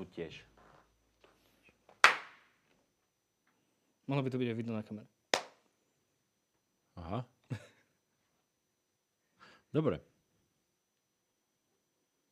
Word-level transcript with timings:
Tu 0.00 0.08
tiež. 0.16 0.32
Mohlo 4.08 4.24
by 4.24 4.30
to 4.32 4.40
byť 4.40 4.48
aj 4.48 4.56
vidno 4.56 4.72
na 4.72 4.80
kamere. 4.80 5.04
Aha. 6.96 7.20
Dobre. 9.76 10.00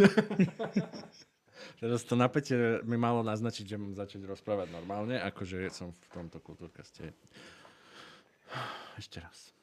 Teraz 1.81 2.05
to 2.05 2.13
napätie 2.13 2.85
mi 2.85 3.02
malo 3.02 3.25
naznačiť, 3.25 3.66
že 3.66 3.81
mám 3.81 3.97
začať 3.97 4.29
rozprávať 4.29 4.70
normálne, 4.70 5.18
akože 5.18 5.73
som 5.73 5.89
v 5.89 6.05
tomto 6.13 6.38
kultúrkaste. 6.45 7.18
Ešte 9.02 9.25
raz. 9.25 9.57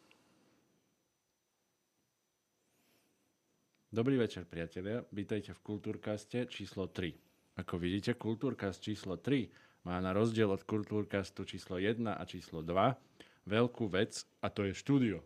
Dobrý 3.95 4.19
večer, 4.19 4.43
priatelia. 4.43 5.07
Vítajte 5.15 5.55
v 5.55 5.63
Kultúrkaste 5.63 6.51
číslo 6.51 6.91
3. 6.91 7.36
Ako 7.57 7.81
vidíte, 7.81 8.13
Kultúrkast 8.21 8.85
číslo 8.85 9.17
3 9.17 9.49
má 9.89 9.97
na 10.05 10.13
rozdiel 10.13 10.53
od 10.53 10.61
Kultúrkastu 10.69 11.49
číslo 11.49 11.81
1 11.81 12.05
a 12.05 12.21
číslo 12.29 12.61
2 12.61 13.49
veľkú 13.49 13.89
vec 13.89 14.29
a 14.45 14.53
to 14.53 14.69
je 14.69 14.77
štúdio. 14.77 15.25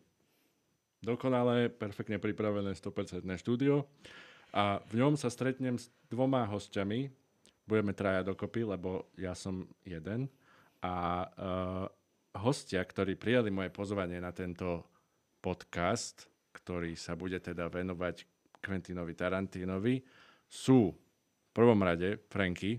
Dokonalé, 1.03 1.75
perfektne 1.75 2.23
pripravené 2.23 2.71
100% 2.79 3.27
štúdio 3.35 3.83
a 4.55 4.79
v 4.79 5.03
ňom 5.03 5.19
sa 5.19 5.27
stretnem 5.27 5.75
s 5.75 5.91
dvoma 6.07 6.47
hostiami. 6.47 7.11
Budeme 7.67 7.99
traja 7.99 8.23
dokopy, 8.23 8.63
lebo 8.63 9.11
ja 9.19 9.35
som 9.35 9.67
jeden. 9.83 10.31
A 10.87 11.27
uh, 11.27 11.87
hostia, 12.39 12.79
ktorí 12.87 13.19
prijali 13.19 13.51
moje 13.51 13.75
pozvanie 13.75 14.23
na 14.23 14.31
tento 14.31 14.87
podcast, 15.43 16.31
ktorý 16.55 16.95
sa 16.95 17.19
bude 17.19 17.43
teda 17.43 17.67
venovať 17.67 18.23
Quentinovi 18.63 19.19
Tarantinovi, 19.19 19.99
sú 20.47 20.95
v 21.51 21.53
prvom 21.53 21.83
rade 21.83 22.23
Franky. 22.31 22.79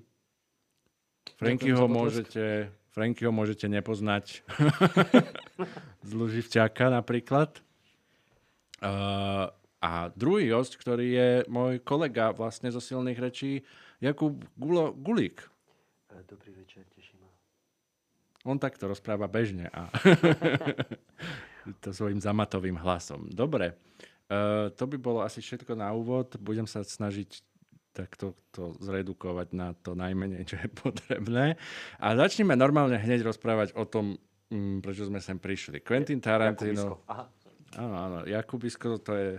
Frankyho 1.36 1.92
môžete, 1.92 2.72
Frankyho 2.96 3.36
môžete 3.36 3.68
nepoznať 3.68 4.48
z 6.08 6.12
Luživčáka 6.16 6.88
napríklad. 6.88 7.60
Uh, 8.80 9.52
a 9.84 10.08
druhý 10.16 10.56
host, 10.56 10.80
ktorý 10.80 11.08
je 11.12 11.30
môj 11.52 11.84
kolega 11.84 12.32
vlastne 12.32 12.72
zo 12.72 12.80
silných 12.80 13.20
rečí, 13.20 13.60
Jakub 14.00 14.40
Gulo, 14.56 14.96
Gulík. 14.96 15.44
Dobrý 16.26 16.56
večer, 16.56 16.88
teším 16.96 17.28
ma. 17.28 17.30
On 18.48 18.56
takto 18.56 18.88
rozpráva 18.88 19.28
bežne 19.28 19.68
a 19.70 19.92
to 21.84 21.92
svojim 21.92 22.24
zamatovým 22.24 22.80
hlasom. 22.80 23.28
Dobre, 23.28 23.76
uh, 24.32 24.72
to 24.74 24.88
by 24.88 24.98
bolo 24.98 25.20
asi 25.22 25.44
všetko 25.44 25.76
na 25.76 25.92
úvod. 25.92 26.40
Budem 26.40 26.66
sa 26.66 26.82
snažiť 26.82 27.51
takto 27.92 28.34
to 28.56 28.76
zredukovať 28.80 29.48
na 29.52 29.76
to 29.76 29.96
najmenej, 29.96 30.48
čo 30.48 30.56
je 30.60 30.68
potrebné. 30.72 31.60
A 32.00 32.08
začneme 32.16 32.56
normálne 32.56 32.96
hneď 32.96 33.28
rozprávať 33.28 33.76
o 33.76 33.84
tom, 33.84 34.16
um, 34.52 34.80
prečo 34.80 35.08
sme 35.08 35.20
sem 35.20 35.36
prišli. 35.38 35.84
Quentin 35.84 36.24
Tarantino. 36.24 37.04
Áno, 37.76 37.96
áno. 37.96 38.18
Jakubisko 38.28 39.00
to 39.00 39.16
je 39.16 39.32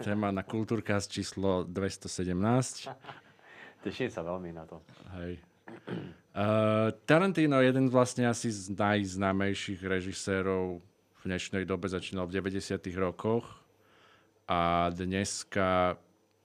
téma 0.00 0.32
na 0.32 0.40
Kultúrkast 0.44 1.12
číslo 1.12 1.64
217. 1.68 2.88
Teším 3.84 4.10
sa 4.12 4.20
veľmi 4.24 4.52
na 4.52 4.64
to. 4.68 4.80
Hej. 5.20 5.40
Uh, 6.30 6.92
Tarantino 7.04 7.60
je 7.60 7.68
jeden 7.72 7.86
vlastne 7.92 8.28
asi 8.28 8.48
z 8.52 8.72
najznámejších 8.74 9.80
režisérov 9.80 10.80
v 11.20 11.22
dnešnej 11.28 11.68
dobe, 11.68 11.84
začínal 11.84 12.24
v 12.24 12.40
90. 12.40 12.80
rokoch 12.96 13.44
a 14.48 14.88
dneska 14.88 16.00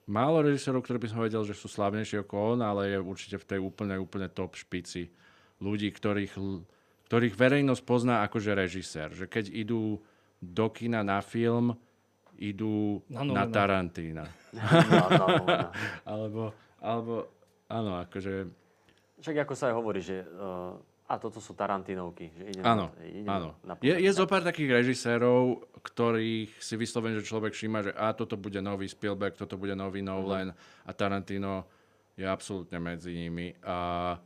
málo 0.06 0.42
režisérov, 0.42 0.82
ktorí 0.82 1.02
by 1.02 1.08
som 1.10 1.20
vedel, 1.22 1.42
že 1.42 1.58
sú 1.58 1.66
slávnejší 1.66 2.22
ako 2.22 2.56
on, 2.56 2.60
ale 2.62 2.94
je 2.94 2.98
určite 3.02 3.36
v 3.42 3.48
tej 3.54 3.58
úplne, 3.60 3.98
úplne 3.98 4.30
top 4.30 4.54
špici 4.54 5.10
ľudí, 5.58 5.90
ktorých, 5.90 6.38
ktorých 7.10 7.34
verejnosť 7.34 7.82
pozná 7.82 8.22
akože 8.26 8.54
režisér. 8.54 9.12
Že 9.12 9.26
keď 9.26 9.44
idú 9.50 10.00
do 10.38 10.66
kina 10.70 11.02
na 11.02 11.18
film, 11.18 11.74
idú 12.38 13.02
Na 13.10 13.24
na, 13.24 13.44
na. 13.44 13.50
Tarantína. 13.50 14.24
No, 14.56 14.62
no, 14.62 15.26
no. 15.44 15.68
alebo, 16.04 16.42
alebo, 16.80 17.14
áno, 17.68 18.00
akože, 18.04 18.48
Však 19.20 19.48
ako 19.48 19.54
sa 19.56 19.72
aj 19.72 19.74
hovorí, 19.74 20.00
že 20.04 20.22
uh, 20.22 20.76
a 21.06 21.14
toto 21.22 21.38
sú 21.38 21.54
Tarantinovky. 21.54 22.34
Že 22.34 22.44
idem 22.50 22.62
áno, 22.66 22.90
na, 22.90 23.02
idem 23.06 23.30
áno. 23.30 23.50
Na, 23.62 23.72
Je, 23.78 23.94
je 23.94 24.10
zo 24.10 24.26
pár 24.26 24.42
takých 24.42 24.82
režisérov, 24.82 25.70
ktorých 25.78 26.58
si 26.58 26.74
vyslovene, 26.74 27.22
že 27.22 27.30
človek 27.30 27.54
všíma, 27.54 27.78
že 27.86 27.92
a 27.94 28.10
toto 28.10 28.34
bude 28.34 28.58
nový 28.58 28.90
Spielberg, 28.90 29.38
toto 29.38 29.54
bude 29.54 29.78
nový 29.78 30.02
Nolan 30.02 30.50
a 30.82 30.90
Tarantino 30.90 31.62
je 32.18 32.26
absolútne 32.26 32.82
medzi 32.82 33.14
nimi. 33.14 33.54
A 33.62 34.18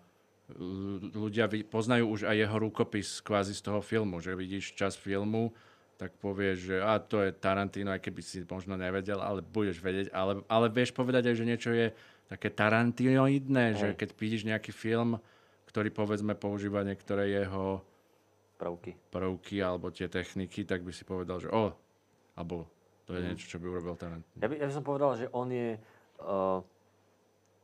ľudia 1.15 1.47
poznajú 1.69 2.11
už 2.11 2.21
aj 2.27 2.37
jeho 2.49 2.57
rukopis 2.59 3.21
kvázi 3.21 3.55
z 3.55 3.63
toho 3.63 3.85
filmu, 3.85 4.19
že 4.25 4.35
vidíš 4.35 4.75
čas 4.75 4.97
filmu, 4.97 5.53
tak 6.01 6.17
povieš, 6.17 6.59
že 6.65 6.77
a 6.81 6.97
to 6.97 7.21
je 7.21 7.31
Tarantino, 7.37 7.93
aj 7.93 8.01
keby 8.01 8.25
si 8.25 8.41
možno 8.49 8.75
nevedel, 8.81 9.21
ale 9.21 9.45
budeš 9.45 9.85
vedieť, 9.85 10.09
ale, 10.17 10.41
ale 10.49 10.73
vieš 10.73 10.97
povedať 10.97 11.29
aj, 11.29 11.37
že 11.37 11.45
niečo 11.45 11.71
je 11.77 11.93
také 12.25 12.49
Tarantinoidné, 12.49 13.77
že 13.77 13.89
keď 13.93 14.17
vidíš 14.17 14.49
nejaký 14.49 14.73
film, 14.73 15.21
ktorý 15.71 15.95
povedzme 15.95 16.35
používa 16.35 16.83
niektoré 16.83 17.31
jeho 17.31 17.79
prvky. 18.59 18.99
prvky 19.15 19.63
alebo 19.63 19.95
tie 19.95 20.11
techniky, 20.11 20.67
tak 20.67 20.83
by 20.83 20.91
si 20.91 21.07
povedal, 21.07 21.39
že 21.39 21.47
o, 21.47 21.71
alebo 22.35 22.67
to 23.07 23.15
je 23.15 23.23
niečo, 23.23 23.47
čo 23.47 23.63
by 23.63 23.67
urobil 23.71 23.95
Tarantino. 23.95 24.43
Ja 24.43 24.51
by, 24.51 24.55
ja 24.59 24.67
by 24.67 24.75
som 24.75 24.85
povedal, 24.87 25.11
že 25.15 25.27
on 25.31 25.49
je 25.51 25.79
uh, 26.27 26.59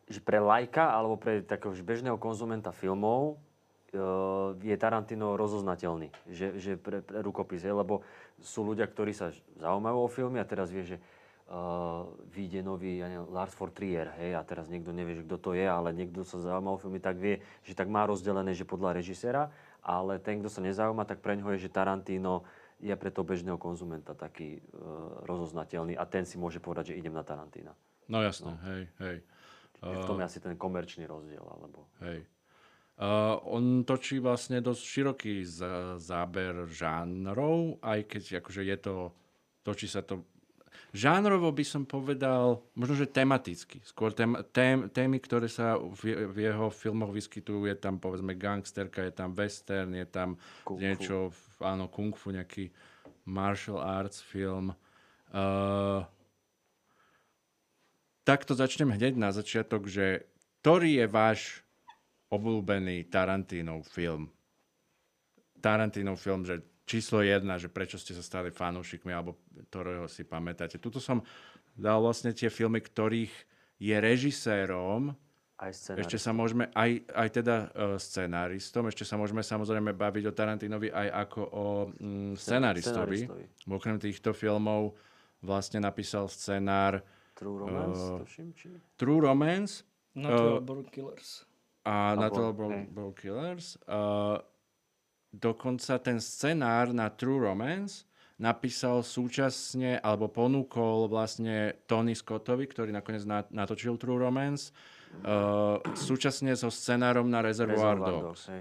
že 0.07 0.23
pre 0.23 0.39
lajka 0.39 0.95
alebo 0.95 1.19
pre 1.19 1.43
takého 1.43 1.75
bežného 1.83 2.15
konzumenta 2.19 2.71
filmov 2.71 3.35
uh, 3.35 4.55
je 4.63 4.75
Tarantino 4.79 5.35
rozoznateľný. 5.35 6.15
Že, 6.31 6.47
že 6.63 6.73
pre, 6.79 7.03
pre 7.03 7.19
rukopis, 7.27 7.67
hej, 7.67 7.75
lebo 7.75 8.07
sú 8.39 8.63
ľudia, 8.63 8.87
ktorí 8.87 9.11
sa 9.11 9.35
zaujímajú 9.59 9.97
o 9.99 10.09
filmy 10.11 10.39
a 10.39 10.47
teraz 10.47 10.71
vie, 10.71 10.87
že 10.87 11.03
uh, 11.51 12.07
vyjde 12.31 12.63
nový 12.63 12.99
ja 13.01 13.11
neviem, 13.11 13.31
Lars 13.31 13.55
von 13.55 13.71
Trier, 13.71 14.13
hej, 14.19 14.35
a 14.35 14.43
teraz 14.43 14.71
niekto 14.71 14.91
nevie, 14.91 15.19
že 15.19 15.27
kto 15.27 15.37
to 15.39 15.51
je, 15.55 15.67
ale 15.67 15.95
niekto 15.95 16.23
sa 16.23 16.39
zaujíma 16.43 16.75
o 16.75 16.79
filmy, 16.79 16.99
tak 16.99 17.19
vie, 17.19 17.43
že 17.67 17.75
tak 17.75 17.91
má 17.91 18.07
rozdelené, 18.07 18.55
že 18.55 18.69
podľa 18.69 18.99
režisera, 18.99 19.51
ale 19.83 20.19
ten, 20.19 20.43
kto 20.43 20.51
sa 20.51 20.61
nezaujíma, 20.63 21.07
tak 21.07 21.23
pre 21.23 21.39
ňoho 21.39 21.55
je, 21.55 21.67
že 21.67 21.75
Tarantino 21.75 22.43
je 22.77 22.93
pre 22.93 23.09
toho 23.09 23.25
bežného 23.25 23.57
konzumenta 23.57 24.13
taký 24.13 24.61
uh, 24.61 25.25
rozoznateľný 25.25 25.97
a 25.97 26.05
ten 26.05 26.29
si 26.29 26.37
môže 26.37 26.61
povedať, 26.61 26.93
že 26.93 26.99
idem 27.01 27.15
na 27.15 27.25
Tarantína. 27.25 27.73
No 28.07 28.21
jasné, 28.21 28.53
hej, 28.69 28.83
hej. 29.01 29.17
Uh, 29.81 29.97
v 29.97 30.05
tom 30.05 30.21
je 30.21 30.29
asi 30.29 30.39
ten 30.41 30.55
komerčný 30.57 31.09
rozdiel. 31.09 31.43
Alebo... 31.43 31.89
Hej. 32.05 32.29
Uh, 32.97 33.37
on 33.45 33.85
točí 33.85 34.21
vlastne 34.21 34.65
dosť 34.65 34.83
široký 34.83 35.45
z- 35.45 36.01
záber 36.01 36.65
žánrov, 36.69 37.77
aj 37.85 38.09
keď 38.09 38.41
akože 38.41 38.63
je 38.65 38.77
to, 38.81 38.97
točí 39.61 39.85
sa 39.85 40.01
to 40.01 40.25
žánrovo 40.97 41.53
by 41.53 41.65
som 41.69 41.85
povedal, 41.85 42.65
možno, 42.73 42.97
že 42.97 43.13
tematicky. 43.13 43.85
Skôr 43.85 44.17
tém, 44.17 44.33
tém, 44.51 44.89
témy, 44.89 45.21
ktoré 45.21 45.47
sa 45.47 45.77
v, 45.77 46.33
v 46.33 46.37
jeho 46.49 46.73
filmoch 46.73 47.13
vyskytujú, 47.13 47.69
je 47.69 47.77
tam 47.77 48.01
povedzme 48.01 48.33
gangsterka, 48.33 49.05
je 49.05 49.13
tam 49.13 49.37
western, 49.37 49.93
je 49.93 50.09
tam 50.09 50.41
Kung 50.65 50.81
fu. 50.81 50.83
niečo, 50.83 51.17
áno, 51.61 51.93
kung 51.93 52.17
fu, 52.17 52.33
nejaký 52.33 52.73
martial 53.29 53.79
arts 53.79 54.25
film. 54.25 54.73
Uh, 55.37 56.01
takto 58.25 58.57
začnem 58.57 58.97
hneď 58.97 59.21
na 59.21 59.31
začiatok, 59.37 59.85
že 59.85 60.25
ktorý 60.65 61.05
je 61.05 61.07
váš 61.07 61.41
obľúbený 62.33 63.07
Tarantinov 63.13 63.87
film? 63.87 64.33
Tarantinov 65.61 66.19
film, 66.19 66.43
že 66.43 66.63
číslo 66.87 67.21
jedna, 67.21 67.59
že 67.59 67.67
prečo 67.67 67.99
ste 67.99 68.15
sa 68.15 68.23
stali 68.23 68.55
fanúšikmi, 68.55 69.11
alebo 69.11 69.37
ktorého 69.69 70.07
si 70.07 70.23
pamätáte. 70.23 70.79
Tuto 70.79 71.03
som 71.03 71.21
dal 71.75 71.99
vlastne 72.01 72.31
tie 72.31 72.47
filmy, 72.49 72.79
ktorých 72.81 73.35
je 73.77 73.97
režisérom, 73.99 75.13
Aj 75.59 75.73
scenár. 75.73 76.01
ešte 76.01 76.17
sa 76.17 76.33
môžeme, 76.33 76.71
aj, 76.73 77.05
aj 77.13 77.29
teda 77.29 77.57
uh, 77.69 78.01
scenáristom, 78.01 78.89
ešte 78.89 79.05
sa 79.05 79.19
môžeme 79.19 79.45
samozrejme 79.45 79.93
baviť 79.93 80.25
o 80.25 80.33
Tarantinovi 80.33 80.89
aj 80.89 81.09
ako 81.29 81.41
o 81.43 81.65
mm, 81.93 82.33
scenáristovi. 82.37 83.19
scenáristovi. 83.29 83.69
Okrem 83.69 83.97
týchto 84.01 84.33
filmov 84.33 84.97
vlastne 85.43 85.85
napísal 85.85 86.31
scenár 86.31 87.05
True 87.37 87.69
Romance, 87.69 88.01
Uh, 88.01 88.25
tuším, 88.25 88.49
či... 88.57 88.73
True 88.97 89.21
Romance 89.21 89.85
Natural 90.17 90.57
Uh, 90.57 90.65
Born 90.65 90.85
Killers. 90.89 91.45
a 91.85 92.17
Natural 92.17 92.57
Born. 92.57 92.89
Born 92.89 93.13
Killers. 93.13 93.77
Uh, 93.85 94.41
dokonca 95.37 96.01
ten 96.01 96.19
scenár 96.19 96.97
na 96.97 97.13
True 97.13 97.53
Romance 97.53 98.09
napísal 98.37 99.01
súčasne, 99.01 99.97
alebo 100.05 100.29
ponúkol 100.29 101.09
vlastne 101.09 101.81
Tony 101.89 102.13
Scottovi, 102.13 102.69
ktorý 102.69 102.93
nakoniec 102.93 103.25
na- 103.25 103.49
natočil 103.49 103.97
True 103.97 104.21
Romance, 104.21 104.77
uh, 105.25 105.81
súčasne 105.97 106.53
so 106.53 106.69
scenárom 106.69 107.33
na 107.33 107.41
Reservoir, 107.41 107.97
Reservoir 107.97 108.33
Dogs. 108.33 108.53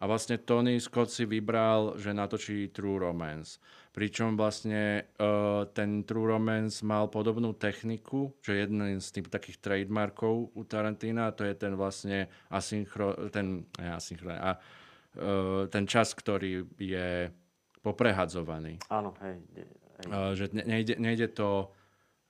A 0.00 0.08
vlastne 0.08 0.40
Tony 0.40 0.80
Scott 0.80 1.12
si 1.12 1.28
vybral, 1.28 2.00
že 2.00 2.16
natočí 2.16 2.72
True 2.72 3.04
Romance. 3.04 3.60
Pričom 3.92 4.32
vlastne 4.32 5.12
uh, 5.20 5.68
ten 5.76 6.08
True 6.08 6.24
Romance 6.24 6.80
mal 6.80 7.12
podobnú 7.12 7.52
techniku, 7.52 8.32
čo 8.40 8.56
je 8.56 8.64
jeden 8.64 8.80
z 8.96 9.08
tých 9.12 9.28
takých 9.28 9.60
trademarkov 9.60 10.56
u 10.56 10.62
Tarantina, 10.64 11.30
to 11.36 11.44
je 11.44 11.52
ten 11.52 11.76
vlastne 11.76 12.32
asynchro, 12.48 13.28
ten, 13.28 13.68
ne, 13.76 13.88
asynchro, 13.92 14.32
a 14.32 14.56
ten 15.68 15.84
čas, 15.86 16.14
ktorý 16.14 16.68
je 16.76 17.34
poprehadzovaný. 17.80 18.78
Áno, 18.86 19.16
hej. 19.24 19.40
hej. 19.56 19.66
Uh, 20.06 20.32
že 20.32 20.48
ne, 20.54 20.64
nejde, 20.64 20.96
nejde 20.96 21.28
to 21.28 21.68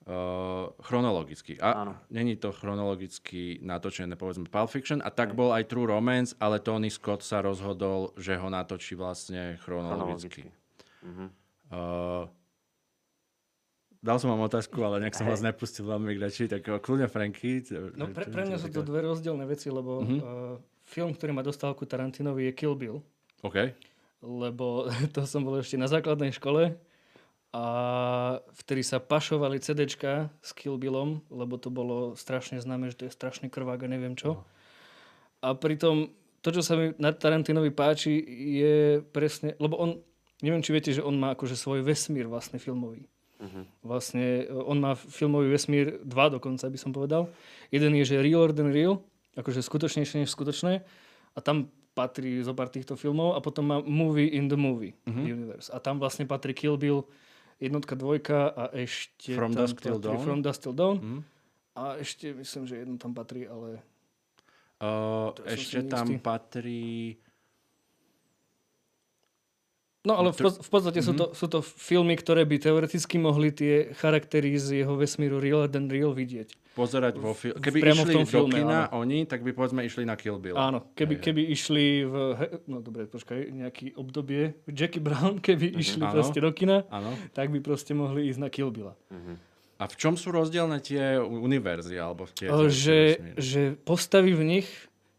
uh, 0.07 0.71
chronologicky. 0.83 1.55
A 1.59 1.87
Áno. 1.87 1.93
není 2.11 2.35
to 2.35 2.51
chronologicky 2.51 3.59
natočené, 3.63 4.15
povedzme, 4.15 4.47
Pulp 4.47 4.67
Fiction. 4.71 4.99
A 4.99 5.11
tak 5.11 5.35
bol 5.35 5.55
aj 5.55 5.71
True 5.71 5.87
Romance, 5.87 6.35
ale 6.39 6.59
Tony 6.59 6.91
Scott 6.91 7.23
sa 7.23 7.39
rozhodol, 7.39 8.11
že 8.19 8.35
ho 8.35 8.47
natočí 8.47 8.95
vlastne 8.95 9.55
chronologicky. 9.63 10.47
Chronologicky. 10.47 11.05
Mhm. 11.07 11.25
Uh, 11.71 12.27
dal 14.03 14.17
som 14.19 14.33
vám 14.33 14.43
otázku, 14.43 14.75
ale 14.83 14.99
nejak 14.99 15.15
som 15.15 15.23
Hej. 15.23 15.31
vás 15.31 15.41
nepustil 15.45 15.85
veľmi 15.87 16.11
k 16.17 16.19
reči, 16.19 16.43
tak 16.51 16.67
kľudne 16.67 17.07
Franky. 17.07 17.63
No 17.95 18.11
pre, 18.11 18.27
pre 18.27 18.43
mňa 18.43 18.57
sú 18.59 18.67
to 18.67 18.83
dve 18.83 19.05
rozdielne 19.05 19.45
veci, 19.47 19.71
lebo 19.71 20.03
Mhm. 20.03 20.17
uh, 20.19 20.57
film, 20.91 21.15
ktorý 21.15 21.31
má 21.31 21.39
dostávku 21.39 21.87
Tarantinovi 21.87 22.51
je 22.51 22.53
Kill 22.53 22.75
Bill. 22.75 22.99
OK. 23.41 23.73
lebo 24.21 24.85
to 25.15 25.23
som 25.25 25.41
bol 25.41 25.57
ešte 25.57 25.79
na 25.79 25.89
základnej 25.89 26.35
škole 26.35 26.77
a 27.51 27.65
vtedy 28.63 28.85
sa 28.85 29.03
pašovali 29.03 29.59
CDčka 29.59 30.31
s 30.39 30.55
Kill 30.55 30.79
Billom, 30.79 31.19
lebo 31.27 31.59
to 31.59 31.67
bolo 31.67 32.15
strašne 32.15 32.61
známe, 32.61 32.87
že 32.93 33.01
to 33.01 33.03
je 33.09 33.17
strašný 33.17 33.51
krvák 33.51 33.81
a 33.83 33.91
neviem 33.91 34.15
čo. 34.15 34.45
A 35.41 35.57
pritom 35.57 36.13
to, 36.39 36.49
čo 36.53 36.61
sa 36.63 36.79
mi 36.79 36.95
na 36.95 37.11
Tarantinovi 37.11 37.73
páči, 37.73 38.23
je 38.61 39.03
presne, 39.11 39.57
lebo 39.59 39.75
on, 39.77 39.99
neviem, 40.39 40.63
či 40.63 40.71
viete, 40.71 40.95
že 40.95 41.03
on 41.03 41.17
má 41.17 41.35
akože 41.35 41.59
svoj 41.59 41.83
vesmír 41.83 42.29
vlastne 42.29 42.55
filmový. 42.61 43.09
Mhm. 43.41 43.61
Vlastne 43.81 44.45
e, 44.45 44.53
on 44.53 44.77
má 44.77 44.93
filmový 44.93 45.49
vesmír, 45.49 45.97
dva 46.05 46.29
dokonca 46.29 46.69
by 46.69 46.77
som 46.77 46.93
povedal. 46.93 47.27
Jeden 47.73 47.97
je, 47.97 48.05
že 48.05 48.21
realer 48.21 48.53
than 48.53 48.69
real, 48.69 49.01
akože 49.35 49.63
skutočnejšie 49.63 50.23
než 50.23 50.29
skutočné. 50.29 50.83
A 51.31 51.39
tam 51.39 51.71
patrí 51.91 52.39
zo 52.43 52.55
pár 52.55 52.67
týchto 52.67 52.95
filmov. 52.95 53.35
A 53.35 53.39
potom 53.39 53.67
má 53.67 53.77
movie 53.79 54.31
in 54.31 54.47
the 54.47 54.59
movie 54.59 54.95
Mhm. 55.07 55.23
universe. 55.23 55.67
A 55.71 55.79
tam 55.79 55.99
vlastne 55.99 56.23
patrí 56.23 56.51
Kill 56.51 56.75
Bill 56.75 57.03
jednotka, 57.59 57.95
dvojka 57.95 58.51
a 58.51 58.63
ešte 58.73 59.35
From 59.35 59.53
tam 59.53 59.61
Dusk 59.63 59.77
Till 59.79 59.99
Dawn? 59.99 60.19
From 60.23 60.39
Dusk 60.41 60.59
Till 60.61 60.75
Dawn. 60.75 60.97
Mhm. 60.99 61.19
A 61.71 61.95
ešte 61.95 62.35
myslím, 62.35 62.67
že 62.67 62.83
jedno 62.83 62.99
tam 62.99 63.15
patrí, 63.15 63.47
ale... 63.47 63.79
Uh, 64.81 65.31
ešte 65.47 65.85
tam 65.87 66.19
patrí... 66.19 67.15
No 70.01 70.17
ale 70.17 70.33
v, 70.33 70.41
v 70.41 70.69
podstate 70.69 70.97
sú, 71.05 71.13
to, 71.13 71.29
sú 71.37 71.45
to 71.45 71.61
filmy, 71.61 72.17
ktoré 72.17 72.41
by 72.41 72.57
teoreticky 72.57 73.21
mohli 73.21 73.53
tie 73.53 73.93
charaktery 73.93 74.57
z 74.57 74.81
jeho 74.81 74.97
vesmíru 74.97 75.37
real 75.37 75.69
than 75.69 75.85
real 75.85 76.09
vidieť. 76.09 76.57
Pozerať 76.73 77.21
vo 77.21 77.37
filme. 77.37 77.61
v- 77.61 77.69
Keby 77.69 77.79
priamo 77.85 78.01
v 78.01 78.05
išli 78.07 78.15
tom 78.15 78.23
do 78.23 78.31
filme, 78.31 78.55
kina 78.57 78.89
oni, 78.89 79.29
tak 79.29 79.45
by 79.45 79.53
povedzme 79.53 79.85
išli 79.85 80.01
na 80.01 80.17
Kill 80.17 80.41
Bill. 80.41 80.57
Áno, 80.57 80.89
keby, 80.97 81.13
Hej, 81.13 81.21
keby 81.21 81.41
išli 81.53 81.85
v... 82.01 82.13
No 82.65 82.81
dobre, 82.81 83.05
počkaj, 83.05 83.53
nejaký 83.53 83.93
obdobie. 83.93 84.57
Jackie 84.65 84.97
Brown, 84.97 85.37
keby 85.45 85.69
išli 85.77 86.01
Áno. 86.01 86.17
proste 86.17 86.41
do 86.41 86.49
kina, 86.49 86.81
Áno. 86.89 87.13
tak 87.31 87.53
by 87.53 87.61
proste 87.61 87.93
mohli 87.93 88.25
ísť 88.25 88.39
na 88.41 88.49
Kill 88.49 88.73
Billa. 88.73 88.97
Mhm. 89.13 89.37
A 89.77 89.85
v 89.85 89.95
čom 89.97 90.13
sú 90.13 90.29
rozdielne 90.29 90.81
tie 90.81 91.17
univerzy, 91.17 91.97
alebo 91.97 92.25
tie... 92.27 92.49
Tie 92.49 92.69
že, 92.69 92.99
že 93.37 93.61
postavy 93.77 94.33
v 94.33 94.45
nich 94.57 94.67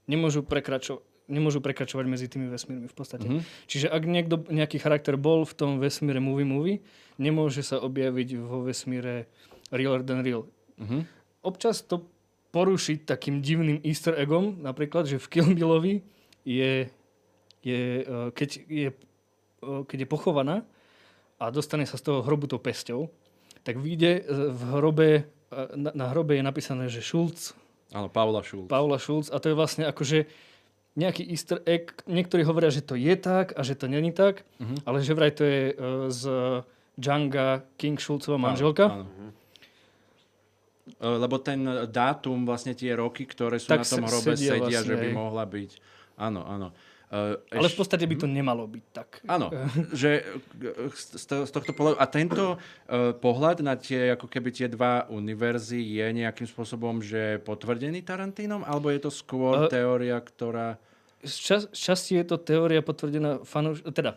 nemôžu 0.07 0.43
prekračovať 0.43 1.07
nemôžu 1.33 1.65
prekračovať 1.65 2.05
medzi 2.05 2.29
tými 2.29 2.53
vesmírmi 2.53 2.87
v 2.87 2.97
podstate. 2.97 3.25
Mhm. 3.25 3.41
Čiže 3.65 3.89
ak 3.89 4.03
niekto, 4.05 4.45
nejaký 4.53 4.77
charakter 4.77 5.17
bol 5.17 5.49
v 5.49 5.57
tom 5.57 5.71
vesmíre 5.81 6.21
movie 6.21 6.45
movie, 6.45 6.77
nemôže 7.17 7.65
sa 7.65 7.81
objaviť 7.81 8.37
vo 8.45 8.61
vesmíre 8.69 9.27
realer 9.73 10.05
than 10.05 10.21
real. 10.21 10.45
Mhm. 10.77 11.09
Občas 11.43 11.81
to 11.83 12.05
porušiť 12.53 13.09
takým 13.09 13.41
divným 13.41 13.81
easter 13.81 14.13
eggom, 14.13 14.61
napríklad, 14.61 15.09
že 15.09 15.17
v 15.17 15.27
Kill 15.33 15.49
Billovi 15.57 16.05
je, 16.45 16.93
je, 17.65 17.83
eh, 18.05 18.29
keď, 18.37 18.51
je, 18.69 18.89
eh, 18.93 19.83
keď 19.89 19.99
je 20.05 20.09
pochovaná 20.09 20.57
a 21.41 21.49
dostane 21.49 21.89
sa 21.89 21.97
z 21.97 22.13
toho 22.13 22.21
hrobu 22.21 22.47
tou 22.47 22.61
pesťou, 22.61 23.09
tak 23.65 23.81
vyjde 23.81 24.13
eh, 24.21 24.25
v 24.53 24.63
hrobe, 24.77 25.11
na, 25.53 25.93
na 25.93 26.07
hrobe 26.13 26.37
je 26.37 26.45
napísané, 26.45 26.89
že 26.93 27.05
Schulz, 27.05 27.57
Áno, 27.93 28.09
Paula 28.09 28.41
Schulz. 28.41 28.73
Paula 28.73 28.97
Schulz 28.97 29.29
a 29.29 29.37
to 29.37 29.53
je 29.53 29.57
vlastne 29.57 29.85
akože 29.85 30.25
nejaký 30.95 31.25
easter 31.25 31.59
egg. 31.65 32.05
Niektorí 32.05 32.43
hovoria, 32.43 32.69
že 32.69 32.81
to 32.81 32.95
je 32.95 33.15
tak 33.15 33.53
a 33.53 33.63
že 33.63 33.75
to 33.75 33.87
není 33.87 34.11
tak, 34.11 34.45
Mhm. 34.59 34.85
ale 34.85 35.01
že 35.01 35.13
vraj 35.13 35.31
to 35.31 35.43
je 35.43 35.61
eh, 35.69 35.77
z 36.09 36.23
Djanga 36.95 37.49
King 37.75 37.97
Schulzova 37.97 38.37
Áno, 38.37 38.45
manželka. 38.47 38.85
áno. 38.87 39.07
E, 40.95 41.09
Lebo 41.09 41.39
ten 41.39 41.63
dátum, 41.89 42.45
vlastne 42.45 42.73
tie 42.73 42.93
roky, 42.93 43.25
ktoré 43.25 43.57
sú 43.57 43.67
Tak 43.67 43.81
na 43.81 43.87
tom 43.87 44.05
hrobe, 44.05 44.35
sedia 44.35 44.53
sedia, 44.53 44.79
že 44.79 44.85
vlastne, 44.85 44.97
by 44.99 45.09
hej. 45.09 45.15
mohla 45.15 45.45
byť. 45.45 45.71
Áno, 46.19 46.41
áno. 46.43 46.69
E, 47.13 47.37
Ale 47.53 47.61
v 47.63 47.69
eš- 47.69 47.77
podstate 47.77 48.03
by 48.03 48.17
to 48.17 48.25
nemalo 48.25 48.65
byť 48.65 48.85
tak. 48.91 49.21
Áno, 49.27 49.53
že 49.93 50.25
e, 50.57 50.89
z, 50.91 51.29
tohto 51.47 51.71
pohľadu, 51.71 51.97
a 51.97 52.07
tento 52.07 52.45
uh, 52.53 53.13
pohľad 53.13 53.61
na 53.61 53.77
tie, 53.77 54.11
ako 54.11 54.25
keby 54.27 54.49
tie 54.51 54.65
dva 54.67 55.05
univerzy 55.07 55.77
je 55.77 56.07
nejakým 56.09 56.49
spôsobom, 56.49 56.99
že 56.99 57.37
potvrdený 57.39 58.01
Tarantínom, 58.01 58.65
alebo 58.65 58.89
je 58.89 58.99
to 58.99 59.11
skôr 59.11 59.69
Eh, 59.69 59.71
teória, 59.71 60.17
ktorá... 60.17 60.81
Z, 61.21 61.37
čas, 61.37 61.61
z 61.69 61.81
časti 61.85 62.13
je 62.17 62.25
to 62.25 62.37
teória 62.37 62.81
potvrdená 62.81 63.45
fanúš... 63.45 63.85
Teda, 63.87 64.17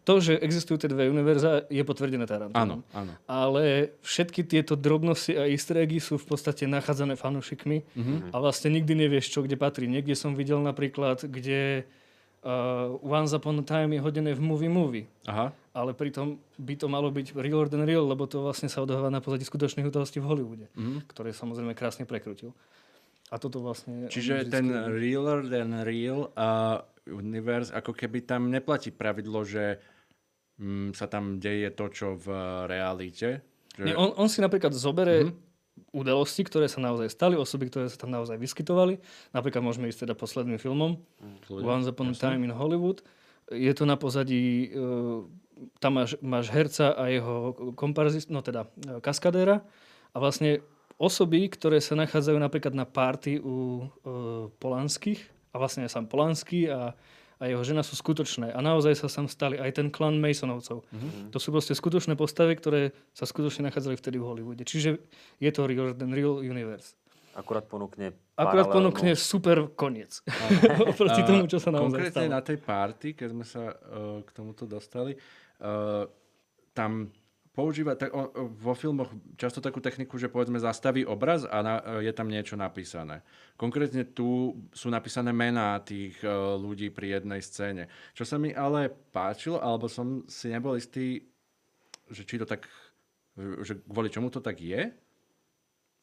to, 0.00 0.16
že 0.16 0.32
existujú 0.34 0.78
tie 0.78 0.88
dve 0.88 1.06
univerza, 1.06 1.66
je 1.66 1.82
potvrdené 1.82 2.24
Áno, 2.24 2.30
Tarantinom. 2.48 2.80
áno. 2.88 3.12
Ale 3.26 3.90
všetky 4.00 4.40
tieto 4.42 4.72
drobnosti 4.72 5.34
a 5.34 5.44
easter 5.44 5.76
eggy 5.76 5.98
sú 5.98 6.14
v 6.14 6.26
podstate 6.26 6.64
nachádzané 6.64 7.14
fanúšikmi 7.14 7.82
Mhm. 7.92 8.14
a 8.30 8.36
vlastne 8.38 8.70
nikdy 8.70 8.94
nevieš, 8.96 9.28
čo 9.28 9.42
kde 9.42 9.54
patrí. 9.54 9.84
Niekde 9.84 10.14
som 10.14 10.32
videl 10.32 10.56
napríklad, 10.58 11.20
kde 11.20 11.84
uh, 12.42 12.50
Once 13.00 13.32
Upon 13.32 13.58
a 13.58 13.64
Time 13.64 13.92
je 13.92 14.00
hodené 14.00 14.32
v 14.32 14.40
movie 14.40 14.68
movie. 14.68 15.04
Aha. 15.24 15.52
Ale 15.70 15.92
pritom 15.92 16.36
by 16.56 16.74
to 16.74 16.86
malo 16.86 17.08
byť 17.08 17.32
real 17.36 17.62
than 17.64 17.82
real, 17.82 18.02
lebo 18.02 18.24
to 18.24 18.40
vlastne 18.40 18.66
sa 18.66 18.80
odohráva 18.80 19.08
na 19.08 19.18
pozadí 19.18 19.42
skutočných 19.42 19.84
udalostí 19.84 20.18
v 20.18 20.26
Hollywoode, 20.26 20.66
Mhm. 20.72 21.06
ktoré 21.06 21.30
samozrejme 21.30 21.72
krásne 21.72 22.04
prekrutil. 22.04 22.50
A 23.30 23.38
toto 23.38 23.62
vlastne... 23.62 24.10
Čiže 24.10 24.42
vždycky 24.42 24.50
ten 24.50 24.66
realer 24.90 25.46
than 25.46 25.80
real 25.80 26.34
uh, 26.34 26.82
universe, 27.06 27.70
ako 27.70 27.94
keby 27.94 28.20
tam 28.20 28.50
neplatí 28.50 28.90
pravidlo, 28.90 29.46
že 29.46 29.78
mm, 30.58 30.92
sa 30.92 31.06
tam 31.06 31.38
deje 31.38 31.70
to, 31.70 31.86
čo 31.88 32.06
v 32.14 32.26
realite. 32.66 33.46
Že... 33.78 33.84
Nie, 33.84 33.94
on, 33.94 34.10
on 34.12 34.26
si 34.26 34.42
napríklad 34.42 34.74
zoberie 34.74 35.30
Mhm. 35.30 35.49
Udalosti, 35.90 36.44
ktoré 36.44 36.68
sa 36.68 36.78
naozaj 36.82 37.10
stali, 37.10 37.34
osoby, 37.34 37.68
ktoré 37.72 37.88
sa 37.88 37.98
tam 38.00 38.12
naozaj 38.12 38.36
vyskytovali. 38.36 39.00
Napríklad 39.32 39.62
môžeme 39.64 39.88
ísť 39.88 40.08
teda 40.08 40.14
posledným 40.14 40.60
filmom 40.60 41.00
Kľudne, 41.48 41.64
Once 41.66 41.88
Upon 41.90 42.12
a. 42.12 42.16
Time 42.16 42.46
in 42.46 42.54
Hollywood. 42.54 43.02
Je 43.50 43.72
to 43.74 43.88
na 43.88 43.98
pozadí, 43.98 44.70
uh, 44.70 45.26
tam 45.82 45.98
máš, 45.98 46.14
máš 46.22 46.52
herca 46.54 46.94
a 46.94 47.10
jeho 47.10 47.56
komparzist, 47.74 48.30
no 48.30 48.44
teda 48.44 48.66
uh, 48.66 49.02
kaskadéra 49.02 49.66
a 50.12 50.16
vlastne 50.22 50.62
osoby, 51.00 51.48
ktoré 51.48 51.80
sa 51.80 51.96
nachádzajú 51.96 52.38
napríklad 52.38 52.76
na 52.76 52.84
party 52.86 53.40
u 53.40 53.88
uh, 53.88 54.52
Polanských 54.60 55.20
a 55.50 55.58
vlastne 55.58 55.86
aj 55.86 55.90
sám 55.90 56.06
Polanský 56.06 56.70
a, 56.70 56.94
a 57.40 57.48
jeho 57.48 57.64
žena 57.64 57.80
sú 57.80 57.96
skutočné 57.96 58.52
a 58.52 58.58
naozaj 58.60 59.00
sa 59.00 59.08
tam 59.08 59.24
stali 59.24 59.56
aj 59.56 59.80
ten 59.80 59.88
klan 59.88 60.20
Masonovcov. 60.20 60.84
Mhm. 60.92 61.32
To 61.32 61.38
sú 61.40 61.48
proste 61.50 61.72
skutočné 61.72 62.14
postavy, 62.14 62.52
ktoré 62.54 62.92
sa 63.16 63.24
skutočne 63.24 63.72
nachádzali 63.72 63.96
vtedy 63.96 64.20
v 64.20 64.28
Hollywoode. 64.28 64.62
Čiže 64.68 65.00
je 65.40 65.50
to 65.50 65.64
real, 65.64 65.96
ten 65.96 66.12
real 66.12 66.44
universe. 66.44 66.94
Akurát 67.32 67.64
ponúkne 67.64 68.12
Akurát 68.36 68.72
ponúkne 68.72 69.12
super 69.16 69.68
koniec. 69.76 70.24
Oproti 70.90 71.20
tomu, 71.28 71.44
čo 71.44 71.60
sa 71.60 71.68
naozaj 71.68 72.12
Konkrétne 72.12 72.26
stalo. 72.26 72.36
na 72.36 72.40
tej 72.40 72.58
party, 72.60 73.08
keď 73.12 73.28
sme 73.32 73.44
sa 73.44 73.62
uh, 73.68 74.20
k 74.24 74.30
tomuto 74.32 74.64
dostali, 74.64 75.12
uh, 75.12 76.08
tam 76.72 77.12
používa 77.60 77.92
tak, 77.92 78.08
o, 78.16 78.24
o, 78.24 78.48
vo 78.48 78.72
filmoch 78.72 79.12
často 79.36 79.60
takú 79.60 79.84
techniku, 79.84 80.16
že 80.16 80.32
povedzme 80.32 80.56
zastaví 80.56 81.04
obraz 81.04 81.44
a 81.44 81.60
na, 81.60 81.74
uh, 81.76 82.00
je 82.00 82.08
tam 82.16 82.32
niečo 82.32 82.56
napísané. 82.56 83.20
Konkrétne 83.60 84.08
tu 84.08 84.56
sú 84.72 84.88
napísané 84.88 85.28
mená 85.36 85.76
tých 85.84 86.16
uh, 86.24 86.56
ľudí 86.56 86.88
pri 86.88 87.20
jednej 87.20 87.44
scéne. 87.44 87.92
Čo 88.16 88.24
sa 88.24 88.40
mi 88.40 88.56
ale 88.56 88.88
páčilo, 89.12 89.60
alebo 89.60 89.92
som 89.92 90.24
si 90.24 90.48
nebol 90.48 90.80
istý, 90.80 91.28
že 92.08 92.24
či 92.24 92.40
to 92.40 92.48
tak, 92.48 92.64
že 93.60 93.84
kvôli 93.84 94.08
čomu 94.08 94.32
to 94.32 94.40
tak 94.40 94.56
je, 94.56 94.88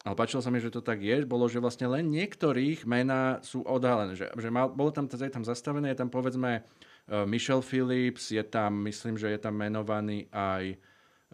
ale 0.05 0.15
páčilo 0.15 0.39
sa 0.45 0.53
mi, 0.53 0.61
že 0.61 0.71
to 0.71 0.85
tak 0.85 1.01
je, 1.01 1.25
bolo, 1.25 1.49
že 1.49 1.59
vlastne 1.59 1.89
len 1.89 2.07
niektorých 2.07 2.85
mená 2.85 3.41
sú 3.41 3.65
odhalené. 3.65 4.13
Že, 4.13 4.39
že 4.39 4.49
mal, 4.53 4.69
bolo 4.69 4.93
tam, 4.93 5.09
teda 5.09 5.25
je 5.25 5.35
tam 5.35 5.43
zastavené, 5.43 5.91
je 5.91 5.99
tam 6.05 6.13
povedzme 6.13 6.61
uh, 6.61 7.25
Michelle 7.25 7.65
Phillips, 7.65 8.29
je 8.29 8.45
tam, 8.45 8.85
myslím, 8.85 9.17
že 9.17 9.33
je 9.33 9.39
tam 9.41 9.57
menovaný 9.57 10.29
aj 10.29 10.77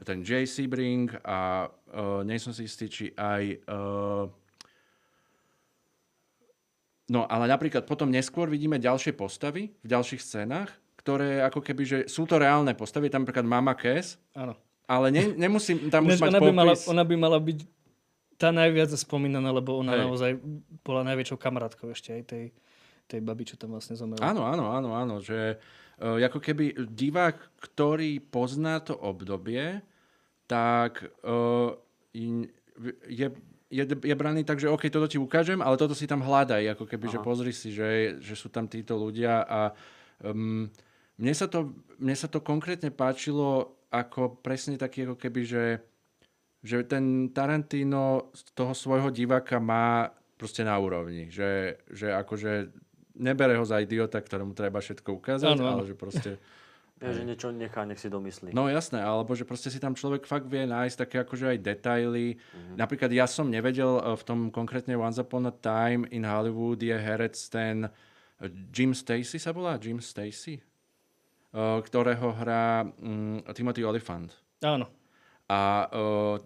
ten 0.02 0.26
J. 0.26 0.50
Sebring 0.50 1.14
a 1.22 1.70
uh, 1.70 2.26
nie 2.26 2.42
som 2.42 2.50
si 2.50 2.66
istý, 2.66 2.90
či 2.90 3.06
aj... 3.14 3.62
Uh, 3.70 4.26
no 7.14 7.30
ale 7.30 7.46
napríklad 7.46 7.86
potom 7.86 8.10
neskôr 8.10 8.50
vidíme 8.50 8.82
ďalšie 8.82 9.14
postavy 9.14 9.70
v 9.70 9.88
ďalších 9.88 10.22
scénach, 10.22 10.74
ktoré 10.98 11.46
ako 11.46 11.62
keby, 11.62 11.84
že 11.86 11.98
sú 12.10 12.26
to 12.26 12.42
reálne 12.42 12.74
postavy, 12.74 13.12
tam 13.14 13.28
napríklad 13.28 13.46
Mama 13.46 13.78
Cass, 13.78 14.18
Áno. 14.34 14.58
ale 14.90 15.14
ne, 15.14 15.36
nemusím 15.38 15.92
tam 15.94 16.10
už 16.10 16.18
mať 16.18 16.32
ona, 16.32 16.40
by 16.42 16.52
mala, 16.56 16.74
ona 16.90 17.04
by 17.06 17.16
mala 17.20 17.38
byť 17.38 17.60
tá 18.40 18.50
najviac 18.50 18.90
spomínaná, 18.98 19.54
lebo 19.54 19.78
ona 19.78 19.94
Hej. 19.94 20.02
naozaj 20.10 20.32
bola 20.82 21.06
najväčšou 21.06 21.38
kamarátkou 21.38 21.94
ešte 21.94 22.18
aj 22.18 22.24
tej, 22.26 22.46
tej 23.06 23.20
baby, 23.22 23.44
čo 23.46 23.56
tam 23.60 23.78
vlastne 23.78 23.94
zomrela. 23.94 24.26
Áno, 24.26 24.42
áno, 24.48 24.74
áno, 24.74 24.90
áno, 24.98 25.16
že 25.22 25.62
ako 26.02 26.40
keby 26.42 26.74
divák, 26.90 27.38
ktorý 27.62 28.20
pozná 28.20 28.82
to 28.82 28.98
obdobie, 28.98 29.82
tak 30.50 31.06
in- 32.18 32.50
je, 33.08 33.28
je, 33.74 33.84
je 33.86 34.16
braný 34.16 34.46
tak, 34.46 34.62
že 34.62 34.70
OK, 34.70 34.90
toto 34.90 35.10
ti 35.10 35.18
ukážem, 35.18 35.62
ale 35.62 35.78
toto 35.78 35.98
si 35.98 36.06
tam 36.06 36.22
hľadaj, 36.22 36.78
ako 36.78 36.86
keby, 36.86 37.06
že 37.10 37.20
Aha. 37.20 37.26
pozri 37.26 37.54
si, 37.54 37.74
že, 37.74 38.22
že 38.22 38.38
sú 38.38 38.54
tam 38.54 38.70
títo 38.70 38.94
ľudia 38.98 39.42
a 39.46 39.60
um, 40.22 40.70
mne, 41.18 41.34
sa 41.34 41.50
to, 41.50 41.74
mne 41.98 42.14
sa 42.14 42.30
to 42.30 42.46
konkrétne 42.46 42.94
páčilo 42.94 43.78
ako 43.90 44.42
presne 44.42 44.78
taký, 44.78 45.10
ako 45.10 45.18
keby, 45.18 45.42
že, 45.46 45.66
že 46.62 46.86
ten 46.86 47.30
Tarantino 47.34 48.34
z 48.34 48.42
toho 48.54 48.74
svojho 48.74 49.10
diváka 49.14 49.58
má 49.58 50.10
proste 50.38 50.66
na 50.66 50.78
úrovni, 50.78 51.30
že, 51.30 51.82
že 51.90 52.14
akože 52.14 52.74
nebere 53.18 53.58
ho 53.58 53.66
za 53.66 53.80
idiota, 53.80 54.22
ktorému 54.22 54.58
treba 54.58 54.82
všetko 54.82 55.10
ukázať, 55.22 55.56
áno. 55.58 55.80
ale 55.80 55.84
že 55.90 55.96
proste... 55.98 56.32
Ja, 57.04 57.12
že 57.12 57.28
niečo 57.28 57.52
nechá, 57.52 57.84
nech 57.84 58.00
si 58.00 58.08
domyslí. 58.08 58.56
No 58.56 58.72
jasné, 58.72 59.04
alebo 59.04 59.36
že 59.36 59.44
proste 59.44 59.68
si 59.68 59.76
tam 59.76 59.92
človek 59.92 60.24
fakt 60.24 60.48
vie 60.48 60.64
nájsť 60.64 61.04
také 61.04 61.20
akože 61.20 61.52
aj 61.52 61.60
detaily. 61.60 62.40
Mm-hmm. 62.40 62.80
Napríklad 62.80 63.12
ja 63.12 63.28
som 63.28 63.52
nevedel 63.52 64.00
eh, 64.00 64.16
v 64.16 64.24
tom 64.24 64.40
konkrétne 64.48 64.96
Once 64.96 65.20
Upon 65.20 65.52
a 65.52 65.52
Time 65.52 66.08
in 66.16 66.24
Hollywood 66.24 66.80
je 66.80 66.96
herec 66.96 67.36
ten 67.52 67.92
eh, 67.92 68.48
Jim 68.72 68.96
Stacy 68.96 69.36
sa 69.36 69.52
volá? 69.52 69.76
Jim 69.84 70.00
Stacy? 70.00 70.64
Eh, 71.54 71.80
ktorého 71.86 72.34
hrá 72.34 72.82
mm, 72.82 73.52
Timothy 73.54 73.86
Olyphant. 73.86 74.34
Áno. 74.66 74.90
A 75.52 75.86
uh, 75.92 76.40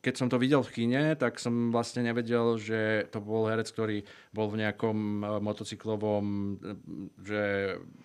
keď 0.00 0.14
som 0.14 0.28
to 0.28 0.36
videl 0.36 0.60
v 0.60 0.72
kine, 0.74 1.16
tak 1.16 1.40
som 1.40 1.72
vlastne 1.72 2.04
nevedel, 2.04 2.60
že 2.60 3.08
to 3.08 3.20
bol 3.20 3.48
herec, 3.48 3.68
ktorý 3.72 4.04
bol 4.32 4.52
v 4.52 4.64
nejakom 4.64 4.98
uh, 5.24 5.28
motocyklovom 5.40 6.24
uh, 6.56 6.76
že 7.24 7.42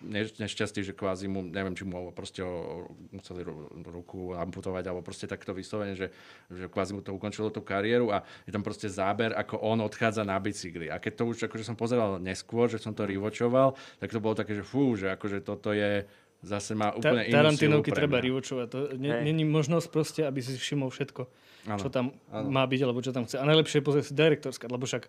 ne, 0.04 0.22
nešťastí, 0.24 0.80
že 0.84 0.96
kvázi 0.96 1.28
mu, 1.28 1.44
neviem, 1.44 1.76
či 1.76 1.84
mu 1.84 2.12
proste 2.12 2.44
o, 2.44 2.88
museli 3.12 3.44
ru, 3.44 3.68
ruku 3.84 4.36
amputovať, 4.36 4.84
alebo 4.88 5.04
proste 5.04 5.28
takto 5.28 5.56
vyslovene, 5.56 5.96
že, 5.96 6.12
že 6.50 6.68
kvázi 6.68 6.96
mu 6.96 7.00
to 7.00 7.12
ukončilo 7.12 7.48
tú 7.48 7.60
kariéru 7.60 8.12
a 8.12 8.24
je 8.44 8.52
tam 8.52 8.64
proste 8.64 8.88
záber, 8.88 9.32
ako 9.32 9.60
on 9.60 9.80
odchádza 9.84 10.24
na 10.24 10.36
bicykli. 10.36 10.88
A 10.88 11.00
keď 11.00 11.12
to 11.20 11.24
už 11.30 11.36
akože 11.48 11.64
som 11.64 11.76
pozeral 11.76 12.20
neskôr, 12.20 12.68
že 12.68 12.80
som 12.80 12.92
to 12.92 13.08
rivočoval, 13.08 13.76
tak 14.00 14.12
to 14.12 14.22
bolo 14.22 14.36
také, 14.36 14.56
že 14.56 14.64
fú, 14.64 14.96
že 14.96 15.12
akože 15.14 15.44
toto 15.44 15.72
je 15.72 16.04
zase 16.44 16.76
má 16.76 16.92
Ta- 16.92 17.00
úplne 17.00 17.24
inú 17.24 17.32
silu 17.32 17.40
Tarantinovky 17.40 17.90
treba 17.90 18.20
rivočovať. 18.20 18.66
To 18.68 18.78
není 19.00 19.48
možnosť 19.48 19.86
proste, 19.88 20.20
aby 20.28 20.44
si 20.44 20.54
všimol 20.54 20.92
všetko, 20.92 21.24
Áno, 21.64 21.80
čo 21.80 21.88
tam 21.88 22.12
áno. 22.28 22.48
má 22.52 22.64
byť, 22.68 22.80
alebo 22.84 23.00
čo 23.00 23.12
tam 23.12 23.24
chce. 23.24 23.40
A 23.40 23.44
najlepšie 23.48 23.80
je 23.80 23.84
pozrieť 23.84 24.04
si 24.10 24.14
direktorska, 24.14 24.68
lebo 24.68 24.84
však 24.84 25.08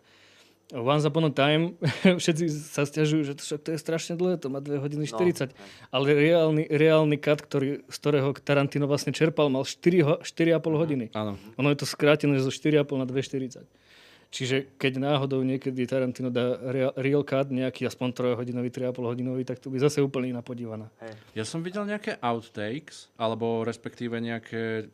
Once 0.74 1.06
Upon 1.06 1.30
a 1.30 1.32
Time, 1.32 1.78
všetci 2.22 2.46
sa 2.50 2.90
stiažujú, 2.90 3.22
že 3.22 3.34
to, 3.38 3.42
však 3.46 3.62
to 3.62 3.70
je 3.76 3.80
strašne 3.80 4.14
dlhé, 4.18 4.42
to 4.42 4.50
má 4.50 4.58
2 4.58 4.82
hodiny 4.82 5.06
40. 5.06 5.54
hej. 5.54 5.70
ale 5.94 6.06
reálny, 6.10 6.66
reálny 6.66 7.18
cut, 7.22 7.46
ktorý, 7.46 7.86
z 7.86 7.98
ktorého 8.02 8.34
Tarantino 8.42 8.90
vlastne 8.90 9.14
čerpal, 9.14 9.54
mal 9.54 9.62
4, 9.62 10.02
ho- 10.02 10.22
4,5 10.26 10.82
hodiny. 10.82 11.06
Áno. 11.14 11.38
Ono 11.62 11.68
je 11.70 11.78
to 11.78 11.86
skrátené 11.86 12.42
zo 12.42 12.50
4,5 12.50 12.98
na 12.98 13.06
2,40. 13.06 13.62
Čiže 14.34 14.76
keď 14.82 15.00
náhodou 15.00 15.46
niekedy 15.46 15.86
Tarantino 15.86 16.34
dá 16.34 16.58
real, 16.60 16.92
real 16.98 17.24
cut, 17.24 17.54
nejaký 17.54 17.86
aspoň 17.86 18.36
3 18.36 18.40
hodinový, 18.42 18.74
3,5 18.74 19.06
hodinový, 19.06 19.46
tak 19.46 19.62
to 19.62 19.70
by 19.70 19.78
zase 19.78 20.02
úplne 20.02 20.34
iná 20.34 20.42
podívaná. 20.42 20.90
Hej. 21.00 21.14
Ja 21.38 21.44
som 21.46 21.62
videl 21.62 21.86
nejaké 21.86 22.18
outtakes, 22.20 23.14
alebo 23.22 23.62
respektíve 23.62 24.18
nejaké... 24.18 24.90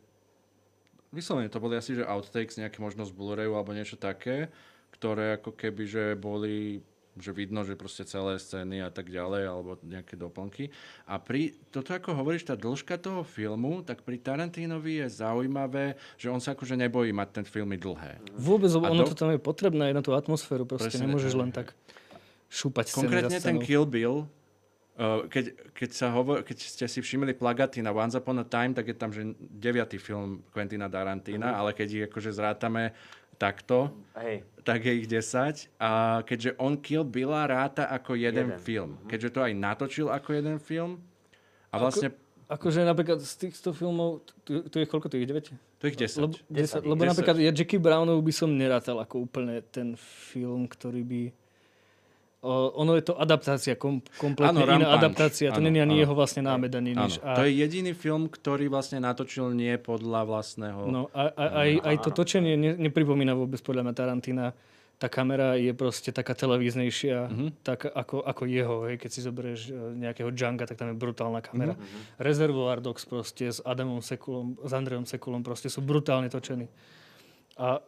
Vyslovene 1.12 1.52
to 1.52 1.60
boli 1.60 1.76
asi, 1.76 1.92
že 1.92 2.08
outtakes, 2.08 2.56
nejaké 2.56 2.80
možno 2.80 3.04
z 3.04 3.12
Blu-rayu 3.12 3.52
alebo 3.52 3.76
niečo 3.76 4.00
také, 4.00 4.48
ktoré 4.96 5.36
ako 5.36 5.52
keby, 5.52 5.84
že 5.84 6.04
boli 6.16 6.80
že 7.12 7.28
vidno, 7.36 7.60
že 7.60 7.76
proste 7.76 8.08
celé 8.08 8.40
scény 8.40 8.80
a 8.80 8.88
tak 8.88 9.12
ďalej, 9.12 9.42
alebo 9.44 9.76
nejaké 9.84 10.16
doplnky. 10.16 10.72
A 11.04 11.20
pri, 11.20 11.52
toto 11.68 11.92
ako 11.92 12.16
hovoríš, 12.16 12.48
tá 12.48 12.56
dĺžka 12.56 12.96
toho 12.96 13.20
filmu, 13.20 13.84
tak 13.84 14.00
pri 14.00 14.16
Tarantinovi 14.16 15.04
je 15.04 15.08
zaujímavé, 15.12 16.00
že 16.16 16.32
on 16.32 16.40
sa 16.40 16.56
akože 16.56 16.72
nebojí 16.72 17.12
mať 17.12 17.28
ten 17.42 17.44
filmy 17.44 17.76
dlhé. 17.76 18.16
Vôbec, 18.32 18.72
A 18.72 18.88
ono 18.88 19.04
do- 19.04 19.12
to 19.12 19.16
tam 19.18 19.28
je 19.28 19.36
potrebné 19.36 19.92
aj 19.92 19.94
na 20.00 20.02
tú 20.02 20.16
atmosféru, 20.16 20.64
proste 20.64 20.96
Presne, 20.96 21.04
nemôžeš 21.04 21.32
len 21.36 21.52
tak 21.52 21.76
šúpať 22.48 22.96
Konkrétne 22.96 23.38
ten. 23.44 23.60
Kill 23.60 23.84
Bill, 23.84 24.24
keď, 25.28 25.72
keď, 25.72 25.90
sa 25.90 26.12
hovor, 26.12 26.44
keď 26.44 26.56
ste 26.60 26.84
si 26.84 27.00
všimli 27.00 27.32
plagaty 27.32 27.80
na 27.80 27.90
Once 27.96 28.18
Upon 28.18 28.44
a 28.44 28.46
Time, 28.46 28.76
tak 28.76 28.92
je 28.92 28.96
tam, 28.96 29.08
že 29.08 29.24
deviatý 29.38 29.96
film 29.96 30.44
Quentina 30.52 30.86
Tarantina, 30.86 31.56
ale 31.56 31.72
keď 31.72 31.88
ich 31.88 32.04
akože 32.12 32.30
zrátame 32.32 32.92
takto, 33.40 33.90
Hej. 34.14 34.44
tak 34.62 34.84
je 34.84 34.92
ich 34.92 35.08
10. 35.08 35.72
A 35.80 36.20
keďže 36.22 36.54
on 36.60 36.76
Kill 36.78 37.02
Billa 37.02 37.48
ráta 37.48 37.88
ako 37.88 38.14
jeden, 38.14 38.54
Jeden. 38.54 38.60
film. 38.60 38.90
Keďže 39.08 39.32
to 39.32 39.40
aj 39.42 39.52
natočil 39.56 40.06
ako 40.12 40.28
jeden 40.36 40.60
film, 40.60 41.00
a 41.72 41.80
vlastne 41.80 42.12
Akože 42.52 42.84
napríklad 42.84 43.16
z 43.24 43.48
týchto 43.48 43.72
filmov, 43.72 44.28
tu, 44.44 44.60
tu 44.68 44.76
je 44.76 44.84
koľko, 44.84 45.08
tu 45.08 45.16
je 45.16 45.24
9? 45.24 45.56
to 45.80 45.88
ich 45.88 45.96
10. 45.96 46.20
Lebo, 46.20 46.36
10, 46.52 46.84
10, 46.84 46.92
lebo 46.94 47.02
10. 47.02 47.10
napríklad 47.10 47.36
ja 47.40 47.50
Jackie 47.50 47.80
Brownov 47.80 48.20
by 48.20 48.32
som 48.36 48.52
nerátal 48.52 49.00
ako 49.00 49.24
úplne 49.24 49.64
ten 49.72 49.96
film, 49.98 50.68
ktorý 50.68 51.02
by... 51.02 51.22
O, 52.42 52.50
ono 52.74 52.98
je 52.98 53.04
to 53.04 53.14
adaptácia, 53.14 53.74
kom, 53.74 54.02
kompletne 54.12 54.50
Áno, 54.52 54.66
iná 54.66 54.74
Rampage. 54.82 54.98
adaptácia. 54.98 55.48
To 55.48 55.62
není 55.62 55.78
ani 55.78 55.94
jeho 55.96 56.10
vlastne 56.10 56.42
námed, 56.42 56.68
ani 56.68 56.90
nič. 56.92 57.16
to 57.16 57.40
je 57.40 57.54
jediný 57.54 57.92
film, 57.92 58.26
ktorý 58.26 58.66
vlastne 58.66 58.98
natočil 58.98 59.50
nie 59.52 59.78
podľa 59.78 60.26
vlastného... 60.26 60.80
No 60.84 61.06
a, 61.08 61.30
a, 61.30 61.44
aj, 61.62 61.70
aj 61.80 61.96
to 62.00 62.10
točenie 62.12 62.54
ne, 62.54 62.74
nepripomína 62.76 63.32
vôbec 63.32 63.58
podľa 63.58 63.86
mňa 63.86 63.94
Tarantina. 63.94 64.46
Tá 64.98 65.06
kamera 65.06 65.54
je 65.54 65.70
proste 65.72 66.10
taká 66.10 66.30
televíznejšia, 66.32 67.26
Mhm. 67.26 67.46
tak 67.60 67.86
ako, 67.86 68.22
ako 68.22 68.42
jeho. 68.44 68.86
Hej. 68.86 68.98
Keď 68.98 69.10
si 69.12 69.20
zoberieš 69.20 69.60
e, 69.64 69.72
nejakého 70.00 70.30
Django, 70.30 70.62
tak 70.64 70.74
tam 70.76 70.90
je 70.90 70.96
brutálna 70.96 71.38
kamera. 71.40 71.74
Mhm. 71.74 72.18
Reservoir 72.18 72.78
Dogs 72.78 73.02
proste 73.04 73.46
s 73.48 73.58
Adamom 73.60 73.98
Sekulom, 73.98 74.58
s 74.58 74.70
Andreom 74.70 75.02
Sekulom 75.02 75.40
proste 75.40 75.66
sú 75.66 75.78
brutálne 75.78 76.26
točení. 76.26 76.66
A 77.54 77.78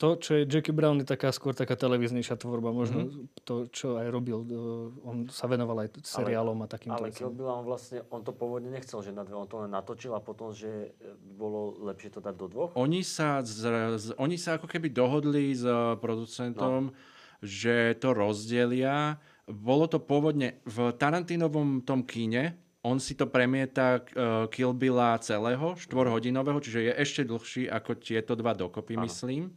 to, 0.00 0.16
čo 0.16 0.30
je 0.40 0.48
Jackie 0.48 0.72
Brown, 0.72 0.96
je 0.96 1.04
taká 1.04 1.28
skôr 1.28 1.52
taká 1.52 1.76
televíznejšia 1.76 2.40
tvorba. 2.40 2.72
Možno 2.72 3.04
Mhm. 3.04 3.44
to, 3.44 3.68
čo 3.68 4.00
aj 4.00 4.08
robil. 4.08 4.40
e, 4.48 4.56
On 5.04 5.28
sa 5.28 5.44
venoval 5.44 5.84
aj 5.84 6.00
seriálom 6.00 6.56
a 6.64 6.66
takýmto 6.66 7.04
Ale 7.04 7.12
Kill. 7.12 7.28
Bill 7.28 7.52
on 7.52 7.68
vlastne, 7.68 8.00
on 8.08 8.24
to 8.24 8.32
pôvodne 8.32 8.72
nechcel, 8.72 9.04
že 9.04 9.12
na 9.12 9.28
dve, 9.28 9.36
on 9.36 9.44
to 9.44 9.60
len 9.60 9.68
natočil 9.68 10.16
a 10.16 10.24
potom, 10.24 10.56
že 10.56 10.96
e, 10.96 11.12
bolo 11.36 11.76
lepšie 11.84 12.16
to 12.16 12.24
dať 12.24 12.32
do 12.32 12.48
dvoch. 12.48 12.70
Oni 12.80 13.04
sa, 13.04 13.44
z, 13.44 13.68
z, 14.00 14.06
oni 14.16 14.40
sa 14.40 14.56
ako 14.56 14.64
keby 14.64 14.88
dohodli 14.88 15.52
s 15.52 15.68
uh, 15.68 16.00
producentom, 16.00 16.88
no. 16.88 16.96
že 17.44 17.92
to 18.00 18.16
rozdelia. 18.16 19.20
Bolo 19.44 19.84
to 19.84 20.00
pôvodne 20.00 20.64
v 20.64 20.96
Tarantinovom 20.96 21.84
tom 21.84 22.08
kine, 22.08 22.56
on 22.80 22.96
si 22.96 23.12
to 23.12 23.28
premieta 23.28 24.00
uh, 24.00 24.48
Kill 24.48 24.72
Billa 24.72 25.20
celého, 25.20 25.76
štvorhodinového, 25.76 26.56
čiže 26.64 26.80
je 26.88 26.92
ešte 26.96 27.22
dlhší 27.28 27.68
ako 27.68 28.00
tieto 28.00 28.32
dva 28.32 28.56
dokopy, 28.56 28.96
Áno. 28.96 29.04
myslím. 29.04 29.52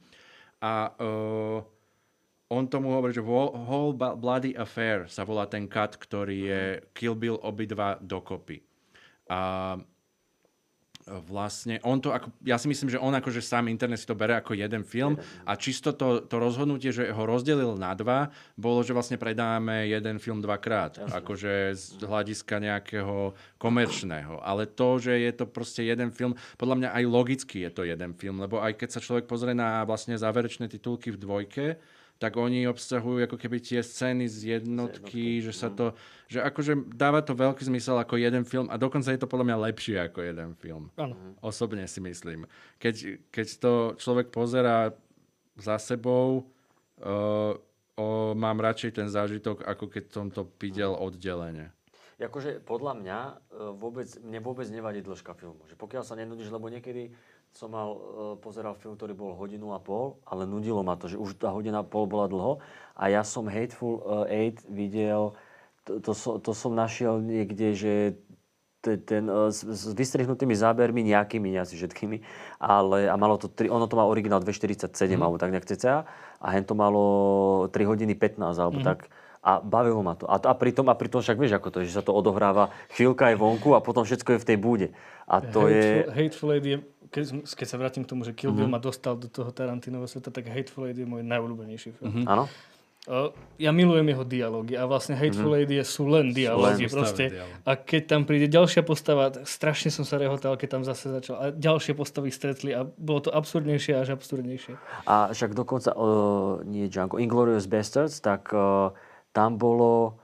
A 0.64 0.96
uh, 0.96 1.60
on 2.48 2.64
tomu 2.72 2.96
hovorí, 2.96 3.12
že 3.12 3.20
Whole 3.20 3.98
Bloody 3.98 4.56
Affair 4.56 5.12
sa 5.12 5.28
volá 5.28 5.44
ten 5.52 5.68
cut, 5.68 6.00
ktorý 6.00 6.38
je 6.48 6.62
Kill 6.96 7.20
Bill 7.20 7.36
obidva 7.44 8.00
dokopy. 8.00 8.64
A 9.28 9.76
vlastne 11.08 11.84
on 11.84 12.00
to 12.00 12.16
ako, 12.16 12.32
ja 12.48 12.56
si 12.56 12.72
myslím, 12.72 12.96
že 12.96 13.02
on 13.02 13.12
akože 13.12 13.44
sám 13.44 13.68
internet 13.68 14.00
si 14.00 14.08
to 14.08 14.16
bere 14.16 14.40
ako 14.40 14.56
jeden 14.56 14.88
film 14.88 15.20
a 15.44 15.54
čisto 15.60 15.92
to, 15.92 16.24
to 16.24 16.36
rozhodnutie, 16.40 16.96
že 16.96 17.12
ho 17.12 17.24
rozdelil 17.28 17.76
na 17.76 17.92
dva, 17.92 18.32
bolo, 18.56 18.80
že 18.82 18.96
vlastne 18.96 19.20
predáme 19.20 19.88
jeden 19.92 20.18
film 20.20 20.40
dvakrát. 20.40 21.00
Akože 21.12 21.76
z 21.76 22.04
hľadiska 22.04 22.60
nejakého 22.64 23.36
komerčného. 23.60 24.40
Ale 24.40 24.68
to, 24.68 25.00
že 25.00 25.14
je 25.20 25.32
to 25.36 25.46
proste 25.48 25.84
jeden 25.84 26.12
film, 26.16 26.36
podľa 26.56 26.76
mňa 26.80 26.90
aj 26.96 27.04
logicky 27.08 27.68
je 27.68 27.72
to 27.72 27.84
jeden 27.84 28.16
film, 28.16 28.40
lebo 28.40 28.64
aj 28.64 28.80
keď 28.80 28.90
sa 28.96 29.04
človek 29.04 29.28
pozrie 29.28 29.56
na 29.56 29.84
vlastne 29.84 30.16
záverečné 30.16 30.72
titulky 30.72 31.12
v 31.12 31.20
dvojke, 31.20 31.66
tak 32.24 32.40
oni 32.40 32.64
obsahujú 32.72 33.28
ako 33.28 33.36
keby 33.36 33.60
tie 33.60 33.84
scény 33.84 34.32
z 34.32 34.56
jednotky, 34.56 35.44
jednotky, 35.44 35.44
že 35.44 35.52
sa 35.52 35.68
to, 35.68 35.92
že 36.32 36.40
akože 36.40 36.96
dáva 36.96 37.20
to 37.20 37.36
veľký 37.36 37.68
zmysel 37.68 38.00
ako 38.00 38.16
jeden 38.16 38.48
film 38.48 38.72
a 38.72 38.80
dokonca 38.80 39.12
je 39.12 39.20
to 39.20 39.28
podľa 39.28 39.52
mňa 39.52 39.58
lepšie 39.68 40.00
ako 40.08 40.24
jeden 40.24 40.56
film. 40.56 40.88
Áno. 40.96 41.36
Osobne 41.44 41.84
si 41.84 42.00
myslím. 42.00 42.48
Keď, 42.80 43.28
keď 43.28 43.48
to 43.60 43.74
človek 44.00 44.32
pozerá 44.32 44.96
za 45.60 45.76
sebou, 45.84 46.48
uh, 47.04 47.60
o, 48.00 48.32
mám 48.32 48.64
radšej 48.64 49.04
ten 49.04 49.12
zážitok, 49.12 49.68
ako 49.68 49.92
keď 49.92 50.04
som 50.08 50.32
to 50.32 50.48
videl 50.64 50.96
oddelenie. 50.96 51.76
Akože 52.24 52.64
podľa 52.64 52.94
mňa 53.04 53.20
e, 53.20 53.34
vôbec, 53.76 54.08
mne 54.24 54.40
vôbec 54.40 54.64
nevadí 54.72 55.04
dĺžka 55.04 55.36
filmu. 55.36 55.60
Že 55.68 55.76
pokiaľ 55.76 56.04
sa 56.08 56.16
nenudíš, 56.16 56.56
lebo 56.56 56.72
niekedy 56.72 57.12
som 57.54 57.70
mal, 57.70 57.90
e, 57.94 58.00
pozeral 58.42 58.74
film, 58.76 58.98
ktorý 58.98 59.14
bol 59.14 59.38
hodinu 59.38 59.72
a 59.74 59.80
pol, 59.80 60.18
ale 60.26 60.50
nudilo 60.50 60.82
ma 60.82 60.98
to, 60.98 61.06
že 61.08 61.22
už 61.22 61.38
tá 61.38 61.54
hodina 61.54 61.82
a 61.82 61.88
pol 61.88 62.10
bola 62.10 62.26
dlho. 62.26 62.60
A 62.98 63.14
ja 63.14 63.22
som 63.22 63.46
Hateful 63.46 64.02
Eight 64.30 64.62
videl 64.70 65.38
to, 65.84 66.00
to, 66.00 66.12
som, 66.16 66.40
to 66.40 66.52
som 66.56 66.72
našiel 66.72 67.20
niekde, 67.20 67.76
že 67.76 67.94
te- 68.80 69.00
ten, 69.00 69.28
e, 69.28 69.52
s, 69.52 69.64
s 69.64 69.92
vystrihnutými 69.92 70.56
zábermi 70.56 71.04
nejakými, 71.04 71.52
nie 71.52 71.60
asi 71.60 71.76
všetkými, 71.76 72.24
ale 72.60 73.12
a 73.12 73.16
malo 73.20 73.36
to, 73.36 73.52
tri, 73.52 73.68
ono 73.68 73.88
to 73.88 74.00
má 74.00 74.08
originál 74.08 74.40
2,47 74.40 74.90
mm. 74.92 75.20
alebo 75.20 75.38
tak 75.40 75.52
nejak 75.52 75.68
cca 75.68 76.08
a 76.40 76.48
hen 76.52 76.64
to 76.64 76.76
malo 76.76 77.04
3 77.72 77.84
hodiny 77.84 78.16
15 78.16 78.44
alebo 78.60 78.80
mm. 78.80 78.88
tak 78.88 79.12
a 79.44 79.60
bavilo 79.60 80.00
ma 80.00 80.16
to. 80.16 80.24
A, 80.24 80.40
a, 80.40 80.56
pritom, 80.56 80.88
a 80.88 80.96
pritom 80.96 81.20
však 81.20 81.36
vieš, 81.36 81.60
ako 81.60 81.68
to 81.68 81.78
je, 81.84 81.92
že 81.92 82.00
sa 82.00 82.04
to 82.04 82.16
odohráva 82.16 82.72
chvíľka 82.96 83.28
aj 83.28 83.36
vonku 83.36 83.76
a 83.76 83.84
potom 83.84 84.08
všetko 84.08 84.40
je 84.40 84.40
v 84.40 84.48
tej 84.48 84.58
búde. 84.58 84.88
A 85.28 85.44
to 85.44 85.68
Hateful, 85.68 85.76
je... 85.76 85.84
Hateful 86.16 86.50
Eight 86.56 86.64
je, 86.64 86.78
keď, 87.14 87.46
keď 87.46 87.68
sa 87.70 87.78
vrátim 87.78 88.02
k 88.02 88.10
tomu, 88.10 88.26
že 88.26 88.34
Kill 88.34 88.50
Bill 88.50 88.66
ma 88.66 88.82
dostal 88.82 89.14
do 89.14 89.30
toho 89.30 89.54
Tarantinového 89.54 90.10
sveta, 90.10 90.34
tak 90.34 90.50
Hateful 90.50 90.90
Eight 90.90 90.98
je 90.98 91.06
môj 91.06 91.22
najobľúbenejší 91.22 91.94
film. 91.94 92.26
Áno? 92.26 92.50
O, 93.04 93.36
ja 93.60 93.76
milujem 93.76 94.16
jeho 94.16 94.24
dialógy 94.24 94.80
a 94.80 94.88
vlastne 94.88 95.20
Hateful 95.20 95.60
Eight 95.60 95.68
je, 95.68 95.84
sú 95.84 96.08
len 96.08 96.32
dialógy. 96.32 96.88
proste. 96.88 97.36
A 97.68 97.76
keď 97.76 98.02
tam 98.16 98.24
príde 98.24 98.48
ďalšia 98.48 98.80
postava, 98.80 99.28
strašne 99.44 99.92
som 99.92 100.08
sa 100.08 100.16
rehotal, 100.16 100.56
keď 100.56 100.80
tam 100.80 100.84
zase 100.88 101.12
začal. 101.12 101.36
A 101.36 101.46
ďalšie 101.52 102.00
postavy 102.00 102.32
stretli 102.32 102.72
a 102.72 102.88
bolo 102.88 103.28
to 103.28 103.30
absurdnejšie 103.36 104.00
až 104.00 104.16
absurdnejšie. 104.16 104.80
A 105.04 105.36
však 105.36 105.52
dokonca, 105.52 105.92
uh, 105.92 106.64
nie 106.64 106.88
Django, 106.88 107.20
Inglourious 107.20 107.68
Bastards, 107.68 108.24
tak 108.24 108.56
uh, 108.56 108.96
tam 109.36 109.60
bolo 109.60 110.16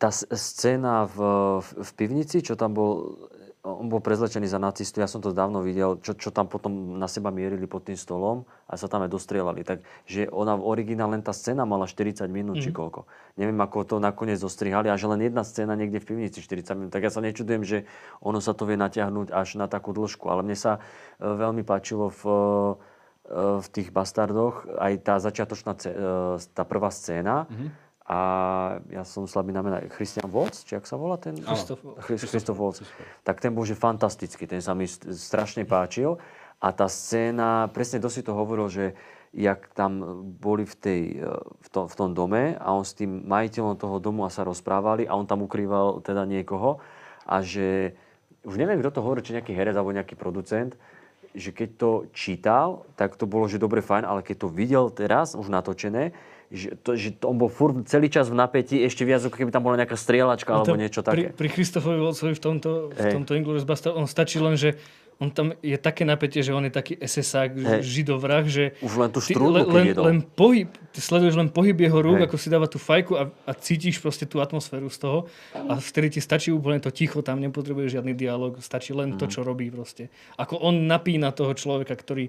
tá 0.00 0.08
s- 0.08 0.24
scéna 0.32 1.04
v, 1.04 1.20
v, 1.60 1.68
v 1.84 1.90
pivnici, 2.00 2.40
čo 2.40 2.56
tam 2.56 2.72
bol, 2.72 3.20
on 3.66 3.90
bol 3.90 3.98
prezlečený 3.98 4.46
za 4.46 4.62
nacistu, 4.62 5.02
ja 5.02 5.10
som 5.10 5.18
to 5.18 5.34
dávno 5.34 5.58
videl, 5.58 5.98
čo, 5.98 6.14
čo 6.14 6.30
tam 6.30 6.46
potom 6.46 6.94
na 7.02 7.10
seba 7.10 7.34
mierili 7.34 7.66
pod 7.66 7.82
tým 7.82 7.98
stolom 7.98 8.46
a 8.70 8.78
sa 8.78 8.86
tam 8.86 9.02
aj 9.02 9.10
dostrielali. 9.10 9.66
Takže 9.66 10.30
ona 10.30 10.54
v 10.54 10.62
originále, 10.62 11.18
len 11.18 11.22
tá 11.26 11.34
scéna 11.34 11.66
mala 11.66 11.90
40 11.90 12.30
minút, 12.30 12.62
či 12.62 12.70
koľko. 12.70 13.10
Neviem, 13.34 13.58
ako 13.58 13.82
to 13.82 13.96
nakoniec 13.98 14.38
dostrihali, 14.38 14.86
a 14.86 14.94
že 14.94 15.10
len 15.10 15.18
jedna 15.18 15.42
scéna 15.42 15.74
niekde 15.74 15.98
v 15.98 16.14
pivnici 16.14 16.38
40 16.38 16.78
minút. 16.78 16.92
Tak 16.94 17.02
ja 17.02 17.10
sa 17.10 17.18
nečudujem, 17.18 17.66
že 17.66 17.78
ono 18.22 18.38
sa 18.38 18.54
to 18.54 18.70
vie 18.70 18.78
natiahnuť 18.78 19.34
až 19.34 19.58
na 19.58 19.66
takú 19.66 19.90
dĺžku. 19.90 20.30
Ale 20.30 20.46
mne 20.46 20.54
sa 20.54 20.78
e, 21.18 21.26
veľmi 21.26 21.66
páčilo 21.66 22.14
v, 22.14 22.22
e, 22.22 23.60
v 23.60 23.66
tých 23.74 23.90
bastardoch 23.90 24.62
aj 24.78 24.92
tá 25.02 25.14
začiatočná, 25.18 25.74
e, 25.74 25.90
tá 26.54 26.62
prvá 26.62 26.94
scéna. 26.94 27.50
A 28.06 28.18
ja 28.94 29.02
som 29.02 29.26
slabý 29.26 29.50
na 29.50 29.66
mena. 29.66 29.82
Christian 29.90 30.30
Waltz, 30.30 30.62
či 30.62 30.78
ak 30.78 30.86
sa 30.86 30.94
volá 30.94 31.18
ten? 31.18 31.34
Christoph 31.42 31.82
Chris- 32.06 32.22
Christoph 32.22 32.58
Waltz. 32.58 32.86
Tak 33.26 33.42
ten 33.42 33.50
bol 33.50 33.66
že 33.66 33.74
fantastický, 33.74 34.46
ten 34.46 34.62
sa 34.62 34.78
mi 34.78 34.86
st- 34.86 35.10
strašne 35.10 35.66
páčil. 35.66 36.14
A 36.62 36.70
tá 36.70 36.86
scéna, 36.86 37.66
presne 37.74 37.98
to 37.98 38.06
si 38.06 38.22
to 38.22 38.30
hovoril, 38.32 38.70
že 38.70 38.94
jak 39.36 39.68
tam 39.76 40.22
boli 40.40 40.64
v, 40.64 40.74
tej, 40.78 41.02
e, 41.20 41.28
v, 41.36 41.68
tom, 41.68 41.84
v 41.90 41.94
tom 41.98 42.10
dome 42.16 42.56
a 42.56 42.68
on 42.72 42.86
s 42.86 42.96
tým 42.96 43.26
majiteľom 43.28 43.76
toho 43.76 44.00
domu 44.00 44.24
a 44.24 44.32
sa 44.32 44.46
rozprávali 44.48 45.04
a 45.04 45.12
on 45.12 45.28
tam 45.28 45.44
ukrýval 45.44 46.00
teda 46.00 46.24
niekoho 46.24 46.80
a 47.28 47.44
že, 47.44 47.92
už 48.48 48.56
neviem, 48.56 48.80
kto 48.80 48.96
to 48.96 49.04
hovorí, 49.04 49.20
či 49.20 49.36
nejaký 49.36 49.52
herec 49.52 49.76
alebo 49.76 49.92
nejaký 49.92 50.16
producent, 50.16 50.78
že 51.36 51.52
keď 51.52 51.68
to 51.76 51.90
čítal, 52.16 52.88
tak 52.96 53.20
to 53.20 53.28
bolo, 53.28 53.44
že 53.44 53.60
dobre, 53.60 53.84
fajn, 53.84 54.08
ale 54.08 54.24
keď 54.24 54.46
to 54.46 54.48
videl 54.48 54.88
teraz, 54.88 55.36
už 55.36 55.52
natočené, 55.52 56.16
že, 56.48 56.78
to, 56.78 56.94
že 56.94 57.14
on 57.20 57.34
bol 57.34 57.48
furt 57.48 57.74
celý 57.84 58.06
čas 58.06 58.26
v 58.26 58.36
napätí, 58.36 58.78
ešte 58.80 59.02
viac, 59.02 59.20
ako 59.20 59.34
keby 59.34 59.50
tam 59.50 59.62
bola 59.62 59.76
nejaká 59.76 59.94
strieľačka 59.94 60.50
alebo 60.52 60.68
No 60.68 60.72
To 60.72 60.78
niečo 60.78 61.00
pri, 61.00 61.10
také. 61.26 61.34
pri 61.34 61.48
Christophovi 61.50 61.98
Waltzovi 61.98 62.32
v 62.32 62.42
tomto, 62.42 62.70
v 62.88 62.98
Hej. 63.00 63.12
tomto 63.12 63.32
Inglourious 63.32 63.64
Bastard, 63.64 63.92
on 63.92 64.04
stačí 64.04 64.38
len, 64.38 64.54
že 64.54 64.78
on 65.16 65.26
tam 65.28 65.56
je 65.58 65.74
také 65.74 66.04
napätie, 66.04 66.38
že 66.38 66.52
on 66.52 66.60
je 66.60 66.70
taký 66.70 66.92
SSák, 66.94 67.56
Hej. 67.56 67.80
židovrah, 67.80 68.44
že 68.44 68.76
Už 68.78 68.94
len 68.96 69.08
tú 69.08 69.18
ty 69.18 69.32
štrúdlu, 69.32 69.64
keď 69.64 69.96
len, 69.96 69.96
len 69.96 70.18
pohyb, 70.20 70.68
ty 70.86 71.00
sleduješ 71.00 71.34
len 71.34 71.48
pohyb 71.48 71.72
jeho 71.74 71.98
rúk, 71.98 72.20
Hej. 72.20 72.26
ako 72.26 72.36
si 72.36 72.48
dáva 72.48 72.66
tú 72.66 72.76
fajku 72.76 73.16
a, 73.16 73.24
a 73.26 73.52
cítiš 73.52 73.96
proste 73.96 74.22
tú 74.22 74.38
atmosféru 74.38 74.86
z 74.86 75.00
toho 75.00 75.18
a 75.56 75.80
vtedy 75.80 76.12
ti 76.12 76.20
stačí 76.20 76.52
úplne 76.52 76.78
to 76.78 76.90
ticho, 76.90 77.20
tam 77.20 77.40
nepotrebuješ 77.40 77.96
žiadny 77.96 78.12
dialog, 78.12 78.60
stačí 78.60 78.92
len 78.92 79.10
Mhm. 79.10 79.18
to, 79.18 79.26
čo 79.26 79.40
robí 79.40 79.66
proste. 79.66 80.12
Ako 80.36 80.58
on 80.58 80.84
napína 80.84 81.32
toho 81.32 81.50
človeka, 81.52 81.96
ktorý 81.96 82.28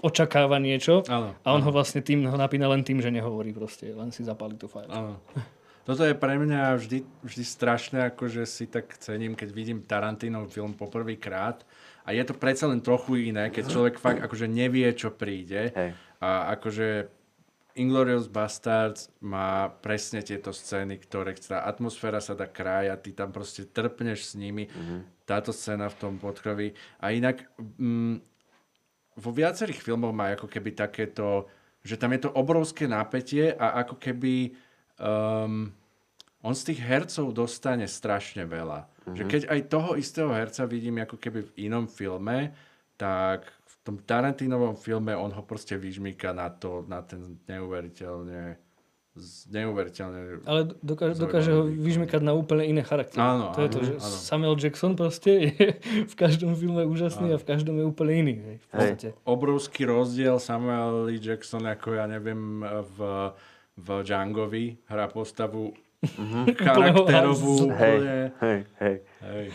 očakáva 0.00 0.56
niečo 0.56 1.04
Áno, 1.10 1.36
a 1.44 1.48
on 1.52 1.60
ho 1.60 1.70
vlastne 1.74 2.00
tým 2.00 2.24
ho 2.24 2.36
napína 2.38 2.70
len 2.72 2.80
tým, 2.80 3.04
že 3.04 3.12
nehovorí 3.12 3.52
proste, 3.52 3.92
len 3.92 4.08
si 4.08 4.24
zapálí 4.24 4.56
tú 4.56 4.70
fajku. 4.70 4.88
Áno. 4.88 5.20
Toto 5.82 6.06
je 6.06 6.14
pre 6.14 6.38
mňa 6.38 6.78
vždy, 6.78 6.98
vždy 7.26 7.44
strašné, 7.44 7.98
akože 8.14 8.46
si 8.46 8.70
tak 8.70 8.94
cením, 9.02 9.34
keď 9.34 9.48
vidím 9.50 9.82
Tarantinov 9.82 10.54
film 10.54 10.78
poprvýkrát. 10.78 11.66
A 12.06 12.14
je 12.14 12.22
to 12.22 12.38
predsa 12.38 12.70
len 12.70 12.78
trochu 12.78 13.30
iné, 13.34 13.50
keď 13.50 13.64
človek 13.66 13.94
fakt 13.98 14.22
akože 14.22 14.46
nevie, 14.46 14.86
čo 14.94 15.10
príde. 15.10 15.74
Hej. 15.74 15.90
A 16.22 16.54
akože 16.54 17.10
Inglorious 17.74 18.30
Bastards 18.30 19.10
má 19.18 19.74
presne 19.82 20.22
tieto 20.22 20.54
scény, 20.54 21.02
ktoré 21.02 21.34
tá 21.34 21.66
atmosféra 21.66 22.22
sa 22.22 22.38
dá 22.38 22.46
krája, 22.46 22.94
ty 23.00 23.10
tam 23.10 23.34
proste 23.34 23.66
trpneš 23.66 24.30
s 24.30 24.32
nimi. 24.38 24.70
Táto 25.26 25.50
scéna 25.50 25.90
v 25.90 25.98
tom 25.98 26.14
podkroví. 26.22 26.78
A 27.02 27.10
inak 27.10 27.42
mm, 27.58 28.31
vo 29.16 29.30
viacerých 29.30 29.80
filmoch 29.84 30.14
má 30.14 30.32
ako 30.32 30.48
keby 30.48 30.72
takéto, 30.72 31.48
že 31.84 32.00
tam 32.00 32.12
je 32.16 32.28
to 32.28 32.30
obrovské 32.32 32.88
napätie 32.88 33.52
a 33.52 33.84
ako 33.84 34.00
keby 34.00 34.56
um, 34.96 35.68
on 36.42 36.54
z 36.56 36.72
tých 36.72 36.80
hercov 36.82 37.30
dostane 37.30 37.86
strašne 37.86 38.48
veľa. 38.48 38.88
Že 39.02 39.24
keď 39.26 39.42
aj 39.50 39.60
toho 39.70 39.90
istého 39.98 40.30
herca 40.30 40.62
vidím 40.66 41.02
ako 41.02 41.18
keby 41.18 41.40
v 41.42 41.70
inom 41.70 41.90
filme, 41.90 42.54
tak 42.94 43.46
v 43.46 43.74
tom 43.82 43.96
Tarantinovom 43.98 44.78
filme 44.78 45.10
on 45.14 45.34
ho 45.34 45.42
proste 45.42 45.74
vyžmýka 45.74 46.30
na 46.30 46.50
to, 46.54 46.86
na 46.86 47.02
ten 47.02 47.38
neuveriteľne 47.50 48.58
neuveriteľne 49.52 50.40
Ale 50.48 50.72
dokáže, 50.80 51.20
dokáže 51.20 51.52
ho 51.52 51.68
vyžmykať 51.68 52.24
na 52.24 52.32
úplne 52.32 52.64
iné 52.64 52.80
charaktery. 52.80 53.20
Áno, 53.20 53.52
to 53.52 53.60
je 53.60 53.68
to, 53.68 53.78
áno, 53.78 53.84
že 53.84 53.94
áno. 54.00 54.16
Samuel 54.24 54.54
Jackson 54.56 54.92
proste 54.96 55.30
je 55.52 55.52
v 56.12 56.14
každom 56.16 56.56
filme 56.56 56.88
úžasný 56.88 57.36
a 57.36 57.38
v 57.38 57.44
každom 57.44 57.76
je 57.76 57.84
úplne 57.84 58.12
iný. 58.24 58.34
Hej, 58.40 58.56
v 58.56 58.66
podstate. 58.72 59.08
obrovský 59.28 59.84
rozdiel 59.84 60.40
Samuel 60.40 61.12
L. 61.12 61.20
Jackson, 61.20 61.68
ako 61.68 61.92
ja 61.92 62.08
neviem, 62.08 62.64
v, 62.64 62.98
v 63.76 63.88
Djangovi 64.00 64.80
hrá 64.88 65.12
postavu 65.12 65.76
charakterovú. 66.64 67.68
Hej, 67.68 67.96
úplne. 68.00 68.16
hej, 68.40 68.58
hej. 68.80 68.96
Hej. 69.20 69.46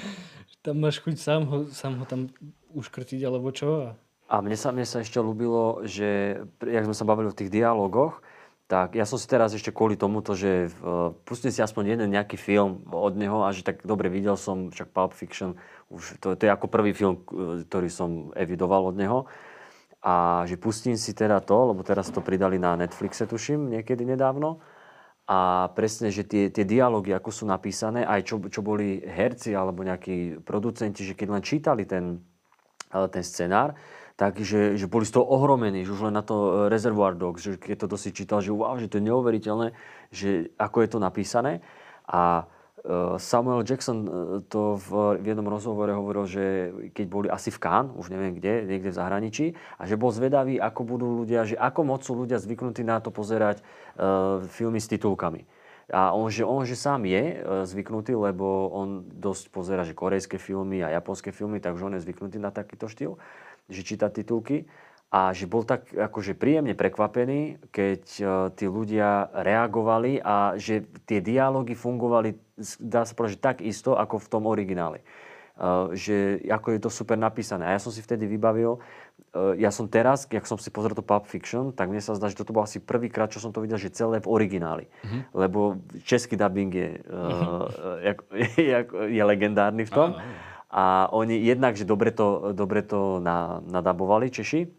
Tam 0.62 0.78
máš 0.78 1.02
chuť 1.02 1.18
sám 1.18 1.42
ho, 1.50 1.58
sám 1.74 1.98
ho 1.98 2.06
tam 2.06 2.30
uškrtiť 2.78 3.26
alebo 3.26 3.50
čo. 3.50 3.90
A... 3.90 3.98
A 4.28 4.44
mne 4.44 4.60
sa, 4.60 4.70
mne 4.70 4.86
sa 4.86 5.02
ešte 5.02 5.18
ľúbilo, 5.18 5.82
že, 5.88 6.44
jak 6.62 6.86
sme 6.86 6.94
sa 6.94 7.08
bavili 7.08 7.32
o 7.32 7.36
tých 7.36 7.50
dialogoch, 7.50 8.20
tak 8.68 9.00
ja 9.00 9.08
som 9.08 9.16
si 9.16 9.24
teraz 9.32 9.56
ešte 9.56 9.72
kvôli 9.72 9.96
tomuto, 9.96 10.36
že 10.36 10.68
uh, 10.84 11.16
pustím 11.24 11.56
si 11.56 11.64
aspoň 11.64 11.96
jeden 11.96 12.12
nejaký 12.12 12.36
film 12.36 12.84
od 12.92 13.16
neho 13.16 13.48
a 13.48 13.56
že 13.56 13.64
tak 13.64 13.88
dobre 13.88 14.12
videl 14.12 14.36
som, 14.36 14.68
však 14.68 14.92
Pulp 14.92 15.16
Fiction, 15.16 15.56
už 15.88 16.20
to, 16.20 16.36
to 16.36 16.44
je 16.44 16.52
ako 16.52 16.68
prvý 16.68 16.92
film, 16.92 17.24
k- 17.24 17.64
ktorý 17.64 17.88
som 17.88 18.36
evidoval 18.36 18.92
od 18.92 18.96
neho. 19.00 19.20
A 20.04 20.44
že 20.46 20.60
pustím 20.60 21.00
si 21.00 21.16
teda 21.16 21.40
to, 21.40 21.72
lebo 21.74 21.80
teraz 21.82 22.12
to 22.12 22.20
pridali 22.20 22.60
na 22.60 22.76
Netflixe, 22.76 23.24
tuším, 23.24 23.72
niekedy 23.72 24.04
nedávno. 24.04 24.60
A 25.28 25.72
presne, 25.76 26.12
že 26.12 26.24
tie, 26.24 26.48
tie 26.48 26.64
dialógy, 26.64 27.12
ako 27.12 27.32
sú 27.32 27.44
napísané, 27.44 28.08
aj 28.08 28.24
čo, 28.24 28.36
čo 28.48 28.64
boli 28.64 29.04
herci 29.04 29.52
alebo 29.52 29.84
nejakí 29.84 30.44
producenti, 30.44 31.04
že 31.04 31.16
keď 31.16 31.28
len 31.36 31.44
čítali 31.44 31.84
ten, 31.84 32.24
ale 32.92 33.08
ten 33.12 33.24
scenár, 33.24 33.76
takže 34.18 34.76
že 34.76 34.90
boli 34.90 35.06
z 35.06 35.14
toho 35.14 35.30
ohromení, 35.30 35.86
že 35.86 35.94
už 35.94 36.10
len 36.10 36.18
na 36.18 36.26
to 36.26 36.36
e, 36.36 36.50
Reservoir 36.74 37.14
Dogs, 37.14 37.46
že 37.46 37.62
keď 37.62 37.86
to 37.86 37.98
si 38.02 38.10
čítal, 38.10 38.42
že 38.42 38.50
wow, 38.50 38.76
že 38.82 38.90
to 38.90 38.98
je 38.98 39.08
neuveriteľné, 39.14 39.78
že 40.10 40.50
ako 40.58 40.78
je 40.84 40.90
to 40.90 41.00
napísané. 41.00 41.62
A 42.10 42.50
e, 42.82 43.22
Samuel 43.22 43.62
Jackson 43.62 44.00
e, 44.04 44.10
to 44.50 44.82
v, 44.82 45.22
jednom 45.22 45.46
rozhovore 45.46 45.94
hovoril, 45.94 46.26
že 46.26 46.44
keď 46.98 47.06
boli 47.06 47.28
asi 47.30 47.54
v 47.54 47.62
Cannes, 47.62 47.94
už 47.94 48.10
neviem 48.10 48.34
kde, 48.34 48.66
niekde 48.66 48.90
v 48.90 48.98
zahraničí, 48.98 49.46
a 49.78 49.86
že 49.86 50.02
bol 50.02 50.10
zvedavý, 50.10 50.58
ako 50.58 50.82
budú 50.82 51.08
ľudia, 51.22 51.46
že 51.46 51.54
ako 51.54 51.82
moc 51.86 52.02
sú 52.02 52.18
ľudia 52.18 52.42
zvyknutí 52.42 52.82
na 52.82 52.98
to 52.98 53.14
pozerať 53.14 53.62
e, 53.62 53.64
filmy 54.50 54.82
s 54.82 54.90
titulkami. 54.90 55.46
A 55.88 56.12
on 56.12 56.28
že, 56.28 56.44
on, 56.44 56.68
že 56.68 56.76
sám 56.76 57.08
je 57.08 57.40
zvyknutý, 57.64 58.12
lebo 58.12 58.68
on 58.76 59.08
dosť 59.08 59.48
pozera, 59.48 59.88
že 59.88 59.96
korejské 59.96 60.36
filmy 60.36 60.84
a 60.84 60.92
japonské 60.92 61.32
filmy, 61.32 61.64
takže 61.64 61.80
on 61.80 61.96
je 61.96 62.04
zvyknutý 62.04 62.44
na 62.44 62.52
takýto 62.52 62.92
štýl, 62.92 63.16
že 63.68 63.82
číta 63.84 64.08
titulky. 64.10 64.68
A 65.08 65.32
že 65.32 65.48
bol 65.48 65.64
tak 65.64 65.88
akože 65.96 66.36
príjemne 66.36 66.76
prekvapený, 66.76 67.72
keď 67.72 68.04
e, 68.20 68.24
tí 68.60 68.68
ľudia 68.68 69.32
reagovali 69.32 70.20
a 70.20 70.60
že 70.60 70.84
tie 71.08 71.24
dialógy 71.24 71.80
fungovali, 71.80 72.36
dá 72.84 73.08
sa 73.08 73.16
povedať, 73.16 73.40
že 73.40 73.46
tak 73.48 73.58
isto, 73.64 73.96
ako 73.96 74.20
v 74.20 74.28
tom 74.28 74.44
origináli. 74.52 75.00
Uh, 75.58 75.90
že 75.98 76.38
ako 76.46 76.70
je 76.70 76.80
to 76.86 76.90
super 76.94 77.18
napísané. 77.18 77.66
A 77.66 77.74
ja 77.74 77.82
som 77.82 77.90
si 77.90 77.98
vtedy 77.98 78.30
vybavil, 78.30 78.78
uh, 78.78 79.58
ja 79.58 79.74
som 79.74 79.90
teraz, 79.90 80.30
jak 80.30 80.46
som 80.46 80.54
si 80.62 80.70
pozrel 80.70 80.94
to 80.94 81.02
Pulp 81.02 81.26
Fiction, 81.26 81.74
tak 81.74 81.90
mne 81.90 81.98
sa 81.98 82.14
zdá, 82.14 82.30
že 82.30 82.38
toto 82.38 82.54
bol 82.54 82.62
asi 82.62 82.78
prvýkrát, 82.78 83.34
čo 83.34 83.42
som 83.42 83.50
to 83.50 83.66
videl, 83.66 83.82
že 83.82 83.90
celé 83.90 84.22
v 84.22 84.30
origináli. 84.30 84.86
Lebo 85.34 85.82
český 86.06 86.38
dubbing 86.38 86.70
je, 86.70 87.02
uh, 87.10 87.66
jak, 88.06 88.18
jak, 88.78 88.88
je 89.10 89.24
legendárny 89.26 89.90
v 89.90 89.92
tom. 89.98 90.10
A 90.78 91.10
oni 91.10 91.42
jednak, 91.42 91.74
že 91.74 91.90
dobre 91.90 92.14
to, 92.14 92.54
dobre 92.54 92.86
to 92.86 93.18
na, 93.18 93.66
nadabovali 93.66 94.30
Češi, 94.30 94.70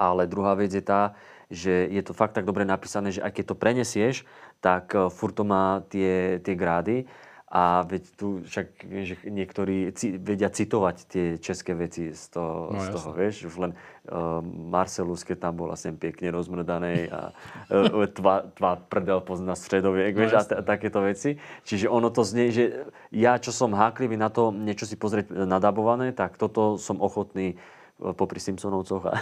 ale 0.00 0.24
druhá 0.24 0.56
vec 0.56 0.72
je 0.72 0.80
tá, 0.80 1.12
že 1.52 1.84
je 1.92 2.00
to 2.00 2.16
fakt 2.16 2.32
tak 2.32 2.48
dobre 2.48 2.64
napísané, 2.64 3.12
že 3.12 3.20
aj 3.20 3.36
keď 3.36 3.44
to 3.52 3.60
prenesieš, 3.60 4.16
tak 4.64 4.96
uh, 4.96 5.12
furt 5.12 5.36
to 5.36 5.44
má 5.44 5.84
tie, 5.92 6.40
tie 6.40 6.56
grády. 6.56 7.04
A 7.48 7.80
veď 7.80 8.02
tu 8.12 8.44
však 8.44 8.84
že 9.08 9.24
niektorí 9.24 9.88
ci, 9.96 10.20
vedia 10.20 10.52
citovať 10.52 10.96
tie 11.08 11.26
české 11.40 11.72
veci 11.72 12.12
z 12.12 12.24
toho, 12.28 12.76
no, 12.76 12.84
z 12.84 12.88
toho 12.92 13.08
vieš. 13.16 13.48
Už 13.48 13.56
len 13.56 13.72
uh, 13.72 14.44
Marcelus, 14.44 15.24
keď 15.24 15.48
tam 15.48 15.56
bola 15.56 15.72
sem 15.72 15.96
pekne 15.96 16.28
rozmrdanej 16.28 17.08
a 17.08 17.32
uh, 17.72 18.04
tva, 18.20 18.52
tva 18.52 18.76
prdel 18.76 19.24
pozná 19.24 19.56
stredoviek, 19.56 20.12
no, 20.12 20.28
vieš, 20.28 20.32
a, 20.36 20.42
t- 20.44 20.56
a 20.56 20.62
takéto 20.62 21.00
veci. 21.00 21.40
Čiže 21.64 21.88
ono 21.88 22.12
to 22.12 22.20
znie, 22.20 22.52
že 22.52 22.92
ja, 23.08 23.40
čo 23.40 23.48
som 23.48 23.72
háklivý 23.72 24.20
na 24.20 24.28
to 24.28 24.52
niečo 24.52 24.84
si 24.84 25.00
pozrieť 25.00 25.32
nadabované, 25.32 26.12
tak 26.12 26.36
toto 26.36 26.76
som 26.76 27.00
ochotný 27.00 27.56
popri 27.96 28.44
Simpsonovcoch 28.44 29.08
a 29.08 29.14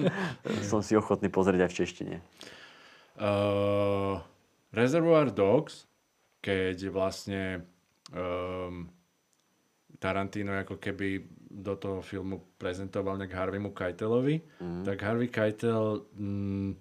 som 0.70 0.84
si 0.84 0.92
ochotný 0.92 1.32
pozrieť 1.32 1.66
aj 1.66 1.70
v 1.72 1.78
češtine. 1.80 2.14
Uh, 3.16 4.20
Reservoir 4.76 5.32
Dogs 5.32 5.88
keď 6.42 6.90
vlastne 6.90 7.62
um, 8.10 8.90
Tarantino 10.02 10.58
ako 10.58 10.82
keby 10.82 11.22
do 11.52 11.78
toho 11.78 12.02
filmu 12.02 12.42
prezentoval 12.58 13.14
nejak 13.20 13.38
Harveymu 13.38 13.70
Keitelovi, 13.70 14.42
mm. 14.58 14.82
tak 14.82 14.98
Harvey 15.04 15.30
Keitel 15.30 16.08
mm, 16.18 16.74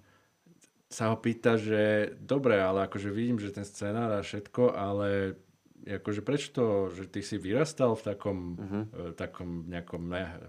sa 0.92 1.14
ho 1.14 1.22
pýta, 1.22 1.56
že 1.56 2.16
dobre, 2.20 2.58
ale 2.58 2.90
akože 2.90 3.14
vidím, 3.14 3.38
že 3.38 3.54
ten 3.54 3.64
scenár 3.64 4.12
a 4.12 4.26
všetko, 4.26 4.76
ale 4.76 5.40
akože 5.82 6.22
prečo 6.22 6.54
to, 6.54 6.66
že 6.94 7.10
ty 7.10 7.22
si 7.26 7.42
vyrastal 7.42 7.98
v 7.98 8.04
takom, 8.06 8.38
uh-huh. 8.54 8.74
uh, 8.74 9.12
takom 9.18 9.66
nejakom 9.66 10.04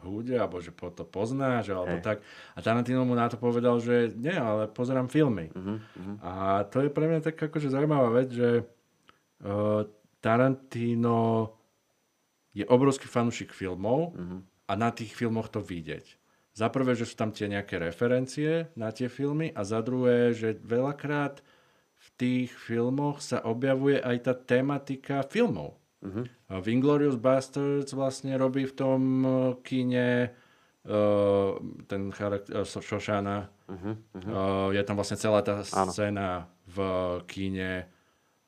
húde, 0.05 0.37
alebo 0.37 0.61
že 0.61 0.75
po 0.75 0.93
to 0.93 1.09
poznáš, 1.09 1.73
alebo 1.73 1.97
hey. 1.99 2.05
tak. 2.05 2.19
A 2.53 2.61
Tarantino 2.61 3.07
mu 3.07 3.17
na 3.17 3.33
to 3.33 3.41
povedal, 3.41 3.81
že 3.81 4.13
nie, 4.13 4.35
ale 4.35 4.69
pozerám 4.69 5.09
filmy. 5.09 5.49
Uh-huh. 5.55 5.79
Uh-huh. 5.79 6.17
A 6.21 6.65
to 6.69 6.85
je 6.85 6.91
pre 6.93 7.09
mňa 7.09 7.21
tak 7.25 7.39
akože 7.39 7.73
zaujímavá 7.73 8.13
vec, 8.13 8.29
že 8.35 8.67
Tarantino 10.23 11.51
je 12.55 12.63
obrovský 12.69 13.11
fanúšik 13.11 13.51
filmov 13.51 14.15
uh-huh. 14.15 14.39
a 14.71 14.73
na 14.79 14.95
tých 14.95 15.17
filmoch 15.19 15.51
to 15.51 15.59
vidieť. 15.59 16.21
Za 16.53 16.69
prvé, 16.69 16.93
že 16.93 17.09
sú 17.09 17.17
tam 17.17 17.33
tie 17.33 17.49
nejaké 17.49 17.81
referencie 17.81 18.69
na 18.77 18.93
tie 18.93 19.09
filmy 19.09 19.51
a 19.57 19.65
za 19.65 19.81
druhé, 19.81 20.37
že 20.37 20.61
veľakrát 20.61 21.41
v 21.97 22.09
tých 22.21 22.51
filmoch 22.53 23.25
sa 23.25 23.41
objavuje 23.41 23.97
aj 23.97 24.17
tá 24.31 24.35
tematika 24.37 25.25
filmov. 25.25 25.81
Uh-huh. 26.03 26.27
V 26.51 26.67
Inglourious 26.69 27.17
Bastards 27.17 27.95
vlastne 27.95 28.35
robí 28.37 28.67
v 28.69 28.75
tom 28.75 29.01
uh, 29.23 29.35
kine 29.63 30.35
uh, 30.85 31.57
ten 31.89 32.11
charakter 32.13 32.63
uh, 32.63 32.67
Shoshana. 32.69 33.49
Uh-huh. 33.71 33.97
Uh-huh. 33.97 34.29
Uh, 34.29 34.69
je 34.77 34.83
tam 34.85 34.99
vlastne 34.99 35.17
celá 35.17 35.41
tá 35.41 35.65
scéna 35.65 36.53
v 36.69 36.79
kine 37.31 37.87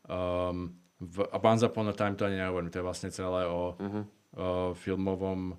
um, 0.04 0.76
v 1.04 1.28
a 1.28 1.38
Once 1.38 1.62
Upon 1.66 1.88
a 1.88 1.94
Time 1.94 2.16
to 2.16 2.24
ani 2.24 2.40
nehovorím, 2.40 2.72
to 2.72 2.80
je 2.80 2.86
vlastne 2.86 3.10
celé 3.12 3.46
o, 3.46 3.76
uh-huh. 3.76 4.04
o 4.36 4.46
filmovom 4.74 5.56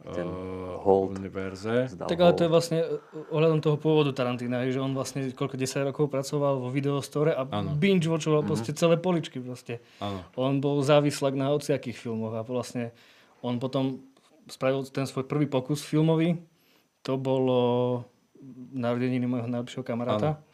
ten 0.00 0.24
uh, 0.24 1.12
univerze. 1.12 1.92
Tak 1.92 2.16
ale 2.16 2.32
to 2.32 2.48
je 2.48 2.50
vlastne 2.50 2.78
e, 2.80 2.88
ohľadom 3.36 3.60
toho 3.60 3.76
pôvodu 3.76 4.16
Tarantina, 4.16 4.64
že 4.64 4.80
on 4.80 4.96
vlastne 4.96 5.28
koľko 5.28 5.60
10 5.60 5.92
rokov 5.92 6.08
pracoval 6.08 6.56
vo 6.56 6.72
videostore 6.72 7.36
a 7.36 7.44
ano. 7.44 7.76
binge 7.76 8.08
watchoval 8.08 8.40
uh-huh. 8.40 8.48
proste 8.48 8.72
celé 8.72 8.96
poličky 8.96 9.44
proste. 9.44 9.84
Ano. 10.00 10.24
On 10.40 10.56
bol 10.56 10.80
závislak 10.80 11.36
na 11.36 11.52
hociakých 11.52 12.00
filmoch 12.00 12.32
a 12.32 12.40
vlastne 12.40 12.96
on 13.44 13.60
potom 13.60 14.00
spravil 14.48 14.88
ten 14.88 15.04
svoj 15.04 15.28
prvý 15.28 15.44
pokus 15.44 15.84
filmový. 15.84 16.40
To 17.04 17.20
bolo 17.20 17.60
narodeniny 18.72 19.28
môjho 19.28 19.52
najlepšieho 19.52 19.84
kamaráta. 19.84 20.40
Ano 20.40 20.48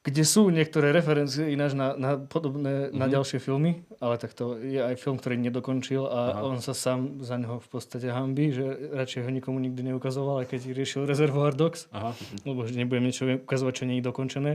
kde 0.00 0.24
sú 0.24 0.48
niektoré 0.48 0.96
referencie 0.96 1.52
ináč 1.52 1.76
na, 1.76 1.92
na 1.92 2.16
podobné, 2.16 2.88
mm-hmm. 2.88 2.96
na 2.96 3.06
mhm. 3.06 3.12
ďalšie 3.20 3.38
filmy, 3.38 3.84
ale 4.00 4.16
tak 4.16 4.32
to 4.32 4.56
je 4.56 4.80
aj 4.80 4.96
film, 4.96 5.20
ktorý 5.20 5.36
nedokončil 5.36 6.08
a 6.08 6.40
Aha. 6.40 6.40
on 6.48 6.64
sa 6.64 6.72
sám 6.72 7.20
za 7.20 7.36
neho 7.36 7.60
v 7.60 7.68
podstate 7.68 8.08
hambí, 8.08 8.48
že 8.56 8.64
radšej 8.96 9.28
ho 9.28 9.30
nikomu 9.30 9.60
nikdy 9.60 9.92
neukazoval, 9.92 10.40
aj 10.40 10.56
keď 10.56 10.60
riešil 10.72 11.04
Reservoir 11.04 11.52
Dogs, 11.52 11.92
Aha. 11.92 12.16
lebo 12.48 12.64
že 12.64 12.80
nebudem 12.80 13.04
niečo 13.04 13.28
ukazovať, 13.44 13.74
čo 13.76 13.84
nie 13.84 14.00
je 14.00 14.08
dokončené. 14.08 14.52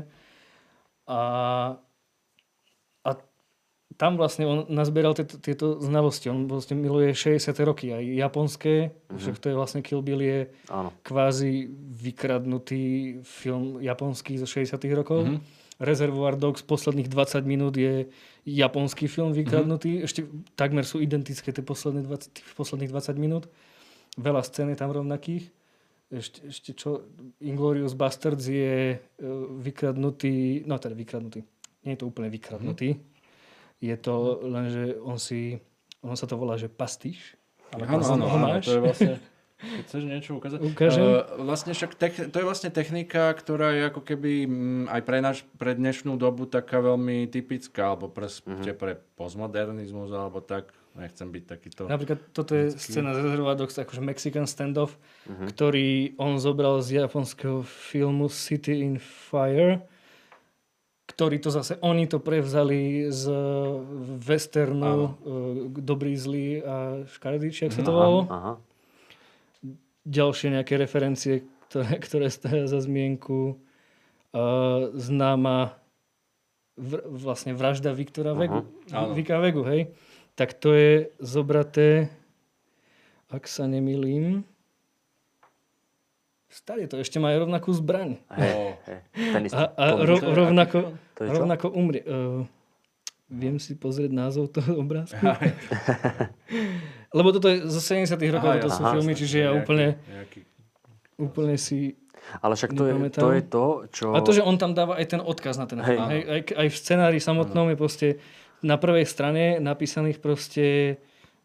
A 1.05 1.19
tam 3.95 4.19
vlastne 4.19 4.43
on 4.43 4.59
nazbieral 4.67 5.15
tieto, 5.15 5.39
tieto 5.39 5.79
znalosti. 5.79 6.27
On 6.27 6.49
vlastne 6.49 6.75
miluje 6.75 7.15
60. 7.15 7.53
roky, 7.63 7.95
aj 7.95 8.03
japonské, 8.03 8.91
mm-hmm. 8.91 9.19
však 9.21 9.35
to 9.39 9.45
je 9.51 9.55
vlastne 9.55 9.79
Kill 9.85 10.03
Bill 10.03 10.19
je 10.19 10.39
Áno. 10.67 10.91
kvázi 11.05 11.69
vykradnutý 11.95 12.83
film 13.23 13.79
japonský 13.79 14.35
zo 14.35 14.47
60. 14.49 14.75
rokov. 14.91 15.23
Mm-hmm. 15.23 15.63
Reservoir 15.75 16.39
Dogs 16.39 16.63
posledných 16.63 17.11
20 17.11 17.43
minút 17.43 17.75
je 17.75 18.07
japonský 18.47 19.07
film 19.07 19.31
vykradnutý. 19.31 19.99
Mm-hmm. 19.99 20.07
Ešte 20.07 20.21
takmer 20.59 20.83
sú 20.83 20.99
identické 20.99 21.55
tie 21.55 21.63
posledné 21.63 22.03
20, 22.03 22.35
tých 22.35 22.47
posledných 22.55 22.91
20 22.91 23.15
minút. 23.15 23.47
Veľa 24.19 24.43
scén 24.43 24.71
je 24.71 24.79
tam 24.79 24.91
rovnakých. 24.91 25.51
Ešte, 26.11 26.39
ešte 26.47 26.69
čo? 26.77 27.03
Inglorious 27.43 27.91
Bastards 27.91 28.47
je 28.47 28.95
uh, 28.95 28.99
vykradnutý, 29.59 30.63
no 30.63 30.79
teda 30.79 30.95
vykradnutý. 30.95 31.43
Nie 31.83 31.99
je 31.99 31.99
to 32.03 32.07
úplne 32.07 32.31
vykradnutý. 32.31 32.95
Mm-hmm 32.95 33.14
je 33.83 33.95
to 33.99 34.13
len, 34.45 34.65
že 34.71 34.83
on 35.03 35.17
si, 35.19 35.59
on 35.99 36.15
sa 36.15 36.25
to 36.25 36.39
volá, 36.39 36.55
že 36.55 36.71
pastiš. 36.71 37.35
Áno, 37.75 37.99
áno, 37.99 38.25
áno, 38.29 38.47
to 38.63 38.71
je 38.71 38.81
vlastne, 38.81 39.13
keď 39.75 39.83
chceš 39.83 40.03
niečo 40.07 40.31
ukázať. 40.39 40.59
Ukážem. 40.63 41.03
Uh, 41.03 41.43
vlastne 41.43 41.71
však 41.75 41.91
te, 41.97 42.07
to 42.31 42.35
je 42.39 42.45
vlastne 42.45 42.69
technika, 42.71 43.35
ktorá 43.35 43.75
je 43.75 43.81
ako 43.91 44.01
keby 44.05 44.47
m, 44.47 44.51
mm, 44.51 44.85
aj 44.95 45.01
pre, 45.03 45.17
naš, 45.19 45.39
pre 45.59 45.75
dnešnú 45.75 46.15
dobu 46.15 46.47
taká 46.47 46.79
veľmi 46.79 47.27
typická, 47.27 47.95
alebo 47.95 48.07
pre, 48.07 48.31
mm-hmm. 48.31 48.75
pre 48.79 49.01
postmodernizmus, 49.19 50.11
alebo 50.13 50.39
tak. 50.39 50.71
Nechcem 50.95 51.27
byť 51.27 51.43
takýto... 51.43 51.81
Napríklad 51.91 52.31
toto 52.31 52.55
je 52.55 52.71
vždycky. 52.71 52.95
scéna 52.95 53.11
z 53.11 53.19
Reservoir 53.19 53.59
Dogs, 53.59 53.75
akože 53.75 53.99
Mexican 53.99 54.47
standoff, 54.47 54.95
mm-hmm. 55.27 55.47
ktorý 55.51 56.15
on 56.15 56.39
zobral 56.39 56.79
z 56.79 57.03
japonského 57.03 57.67
filmu 57.67 58.31
City 58.31 58.79
in 58.79 58.95
Fire 58.95 59.83
ktorí 61.15 61.39
to 61.39 61.47
zase, 61.47 61.79
oni 61.79 62.11
to 62.11 62.19
prevzali 62.19 63.07
z 63.07 63.31
westernu 64.19 64.93
uh, 64.99 65.11
Dobrý, 65.71 66.19
zlý 66.19 66.59
a 66.59 67.07
Škaredý, 67.07 67.55
či 67.55 67.71
ak 67.71 67.79
sa 67.79 67.87
to 67.87 67.91
mhm. 67.91 67.95
volalo. 67.95 68.21
Ďalšie 70.05 70.59
nejaké 70.59 70.75
referencie, 70.75 71.47
ktoré, 71.71 71.97
ktoré 72.03 72.27
stojí 72.27 72.67
za 72.67 72.83
zmienku. 72.83 73.55
Uh, 74.35 74.91
známa 74.99 75.79
v, 76.75 76.99
vlastne 77.07 77.55
vražda 77.55 77.95
Viktora 77.95 78.35
Vegu. 78.35 78.67
Vika 79.15 79.39
Vegu, 79.39 79.63
hej. 79.63 79.95
Tak 80.35 80.59
to 80.59 80.75
je 80.75 81.15
zobraté, 81.23 82.11
ak 83.31 83.47
sa 83.47 83.63
nemýlim, 83.71 84.43
Starý 86.55 86.87
to 86.87 87.03
ešte 87.03 87.19
majú 87.19 87.43
rovnakú 87.43 87.75
zbraň. 87.75 88.15
Hey, 88.31 88.79
hey, 88.87 88.99
ten 89.11 89.43
istý, 89.43 89.59
a, 89.59 89.75
a 89.75 89.85
ro, 90.07 90.15
rovnako, 90.23 90.95
to 91.19 91.27
rovnako 91.27 91.67
umrie. 91.75 91.99
Uh, 92.07 92.47
viem 93.27 93.59
si 93.59 93.75
pozrieť 93.75 94.15
názov 94.15 94.55
toho 94.55 94.79
obrázku? 94.79 95.19
Lebo 97.17 97.35
toto 97.35 97.51
je 97.51 97.67
zo 97.67 97.83
70 97.83 98.15
rokov, 98.31 98.49
aha, 98.55 98.63
to 98.63 98.69
sú 98.71 98.81
aha, 98.87 98.95
filmy, 98.95 99.13
čiže 99.19 99.37
ja 99.43 99.51
úplne, 99.51 99.99
nejaký... 100.07 100.39
úplne 101.19 101.59
si 101.59 101.99
ale 102.39 102.57
však 102.57 102.71
to 102.73 102.83
je, 102.87 102.93
to 103.13 103.29
je 103.35 103.43
to, 103.45 103.65
čo... 103.91 104.05
A 104.15 104.23
to, 104.23 104.31
že 104.33 104.41
on 104.41 104.55
tam 104.57 104.73
dáva 104.73 104.97
aj 104.97 105.05
ten 105.11 105.21
odkaz 105.21 105.59
na 105.59 105.69
ten 105.69 105.77
film. 105.83 106.07
Hej, 106.09 106.23
aj, 106.25 106.41
aj 106.55 106.67
v 106.71 106.77
scenári 106.79 107.19
samotnom 107.21 107.69
je 107.69 107.77
proste 107.77 108.07
na 108.65 108.79
prvej 108.79 109.05
strane 109.05 109.59
napísaných 109.61 110.23
proste 110.23 110.97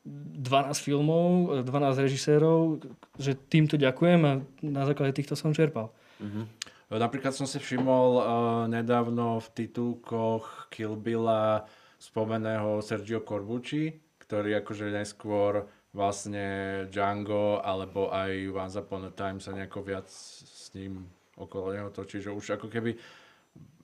12 0.04 0.80
filmov, 0.80 1.60
12 1.64 2.04
režisérov, 2.04 2.80
že 3.20 3.36
týmto 3.36 3.76
ďakujem 3.76 4.20
a 4.24 4.32
na 4.64 4.82
základe 4.88 5.12
týchto 5.12 5.36
som 5.36 5.52
čerpal. 5.52 5.92
Uh-huh. 6.20 6.48
Napríklad 6.90 7.36
som 7.36 7.44
si 7.44 7.60
všimol 7.60 8.08
uh, 8.16 8.24
nedávno 8.66 9.38
v 9.44 9.48
titulkoch 9.54 10.72
Kill 10.72 10.96
Billa 10.96 11.68
spomeného 12.00 12.80
Sergio 12.80 13.20
Corbucci, 13.20 13.92
ktorý 14.24 14.58
akože 14.64 14.88
najskôr 14.88 15.68
vlastne 15.92 16.46
Django 16.88 17.60
alebo 17.60 18.08
aj 18.08 18.32
Once 18.50 18.78
Upon 18.80 19.06
a 19.06 19.12
Time 19.12 19.42
sa 19.42 19.52
nejako 19.52 19.84
viac 19.84 20.08
s 20.08 20.72
ním 20.72 21.04
okolo 21.36 21.76
neho 21.76 21.90
točí, 21.92 22.22
že 22.24 22.32
už 22.32 22.56
ako 22.56 22.72
keby 22.72 22.94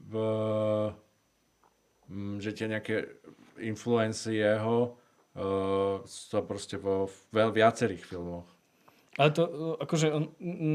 v, 0.06 0.14
že 2.38 2.50
tie 2.54 2.70
nejaké 2.70 3.20
influencie 3.58 4.38
jeho 4.38 4.94
uh, 5.36 6.02
to 6.02 6.38
proste 6.42 6.80
vo 6.80 7.12
veľ 7.30 7.52
viacerých 7.52 8.02
filmoch. 8.02 8.48
Ale 9.16 9.32
to, 9.32 9.48
akože 9.80 10.12
on, 10.12 10.24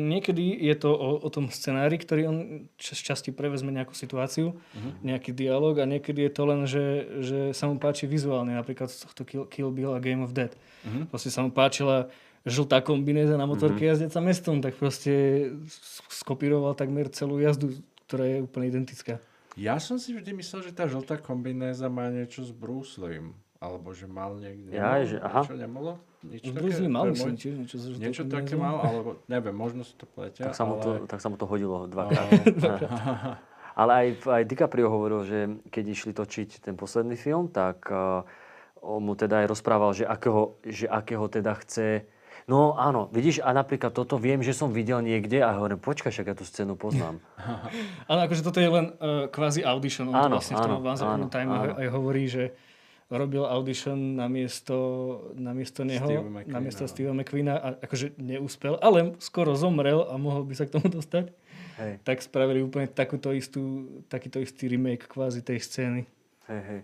niekedy 0.10 0.42
je 0.66 0.74
to 0.74 0.90
o, 0.90 1.22
o 1.22 1.30
tom 1.30 1.54
scenári, 1.54 2.02
ktorý 2.02 2.22
on 2.26 2.38
z 2.74 3.02
časti 3.06 3.30
prevezme 3.30 3.70
nejakú 3.70 3.94
situáciu, 3.94 4.58
uh-huh. 4.58 4.94
nejaký 5.06 5.30
dialog 5.30 5.78
a 5.78 5.86
niekedy 5.86 6.26
je 6.26 6.32
to 6.34 6.44
len, 6.50 6.66
že, 6.66 6.86
že 7.22 7.40
sa 7.54 7.70
mu 7.70 7.78
páči 7.78 8.10
vizuálne, 8.10 8.58
napríklad 8.58 8.90
z 8.90 9.06
tohto 9.06 9.22
Kill, 9.30 9.46
Kill 9.46 9.70
Bill 9.70 9.94
a 9.94 10.02
Game 10.02 10.26
of 10.26 10.34
Dead. 10.34 10.58
Uh-huh. 10.58 11.06
Proste 11.06 11.30
sa 11.30 11.46
mu 11.46 11.54
páčila 11.54 12.10
žltá 12.42 12.82
kombinéza 12.82 13.38
na 13.38 13.46
motorke 13.46 13.86
mm-hmm. 13.86 14.10
jazdeca 14.10 14.20
mestom, 14.26 14.58
tak 14.66 14.74
proste 14.74 15.14
skopíroval 16.10 16.74
takmer 16.74 17.14
celú 17.14 17.38
jazdu, 17.38 17.78
ktorá 18.10 18.26
je 18.26 18.38
úplne 18.42 18.66
identická. 18.74 19.22
Ja 19.54 19.78
som 19.78 20.02
si 20.02 20.18
vždy 20.18 20.34
myslel, 20.42 20.66
že 20.66 20.74
tá 20.74 20.90
žltá 20.90 21.22
kombinéza 21.22 21.86
má 21.94 22.10
niečo 22.10 22.42
s 22.42 22.50
Bruce 22.50 22.98
Lim. 22.98 23.38
Alebo 23.62 23.94
že 23.94 24.10
mal 24.10 24.42
niekde... 24.42 24.74
Ja, 24.74 24.98
nemal, 24.98 25.06
že, 25.06 25.18
aha. 25.22 25.42
Niečo 25.46 25.56
nemalo? 25.62 25.92
Niečo 26.26 26.50
Bruce 26.50 26.82
Lee 26.82 26.90
mal, 26.90 27.06
myslím, 27.14 27.38
tiež 27.38 27.54
niečo 27.62 27.78
žltou 27.78 28.02
Niečo 28.02 28.24
také 28.26 28.58
kombinézou. 28.58 28.66
mal, 28.66 28.76
alebo 28.82 29.10
neviem, 29.30 29.54
možno 29.54 29.82
si 29.86 29.94
to 29.94 30.10
pletia. 30.10 30.50
Tak 30.50 30.58
sa 30.58 30.66
mu 30.66 30.82
to, 30.82 30.90
ale... 30.98 31.06
tak 31.06 31.20
sa 31.22 31.30
mu 31.30 31.38
to 31.38 31.46
hodilo 31.46 31.86
dvakrát. 31.86 32.30
Ale 33.72 33.92
aj, 33.96 34.08
aj 34.28 34.44
DiCaprio 34.52 34.92
hovoril, 34.92 35.24
že 35.24 35.40
keď 35.72 35.84
išli 35.96 36.12
točiť 36.12 36.60
ten 36.60 36.76
posledný 36.76 37.16
film, 37.16 37.48
tak 37.48 37.88
uh, 37.88 38.28
on 38.84 39.00
mu 39.00 39.16
teda 39.16 39.46
aj 39.46 39.48
rozprával, 39.48 39.96
že 39.96 40.04
akého, 40.04 40.60
že 40.68 40.92
akého 40.92 41.24
teda 41.32 41.56
chce... 41.56 42.04
No 42.52 42.76
áno, 42.76 43.08
vidíš, 43.16 43.40
a 43.40 43.56
napríklad 43.56 43.96
toto 43.96 44.20
viem, 44.20 44.44
že 44.44 44.52
som 44.52 44.76
videl 44.76 45.00
niekde 45.00 45.40
a 45.40 45.56
hovorím, 45.56 45.80
počkaj, 45.80 46.12
však 46.12 46.28
ja 46.28 46.36
tú 46.36 46.44
scénu 46.44 46.76
poznám. 46.76 47.24
Ale 48.12 48.28
akože 48.28 48.44
toto 48.44 48.60
je 48.60 48.70
len 48.70 48.86
uh, 49.00 49.32
kvázi 49.32 49.64
audition. 49.64 50.12
On 50.12 50.20
Áno, 50.20 50.44
to 50.44 50.44
vlastne 50.44 50.56
v 50.60 50.64
tom 50.68 50.74
áno, 50.84 50.92
áno, 50.92 51.26
Time 51.32 51.52
áno. 51.56 51.74
aj 51.80 51.88
hovorí, 51.96 52.28
že 52.28 52.52
robil 53.12 53.44
audition 53.44 54.16
na 54.16 54.32
miesto, 54.32 54.76
na 55.36 55.52
miesto 55.52 55.84
neho, 55.84 56.08
Steva 56.08 56.32
McQueena, 56.32 56.56
na 56.56 56.60
miesto 56.64 56.84
no. 56.84 56.90
Steva 56.90 57.14
McQueena 57.14 57.56
a 57.60 57.68
akože 57.84 58.16
neúspel, 58.16 58.80
ale 58.80 59.20
skoro 59.20 59.52
zomrel 59.60 60.08
a 60.08 60.16
mohol 60.16 60.48
by 60.48 60.56
sa 60.56 60.64
k 60.64 60.80
tomu 60.80 60.88
dostať. 60.88 61.36
Hej, 61.82 61.94
Tak 62.08 62.18
spravili 62.24 62.64
úplne 62.64 62.88
takúto 62.88 63.36
istú, 63.36 63.88
takýto 64.08 64.40
istý 64.40 64.72
remake 64.72 65.12
kvázi 65.12 65.44
tej 65.44 65.60
scény. 65.60 66.02
hej, 66.48 66.64
hej. 66.64 66.82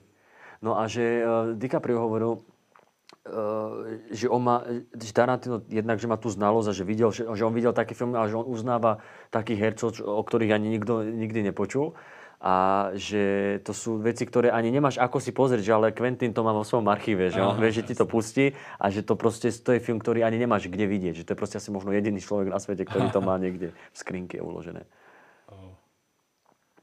No 0.58 0.74
a 0.74 0.90
že 0.90 1.22
uh, 1.22 1.54
DiCaprio 1.54 2.02
hovoril, 2.02 2.42
uh, 3.30 4.02
že 4.10 4.26
on 4.26 4.42
má, 4.42 4.66
že 4.98 5.14
Tarantino 5.14 5.62
jednak, 5.70 6.02
že 6.02 6.10
má 6.10 6.18
tú 6.18 6.34
znalosť 6.34 6.68
a 6.74 6.74
že 6.74 6.84
videl, 6.84 7.14
že, 7.14 7.30
že 7.30 7.46
on 7.46 7.54
videl 7.54 7.78
také 7.78 7.94
filmy, 7.94 8.18
ale 8.18 8.34
že 8.34 8.42
on 8.42 8.48
uznáva 8.50 8.98
takých 9.30 9.60
hercov, 9.62 9.88
čo, 9.94 10.02
o 10.10 10.24
ktorých 10.26 10.58
ani 10.58 10.74
nikto 10.74 11.06
nikdy 11.06 11.46
nepočul. 11.46 11.94
A 12.38 12.90
že 12.94 13.58
to 13.66 13.74
sú 13.74 13.98
veci, 13.98 14.22
ktoré 14.22 14.54
ani 14.54 14.70
nemáš 14.70 15.02
ako 15.02 15.18
si 15.18 15.34
pozrieť, 15.34 15.66
že 15.66 15.74
ale 15.74 15.90
Quentin 15.90 16.38
to 16.38 16.46
má 16.46 16.54
vo 16.54 16.62
svojom 16.62 16.86
archíve, 16.86 17.34
že 17.34 17.42
on 17.42 17.58
vie, 17.58 17.74
že 17.74 17.82
ti 17.82 17.98
to 17.98 18.06
pustí 18.06 18.54
a 18.78 18.94
že 18.94 19.02
to 19.02 19.18
proste 19.18 19.50
to 19.50 19.74
je 19.74 19.82
film, 19.82 19.98
ktorý 19.98 20.22
ani 20.22 20.38
nemáš 20.38 20.70
kde 20.70 20.86
vidieť. 20.86 21.14
Že 21.18 21.26
to 21.26 21.32
je 21.34 21.40
proste 21.42 21.58
asi 21.58 21.74
možno 21.74 21.90
jediný 21.98 22.22
človek 22.22 22.54
na 22.54 22.62
svete, 22.62 22.86
ktorý 22.86 23.10
to 23.10 23.26
má 23.26 23.40
niekde 23.44 23.74
v 23.74 23.96
skrinke 23.98 24.38
uložené. 24.38 24.86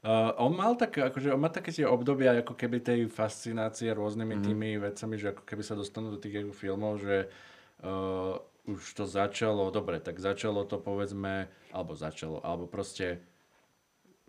Uh, 0.05 0.29
on 0.37 0.53
mal 0.53 0.77
tak, 0.77 1.01
akože 1.01 1.33
on 1.33 1.41
má 1.41 1.49
také 1.49 1.73
tie 1.73 1.81
obdobia 1.81 2.37
ako 2.45 2.53
keby 2.53 2.77
tej 2.77 3.09
fascinácie 3.09 3.89
rôznymi 3.89 4.37
tými 4.37 4.77
vecami, 4.77 5.17
že 5.17 5.33
ako 5.33 5.41
keby 5.49 5.63
sa 5.65 5.73
dostanú 5.73 6.13
do 6.13 6.21
tých 6.21 6.45
filmov, 6.53 7.01
že 7.01 7.25
uh, 7.81 8.37
už 8.69 8.85
to 8.93 9.09
začalo, 9.09 9.73
dobre, 9.73 9.97
tak 9.97 10.21
začalo 10.21 10.61
to 10.61 10.77
povedzme, 10.77 11.49
alebo 11.73 11.97
začalo, 11.97 12.37
alebo 12.45 12.69
proste 12.69 13.17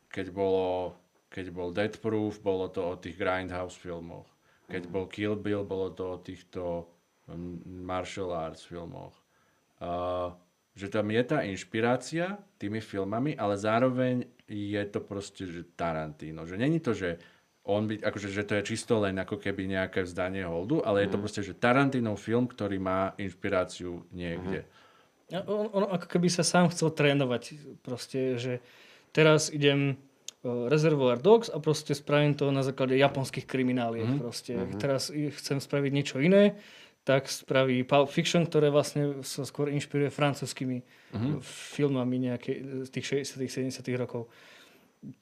keď 0.08 0.32
bolo, 0.32 0.96
keď 1.36 1.52
bol 1.52 1.68
Death 1.68 2.00
Proof, 2.00 2.40
bolo 2.40 2.72
to 2.72 2.80
o 2.80 2.94
tých 2.96 3.20
Grindhouse 3.20 3.76
filmoch. 3.76 4.24
Keď 4.72 4.88
bol 4.88 5.04
Kill 5.04 5.36
Bill, 5.36 5.68
bolo 5.68 5.92
to 5.92 6.16
o 6.16 6.22
týchto 6.24 6.88
um, 7.28 7.60
martial 7.84 8.32
arts 8.32 8.64
filmoch. 8.64 9.12
Uh, 9.76 10.32
že 10.72 10.88
tam 10.88 11.12
je 11.12 11.22
tá 11.28 11.44
inšpirácia 11.44 12.40
tými 12.56 12.80
filmami, 12.80 13.36
ale 13.36 13.60
zároveň 13.60 14.24
je 14.48 14.80
to 14.88 15.04
proste, 15.04 15.44
že 15.44 15.68
Tarantino. 15.76 16.48
Že 16.48 16.56
není 16.56 16.80
to, 16.80 16.96
že 16.96 17.20
on 17.68 17.84
by, 17.84 18.00
akože, 18.00 18.32
že 18.32 18.46
to 18.46 18.56
je 18.56 18.72
čisto 18.72 18.96
len 19.02 19.20
ako 19.20 19.36
keby 19.36 19.68
nejaké 19.68 20.08
vzdanie 20.08 20.46
holdu, 20.46 20.80
ale 20.86 21.04
je 21.04 21.10
to 21.12 21.18
proste, 21.20 21.42
že 21.44 21.58
Tarantinov 21.58 22.16
film, 22.16 22.48
ktorý 22.48 22.80
má 22.80 23.12
inšpiráciu 23.20 24.08
niekde. 24.14 24.64
A 25.34 25.42
On, 25.50 25.66
on 25.74 25.84
ako 25.90 26.06
keby 26.06 26.30
sa 26.30 26.46
sám 26.46 26.70
chcel 26.70 26.94
trénovať. 26.94 27.58
Proste, 27.82 28.38
že 28.38 28.62
teraz 29.10 29.50
idem 29.50 29.98
Reservoir 30.68 31.18
Dogs 31.18 31.48
a 31.48 31.58
proste 31.58 31.94
spravím 31.94 32.34
to 32.34 32.50
na 32.50 32.62
základe 32.62 32.96
japonských 32.96 33.46
krimináliek. 33.46 34.06
Mhm. 34.06 34.18
Proste. 34.18 34.52
Teraz 34.78 35.10
i- 35.10 35.30
chcem 35.30 35.58
spraviť 35.58 35.90
niečo 35.92 36.16
iné, 36.18 36.54
tak 37.02 37.30
spraví 37.30 37.86
Pulp 37.86 38.10
Fiction, 38.10 38.42
ktoré 38.42 38.66
vlastne 38.66 39.22
sa 39.22 39.46
skôr 39.46 39.70
inšpiruje 39.70 40.10
francúzskými 40.10 40.82
Mhm. 41.14 41.38
filmami 41.74 42.16
nejaké, 42.18 42.52
z 42.82 42.90
tých 42.90 43.06
60 43.06 43.46
70 43.46 43.94
rokov. 43.96 44.26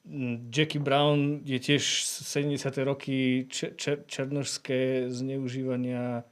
Mm, 0.01 0.49
Jackie 0.49 0.81
Brown 0.81 1.45
je 1.45 1.59
tiež 1.59 1.83
70. 2.01 2.81
roky 2.81 3.45
če, 3.45 3.77
če, 3.77 4.01
černožské 4.07 5.11
zneužívania 5.13 6.25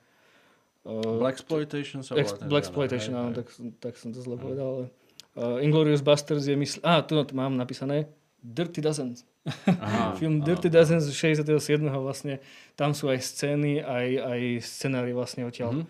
uh, 0.84 1.20
Black 1.22 1.38
Exploitation 1.38 2.02
sa 2.02 2.18
volá 2.18 2.24
áno, 3.14 3.32
tak, 3.38 3.48
tak 3.80 3.94
som 3.96 4.10
to 4.10 4.20
zle 4.26 4.36
povedal. 4.42 4.68
Ale, 4.68 4.86
uh, 5.38 5.62
Inglourious 5.62 6.02
Basterds 6.02 6.50
je 6.50 6.56
mysl... 6.58 6.80
Á, 6.82 7.06
tu 7.06 7.14
to 7.14 7.36
mám 7.36 7.54
napísané. 7.54 8.10
Dirty 8.44 8.84
Dozens. 8.84 9.24
Aha, 9.66 10.12
Film. 10.20 10.44
Dirty 10.44 10.68
Dozens 10.68 11.08
z 11.08 11.16
67. 11.16 11.48
vlastne. 11.96 12.44
Tam 12.76 12.92
sú 12.92 13.08
aj 13.08 13.24
scény, 13.24 13.80
aj, 13.80 14.08
aj 14.20 14.40
scenári 14.62 15.16
vlastne 15.16 15.48
odtiaľ 15.48 15.80
Mhm. 15.80 15.84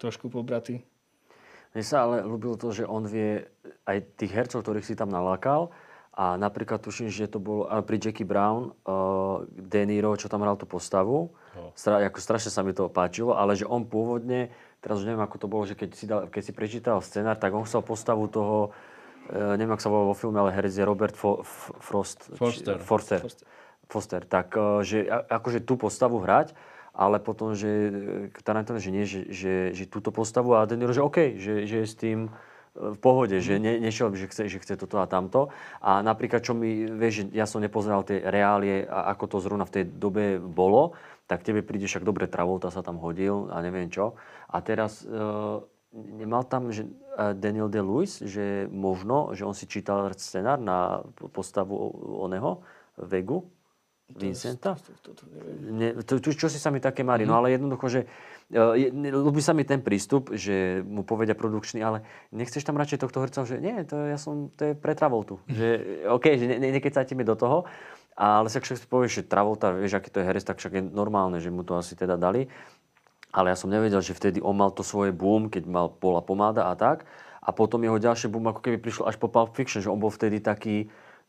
trošku 0.00 0.32
pobratý. 0.32 0.80
Mne 1.76 1.84
sa 1.84 2.08
ale 2.08 2.24
ľúbilo 2.24 2.56
to, 2.56 2.72
že 2.72 2.88
on 2.88 3.04
vie 3.04 3.44
aj 3.84 4.00
tých 4.16 4.32
hercov, 4.32 4.64
ktorých 4.64 4.88
si 4.88 4.96
tam 4.96 5.12
nalákal. 5.12 5.68
A 6.18 6.34
napríklad 6.34 6.82
tuším, 6.82 7.12
že 7.12 7.30
to 7.30 7.38
bolo 7.38 7.68
pri 7.86 8.00
Jackie 8.02 8.26
Brown, 8.26 8.74
uh, 8.82 9.46
De 9.46 9.86
Niro, 9.86 10.10
čo 10.18 10.26
tam 10.26 10.42
hral 10.42 10.58
tú 10.58 10.66
postavu. 10.66 11.30
Oh. 11.54 11.70
Stra, 11.78 12.02
ako 12.02 12.18
strašne 12.18 12.50
sa 12.50 12.66
mi 12.66 12.74
to 12.74 12.90
páčilo, 12.90 13.38
ale 13.38 13.54
že 13.54 13.62
on 13.62 13.86
pôvodne, 13.86 14.50
teraz 14.82 14.98
už 14.98 15.06
neviem, 15.06 15.22
ako 15.22 15.36
to 15.38 15.46
bolo, 15.46 15.62
že 15.62 15.78
keď 15.78 15.88
si, 15.94 16.04
dal, 16.10 16.26
keď 16.26 16.42
si 16.42 16.50
prečítal 16.50 16.98
scenár, 17.06 17.38
tak 17.38 17.54
on 17.54 17.62
chcel 17.62 17.86
postavu 17.86 18.26
toho, 18.26 18.74
uh, 18.74 18.97
neviem, 19.32 19.72
ako 19.76 19.82
sa 19.84 19.92
volal 19.92 20.08
vo 20.08 20.16
filme, 20.16 20.38
ale 20.40 20.56
herec 20.56 20.72
je 20.72 20.84
Robert 20.84 21.16
Fo, 21.16 21.44
F, 21.44 21.74
Frost. 21.80 22.32
Forster. 22.34 22.76
Či, 22.76 22.84
Forster. 22.84 23.20
Proste. 23.20 23.44
Foster, 23.88 24.22
tak 24.28 24.52
uh, 24.52 24.84
že 24.84 25.08
akože 25.08 25.64
tú 25.64 25.80
postavu 25.80 26.20
hrať, 26.20 26.52
ale 26.98 27.22
potom, 27.22 27.54
že 27.54 27.70
e, 28.26 28.42
Tarantino, 28.42 28.82
že 28.82 28.90
nie, 28.90 29.06
že, 29.06 29.30
že, 29.30 29.54
že 29.70 29.86
túto 29.86 30.10
postavu 30.10 30.58
a 30.58 30.66
Niro, 30.66 30.90
že 30.90 30.98
OK, 30.98 31.38
že, 31.38 31.62
že 31.62 31.86
je 31.86 31.86
s 31.86 31.94
tým 31.94 32.26
e, 32.26 32.30
v 32.74 32.98
pohode, 32.98 33.38
že 33.38 33.62
ne, 33.62 33.78
nešiel 33.78 34.10
by, 34.10 34.18
že 34.18 34.26
chce, 34.34 34.42
že 34.50 34.58
chce 34.58 34.74
toto 34.74 34.98
a 34.98 35.06
tamto. 35.06 35.54
A 35.78 36.02
napríklad, 36.02 36.42
čo 36.42 36.58
mi, 36.58 36.90
vieš, 36.90 37.22
že 37.22 37.38
ja 37.38 37.46
som 37.46 37.62
nepozeral 37.62 38.02
tie 38.02 38.18
reálie 38.18 38.82
a 38.82 39.14
ako 39.14 39.24
to 39.30 39.36
zrovna 39.38 39.62
v 39.62 39.78
tej 39.78 39.84
dobe 39.86 40.42
bolo, 40.42 40.98
tak 41.30 41.46
tebe 41.46 41.62
príde 41.62 41.86
však 41.86 42.02
dobre 42.02 42.26
Travolta 42.26 42.74
sa 42.74 42.82
tam 42.82 42.98
hodil 42.98 43.46
a 43.54 43.62
neviem 43.62 43.86
čo. 43.86 44.18
A 44.50 44.58
teraz 44.58 45.06
uh, 45.06 45.62
nemal 45.92 46.44
tam 46.44 46.72
že, 46.72 46.84
uh, 46.84 47.32
Daniel 47.32 47.72
De-Lewis, 47.72 48.20
že 48.24 48.68
možno, 48.68 49.32
že 49.32 49.44
on 49.44 49.56
si 49.56 49.64
čítal 49.64 50.08
scenár 50.16 50.60
na 50.60 51.02
postavu 51.32 51.76
oného, 52.24 52.60
Vegu, 52.98 53.46
Vincenta? 54.08 54.72
To, 54.72 54.92
to, 55.04 55.10
to, 55.12 55.24
neviem. 55.28 55.56
Ne, 55.76 55.88
to, 56.00 56.16
to, 56.16 56.32
čo 56.32 56.48
si 56.48 56.56
sa 56.56 56.72
mi 56.72 56.80
také 56.80 57.04
marí, 57.04 57.28
no 57.28 57.36
ale 57.36 57.52
jednoducho, 57.52 57.92
že 57.92 58.00
ne- 58.48 59.12
ľúbi 59.12 59.44
sa 59.44 59.52
mi 59.52 59.68
ten 59.68 59.84
prístup, 59.84 60.32
že 60.32 60.80
mu 60.80 61.04
povedia 61.04 61.36
produkčný, 61.36 61.84
ale 61.84 62.00
nechceš 62.32 62.64
tam 62.64 62.80
radšej 62.80 63.04
tohto 63.04 63.20
herca, 63.20 63.44
že 63.44 63.60
nie, 63.60 63.84
to, 63.84 64.08
ja 64.08 64.16
som, 64.16 64.48
to 64.56 64.72
je 64.72 64.74
pre 64.80 64.96
Travoltu. 64.96 65.36
Že, 65.52 65.68
OK, 66.08 66.24
že 66.40 66.48
ne, 66.48 66.56
ne, 66.56 66.72
nekecajte 66.80 67.12
mi 67.12 67.20
do 67.20 67.36
toho, 67.36 67.68
ale 68.16 68.48
však 68.48 68.64
však 68.64 68.88
povieš, 68.88 69.12
že 69.12 69.28
Travolta, 69.28 69.76
vieš, 69.76 70.00
aký 70.00 70.08
to 70.08 70.24
je 70.24 70.26
herec, 70.26 70.44
tak 70.48 70.56
však 70.56 70.72
je 70.72 70.82
normálne, 70.88 71.36
že 71.36 71.52
mu 71.52 71.60
to 71.60 71.76
asi 71.76 71.92
teda 71.92 72.16
dali. 72.16 72.48
Ale 73.32 73.52
ja 73.52 73.56
som 73.60 73.68
nevedel, 73.68 74.00
že 74.00 74.16
vtedy 74.16 74.40
on 74.40 74.56
mal 74.56 74.72
to 74.72 74.80
svoje 74.80 75.12
boom, 75.12 75.52
keď 75.52 75.68
mal 75.68 75.92
bola 75.92 76.24
pomáda 76.24 76.72
a 76.72 76.74
tak. 76.74 77.04
A 77.44 77.52
potom 77.52 77.80
jeho 77.80 78.00
ďalšie 78.00 78.28
boom 78.28 78.48
ako 78.48 78.60
keby 78.60 78.80
prišlo 78.80 79.08
až 79.08 79.16
po 79.20 79.28
Pulp 79.28 79.56
Fiction, 79.56 79.80
že 79.84 79.92
on 79.92 80.00
bol 80.00 80.12
vtedy 80.12 80.40
taký 80.40 80.88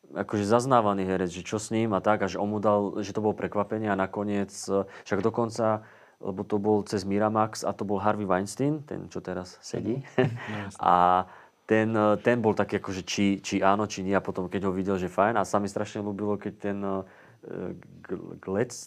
akože 0.09 0.45
zaznávaný 0.45 1.05
herec, 1.05 1.29
že 1.29 1.45
čo 1.45 1.61
s 1.61 1.69
ním 1.69 1.93
a 1.93 2.01
tak. 2.01 2.25
A 2.25 2.31
že 2.31 2.41
on 2.41 2.49
mu 2.49 2.59
dal, 2.59 2.97
že 3.05 3.13
to 3.13 3.21
bolo 3.21 3.37
prekvapenie 3.37 3.91
a 3.91 3.99
nakoniec, 3.99 4.51
eh, 4.67 4.87
však 5.05 5.21
dokonca, 5.21 5.85
lebo 6.19 6.41
to 6.43 6.59
bol 6.59 6.83
cez 6.83 7.07
Miramax 7.07 7.63
a 7.63 7.71
to 7.71 7.87
bol 7.87 8.01
Harvey 8.01 8.27
Weinstein, 8.27 8.83
ten, 8.83 9.07
čo 9.07 9.23
teraz 9.23 9.55
sedí. 9.61 10.01
a 10.81 11.23
ten, 11.69 11.93
eh, 11.93 12.15
ten 12.19 12.41
bol 12.41 12.57
taký 12.57 12.81
akože 12.81 13.03
či, 13.05 13.39
či 13.43 13.61
áno, 13.61 13.85
či 13.85 14.01
nie. 14.01 14.15
A 14.17 14.23
potom, 14.23 14.49
keď 14.49 14.67
ho 14.67 14.71
videl, 14.73 14.97
že 14.97 15.11
fajn. 15.11 15.37
A 15.37 15.47
sa 15.47 15.61
mi 15.61 15.69
strašne 15.69 16.01
ľúbilo, 16.01 16.39
keď 16.41 16.53
ten 16.57 16.77
eh, 16.81 17.05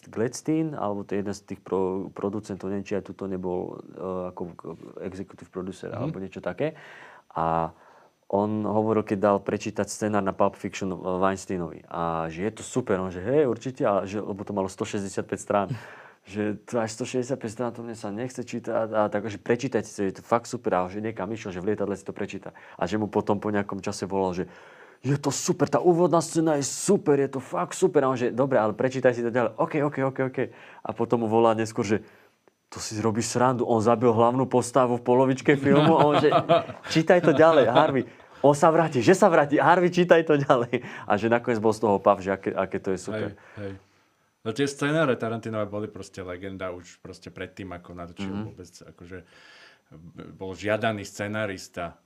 Gladstein, 0.07 0.77
alebo 0.77 1.01
to 1.01 1.17
je 1.17 1.19
jeden 1.25 1.35
z 1.35 1.41
tých 1.41 1.59
pro, 1.65 2.11
producentov, 2.13 2.69
neviem, 2.69 2.85
či 2.85 2.99
aj 2.99 3.09
tuto 3.09 3.25
nebol 3.25 3.81
uh, 3.97 4.29
ako 4.29 4.53
executive 5.01 5.49
producer, 5.49 5.89
mm-hmm. 5.89 6.03
alebo 6.05 6.21
niečo 6.21 6.41
také. 6.43 6.77
A 7.33 7.73
on 8.33 8.65
hovoril, 8.65 9.05
keď 9.05 9.17
dal 9.21 9.37
prečítať 9.41 9.85
scenár 9.85 10.25
na 10.25 10.33
Pulp 10.33 10.57
Fiction 10.57 10.89
eh, 10.89 10.97
Weinsteinovi. 10.97 11.85
A 11.85 12.33
že 12.33 12.49
je 12.49 12.51
to 12.57 12.63
super, 12.65 12.97
on 12.97 13.13
že 13.13 13.21
hej, 13.21 13.45
určite, 13.45 13.85
a 13.85 14.09
že, 14.09 14.17
lebo 14.17 14.41
to 14.41 14.57
malo 14.57 14.65
165 14.65 15.25
strán. 15.37 15.69
že 16.23 16.55
to 16.65 16.79
až 16.79 16.89
165 17.03 17.35
strán, 17.51 17.71
to 17.75 17.83
mne 17.83 17.93
sa 17.93 18.09
nechce 18.09 18.41
čítať. 18.41 18.89
A 18.89 19.11
tak, 19.11 19.29
že 19.29 19.37
prečítajte 19.37 19.85
si, 19.85 20.01
je 20.07 20.17
to 20.17 20.23
fakt 20.25 20.47
super. 20.47 20.73
A 20.73 20.89
že 20.89 21.03
niekam 21.03 21.29
išiel, 21.29 21.51
že 21.51 21.61
v 21.61 21.73
lietadle 21.73 21.93
si 21.93 22.07
to 22.07 22.15
prečíta. 22.15 22.55
A 22.79 22.87
že 22.89 22.95
mu 22.95 23.11
potom 23.11 23.37
po 23.37 23.51
nejakom 23.51 23.83
čase 23.83 24.07
volal, 24.07 24.33
že 24.33 24.45
je 25.03 25.19
to 25.19 25.35
super, 25.35 25.67
tá 25.67 25.83
úvodná 25.83 26.23
scéna 26.23 26.55
je 26.55 26.63
super, 26.63 27.19
je 27.19 27.35
to 27.35 27.43
fakt 27.43 27.75
super. 27.75 28.07
A 28.07 28.09
on 28.09 28.15
že, 28.15 28.31
dobre, 28.31 28.55
ale 28.55 28.71
prečítaj 28.71 29.11
si 29.11 29.19
to 29.19 29.35
ďalej. 29.35 29.59
OK, 29.59 29.73
OK, 29.83 29.97
OK, 29.99 30.19
OK. 30.31 30.39
A 30.79 30.89
potom 30.95 31.23
mu 31.23 31.27
volá 31.27 31.51
neskôr, 31.51 31.83
že 31.83 31.99
to 32.71 32.79
si 32.79 32.95
robíš 33.03 33.35
srandu. 33.35 33.67
On 33.67 33.83
zabil 33.83 34.07
hlavnú 34.07 34.47
postavu 34.47 34.95
v 34.95 35.03
polovičke 35.03 35.59
filmu 35.59 35.99
a 35.99 36.01
on 36.07 36.15
že, 36.23 36.31
čítaj 36.87 37.19
to 37.19 37.35
ďalej, 37.35 37.67
Harvey. 37.67 38.07
On 38.39 38.55
sa 38.55 38.71
vráti, 38.71 39.03
že 39.03 39.11
sa 39.11 39.27
vráti, 39.27 39.59
Harvey, 39.59 39.91
čítaj 39.91 40.23
to 40.23 40.39
ďalej. 40.39 40.83
A 41.03 41.11
že 41.19 41.27
nakoniec 41.27 41.59
bol 41.59 41.75
z 41.75 41.83
toho 41.83 41.99
pav, 41.99 42.23
že 42.23 42.31
aké, 42.31 42.55
aké 42.55 42.79
to 42.79 42.95
je 42.95 42.99
super. 42.99 43.35
Hej, 43.59 43.59
hej. 43.59 43.73
No 44.43 44.51
tie 44.51 44.67
scenáre 44.67 45.15
Tarantinové 45.15 45.67
boli 45.71 45.87
proste 45.87 46.19
legenda 46.19 46.75
už 46.75 46.99
proste 46.99 47.31
predtým, 47.31 47.71
ako 47.71 47.89
natočil 47.95 48.27
mm-hmm. 48.27 48.47
vôbec, 48.51 48.67
akože 48.67 49.17
bol 50.37 50.53
žiadaný 50.57 51.03
scenárista, 51.05 52.03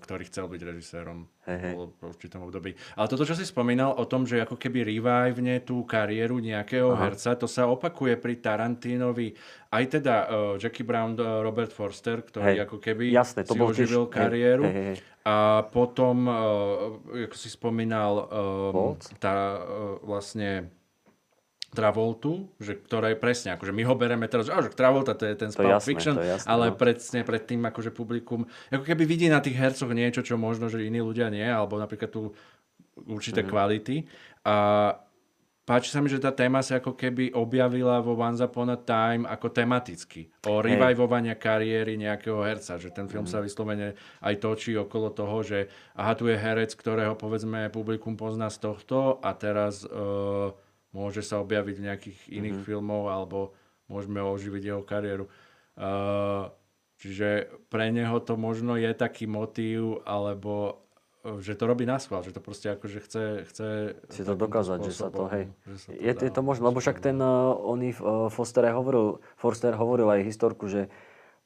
ktorý 0.00 0.22
chcel 0.32 0.48
byť 0.48 0.60
režisérom 0.64 1.28
hej. 1.44 1.76
bol 1.76 1.92
v 1.92 2.08
určitom 2.08 2.40
období. 2.48 2.72
Ale 2.96 3.04
toto, 3.04 3.28
čo 3.28 3.36
si 3.36 3.44
spomínal 3.44 3.92
o 4.00 4.08
tom, 4.08 4.24
že 4.24 4.40
ako 4.40 4.56
keby 4.56 4.80
revivene 4.80 5.60
tú 5.60 5.84
kariéru 5.84 6.40
nejakého 6.40 6.96
Aha. 6.96 7.12
herca, 7.12 7.36
to 7.36 7.44
sa 7.44 7.68
opakuje 7.68 8.16
pri 8.16 8.40
Tarantinovi. 8.40 9.36
Aj 9.68 9.84
teda 9.84 10.14
uh, 10.24 10.54
Jackie 10.56 10.88
Brown, 10.88 11.12
uh, 11.20 11.44
Robert 11.44 11.68
Forster, 11.68 12.24
ktorý 12.24 12.56
Hej. 12.56 12.64
ako 12.64 12.76
keby 12.80 13.12
Jasné, 13.12 13.44
to 13.44 13.52
si 13.52 13.58
bol 13.60 13.68
tiež- 13.76 13.92
oživil 13.92 14.04
hej, 14.08 14.12
kariéru. 14.16 14.64
hej, 14.64 14.84
hej. 14.92 14.98
A 15.22 15.68
potom, 15.68 16.16
uh, 16.26 17.28
ako 17.28 17.36
si 17.36 17.52
spomínal, 17.52 18.26
um, 18.72 18.96
tá 19.20 19.60
uh, 19.60 20.00
vlastne 20.02 20.72
Travoltu, 21.72 22.52
že 22.60 22.76
ktorá 22.76 23.08
je 23.08 23.16
presne, 23.16 23.56
akože 23.56 23.72
my 23.72 23.82
ho 23.88 23.96
bereme 23.96 24.28
teraz, 24.28 24.44
že, 24.44 24.52
Travolta 24.76 25.16
to 25.16 25.24
je 25.24 25.34
ten 25.34 25.48
z 25.48 25.56
Pulp 25.56 25.72
jasné, 25.72 25.88
Fiction, 25.88 26.14
jasné, 26.20 26.44
ale 26.44 26.68
no. 26.68 26.76
presne 26.76 27.24
pred 27.24 27.42
tým 27.42 27.64
akože 27.64 27.88
publikum, 27.90 28.44
ako 28.68 28.84
keby 28.84 29.08
vidí 29.08 29.32
na 29.32 29.40
tých 29.40 29.56
hercoch 29.56 29.88
niečo, 29.88 30.20
čo 30.20 30.36
možno, 30.36 30.68
že 30.68 30.84
iní 30.84 31.00
ľudia 31.00 31.32
nie, 31.32 31.48
alebo 31.48 31.80
napríklad 31.80 32.12
tu 32.12 32.28
určité 33.08 33.40
Mhm. 33.40 33.48
kvality. 33.48 33.96
A 34.44 34.54
páči 35.64 35.88
sa 35.88 36.04
mi, 36.04 36.12
že 36.12 36.20
tá 36.20 36.28
téma 36.28 36.60
sa 36.60 36.76
ako 36.76 36.92
keby 36.92 37.32
objavila 37.32 38.04
vo 38.04 38.20
Once 38.20 38.44
Upon 38.44 38.68
a 38.68 38.76
Time 38.76 39.24
ako 39.24 39.48
tematicky. 39.48 40.28
O 40.44 40.60
revivovania 40.60 41.32
kariéry 41.32 41.96
nejakého 41.96 42.44
herca. 42.44 42.76
Že 42.76 42.92
ten 42.92 43.06
film 43.08 43.24
Mhm. 43.24 43.32
sa 43.32 43.40
vyslovene 43.40 43.96
aj 44.20 44.34
točí 44.44 44.76
okolo 44.76 45.08
toho, 45.08 45.40
že 45.40 45.72
aha, 45.96 46.12
tu 46.12 46.28
je 46.28 46.36
herec, 46.36 46.68
ktorého 46.76 47.16
povedzme 47.16 47.72
publikum 47.72 48.12
pozná 48.12 48.52
z 48.52 48.60
tohto 48.60 49.24
a 49.24 49.32
teraz 49.32 49.88
uh, 49.88 50.52
môže 50.92 51.24
sa 51.24 51.40
objaviť 51.40 51.74
v 51.76 51.84
nejakých 51.88 52.18
iných 52.28 52.56
Mhm. 52.60 52.64
filmov 52.64 53.08
alebo 53.08 53.56
môžeme 53.88 54.20
oživiť 54.20 54.62
jeho 54.62 54.82
kariéru. 54.84 55.28
Uh, 55.72 56.52
čiže 57.00 57.48
pre 57.72 57.88
neho 57.88 58.20
to 58.20 58.36
možno 58.36 58.76
je 58.76 58.92
taký 58.92 59.24
motív, 59.24 60.04
alebo 60.04 60.84
uh, 61.24 61.40
že 61.40 61.56
to 61.56 61.64
robí 61.64 61.88
na 61.88 61.96
schvál, 61.96 62.20
že 62.20 62.36
to 62.36 62.44
proste 62.44 62.68
akože 62.76 62.98
chce, 63.00 63.24
chce 63.48 63.66
Si 64.12 64.20
to 64.20 64.36
dokázať, 64.36 64.78
že 64.84 64.92
sa 64.92 65.08
to, 65.08 65.28
spôsobom, 65.28 65.32
hej. 65.32 65.44
sa 65.80 65.88
Je, 65.96 66.12
dá 66.12 66.20
je 66.28 66.30
to 66.32 66.40
možno, 66.44 66.68
lebo 66.68 66.78
však 66.80 67.00
ten 67.00 67.16
uh, 67.16 67.56
oný 67.56 67.96
uh, 67.96 68.28
Foster 68.28 68.68
hovoril, 68.68 69.20
Forster 69.40 69.72
hovoril 69.72 70.12
aj 70.12 70.28
historku, 70.28 70.68
že 70.68 70.92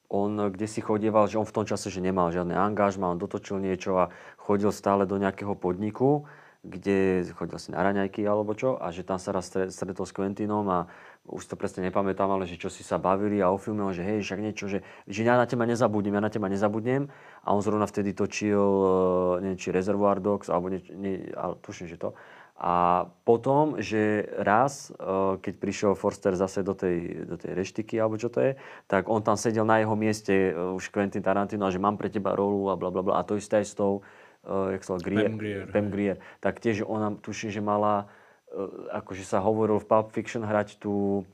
on 0.07 0.51
kde 0.51 0.67
si 0.71 0.79
chodieval, 0.79 1.27
že 1.27 1.35
on 1.35 1.43
v 1.43 1.51
tom 1.51 1.65
čase, 1.67 1.91
že 1.91 1.99
nemal 1.99 2.31
žiadne 2.31 2.55
angažma, 2.55 3.11
on 3.11 3.19
dotočil 3.19 3.59
niečo 3.59 3.95
a 3.99 4.11
chodil 4.39 4.71
stále 4.71 5.03
do 5.03 5.19
nejakého 5.19 5.51
podniku, 5.51 6.27
kde 6.65 7.27
chodil 7.37 7.57
si 7.61 7.69
na 7.71 7.83
raňajky 7.85 8.25
alebo 8.25 8.57
čo 8.57 8.75
a 8.77 8.89
že 8.89 9.05
tam 9.05 9.21
sa 9.21 9.31
raz 9.31 9.47
stre- 9.47 9.69
stretol 9.69 10.05
s 10.05 10.13
Quentinom 10.13 10.65
a 10.69 10.79
už 11.27 11.43
to 11.43 11.55
presne 11.59 11.83
nepamätám, 11.83 12.31
ale 12.31 12.47
že 12.47 12.55
čo 12.55 12.71
si 12.71 12.87
sa 12.87 12.95
bavili 12.95 13.43
a 13.43 13.51
o 13.51 13.59
filme, 13.59 13.83
že 13.91 14.01
hej, 14.01 14.23
však 14.23 14.39
niečo, 14.39 14.65
že, 14.71 14.79
že 15.05 15.21
ja 15.27 15.35
na 15.35 15.43
teba 15.43 15.67
nezabudnem, 15.67 16.15
ja 16.15 16.23
na 16.23 16.31
teba 16.31 16.47
nezabudnem 16.47 17.11
a 17.43 17.47
on 17.51 17.59
zrovna 17.59 17.83
vtedy 17.83 18.15
točil, 18.15 18.63
uh, 18.63 19.43
neviem, 19.43 19.59
či 19.59 19.75
Reservoir 19.75 20.23
Dogs, 20.23 20.47
alebo 20.47 20.71
nieč, 20.71 20.87
nie, 20.95 21.27
ale 21.35 21.59
tuším, 21.59 21.91
že 21.91 21.99
to. 21.99 22.15
A 22.57 23.05
potom, 23.21 23.77
že 23.77 24.25
raz, 24.41 24.89
uh, 24.97 25.37
keď 25.37 25.53
prišiel 25.61 25.91
Forster 25.93 26.33
zase 26.33 26.65
do 26.65 26.73
tej, 26.73 27.27
do 27.29 27.37
tej 27.37 27.53
reštiky, 27.53 28.01
alebo 28.01 28.17
čo 28.17 28.33
to 28.33 28.41
je, 28.41 28.51
tak 28.89 29.11
on 29.11 29.21
tam 29.21 29.37
sedel 29.37 29.61
na 29.61 29.77
jeho 29.77 29.93
mieste, 29.93 30.55
uh, 30.55 30.73
už 30.73 30.89
Quentin 30.89 31.21
Tarantino, 31.21 31.67
a 31.67 31.73
že 31.75 31.77
mám 31.77 31.99
pre 31.99 32.09
teba 32.09 32.33
rolu 32.33 32.71
a 32.71 32.79
bla 32.79 32.89
bla 32.89 33.03
bla. 33.05 33.13
A 33.19 33.27
to 33.27 33.37
isté 33.37 33.61
aj 33.61 33.67
s 33.67 33.75
tou, 33.77 34.01
jak 34.47 34.81
sa 34.87 34.95
Grier, 35.03 35.27
Pam 35.27 35.37
Grier, 35.37 35.65
Pam 35.67 35.87
Grier. 35.91 36.17
Tak 36.39 36.63
tiež 36.63 36.87
ona, 36.87 37.11
tuším, 37.19 37.51
že 37.51 37.59
mala, 37.59 38.07
uh, 38.55 38.95
akože 39.03 39.27
sa 39.27 39.43
hovoril 39.43 39.83
v 39.83 39.87
Pulp 39.91 40.15
Fiction 40.15 40.47
hrať 40.47 40.79
tú, 40.79 41.27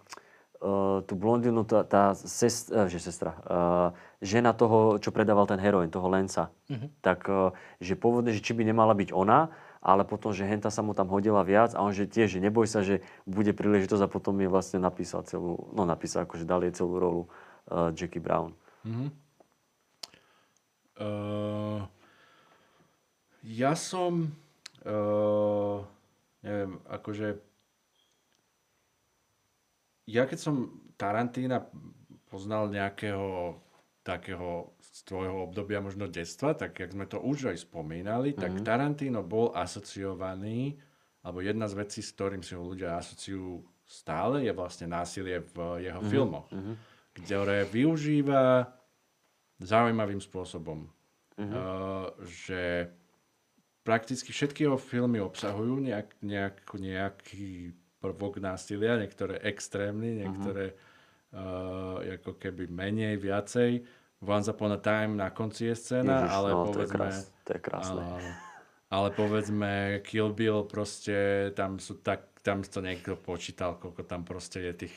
uh, 0.59 1.05
tú 1.05 1.13
blondinu, 1.13 1.61
tá, 1.61 1.85
tá 1.85 2.17
sest, 2.17 2.73
uh, 2.73 2.89
že 2.89 2.97
sestra, 2.97 3.37
žena 4.23 4.55
toho, 4.57 4.97
čo 4.97 5.13
predával 5.13 5.45
ten 5.45 5.61
heroin, 5.61 5.93
toho 5.93 6.09
Lenca. 6.09 6.49
Tak, 7.05 7.19
uh, 7.29 7.53
že 7.77 7.93
pôvodne, 7.93 8.33
že 8.33 8.41
či 8.41 8.57
by 8.57 8.65
nemala 8.65 8.97
byť 8.97 9.13
ona, 9.13 9.53
ale 9.83 10.07
potom, 10.07 10.31
že 10.31 10.47
henta 10.47 10.71
sa 10.71 10.79
mu 10.79 10.95
tam 10.95 11.11
hodila 11.11 11.43
viac 11.43 11.75
a 11.75 11.83
on 11.83 11.91
že 11.91 12.07
tiež, 12.07 12.31
že 12.31 12.39
neboj 12.39 12.71
sa, 12.71 12.87
že 12.87 13.03
bude 13.27 13.51
príležitosť 13.51 13.99
a 13.99 14.07
potom 14.07 14.39
je 14.39 14.47
vlastne 14.47 14.79
napísal 14.79 15.27
celú, 15.27 15.69
no 15.75 15.83
napísal, 15.83 16.23
akože 16.23 16.47
dal 16.47 16.63
jej 16.63 16.71
celú 16.71 16.95
rolu 16.95 17.21
uh, 17.67 17.91
Jackie 17.91 18.23
Brown. 18.23 18.55
Uh, 20.95 21.83
ja 23.43 23.75
som, 23.75 24.31
uh, 24.87 25.77
neviem, 26.39 26.79
akože, 26.87 27.27
ja 30.07 30.23
keď 30.23 30.39
som 30.39 30.55
Tarantína 30.95 31.67
poznal 32.31 32.71
nejakého 32.71 33.59
takého 34.03 34.75
z 34.83 34.99
tvojho 35.07 35.47
obdobia 35.47 35.79
možno 35.79 36.11
detstva, 36.11 36.51
tak 36.53 36.75
jak 36.75 36.91
sme 36.91 37.07
to 37.07 37.17
už 37.23 37.55
aj 37.55 37.57
spomínali, 37.63 38.35
tak 38.35 38.51
Tarantino 38.61 39.23
bol 39.23 39.55
asociovaný, 39.55 40.75
alebo 41.23 41.39
jedna 41.39 41.71
z 41.71 41.79
vecí, 41.79 42.03
s 42.03 42.11
ktorým 42.11 42.43
si 42.43 42.51
ho 42.53 42.61
ľudia 42.67 42.99
asociujú 42.99 43.63
stále, 43.87 44.43
je 44.43 44.51
vlastne 44.51 44.91
násilie 44.91 45.39
v 45.55 45.87
jeho 45.87 46.03
filmoch, 46.03 46.51
ktoré 47.15 47.63
využíva 47.63 48.67
zaujímavým 49.63 50.19
spôsobom. 50.19 50.91
Uh, 51.33 52.13
že 52.29 52.93
prakticky 53.83 54.31
všetky 54.31 54.65
jeho 54.65 54.79
filmy 54.79 55.19
obsahujú 55.19 55.83
nejak, 55.83 56.09
nejakú, 56.23 56.75
nejaký 56.79 57.75
prvok 57.99 58.39
násilia, 58.39 58.99
niektoré 58.99 59.39
extrémny, 59.43 60.23
niektoré 60.23 60.75
uh, 61.31 62.03
ako 62.19 62.35
keby 62.39 62.67
menej, 62.67 63.19
viacej. 63.19 63.83
Once 64.23 64.47
Upon 64.47 64.75
a 64.75 64.79
Time 64.79 65.19
na 65.19 65.35
konci 65.35 65.67
je 65.67 65.75
scéna, 65.75 66.23
Ježiš, 66.23 66.31
ale 66.31 66.49
no, 66.51 66.55
to 66.55 66.63
je, 66.63 66.71
povedzme... 66.71 66.95
krás, 66.95 67.17
to 67.43 67.51
je 67.51 67.59
krásne. 67.59 68.03
Áno. 68.03 68.31
Ale 68.93 69.07
povedzme 69.11 69.71
Kill 70.05 70.31
Bill 70.31 70.63
proste, 70.63 71.49
tam 71.57 71.75
sú 71.79 71.99
tak, 71.99 72.39
tam 72.39 72.63
to 72.63 72.79
niekto 72.79 73.19
počítal, 73.19 73.75
koľko 73.75 74.07
tam 74.07 74.23
proste 74.23 74.63
je 74.63 74.87
tých 74.87 74.95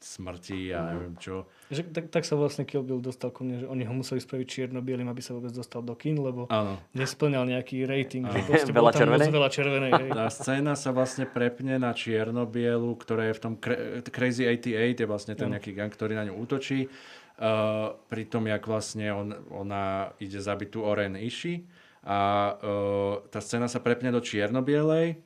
smrtí 0.00 0.68
Mhm. 0.68 0.74
a 0.74 0.80
neviem 0.88 1.14
čo. 1.14 1.44
Že, 1.68 1.92
tak, 1.92 2.04
tak 2.08 2.24
sa 2.24 2.34
vlastne 2.34 2.64
Kill 2.64 2.80
Bill 2.80 2.98
dostal 2.98 3.28
ku 3.28 3.44
mne, 3.44 3.60
že 3.60 3.66
oni 3.66 3.84
ho 3.84 3.92
museli 3.92 4.16
spraviť 4.16 4.46
čierno-bielým, 4.46 5.06
aby 5.06 5.20
sa 5.20 5.32
vôbec 5.32 5.48
dostal 5.50 5.80
do 5.80 5.92
kin, 5.92 6.16
lebo 6.16 6.48
Áno. 6.48 6.80
nesplňal 6.92 7.44
nejaký 7.46 7.84
rating. 7.84 8.24
Že 8.24 8.32
Áno. 8.34 8.48
proste 8.48 8.72
Veľa 8.80 8.92
červenej? 8.92 9.28
Veľa 9.28 9.50
červenej. 9.50 9.90
Hej. 9.94 10.08
Tá 10.10 10.26
scéna 10.26 10.72
sa 10.74 10.90
vlastne 10.90 11.24
prepne 11.24 11.76
na 11.76 11.92
čierno-bielu, 11.92 12.90
ktorá 12.96 13.28
je 13.28 13.34
v 13.34 13.40
tom 13.40 13.54
Cra- 13.54 13.78
Crazy 14.02 14.48
88, 14.48 14.96
je 14.96 15.06
vlastne 15.06 15.34
ten 15.34 15.46
Áno. 15.46 15.54
nejaký 15.54 15.70
gang, 15.70 15.88
ktorý 15.88 16.16
na 16.16 16.24
ňu 16.24 16.34
útočí. 16.34 16.88
Uh, 17.36 17.96
pri 18.06 18.24
tom, 18.26 18.44
jak 18.44 18.60
vlastne 18.62 19.08
on, 19.10 19.32
ona 19.48 19.84
ide 20.16 20.36
zabiť 20.36 20.68
tú 20.70 20.82
Oren 20.82 21.16
Ishi 21.16 21.64
a 22.02 22.52
uh, 22.52 23.24
tá 23.26 23.40
scéna 23.40 23.64
sa 23.64 23.80
prepne 23.80 24.08
do 24.08 24.20
čierno-bielej 24.20 25.16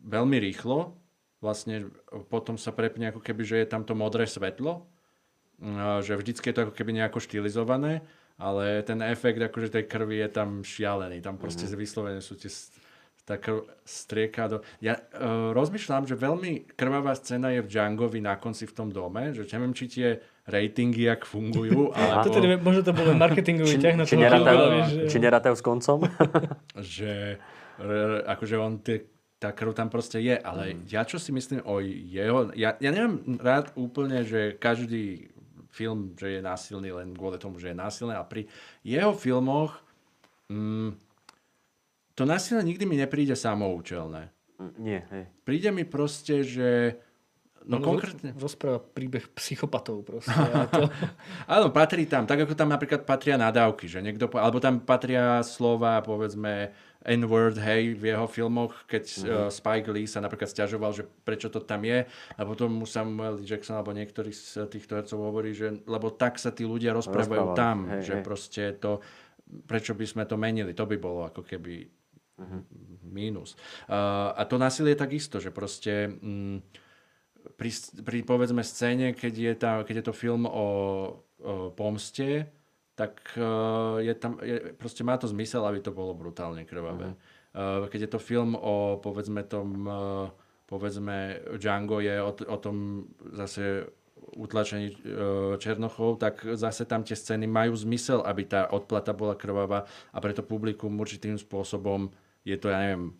veľmi 0.00 0.36
rýchlo. 0.38 0.99
Vlastne 1.40 1.88
potom 2.28 2.60
sa 2.60 2.68
prepne 2.68 3.08
ako 3.08 3.24
keby, 3.24 3.42
že 3.48 3.56
je 3.64 3.66
tam 3.68 3.82
to 3.88 3.96
modré 3.96 4.28
svetlo, 4.28 4.84
že 6.04 6.16
vždycky 6.16 6.52
je 6.52 6.54
to 6.56 6.62
ako 6.68 6.74
keby 6.76 6.96
nejako 6.96 7.20
štilizované, 7.20 8.04
ale 8.40 8.80
ten 8.84 9.00
efekt 9.04 9.40
akože 9.40 9.72
tej 9.72 9.84
krvi 9.88 10.20
je 10.20 10.28
tam 10.32 10.60
šialený. 10.64 11.20
Tam 11.20 11.36
proste 11.36 11.64
mm-hmm. 11.68 11.80
vyslovene 11.80 12.20
sú 12.24 12.36
tie 12.36 12.48
krv 13.36 13.68
strieka 13.84 14.48
do... 14.48 14.56
Ja 14.82 14.96
uh, 14.96 15.52
rozmýšľam, 15.54 16.08
že 16.08 16.18
veľmi 16.18 16.74
krvavá 16.74 17.14
scéna 17.14 17.54
je 17.54 17.62
v 17.62 17.68
Djangovi 17.68 18.18
na 18.18 18.34
konci 18.40 18.66
v 18.66 18.74
tom 18.74 18.88
dome, 18.90 19.36
že 19.36 19.46
neviem, 19.54 19.76
či 19.76 19.84
tie 19.86 20.08
ratingy, 20.48 21.06
jak 21.06 21.28
fungujú, 21.28 21.92
alebo 21.94 22.26
Toto 22.26 22.40
neviem, 22.42 22.58
možno 22.64 22.80
to 22.82 22.92
bol 22.96 23.06
len 23.06 23.20
marketingový 23.20 23.76
ťah 23.78 23.94
na 23.94 24.04
či, 24.08 24.18
toho 24.18 24.24
že- 24.88 25.08
či 25.12 25.18
nerátajú 25.20 25.54
s 25.54 25.62
koncom? 25.62 25.98
že 26.96 27.38
r- 27.78 28.22
akože 28.24 28.56
on 28.58 28.82
tie, 28.82 29.04
tá 29.40 29.50
krv 29.50 29.72
tam 29.72 29.88
proste 29.88 30.18
je, 30.18 30.36
ale 30.36 30.76
Mhm. 30.76 30.84
ja 30.86 31.02
čo 31.02 31.16
si 31.16 31.30
myslím 31.30 31.64
o 31.64 31.80
jeho, 31.80 32.52
ja, 32.52 32.76
ja 32.76 32.90
nemám 32.90 33.14
rád 33.38 33.72
úplne, 33.74 34.20
že 34.22 34.54
každý 34.54 35.32
film, 35.66 36.12
že 36.12 36.28
je 36.30 36.40
násilný 36.40 36.92
len 36.92 37.10
kvôli 37.10 37.36
tomu, 37.36 37.56
že 37.56 37.68
je 37.68 37.78
násilný 37.78 38.12
a 38.12 38.22
pri 38.22 38.44
jeho 38.82 39.10
filmoch 39.12 39.80
mm, 40.46 40.92
to 42.12 42.22
násilie 42.22 42.60
nikdy 42.60 42.84
mi 42.84 42.96
nepríde 42.96 43.32
samoučelné. 43.32 44.28
Mm, 44.58 44.72
Nie, 44.78 45.00
hej. 45.08 45.24
Príde 45.40 45.70
mi 45.70 45.84
proste, 45.84 46.42
že 46.42 47.00
No 47.62 47.76
On 47.76 47.84
konkrétne. 47.86 48.32
roz- 48.32 48.50
Rozpráva 48.50 48.80
príbeh 48.80 49.28
psychopatov 49.30 50.00
proste. 50.02 50.32
To, 50.72 50.88
Áno, 51.46 51.68
patrí 51.68 52.04
tam, 52.04 52.24
tak 52.24 52.40
ako 52.40 52.52
tam 52.54 52.68
napríklad 52.68 53.04
patria 53.04 53.36
nadávky, 53.36 53.84
že 53.84 54.00
niekto, 54.00 54.26
po- 54.26 54.36
alebo 54.36 54.56
tam 54.58 54.80
patria 54.80 55.40
slova, 55.40 56.00
povedzme, 56.00 56.72
N-word, 57.00 57.56
hej, 57.56 57.96
v 57.96 58.12
jeho 58.12 58.28
filmoch, 58.28 58.84
keď 58.84 59.04
Mhm. 59.08 59.24
uh, 59.24 59.48
Spike 59.48 59.88
Lee 59.88 60.04
sa 60.04 60.20
napríklad 60.20 60.48
stiažoval, 60.48 60.92
že 60.92 61.08
prečo 61.24 61.48
to 61.48 61.58
tam 61.58 61.80
je 61.82 62.04
a 62.36 62.40
potom 62.44 62.68
mu 62.68 62.84
Samuel. 62.84 63.40
Jackson 63.40 63.74
alebo 63.74 63.90
niektorý 63.90 64.30
z 64.30 64.68
týchto 64.68 65.00
hercov 65.00 65.16
hovorí, 65.16 65.56
že 65.56 65.80
lebo 65.84 66.12
tak 66.12 66.36
sa 66.36 66.52
tí 66.52 66.68
ľudia 66.68 66.92
rozprávajú 66.92 67.56
Rozprávali, 67.56 67.56
tam, 67.56 67.78
hej, 67.88 68.02
že 68.04 68.14
hej. 68.20 68.24
proste 68.24 68.62
to, 68.76 69.00
prečo 69.64 69.96
by 69.96 70.04
sme 70.04 70.22
to 70.28 70.36
menili, 70.36 70.76
to 70.76 70.84
by 70.84 71.00
bolo 71.00 71.24
ako 71.24 71.40
keby 71.40 71.88
Mhm. 72.36 72.58
mínus. 73.08 73.56
Uh, 73.84 74.32
a 74.32 74.44
to 74.44 74.56
násilie 74.56 74.92
je 74.92 75.00
takisto, 75.00 75.36
že 75.40 75.48
proste 75.48 76.08
mm, 76.08 76.56
pri, 77.56 77.70
pri 78.04 78.18
povedzme 78.22 78.60
scéne, 78.60 79.12
keď 79.12 79.32
je, 79.32 79.52
tá, 79.56 79.72
keď 79.80 79.94
je 80.00 80.06
to 80.08 80.14
film 80.14 80.44
o, 80.44 80.68
o 81.40 81.72
pomste, 81.72 82.48
tak 83.00 83.16
uh, 83.40 83.96
je 84.04 84.12
tam, 84.12 84.36
je, 84.44 84.76
proste 84.76 85.00
má 85.00 85.16
to 85.16 85.24
zmysel, 85.24 85.64
aby 85.64 85.80
to 85.80 85.88
bolo 85.88 86.12
brutálne 86.12 86.68
krvavé. 86.68 87.16
Uh, 87.56 87.88
keď 87.88 88.00
je 88.04 88.10
to 88.12 88.20
film 88.20 88.52
o 88.52 89.00
povedzme 89.00 89.40
tom, 89.48 89.88
uh, 89.88 90.28
povedzme 90.68 91.40
Django 91.56 92.04
je 92.04 92.20
o, 92.20 92.36
o 92.36 92.56
tom 92.60 93.08
zase 93.32 93.88
utlačení 94.36 94.94
Černochov, 95.58 96.22
tak 96.22 96.44
zase 96.54 96.86
tam 96.86 97.02
tie 97.02 97.18
scény 97.18 97.50
majú 97.50 97.74
zmysel, 97.74 98.22
aby 98.22 98.46
tá 98.46 98.68
odplata 98.70 99.10
bola 99.10 99.34
krvavá 99.34 99.88
a 100.14 100.18
preto 100.22 100.46
publikum 100.46 100.94
určitým 100.94 101.34
spôsobom 101.34 102.12
je 102.46 102.54
to, 102.54 102.70
ja 102.70 102.78
neviem, 102.78 103.16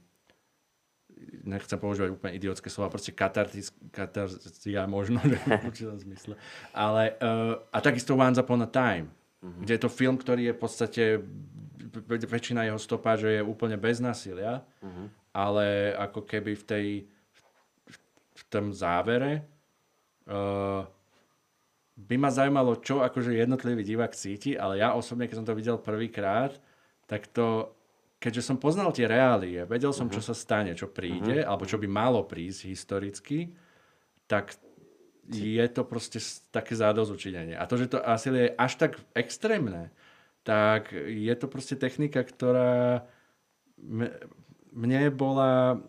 nechcem 1.44 1.78
používať 1.80 2.14
úplne 2.14 2.36
idiotské 2.36 2.68
slova, 2.72 2.92
proste 2.92 3.12
katartis, 3.12 3.72
katarzia 3.92 4.86
možno, 4.88 5.20
že 5.24 5.36
v 5.40 5.66
určitom 5.68 5.98
zmysle. 5.98 6.34
Ale, 6.72 7.16
uh, 7.20 7.60
a 7.72 7.78
takisto 7.82 8.16
Once 8.16 8.40
Upon 8.40 8.64
a 8.64 8.68
Time, 8.70 9.12
mm-hmm. 9.41 9.62
kde 9.64 9.72
je 9.76 9.82
to 9.82 9.91
film, 9.91 10.16
ktorý 10.16 10.53
je 10.53 10.57
v 10.57 10.61
podstate, 10.61 11.03
väčšina 12.07 12.68
jeho 12.68 12.80
stopáže 12.80 13.41
je 13.41 13.43
úplne 13.43 13.80
bez 13.80 13.99
násilia, 13.99 14.62
mm-hmm. 14.84 15.07
ale 15.34 15.97
ako 15.97 16.20
keby 16.24 16.53
v 16.55 16.64
tej, 16.64 16.86
v, 18.36 18.43
tom 18.49 18.72
závere 18.72 19.45
uh, 20.28 20.84
by 22.01 22.16
ma 22.16 22.30
zaujímalo, 22.32 22.80
čo 22.80 23.05
akože 23.05 23.36
jednotlivý 23.36 23.84
divák 23.84 24.16
cíti, 24.16 24.57
ale 24.57 24.80
ja 24.80 24.97
osobne, 24.97 25.28
keď 25.28 25.36
som 25.43 25.49
to 25.49 25.59
videl 25.59 25.76
prvýkrát, 25.76 26.57
tak 27.05 27.28
to, 27.28 27.74
keďže 28.16 28.47
som 28.47 28.57
poznal 28.57 28.95
tie 28.95 29.05
reálie, 29.05 29.66
vedel 29.68 29.93
som, 29.93 30.09
čo 30.09 30.24
sa 30.24 30.32
stane, 30.32 30.72
čo 30.72 30.88
príde, 30.88 31.45
alebo 31.45 31.68
čo 31.68 31.76
by 31.76 31.88
malo 31.91 32.24
prísť 32.24 32.70
historicky, 32.70 33.53
tak 34.30 34.55
je 35.30 35.66
to 35.70 35.82
proste 35.86 36.18
také 36.50 36.74
zádozučinenie. 36.74 37.54
A 37.54 37.64
to, 37.70 37.78
že 37.78 37.94
to 37.94 37.98
asi 38.02 38.28
je 38.34 38.46
až 38.58 38.72
tak 38.76 38.98
extrémne, 39.14 39.94
tak 40.42 40.90
je 40.94 41.34
to 41.38 41.46
proste 41.46 41.78
technika, 41.78 42.26
ktorá 42.26 43.06
mne 44.74 45.02
bola 45.14 45.80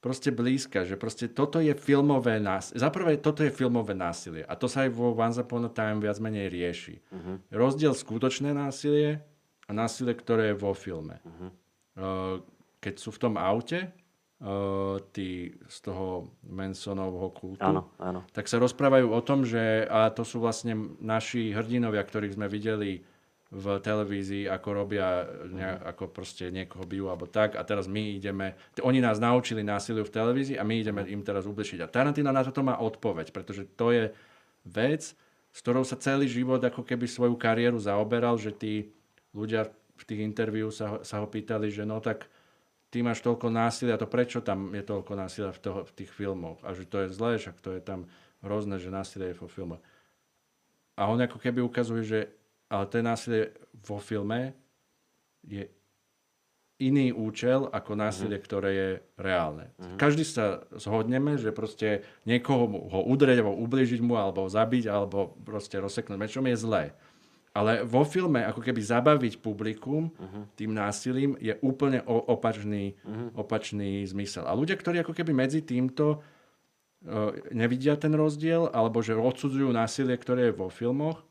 proste 0.00 0.32
blízka, 0.32 0.88
že 0.88 0.96
proste 0.96 1.28
toto 1.28 1.60
je 1.60 1.76
filmové 1.76 2.40
násilie. 2.40 2.80
Zaprvé, 2.80 3.20
toto 3.20 3.44
je 3.44 3.52
filmové 3.52 3.92
násilie 3.92 4.42
a 4.48 4.56
to 4.56 4.64
sa 4.64 4.88
aj 4.88 4.90
vo 4.96 5.12
Once 5.12 5.36
Upon 5.36 5.68
a 5.68 5.70
Time 5.70 6.00
viac 6.00 6.16
menej 6.16 6.48
rieši. 6.48 6.96
Uh-huh. 7.12 7.36
Rozdiel 7.52 7.92
skutočné 7.92 8.56
násilie 8.56 9.20
a 9.68 9.70
násilie, 9.76 10.16
ktoré 10.16 10.52
je 10.52 10.56
vo 10.56 10.72
filme. 10.72 11.20
Uh-huh. 11.20 11.50
Uh, 12.00 12.34
keď 12.80 12.94
sú 12.96 13.12
v 13.12 13.20
tom 13.28 13.34
aute, 13.36 13.92
tí 15.12 15.28
z 15.68 15.78
toho 15.84 16.32
Mansonovho 16.48 17.28
kultu, 17.30 17.60
Áno, 17.60 17.92
áno. 18.00 18.24
tak 18.32 18.48
sa 18.48 18.56
rozprávajú 18.56 19.12
o 19.12 19.20
tom, 19.20 19.44
že 19.44 19.84
a 19.84 20.08
to 20.08 20.24
sú 20.24 20.40
vlastne 20.40 20.72
naši 20.96 21.52
hrdinovia, 21.52 22.00
ktorých 22.00 22.34
sme 22.34 22.48
videli 22.48 23.04
v 23.50 23.66
televízii, 23.76 24.46
ako 24.46 24.68
robia, 24.70 25.26
ne, 25.50 25.76
ako 25.82 26.06
proste 26.08 26.48
niekoho 26.48 26.86
bijú 26.86 27.10
alebo 27.10 27.26
tak 27.26 27.58
a 27.58 27.66
teraz 27.66 27.84
my 27.84 28.16
ideme, 28.16 28.54
t- 28.72 28.80
oni 28.80 29.02
nás 29.02 29.18
naučili 29.18 29.60
násiliu 29.60 30.06
v 30.06 30.14
televízii 30.14 30.54
a 30.54 30.62
my 30.62 30.74
ideme 30.78 31.02
im 31.04 31.20
teraz 31.20 31.44
ubližiť. 31.44 31.82
A 31.82 31.90
Tarantino 31.90 32.30
na 32.30 32.46
toto 32.46 32.62
má 32.62 32.78
odpoveď, 32.78 33.34
pretože 33.34 33.66
to 33.74 33.90
je 33.90 34.14
vec, 34.62 35.02
s 35.50 35.58
ktorou 35.60 35.82
sa 35.82 35.98
celý 35.98 36.30
život 36.30 36.62
ako 36.62 36.86
keby 36.86 37.10
svoju 37.10 37.34
kariéru 37.34 37.76
zaoberal, 37.76 38.38
že 38.38 38.54
tí 38.54 38.94
ľudia 39.34 39.66
v 39.98 40.04
tých 40.06 40.22
interviu 40.22 40.70
sa, 40.70 40.96
ho- 40.96 41.02
sa 41.02 41.18
ho 41.18 41.26
pýtali, 41.26 41.68
že 41.68 41.82
no 41.82 41.98
tak 41.98 42.30
ty 42.90 43.06
máš 43.06 43.22
toľko 43.22 43.48
násilia, 43.48 43.96
to 43.96 44.10
prečo 44.10 44.42
tam 44.42 44.74
je 44.74 44.82
toľko 44.82 45.12
násilia 45.14 45.50
v, 45.54 45.60
toho, 45.62 45.80
v 45.86 45.92
tých 45.94 46.10
filmoch? 46.10 46.58
A 46.66 46.74
že 46.74 46.84
to 46.84 47.06
je 47.06 47.14
zlé, 47.14 47.38
však 47.38 47.56
to 47.62 47.78
je 47.78 47.82
tam 47.82 48.10
hrozné, 48.42 48.82
že 48.82 48.90
násilie 48.90 49.30
je 49.32 49.40
vo 49.40 49.46
filme. 49.46 49.78
A 50.98 51.08
on 51.08 51.16
ako 51.16 51.38
keby 51.38 51.62
ukazuje, 51.64 52.02
že 52.04 52.20
ale 52.70 52.86
to 52.86 53.02
násilie 53.02 53.50
vo 53.82 53.98
filme 53.98 54.54
je 55.42 55.66
iný 56.80 57.12
účel 57.12 57.68
ako 57.68 57.92
násilie, 57.92 58.40
ktoré 58.40 58.70
je 58.72 58.90
reálne. 59.20 59.68
Každý 60.00 60.24
sa 60.24 60.64
zhodneme, 60.72 61.36
že 61.36 61.52
proste 61.52 62.06
niekoho 62.24 62.88
ho 62.88 63.00
udrieť, 63.04 63.44
alebo 63.44 63.60
ubližiť 63.60 64.00
mu, 64.00 64.16
alebo 64.16 64.48
zabiť, 64.48 64.88
alebo 64.88 65.36
proste 65.44 65.76
rozseknúť 65.76 66.16
mečom 66.16 66.44
je 66.48 66.56
zlé. 66.56 66.84
Ale 67.50 67.82
vo 67.82 68.06
filme 68.06 68.46
ako 68.46 68.62
keby 68.62 68.78
zabaviť 68.78 69.42
publikum 69.42 70.14
tým 70.54 70.70
násilím 70.70 71.34
je 71.42 71.58
úplne 71.66 71.98
opačný, 72.06 72.94
opačný 73.34 74.06
zmysel. 74.06 74.46
A 74.46 74.54
ľudia, 74.54 74.78
ktorí 74.78 75.02
ako 75.02 75.10
keby 75.10 75.34
medzi 75.34 75.58
týmto 75.58 76.22
uh, 76.22 77.34
nevidia 77.50 77.98
ten 77.98 78.14
rozdiel, 78.14 78.70
alebo 78.70 79.02
že 79.02 79.18
odsudzujú 79.18 79.74
násilie, 79.74 80.14
ktoré 80.14 80.50
je 80.50 80.58
vo 80.62 80.70
filmoch, 80.70 81.26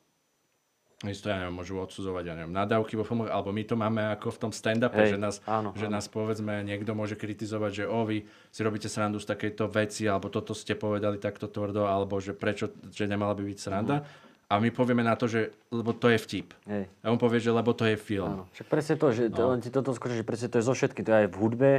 Isto, 1.07 1.31
ja 1.31 1.39
neviem, 1.39 1.55
môžu 1.55 1.79
odsudzovať, 1.79 2.23
ja 2.27 2.35
neviem, 2.35 2.51
nadávky 2.51 2.99
vo 2.99 3.07
filmoch, 3.07 3.31
alebo 3.31 3.55
my 3.55 3.63
to 3.63 3.79
máme 3.79 4.03
ako 4.19 4.35
v 4.35 4.39
tom 4.43 4.51
stand-upe, 4.51 4.99
Hej, 4.99 5.15
že, 5.15 5.19
nás, 5.23 5.39
áno, 5.47 5.71
že 5.71 5.87
áno. 5.87 5.95
nás 5.95 6.11
povedzme, 6.11 6.59
niekto 6.67 6.91
môže 6.91 7.15
kritizovať, 7.15 7.71
že 7.71 7.83
o, 7.87 8.03
vy 8.03 8.27
si 8.51 8.59
robíte 8.67 8.91
srandu 8.91 9.15
z 9.23 9.31
takejto 9.31 9.71
veci, 9.71 10.11
alebo 10.11 10.27
toto 10.27 10.51
ste 10.51 10.75
povedali 10.75 11.15
takto 11.15 11.47
tvrdo, 11.47 11.87
alebo 11.87 12.19
že 12.19 12.35
prečo, 12.35 12.67
že 12.91 13.07
nemala 13.07 13.31
by 13.31 13.47
byť 13.47 13.59
sranda. 13.63 14.03
A 14.49 14.57
my 14.57 14.73
povieme 14.73 15.05
na 15.05 15.13
to, 15.13 15.29
že 15.29 15.53
lebo 15.69 15.93
to 15.93 16.09
je 16.09 16.17
vtip. 16.17 16.57
Hej. 16.65 16.89
A 17.05 17.13
on 17.13 17.21
povie, 17.21 17.37
že 17.37 17.53
lebo 17.53 17.69
to 17.77 17.85
je 17.85 17.93
film. 17.93 18.33
Áno. 18.33 18.43
Však 18.57 18.65
presne 18.65 18.95
to, 18.97 19.13
že 19.13 19.29
to, 19.29 19.45
len 19.45 19.61
ti 19.61 19.69
toto 19.69 19.93
skočí, 19.93 20.17
že 20.17 20.25
presne 20.25 20.49
to 20.49 20.57
je 20.57 20.65
zo 20.65 20.73
všetky, 20.73 21.05
to 21.05 21.09
je 21.13 21.17
aj 21.21 21.27
v 21.29 21.35
hudbe, 21.37 21.71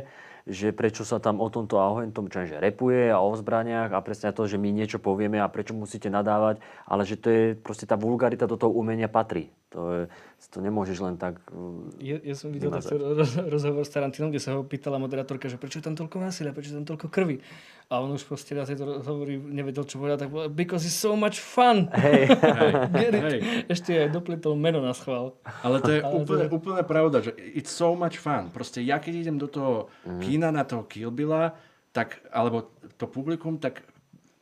že 0.45 0.71
prečo 0.71 1.03
sa 1.03 1.19
tam 1.19 1.39
o 1.39 1.49
tomto 1.49 1.77
a 1.77 1.91
o 1.91 2.01
tom, 2.09 2.29
čo 2.29 2.45
je, 2.45 2.55
že 2.55 2.63
repuje 2.63 3.09
a 3.09 3.19
o 3.19 3.33
zbraniach 3.33 3.91
a 3.91 3.99
presne 4.01 4.31
to, 4.31 4.45
že 4.45 4.57
my 4.57 4.71
niečo 4.71 4.97
povieme 4.97 5.37
a 5.37 5.49
prečo 5.49 5.73
musíte 5.73 6.09
nadávať, 6.09 6.59
ale 6.85 7.03
že 7.05 7.17
to 7.17 7.29
je 7.29 7.43
proste 7.55 7.85
tá 7.85 7.95
vulgarita 7.95 8.45
do 8.45 8.57
toho 8.57 8.73
umenia 8.73 9.07
patrí. 9.07 9.49
To, 9.71 9.87
je, 9.95 10.03
to 10.51 10.59
nemôžeš 10.59 10.99
len 10.99 11.15
tak... 11.15 11.39
uh, 11.55 11.87
Ja, 12.03 12.19
ja 12.19 12.35
som 12.35 12.51
videl 12.51 12.75
takto 12.75 12.99
roz, 12.99 13.39
rozhovor 13.39 13.87
s 13.87 13.95
Tarantinom, 13.95 14.35
kde 14.35 14.43
sa 14.43 14.59
ho 14.59 14.67
pýtala 14.67 14.99
moderátorka, 14.99 15.47
že 15.47 15.55
prečo 15.55 15.79
je 15.79 15.87
tam 15.87 15.95
toľko 15.95 16.19
násilia, 16.19 16.51
prečo 16.51 16.75
je 16.75 16.83
tam 16.83 16.87
toľko 16.91 17.07
krvi. 17.07 17.39
A 17.87 18.03
on 18.03 18.11
už 18.11 18.27
proste 18.27 18.55
na 18.55 18.67
tejto 18.67 18.83
rozhovory 18.99 19.39
nevedel, 19.39 19.83
čo 19.83 19.99
povedať, 19.99 20.27
tak 20.27 20.31
povedal, 20.31 20.51
because 20.51 20.83
it's 20.83 20.95
so 20.95 21.15
much 21.15 21.39
fun. 21.39 21.87
Get 22.99 23.15
it? 23.15 23.23
hej. 23.23 23.39
Ešte 23.67 23.95
aj 23.95 24.11
dopletol 24.11 24.59
meno 24.59 24.79
na 24.79 24.91
schvál. 24.91 25.39
Ale 25.63 25.79
to 25.79 25.91
je 25.95 25.99
Ale 26.03 26.15
to 26.15 26.19
úplne, 26.19 26.45
je- 26.47 26.51
úplne 26.51 26.83
pravda, 26.83 27.17
že 27.23 27.31
it's 27.55 27.71
so 27.71 27.95
much 27.95 28.19
fun. 28.19 28.51
Proste 28.51 28.83
ja 28.83 28.99
keď 28.99 29.23
idem 29.23 29.37
do 29.39 29.47
toho 29.47 29.87
kína 30.31 30.55
na 30.55 30.63
toho 30.63 30.87
Kill 30.87 31.11
Billa, 31.11 31.59
tak, 31.91 32.23
alebo 32.31 32.71
to 32.95 33.11
publikum, 33.11 33.59
tak 33.59 33.83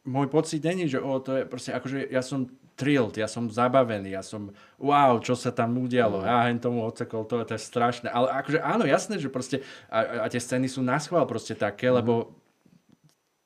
môj 0.05 0.29
pocit 0.29 0.61
není, 0.61 0.85
že 0.85 1.01
o, 1.01 1.17
to 1.21 1.41
je 1.41 1.43
proste 1.49 1.73
akože 1.73 2.13
ja 2.13 2.21
som 2.21 2.49
thrilled, 2.79 3.19
ja 3.19 3.27
som 3.27 3.51
zabavený, 3.51 4.15
ja 4.15 4.23
som 4.23 4.55
wow, 4.79 5.19
čo 5.19 5.35
sa 5.35 5.51
tam 5.51 5.75
udialo, 5.83 6.23
ja 6.23 6.47
hen 6.47 6.63
tomu 6.63 6.87
odsekol, 6.87 7.27
to, 7.27 7.43
to 7.43 7.59
je 7.59 7.61
strašné. 7.61 8.07
Ale 8.07 8.31
akože 8.31 8.63
áno, 8.63 8.87
jasné, 8.87 9.19
že 9.19 9.27
proste 9.27 9.67
a, 9.91 10.25
a 10.25 10.27
tie 10.31 10.39
scény 10.39 10.71
sú 10.71 10.85
na 10.87 11.03
schvál 11.03 11.27
proste 11.27 11.59
také, 11.59 11.91
lebo 11.91 12.39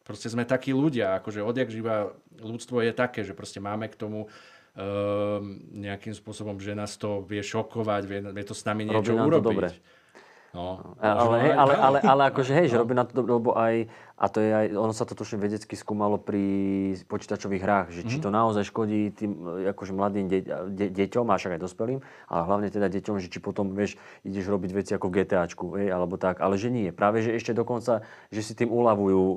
proste 0.04 0.28
sme 0.28 0.44
takí 0.44 0.76
ľudia, 0.76 1.16
akože 1.22 1.40
odjak 1.40 1.72
živa 1.72 2.12
ľudstvo 2.36 2.84
je 2.84 2.92
také, 2.92 3.24
že 3.24 3.32
proste 3.32 3.62
máme 3.62 3.88
k 3.88 3.96
tomu 3.96 4.26
um, 4.26 4.30
nejakým 5.72 6.12
spôsobom, 6.12 6.60
že 6.60 6.76
nás 6.76 7.00
to 7.00 7.24
vie 7.24 7.40
šokovať, 7.40 8.02
vie, 8.04 8.20
vie 8.20 8.44
to 8.44 8.52
s 8.52 8.68
nami 8.68 8.84
Robí 8.84 9.00
niečo 9.00 9.16
to 9.16 9.24
urobiť. 9.24 9.48
dobre. 9.48 9.68
No, 10.52 10.96
ale, 11.00 11.48
hej, 11.48 11.52
ale, 11.56 11.74
ale, 11.80 11.98
ale 12.04 12.22
akože 12.28 12.52
hej, 12.52 12.68
že 12.68 12.76
robí 12.76 12.92
na 12.92 13.08
to 13.08 13.24
lebo 13.24 13.56
aj, 13.56 13.88
a 14.20 14.26
to 14.28 14.44
je 14.44 14.52
aj, 14.52 14.66
ono 14.76 14.92
sa 14.92 15.08
to 15.08 15.16
tuším 15.16 15.40
vedecky 15.40 15.72
skúmalo 15.72 16.20
pri 16.20 16.44
počítačových 17.08 17.62
hrách, 17.64 17.88
že 17.88 18.04
či 18.04 18.20
to 18.20 18.28
naozaj 18.28 18.68
škodí 18.68 19.16
tým 19.16 19.32
akože 19.72 19.96
mladým 19.96 20.28
de, 20.28 20.44
de, 20.44 20.86
deťom, 20.92 21.24
a 21.32 21.40
však 21.40 21.56
aj 21.56 21.62
dospelým, 21.64 22.04
ale 22.28 22.40
hlavne 22.44 22.68
teda 22.68 22.92
deťom, 22.92 23.16
že 23.24 23.32
či 23.32 23.40
potom, 23.40 23.72
vieš, 23.72 23.96
ideš 24.28 24.52
robiť 24.52 24.70
veci 24.76 24.92
ako 24.92 25.08
v 25.08 25.24
GTAčku, 25.24 25.66
hej, 25.80 25.88
alebo 25.88 26.20
tak, 26.20 26.44
ale 26.44 26.60
že 26.60 26.68
nie. 26.68 26.92
Práve, 26.92 27.24
že 27.24 27.32
ešte 27.32 27.56
dokonca, 27.56 28.04
že 28.28 28.44
si 28.44 28.52
tým 28.52 28.68
uľavujú, 28.68 29.22
e, 29.24 29.36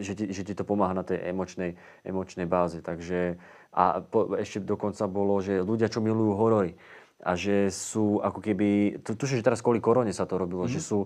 že 0.00 0.16
ti, 0.16 0.24
že 0.32 0.40
ti 0.40 0.56
to 0.56 0.64
pomáha 0.64 0.96
na 0.96 1.04
tej 1.04 1.20
emočnej, 1.20 1.76
emočnej 2.08 2.48
báze, 2.48 2.80
takže 2.80 3.36
a 3.70 4.02
po, 4.02 4.34
ešte 4.34 4.58
dokonca 4.58 5.06
bolo, 5.06 5.38
že 5.38 5.62
ľudia, 5.62 5.86
čo 5.86 6.02
milujú 6.02 6.32
horory, 6.34 6.74
a 7.20 7.36
že 7.36 7.68
sú 7.68 8.18
ako 8.20 8.40
keby, 8.40 9.00
tu- 9.04 9.16
tuším, 9.16 9.40
že 9.40 9.46
teraz 9.46 9.60
kvôli 9.60 9.78
korone 9.78 10.12
sa 10.12 10.24
to 10.24 10.36
robilo, 10.36 10.64
Mhm. 10.64 10.72
že 10.72 10.80
sú 10.80 10.98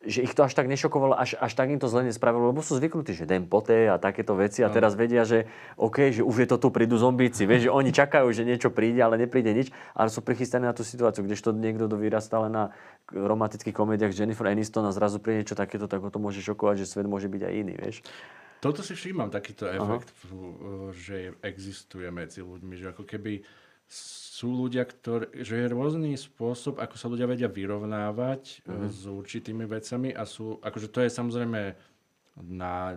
že 0.00 0.24
ich 0.24 0.32
to 0.32 0.40
až 0.40 0.56
tak 0.56 0.64
nešokovalo, 0.64 1.12
až, 1.12 1.36
až 1.36 1.52
tak 1.52 1.68
im 1.68 1.76
to 1.76 1.84
zle 1.84 2.00
nespravilo, 2.00 2.48
lebo 2.48 2.64
sú 2.64 2.72
zvyknutí, 2.72 3.12
že 3.12 3.28
den 3.28 3.44
poté 3.44 3.84
a 3.84 4.00
takéto 4.00 4.32
veci 4.32 4.64
a 4.64 4.72
teraz 4.72 4.96
vedia, 4.96 5.28
že 5.28 5.44
OK, 5.76 6.08
že 6.08 6.24
už 6.24 6.36
je 6.40 6.48
to 6.48 6.56
tu, 6.56 6.72
prídu 6.72 6.96
zombíci, 6.96 7.44
vieš, 7.44 7.68
že 7.68 7.70
oni 7.76 7.92
čakajú, 7.92 8.24
že 8.32 8.48
niečo 8.48 8.72
príde, 8.72 9.04
ale 9.04 9.20
nepríde 9.20 9.52
nič, 9.52 9.68
ale 9.92 10.08
sú 10.08 10.24
prichystaní 10.24 10.64
na 10.64 10.72
tú 10.72 10.88
situáciu, 10.88 11.20
kdežto 11.20 11.52
niekto, 11.52 11.84
kto 11.84 12.00
vyrastá 12.00 12.40
len 12.40 12.48
na 12.48 12.64
romantických 13.12 13.76
komédiách 13.76 14.16
Jennifer 14.16 14.48
Aniston 14.48 14.88
a 14.88 14.92
zrazu 14.96 15.20
príde 15.20 15.44
niečo 15.44 15.52
takéto, 15.52 15.84
tak 15.84 16.00
ho 16.00 16.08
to 16.08 16.16
môže 16.16 16.40
šokovať, 16.40 16.80
že 16.80 16.86
svet 16.88 17.04
môže 17.04 17.28
byť 17.28 17.42
aj 17.44 17.52
iný, 17.52 17.76
vieš. 17.76 18.00
Toto 18.64 18.80
si 18.80 18.96
všímam, 18.96 19.28
takýto 19.28 19.68
efekt, 19.68 20.08
Aha. 20.32 20.96
že 20.96 21.36
existuje 21.44 22.08
medzi 22.08 22.40
ľuďmi, 22.40 22.72
že 22.72 22.96
ako 22.96 23.04
keby 23.04 23.44
sú 24.40 24.56
ľudia, 24.56 24.88
ktorí, 24.88 25.44
že 25.44 25.60
je 25.60 25.66
rôzny 25.68 26.16
spôsob, 26.16 26.80
ako 26.80 26.96
sa 26.96 27.12
ľudia 27.12 27.28
vedia 27.28 27.52
vyrovnávať 27.52 28.64
mm. 28.64 28.88
s 28.88 29.04
určitými 29.04 29.68
vecami 29.68 30.16
a 30.16 30.24
sú, 30.24 30.56
akože 30.64 30.88
to 30.88 31.04
je 31.04 31.12
samozrejme 31.12 31.76
na 32.48 32.96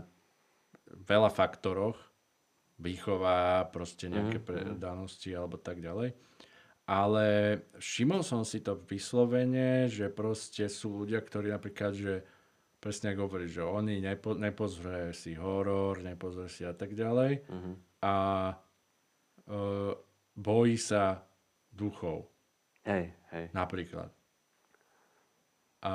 veľa 0.88 1.28
faktoroch, 1.28 2.00
výchova, 2.80 3.68
proste 3.76 4.08
nejaké 4.08 4.40
mm. 4.40 4.46
predanosti 4.48 5.36
alebo 5.36 5.60
tak 5.60 5.84
ďalej. 5.84 6.16
Ale 6.88 7.28
všimol 7.76 8.24
som 8.24 8.48
si 8.48 8.64
to 8.64 8.80
vyslovene, 8.88 9.92
že 9.92 10.08
proste 10.08 10.72
sú 10.72 11.04
ľudia, 11.04 11.20
ktorí 11.20 11.52
napríklad, 11.52 11.92
že 11.92 12.14
presne 12.80 13.12
ako 13.16 13.28
hovorí, 13.28 13.48
že 13.52 13.64
oni 13.64 14.00
nepo, 14.00 14.36
nepozrie 14.36 15.12
si 15.12 15.36
horor, 15.36 16.00
nepozrie 16.04 16.48
si 16.48 16.64
a 16.64 16.72
tak 16.72 16.96
ďalej. 16.96 17.52
Mm. 17.52 17.76
A 18.04 18.16
uh, 19.48 19.92
bojí 20.36 20.76
sa 20.76 21.24
duchov. 21.74 22.30
Hej, 22.86 23.12
hej. 23.34 23.46
Napríklad. 23.52 24.14
A 25.84 25.92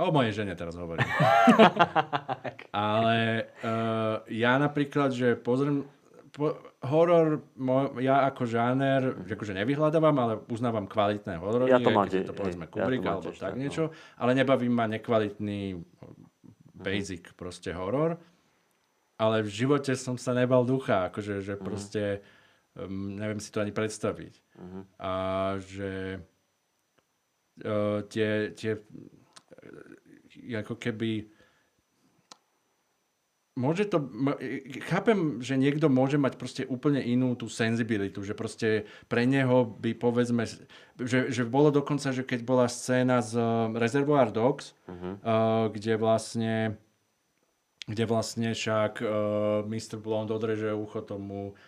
o 0.00 0.08
mojej 0.08 0.32
žene 0.32 0.56
teraz 0.56 0.80
hovorím. 0.80 1.04
Ale 2.72 3.50
uh, 3.60 4.24
ja 4.32 4.56
napríklad, 4.56 5.12
že 5.12 5.36
pozriem 5.36 5.84
po, 6.32 6.56
horor, 6.88 7.44
mo, 7.60 7.92
ja 8.00 8.24
ako 8.30 8.48
žáner, 8.48 9.26
že 9.28 9.34
akože 9.34 9.52
nevyhľadávam, 9.52 10.16
ale 10.16 10.34
uznávam 10.46 10.86
kvalitné 10.86 11.36
horory. 11.36 11.68
Ja 11.68 11.82
to 11.82 11.90
mám, 11.90 12.06
to 12.06 12.32
povedzme 12.32 12.70
Kubrick 12.70 13.02
ja 13.02 13.18
alebo 13.18 13.34
tak, 13.34 13.52
tak 13.52 13.54
niečo, 13.58 13.90
no. 13.90 13.94
ale 14.16 14.38
nebavím 14.38 14.72
ma 14.72 14.86
nekvalitný 14.86 15.82
basic 16.72 17.28
mm-hmm. 17.28 17.38
proste 17.38 17.74
horor. 17.74 18.16
Ale 19.20 19.44
v 19.44 19.50
živote 19.52 19.92
som 19.98 20.16
sa 20.16 20.32
nebal 20.32 20.64
ducha, 20.64 21.12
akože 21.12 21.44
že 21.44 21.54
mm-hmm. 21.58 21.66
proste 21.66 22.24
um, 22.78 23.18
neviem 23.20 23.42
si 23.42 23.52
to 23.52 23.60
ani 23.60 23.74
predstaviť. 23.74 24.49
Uh-huh. 24.60 24.82
A 25.00 25.12
že 25.64 26.20
uh, 27.64 28.04
tie, 28.06 28.52
tie 28.52 28.76
ako 30.54 30.76
keby 30.76 31.26
môže 33.58 33.84
to, 33.90 34.00
chápem, 34.88 35.42
že 35.42 35.58
niekto 35.58 35.90
môže 35.92 36.16
mať 36.16 36.38
proste 36.40 36.62
úplne 36.64 37.02
inú 37.02 37.36
tú 37.36 37.50
senzibilitu, 37.50 38.22
že 38.24 38.32
proste 38.32 38.88
pre 39.10 39.28
neho 39.28 39.66
by 39.66 39.92
povedzme, 39.96 40.48
že, 40.96 41.28
že 41.28 41.42
bolo 41.44 41.68
dokonca, 41.74 42.14
že 42.14 42.24
keď 42.24 42.40
bola 42.46 42.66
scéna 42.70 43.20
z 43.20 43.36
Reservoir 43.76 44.32
Dogs, 44.32 44.72
uh-huh. 44.86 45.20
uh, 45.20 45.66
kde 45.72 45.94
vlastne 46.00 46.54
kde 47.90 48.06
vlastne 48.06 48.54
však 48.54 49.02
uh, 49.02 49.10
Mr. 49.66 49.98
Blonde 49.98 50.30
odreže 50.30 50.70
ucho 50.70 51.02
tomu 51.02 51.58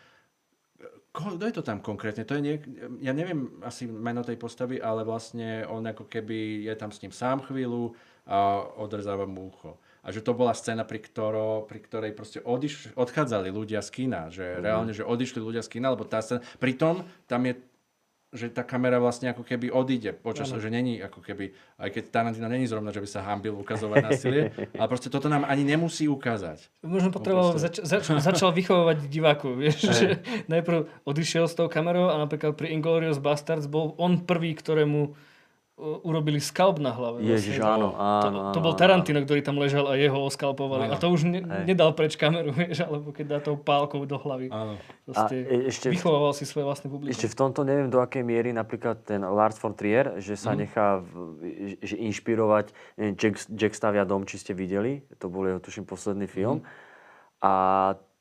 kto 1.13 1.45
je 1.45 1.53
to 1.53 1.63
tam 1.63 1.85
konkrétne? 1.85 2.25
To 2.25 2.35
je 2.35 2.43
niek- 2.43 2.69
ja 3.05 3.13
neviem 3.13 3.61
asi 3.61 3.85
meno 3.85 4.25
tej 4.25 4.41
postavy, 4.41 4.81
ale 4.81 5.05
vlastne 5.05 5.69
on 5.69 5.85
ako 5.85 6.09
keby 6.09 6.65
je 6.65 6.75
tam 6.75 6.89
s 6.89 7.05
ním 7.05 7.13
sám 7.13 7.45
chvíľu 7.45 7.93
a 8.25 8.65
odrzáva 8.81 9.29
mu 9.29 9.53
ucho. 9.53 9.77
A 10.03 10.11
že 10.11 10.25
to 10.25 10.35
bola 10.35 10.51
scéna, 10.51 10.83
pri, 10.83 10.99
ktoro, 10.99 11.69
pri 11.71 11.79
ktorej 11.79 12.13
proste 12.17 12.43
odiš, 12.43 12.91
odchádzali 12.99 13.55
ľudia 13.55 13.79
z 13.85 13.91
kina. 13.93 14.33
Že 14.33 14.59
mm. 14.59 14.63
reálne, 14.63 14.93
že 14.97 15.07
odišli 15.07 15.39
ľudia 15.39 15.63
z 15.63 15.79
kina, 15.79 15.95
lebo 15.95 16.03
tá 16.03 16.19
scéna... 16.19 16.43
Pritom 16.59 17.07
tam 17.31 17.47
je 17.47 17.55
že 18.33 18.49
tá 18.49 18.65
kamera 18.65 18.97
vlastne 18.97 19.29
ako 19.29 19.45
keby 19.45 19.69
odíde 19.69 20.17
počas, 20.17 20.49
ano. 20.49 20.65
že 20.65 20.73
není 20.73 20.97
ako 21.05 21.21
keby, 21.21 21.53
aj 21.77 21.89
keď 21.93 22.03
Tarantino 22.09 22.49
není 22.49 22.65
zrovna, 22.65 22.89
že 22.89 23.05
by 23.05 23.09
sa 23.09 23.21
hambil 23.29 23.53
ukazovať 23.61 23.97
násilie, 24.09 24.57
ale 24.81 24.89
proste 24.89 25.13
toto 25.13 25.29
nám 25.29 25.45
ani 25.45 25.69
nemusí 25.69 26.09
ukázať. 26.09 26.65
Možno 26.81 27.13
potreboval, 27.13 27.61
zač- 27.61 27.85
zač- 27.85 28.09
začal 28.09 28.57
vychovávať 28.57 29.05
divákov, 29.13 29.61
vieš, 29.61 29.85
že 29.85 30.25
najprv 30.49 30.89
odišiel 31.05 31.45
s 31.45 31.53
tou 31.53 31.69
kamerou 31.69 32.09
a 32.09 32.17
napríklad 32.17 32.57
pri 32.57 32.73
Inglourious 32.73 33.21
Bastards 33.21 33.69
bol 33.69 33.93
on 34.01 34.25
prvý, 34.25 34.57
ktorému 34.57 35.13
urobili 35.81 36.37
skalp 36.37 36.77
na 36.79 36.93
hlave. 36.93 37.25
Ježiš, 37.25 37.57
vlastne. 37.57 37.81
áno, 37.81 37.89
áno, 37.97 38.39
to, 38.53 38.61
to 38.61 38.61
bol 38.61 38.75
Tarantino, 38.77 39.25
ktorý 39.25 39.41
tam 39.41 39.57
ležal 39.57 39.89
a 39.89 39.97
jeho 39.97 40.21
oskalpovali. 40.29 40.93
Áno. 40.93 40.95
A 40.95 41.01
to 41.01 41.09
už 41.09 41.25
ne, 41.25 41.41
nedal 41.65 41.97
preč 41.97 42.21
kameru, 42.21 42.53
vieš, 42.61 42.85
alebo 42.85 43.09
keď 43.09 43.25
dá 43.27 43.39
tou 43.41 43.57
pálkou 43.57 44.05
do 44.05 44.21
hlavy. 44.21 44.53
Áno. 44.53 44.77
Proste 45.09 45.35
a 45.35 45.49
e, 45.49 45.73
ešte, 45.73 45.89
vychovával 45.89 46.37
si 46.37 46.45
svoje 46.45 46.69
vlastné 46.69 46.93
publikum. 46.93 47.11
Ešte 47.17 47.33
v 47.33 47.37
tomto 47.41 47.65
neviem, 47.65 47.89
do 47.89 48.05
akej 48.05 48.21
miery 48.21 48.53
napríklad 48.53 49.01
ten 49.03 49.25
Lars 49.25 49.57
von 49.57 49.73
Trier, 49.73 50.21
že 50.21 50.37
sa 50.37 50.53
mm. 50.53 50.59
nechá 50.61 51.01
že 51.81 51.97
inšpirovať, 51.97 52.77
neviem, 53.01 53.15
Jack, 53.17 53.35
Jack 53.57 53.73
stavia 53.73 54.05
dom, 54.05 54.29
či 54.29 54.37
ste 54.37 54.53
videli, 54.53 55.01
to 55.17 55.33
bol 55.33 55.49
jeho, 55.49 55.57
tuším, 55.57 55.89
posledný 55.89 56.29
film. 56.29 56.61
Mm. 56.61 56.69
A 57.43 57.55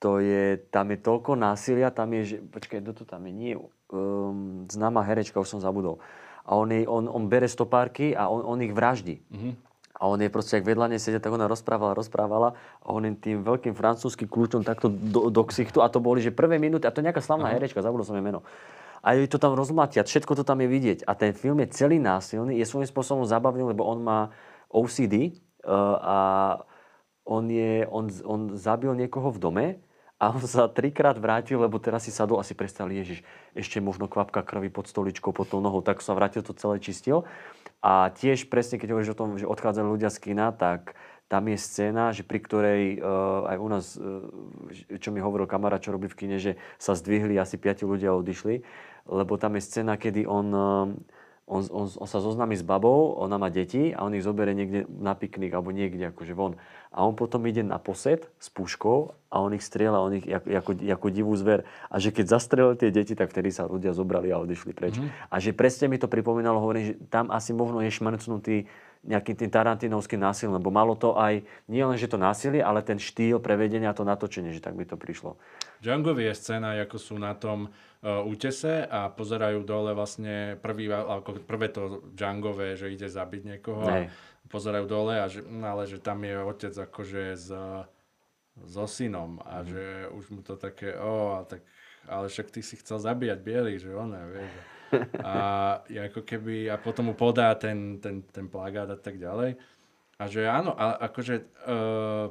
to 0.01 0.17
je, 0.23 0.55
tam 0.71 0.89
je 0.89 0.97
toľko 0.97 1.35
násilia, 1.35 1.91
tam 1.91 2.15
je, 2.15 2.21
že, 2.25 2.37
počkaj, 2.41 2.79
kto 2.79 2.91
to 2.95 3.03
tam 3.05 3.27
je, 3.27 3.33
nie, 3.35 3.53
um, 3.53 4.65
známa 4.71 5.03
herečka, 5.05 5.37
už 5.37 5.59
som 5.59 5.61
zabudol 5.61 6.01
a 6.45 6.51
on, 6.57 6.67
jej, 6.73 6.85
on, 6.89 7.05
on 7.05 7.29
bere 7.29 7.45
stopárky 7.45 8.17
a 8.17 8.27
on, 8.27 8.41
on 8.45 8.57
ich 8.61 8.73
vraždí. 8.73 9.21
Mm-hmm. 9.29 9.53
A 10.01 10.09
on 10.09 10.17
je 10.17 10.33
proste, 10.33 10.57
ak 10.57 10.65
vedľa 10.65 10.89
nej 10.89 10.97
sedia, 10.97 11.21
tak 11.21 11.29
ona 11.29 11.45
rozprávala, 11.45 11.93
rozprávala 11.93 12.57
a 12.81 12.87
on 12.89 13.05
im 13.05 13.13
tým 13.13 13.45
veľkým 13.45 13.77
francúzským 13.77 14.25
kľúčom 14.25 14.65
takto 14.65 14.89
do, 14.89 15.29
do 15.29 15.43
ksichtu 15.45 15.77
a 15.85 15.93
to 15.93 16.01
boli, 16.01 16.25
že 16.25 16.33
prvé 16.33 16.57
minúty, 16.57 16.89
a 16.89 16.93
to 16.93 17.05
je 17.05 17.05
nejaká 17.05 17.21
slavná 17.21 17.53
uh-huh. 17.53 17.61
herečka, 17.61 17.85
zabudol 17.85 18.01
som 18.01 18.17
jej 18.17 18.25
meno. 18.25 18.41
A 19.05 19.13
jej 19.13 19.29
to 19.29 19.37
tam 19.37 19.53
rozmlatia, 19.53 20.01
všetko 20.01 20.33
to 20.41 20.43
tam 20.45 20.61
je 20.65 20.69
vidieť. 20.69 20.99
A 21.05 21.13
ten 21.13 21.37
film 21.37 21.61
je 21.61 21.73
celý 21.73 22.01
násilný, 22.01 22.57
je 22.57 22.65
svojím 22.65 22.89
spôsobom 22.89 23.29
zábavný, 23.29 23.61
lebo 23.61 23.85
on 23.85 24.01
má 24.01 24.33
OCD 24.73 25.37
uh, 25.65 25.97
a 26.01 26.17
on, 27.21 27.45
je, 27.45 27.85
on, 27.85 28.09
on 28.25 28.41
zabil 28.57 28.97
niekoho 28.97 29.29
v 29.29 29.37
dome 29.37 29.65
a 30.22 30.30
on 30.30 30.45
sa 30.45 30.69
trikrát 30.69 31.17
vrátil, 31.17 31.57
lebo 31.57 31.82
teraz 31.82 32.05
si 32.05 32.13
sadol 32.13 32.38
a 32.38 32.45
si 32.45 32.53
predstavil, 32.53 33.01
Ježiš, 33.01 33.26
ešte 33.57 33.82
možno 33.82 34.05
kvapka 34.05 34.45
krvi 34.45 34.69
pod 34.69 34.86
stoličkou, 34.86 35.34
pod 35.34 35.49
tou 35.49 35.65
nohou, 35.65 35.82
tak 35.82 36.05
sa 36.05 36.13
vrátil, 36.13 36.45
to 36.45 36.53
celé 36.53 36.78
čistil. 36.78 37.26
A 37.82 38.13
tiež 38.13 38.45
presne, 38.45 38.78
keď 38.78 38.93
hovoríš 38.93 39.17
o 39.17 39.19
tom, 39.19 39.41
že 39.41 39.49
odchádzali 39.49 39.89
ľudia 39.89 40.13
z 40.13 40.22
kina, 40.22 40.53
tak 40.53 40.93
tam 41.26 41.49
je 41.49 41.57
scéna, 41.57 42.13
že 42.13 42.22
pri 42.22 42.38
ktorej 42.38 42.82
uh, 43.01 43.49
aj 43.49 43.57
u 43.57 43.67
nás, 43.72 43.86
uh, 43.97 44.99
čo 45.01 45.09
mi 45.09 45.26
hovoril 45.26 45.49
kamarát, 45.49 45.82
čo 45.82 45.89
robí 45.89 46.05
v 46.05 46.19
kine, 46.19 46.38
že 46.38 46.53
sa 46.78 46.93
zdvihli, 46.93 47.41
asi 47.41 47.57
piati 47.57 47.89
ľudia 47.89 48.13
odišli, 48.13 48.61
lebo 49.09 49.41
tam 49.41 49.57
je 49.57 49.65
scéna, 49.65 49.97
kedy 49.97 50.30
on, 50.30 50.47
uh, 50.53 50.86
on, 51.49 51.61
on, 51.74 51.86
on 51.88 52.07
sa 52.07 52.22
zoznámi 52.22 52.53
s 52.53 52.61
babou, 52.61 53.17
ona 53.17 53.41
má 53.41 53.49
deti 53.49 53.89
a 53.89 54.05
on 54.05 54.13
ich 54.13 54.22
zoberie 54.22 54.53
niekde 54.53 54.86
na 54.88 55.17
piknik 55.17 55.49
alebo 55.49 55.74
niekde 55.74 56.13
akože 56.13 56.38
von 56.38 56.61
a 56.91 57.07
on 57.07 57.15
potom 57.15 57.47
ide 57.47 57.63
na 57.63 57.79
posed 57.79 58.27
s 58.27 58.47
puškou 58.51 59.15
a 59.31 59.35
on 59.39 59.55
ich 59.55 59.63
strieľa, 59.63 60.03
on 60.03 60.19
ich 60.19 60.27
ako, 60.27 60.75
ako, 60.75 61.07
divú 61.07 61.31
zver. 61.39 61.63
A 61.87 62.03
že 62.03 62.11
keď 62.11 62.35
zastrelil 62.35 62.75
tie 62.75 62.91
deti, 62.91 63.15
tak 63.15 63.31
vtedy 63.31 63.47
sa 63.47 63.63
ľudia 63.63 63.95
zobrali 63.95 64.27
a 64.27 64.43
odišli 64.43 64.75
preč. 64.75 64.99
Mm-hmm. 64.99 65.31
A 65.31 65.35
že 65.39 65.55
presne 65.55 65.87
mi 65.87 65.95
to 65.95 66.11
pripomínalo, 66.11 66.59
hovorím, 66.59 66.83
že 66.91 66.93
tam 67.07 67.31
asi 67.31 67.55
možno 67.55 67.79
je 67.79 67.95
šmrcnutý 67.95 68.67
nejakým 69.01 69.33
tým 69.33 69.49
tarantinovským 69.49 70.21
násilím, 70.21 70.61
lebo 70.61 70.69
malo 70.69 70.93
to 70.93 71.17
aj, 71.17 71.41
nie 71.65 71.81
len, 71.81 71.97
že 71.97 72.05
to 72.05 72.21
násilie, 72.21 72.61
ale 72.61 72.85
ten 72.85 73.01
štýl 73.01 73.41
prevedenia, 73.41 73.97
to 73.97 74.05
natočenie, 74.05 74.53
že 74.53 74.61
tak 74.61 74.77
by 74.77 74.85
to 74.85 74.93
prišlo. 74.93 75.41
Djangovi 75.81 76.29
je 76.29 76.33
scéna, 76.37 76.77
ako 76.85 76.97
sú 77.01 77.17
na 77.17 77.33
tom 77.33 77.65
uh, 77.65 78.21
útese 78.21 78.85
a 78.85 79.09
pozerajú 79.09 79.65
dole 79.65 79.97
vlastne 79.97 80.53
prvý, 80.61 80.93
ako 80.93 81.41
prvé 81.49 81.73
to 81.73 82.05
Djangové, 82.13 82.77
že 82.77 82.93
ide 82.93 83.09
zabiť 83.09 83.57
niekoho. 83.57 83.81
Nej. 83.89 84.05
A 84.05 84.30
pozerajú 84.51 84.85
dole, 84.85 85.15
a 85.15 85.31
že, 85.31 85.39
no 85.47 85.63
ale 85.63 85.87
že 85.87 85.97
tam 86.03 86.19
je 86.27 86.35
otec 86.43 86.73
akože 86.75 87.23
s, 87.39 87.49
so 88.67 88.85
synom 88.85 89.39
a 89.47 89.63
mm. 89.63 89.65
že 89.65 89.83
už 90.11 90.25
mu 90.35 90.41
to 90.43 90.59
také, 90.59 90.93
o, 90.99 91.39
a 91.39 91.47
tak, 91.47 91.63
ale 92.05 92.27
však 92.27 92.51
ty 92.51 92.59
si 92.59 92.75
chcel 92.77 92.99
zabíjať 92.99 93.39
biely, 93.39 93.79
že 93.79 93.95
ona, 93.95 94.27
vieš. 94.27 94.51
A 95.23 95.35
je 95.87 96.03
ako 96.03 96.27
keby, 96.27 96.67
a 96.67 96.75
potom 96.75 97.07
mu 97.07 97.15
podá 97.15 97.55
ten, 97.55 97.95
ten, 98.03 98.27
ten 98.27 98.51
plagát 98.51 98.91
a 98.91 98.99
tak 98.99 99.15
ďalej. 99.15 99.55
A 100.19 100.23
že 100.27 100.43
áno, 100.43 100.75
a 100.75 100.99
akože 101.07 101.47
uh, 101.63 102.27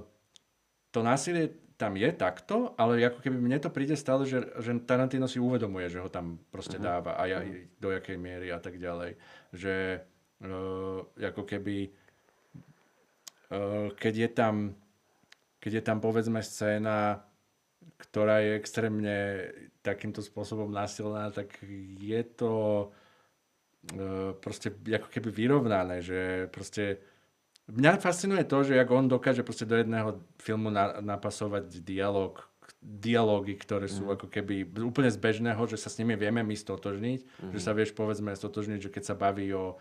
to 0.92 1.00
násilie 1.00 1.56
tam 1.80 1.96
je 1.96 2.12
takto, 2.12 2.76
ale 2.76 3.00
ako 3.00 3.24
keby 3.24 3.40
mne 3.40 3.56
to 3.64 3.72
príde 3.72 3.96
stále, 3.96 4.28
že, 4.28 4.44
že 4.60 4.76
Tarantino 4.84 5.24
si 5.24 5.40
uvedomuje, 5.40 5.88
že 5.88 6.04
ho 6.04 6.12
tam 6.12 6.36
proste 6.52 6.76
uh-huh. 6.76 7.00
dáva 7.00 7.16
a 7.16 7.24
ja, 7.24 7.40
do 7.80 7.88
jakej 7.88 8.20
miery 8.20 8.52
a 8.52 8.60
tak 8.60 8.76
ďalej. 8.76 9.16
Že 9.56 10.04
uh, 10.44 11.00
ako 11.16 11.48
keby 11.48 11.88
keď 13.96 14.14
je 14.16 14.28
tam, 14.28 14.54
keď 15.58 15.72
je 15.74 15.82
tam 15.82 15.98
povedzme 15.98 16.38
scéna, 16.40 17.26
ktorá 17.98 18.40
je 18.40 18.56
extrémne 18.56 19.16
takýmto 19.82 20.22
spôsobom 20.22 20.70
násilná, 20.70 21.28
tak 21.34 21.58
je 21.98 22.22
to 22.24 22.52
eh, 23.92 24.32
proste 24.38 24.70
ako 24.72 25.08
keby 25.10 25.28
vyrovnané, 25.30 26.00
že 26.00 26.48
proste 26.48 27.00
Mňa 27.70 28.02
fascinuje 28.02 28.42
to, 28.50 28.66
že 28.66 28.74
jak 28.74 28.90
on 28.90 29.06
dokáže 29.06 29.46
proste 29.46 29.62
do 29.62 29.78
jedného 29.78 30.18
filmu 30.42 30.74
na, 30.74 30.98
napasovať 30.98 31.70
dialog, 31.86 32.42
dialógy, 32.82 33.54
ktoré 33.54 33.86
sú 33.86 34.10
Mhm. 34.10 34.12
ako 34.18 34.26
keby 34.26 34.54
úplne 34.82 35.06
z 35.06 35.14
bežného, 35.22 35.62
že 35.70 35.78
sa 35.78 35.86
s 35.86 36.02
nimi 36.02 36.18
vieme 36.18 36.42
my 36.42 36.56
stotožniť, 36.58 37.20
Mhm. 37.22 37.52
že 37.54 37.58
sa 37.62 37.70
vieš 37.70 37.94
povedzme 37.94 38.34
stotožniť, 38.34 38.78
že 38.82 38.90
keď 38.90 39.02
sa 39.06 39.14
baví 39.14 39.46
o 39.54 39.78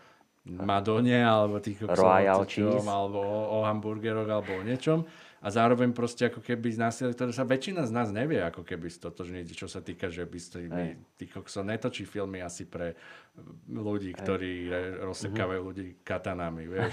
Madone 0.48 1.20
alebo 1.20 1.60
tých 1.60 1.84
Royal 1.84 2.48
cheese. 2.48 2.80
alebo 2.88 3.20
o, 3.20 3.60
o 3.60 3.68
hamburgeroch 3.68 4.28
alebo 4.28 4.56
o 4.56 4.62
niečom 4.64 5.04
a 5.40 5.48
zároveň 5.48 5.96
proste 5.96 6.28
ako 6.28 6.44
keby 6.44 6.68
z 6.68 6.78
násilia, 6.84 7.16
ktoré 7.16 7.32
sa 7.32 7.48
väčšina 7.48 7.88
z 7.88 7.92
nás 7.96 8.12
nevie 8.12 8.44
ako 8.44 8.60
keby 8.60 8.92
stotožniť, 8.92 9.56
čo 9.56 9.72
sa 9.72 9.80
týka, 9.80 10.12
že 10.12 10.28
by 10.28 10.36
ste, 10.36 10.68
tí 11.16 11.24
kokso 11.24 11.64
netočí 11.64 12.04
filmy 12.04 12.44
asi 12.44 12.68
pre 12.68 12.92
ľudí, 13.72 14.12
ktorí 14.12 14.68
re- 14.68 15.00
rozsekávajú 15.00 15.60
ľudí 15.64 15.86
katanami, 16.04 16.68
vieš. 16.76 16.92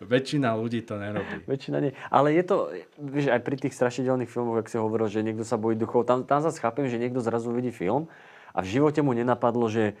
Väčšina 0.00 0.56
ľudí 0.56 0.80
to 0.80 0.96
nerobí. 0.96 1.44
Väčšina 1.44 1.76
nie. 1.84 1.92
Ale 2.08 2.32
je 2.32 2.42
to, 2.48 2.56
vieš, 2.96 3.28
aj 3.28 3.40
pri 3.44 3.56
tých 3.60 3.76
strašidelných 3.76 4.32
filmoch, 4.32 4.64
ak 4.64 4.72
si 4.72 4.80
hovoril, 4.80 5.12
že 5.12 5.20
niekto 5.20 5.44
sa 5.44 5.60
bojí 5.60 5.76
duchov, 5.76 6.08
tam, 6.08 6.24
tam 6.24 6.40
zase 6.40 6.56
chápem, 6.56 6.88
že 6.88 6.96
niekto 6.96 7.20
zrazu 7.20 7.52
vidí 7.52 7.68
film 7.68 8.08
a 8.56 8.64
v 8.64 8.80
živote 8.80 9.04
mu 9.04 9.12
nenapadlo, 9.12 9.68
že, 9.68 9.92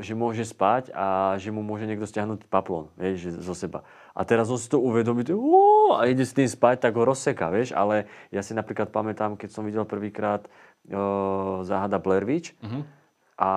že 0.00 0.16
môže 0.16 0.40
spať 0.48 0.88
a 0.96 1.36
že 1.36 1.52
mu 1.52 1.60
môže 1.60 1.84
niekto 1.84 2.08
stiahnuť 2.08 2.48
paplón, 2.48 2.88
vieš, 2.96 3.36
zo 3.38 3.52
seba. 3.52 3.84
A 4.16 4.24
teraz 4.24 4.48
on 4.48 4.56
si 4.56 4.72
to 4.72 4.80
uvedomí, 4.80 5.22
"Ó", 5.30 5.94
a 6.00 6.08
ide 6.08 6.24
s 6.24 6.32
tým 6.32 6.48
spať, 6.48 6.88
tak 6.88 6.96
ho 6.96 7.04
rozseká, 7.04 7.52
vieš. 7.52 7.76
Ale 7.76 8.08
ja 8.32 8.40
si 8.40 8.56
napríklad 8.56 8.88
pamätám, 8.88 9.36
keď 9.36 9.52
som 9.52 9.68
videl 9.68 9.84
prvýkrát 9.84 10.48
uh, 10.88 11.60
Záhada 11.60 12.00
Blair 12.00 12.24
Witch, 12.24 12.56
a 13.38 13.50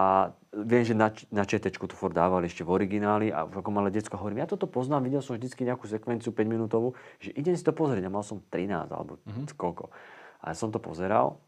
viem, 0.54 0.86
že 0.86 0.94
na, 0.94 1.10
na 1.34 1.42
ČT 1.42 1.74
to 1.74 1.98
furt 1.98 2.14
dávali 2.14 2.46
ešte 2.46 2.62
v 2.62 2.70
origináli 2.70 3.34
a 3.34 3.50
ako 3.50 3.70
malé 3.74 3.90
decko 3.90 4.14
hovorím, 4.14 4.46
ja 4.46 4.54
toto 4.54 4.70
poznám, 4.70 5.10
videl 5.10 5.26
som 5.26 5.34
vždycky 5.34 5.66
nejakú 5.66 5.90
sekvenciu 5.90 6.30
5 6.30 6.46
minútovú, 6.46 6.94
že 7.18 7.34
idem 7.34 7.58
si 7.58 7.66
to 7.66 7.74
pozrieť 7.74 8.06
a 8.06 8.14
mal 8.14 8.22
som 8.22 8.46
13 8.54 8.70
alebo 8.94 9.18
mm-hmm. 9.26 9.58
koľko. 9.58 9.90
A 10.46 10.54
ja 10.54 10.56
som 10.56 10.70
to 10.70 10.78
pozeral 10.78 11.42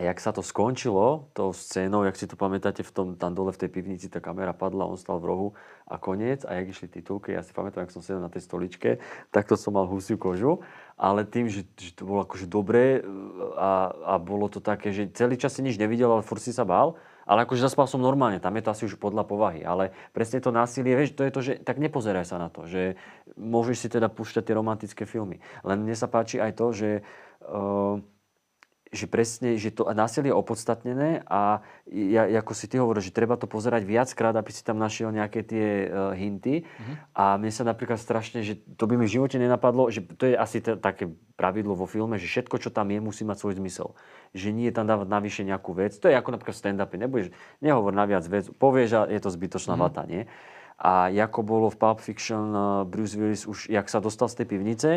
a 0.00 0.08
jak 0.08 0.16
sa 0.16 0.32
to 0.32 0.40
skončilo, 0.40 1.28
tou 1.36 1.52
scénou, 1.52 2.08
jak 2.08 2.16
si 2.16 2.24
to 2.24 2.32
pamätáte, 2.32 2.80
v 2.80 2.88
tom, 2.88 3.06
tam 3.20 3.36
dole 3.36 3.52
v 3.52 3.60
tej 3.60 3.68
pivnici 3.68 4.08
tá 4.08 4.16
kamera 4.16 4.56
padla, 4.56 4.88
on 4.88 4.96
stal 4.96 5.20
v 5.20 5.28
rohu 5.28 5.48
a 5.84 6.00
koniec 6.00 6.48
a 6.48 6.56
jak 6.56 6.72
išli 6.72 6.88
titulky, 6.88 7.36
ja 7.36 7.44
si 7.44 7.52
pamätám, 7.52 7.84
jak 7.84 7.92
som 7.92 8.00
sedel 8.00 8.24
na 8.24 8.32
tej 8.32 8.48
stoličke, 8.48 8.96
takto 9.28 9.60
som 9.60 9.76
mal 9.76 9.84
husiu 9.84 10.16
kožu, 10.16 10.64
ale 10.96 11.28
tým, 11.28 11.52
že, 11.52 11.68
že 11.76 11.92
to 11.92 12.08
bolo 12.08 12.24
akože 12.24 12.48
dobré 12.48 13.04
a, 13.60 13.92
a 13.92 14.14
bolo 14.16 14.48
to 14.48 14.64
také, 14.64 14.88
že 14.88 15.12
celý 15.12 15.36
čas 15.36 15.52
si 15.52 15.60
nič 15.60 15.76
nevidel, 15.76 16.08
ale 16.08 16.24
furt 16.24 16.40
si 16.40 16.56
sa 16.56 16.64
bál, 16.64 16.96
ale 17.28 17.44
akože 17.44 17.60
zaspal 17.60 17.84
som 17.84 18.00
normálne, 18.00 18.40
tam 18.40 18.56
je 18.56 18.64
to 18.64 18.72
asi 18.72 18.82
už 18.88 18.96
podľa 18.96 19.28
povahy, 19.28 19.60
ale 19.60 19.92
presne 20.16 20.40
to 20.40 20.48
násilie, 20.48 20.96
vieš, 20.96 21.12
to 21.12 21.28
je 21.28 21.32
to, 21.36 21.40
že 21.44 21.52
tak 21.60 21.76
nepozeraj 21.76 22.24
sa 22.24 22.40
na 22.40 22.48
to, 22.48 22.64
že 22.64 22.96
môžeš 23.36 23.76
si 23.76 23.88
teda 23.92 24.08
púšťať 24.08 24.48
tie 24.48 24.56
romantické 24.56 25.04
filmy. 25.04 25.44
Len 25.60 25.76
mne 25.84 25.92
sa 25.92 26.08
páči 26.08 26.40
aj 26.40 26.56
to, 26.56 26.72
že 26.72 26.90
uh, 27.44 28.00
že 28.90 29.06
presne, 29.06 29.54
že 29.54 29.70
to 29.70 29.86
násilie 29.94 30.30
je 30.30 30.36
opodstatnené 30.36 31.22
a 31.30 31.62
ja, 31.86 32.26
ako 32.42 32.58
si 32.58 32.66
ty 32.66 32.74
hovoríš, 32.74 33.10
že 33.10 33.16
treba 33.16 33.38
to 33.38 33.46
pozerať 33.46 33.86
viackrát, 33.86 34.34
aby 34.34 34.50
si 34.50 34.66
tam 34.66 34.82
našiel 34.82 35.14
nejaké 35.14 35.46
tie 35.46 35.86
uh, 35.86 36.10
hinty. 36.10 36.66
Mhm. 36.66 36.92
A 37.14 37.38
mne 37.38 37.54
sa 37.54 37.62
napríklad 37.62 38.02
strašne, 38.02 38.42
že 38.42 38.58
to 38.74 38.90
by 38.90 38.98
mi 38.98 39.06
v 39.06 39.14
živote 39.14 39.38
nenapadlo, 39.38 39.94
že 39.94 40.02
to 40.18 40.26
je 40.26 40.34
asi 40.34 40.58
t- 40.58 40.74
také 40.74 41.06
pravidlo 41.38 41.78
vo 41.78 41.86
filme, 41.86 42.18
že 42.18 42.26
všetko, 42.26 42.58
čo 42.58 42.74
tam 42.74 42.90
je, 42.90 42.98
musí 42.98 43.22
mať 43.22 43.38
svoj 43.38 43.62
zmysel. 43.62 43.94
Že 44.34 44.48
nie 44.50 44.66
je 44.68 44.74
tam 44.74 44.90
dávať 44.90 45.06
navyše 45.06 45.42
nejakú 45.46 45.70
vec. 45.70 45.94
To 46.02 46.10
je 46.10 46.18
ako 46.18 46.34
napríklad 46.34 46.58
v 46.58 46.62
stand-upe. 46.66 46.98
Nebudeš, 46.98 47.28
nehovor 47.62 47.94
naviac 47.94 48.26
vec, 48.26 48.50
povieš 48.58 48.90
a 48.92 49.00
je 49.06 49.22
to 49.22 49.30
zbytočná 49.30 49.78
Mhm. 49.78 49.82
vata, 49.86 50.02
nie? 50.02 50.26
A 50.80 51.12
ako 51.12 51.44
bolo 51.44 51.68
v 51.68 51.76
Pulp 51.76 52.00
Fiction, 52.00 52.56
uh, 52.56 52.88
Bruce 52.88 53.12
Willis 53.12 53.44
už, 53.44 53.68
jak 53.68 53.84
sa 53.92 54.00
dostal 54.00 54.32
z 54.32 54.40
tej 54.40 54.46
pivnice 54.48 54.90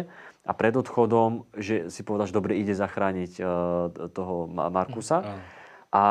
a 0.47 0.51
pred 0.55 0.71
odchodom, 0.79 1.43
že 1.59 1.91
si 1.91 2.07
povedal, 2.07 2.31
že 2.31 2.39
dobre, 2.39 2.55
ide 2.55 2.71
zachrániť 2.71 3.31
uh, 3.43 3.47
toho 4.15 4.47
Ma- 4.47 4.71
Markusa. 4.71 5.27
Áno. 5.27 5.43
A 5.93 6.03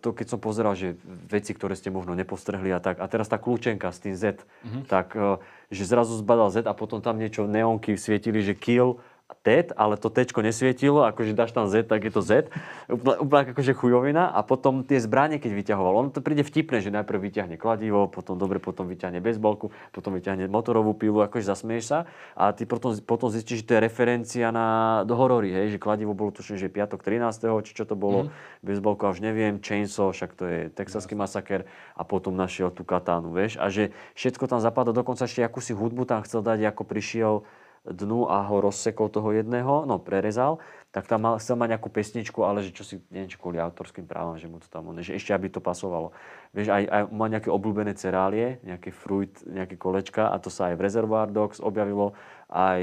to 0.00 0.16
keď 0.16 0.32
som 0.32 0.40
pozeral, 0.40 0.72
že 0.72 0.96
veci, 1.28 1.52
ktoré 1.52 1.76
ste 1.76 1.92
možno 1.92 2.16
nepostrehli 2.16 2.72
a 2.72 2.80
tak. 2.80 3.02
A 3.02 3.04
teraz 3.04 3.28
tá 3.28 3.36
kľúčenka 3.36 3.92
s 3.92 4.00
tým 4.00 4.16
Z, 4.16 4.46
tak 4.88 5.12
uh, 5.12 5.42
že 5.68 5.84
zrazu 5.84 6.16
zbadal 6.16 6.48
Z 6.48 6.64
a 6.64 6.72
potom 6.72 7.02
tam 7.04 7.20
niečo 7.20 7.44
neonky 7.44 7.98
svietili, 8.00 8.40
že 8.40 8.56
kill 8.56 9.02
TED, 9.26 9.74
ale 9.74 9.98
to 9.98 10.06
Tčko 10.06 10.38
nesvietilo, 10.38 11.02
akože 11.02 11.34
dáš 11.34 11.50
tam 11.50 11.66
Z, 11.66 11.90
tak 11.90 12.06
je 12.06 12.12
to 12.14 12.22
Z. 12.22 12.46
Úplne, 12.86 13.18
úplne 13.22 13.42
akože 13.50 13.74
chujovina. 13.74 14.30
A 14.30 14.46
potom 14.46 14.86
tie 14.86 15.02
zbranie, 15.02 15.42
keď 15.42 15.50
vyťahoval, 15.50 15.94
ono 15.98 16.10
to 16.14 16.22
príde 16.22 16.46
vtipné, 16.46 16.78
že 16.78 16.94
najprv 16.94 17.30
vyťahne 17.30 17.58
kladivo, 17.58 18.06
potom 18.06 18.38
dobre, 18.38 18.62
potom 18.62 18.86
vyťahne 18.86 19.18
bezbolku, 19.18 19.74
potom 19.90 20.14
vyťahne 20.14 20.46
motorovú 20.46 20.94
pilu, 20.94 21.26
akože 21.26 21.42
zasmieš 21.42 21.84
sa. 21.90 21.98
A 22.38 22.54
ty 22.54 22.70
potom, 22.70 22.94
potom 23.02 23.26
zistíš, 23.26 23.62
že 23.62 23.66
to 23.66 23.72
je 23.78 23.80
referencia 23.82 24.54
na 24.54 25.02
do 25.02 25.18
horory, 25.18 25.50
hej, 25.50 25.74
že 25.74 25.78
kladivo 25.82 26.14
bolo 26.14 26.30
tuším, 26.30 26.58
že 26.58 26.70
piatok 26.70 27.02
13. 27.02 27.50
či 27.66 27.72
čo 27.74 27.82
to 27.82 27.98
bolo, 27.98 28.26
mm. 28.26 28.62
bezbolku, 28.62 29.10
už 29.10 29.22
neviem, 29.22 29.58
Chainsaw, 29.58 30.14
však 30.14 30.30
to 30.38 30.44
je 30.46 30.60
texaský 30.70 31.18
masaker 31.18 31.66
a 31.98 32.02
potom 32.06 32.34
našiel 32.34 32.70
tú 32.70 32.86
katánu, 32.86 33.34
vieš. 33.34 33.58
A 33.58 33.70
že 33.74 33.90
všetko 34.14 34.46
tam 34.46 34.62
zapadá, 34.62 34.94
dokonca 34.94 35.26
ešte 35.26 35.42
akúsi 35.42 35.74
hudbu 35.74 36.06
tam 36.06 36.22
chcel 36.22 36.46
dať, 36.46 36.70
ako 36.70 36.82
prišiel 36.86 37.34
dnu 37.86 38.26
a 38.26 38.42
ho 38.42 38.56
rozsekol 38.58 39.08
toho 39.08 39.30
jedného, 39.30 39.86
no 39.86 40.02
prerezal, 40.02 40.58
tak 40.90 41.06
tam 41.06 41.28
mal, 41.28 41.34
chcel 41.36 41.60
mať 41.60 41.76
nejakú 41.76 41.88
pesničku, 41.92 42.40
ale 42.40 42.64
že 42.64 42.72
čo 42.72 42.80
si, 42.80 42.96
neviem, 43.12 43.28
či 43.28 43.36
kvôli 43.36 43.60
autorským 43.60 44.08
právam, 44.08 44.40
že 44.40 44.48
mu 44.48 44.56
to 44.56 44.66
tam, 44.66 44.88
že 44.96 45.12
ešte 45.12 45.36
aby 45.36 45.52
to 45.52 45.60
pasovalo. 45.60 46.16
Vieš, 46.56 46.72
aj, 46.72 46.82
aj 46.88 47.02
má 47.12 47.28
nejaké 47.28 47.52
obľúbené 47.52 47.92
cerálie, 47.94 48.58
nejaké 48.64 48.90
fruit, 48.96 49.30
nejaké 49.44 49.76
kolečka 49.76 50.32
a 50.32 50.40
to 50.40 50.48
sa 50.48 50.72
aj 50.72 50.80
v 50.80 50.84
Reservoir 50.88 51.28
Dogs 51.28 51.60
objavilo, 51.60 52.16
aj, 52.48 52.82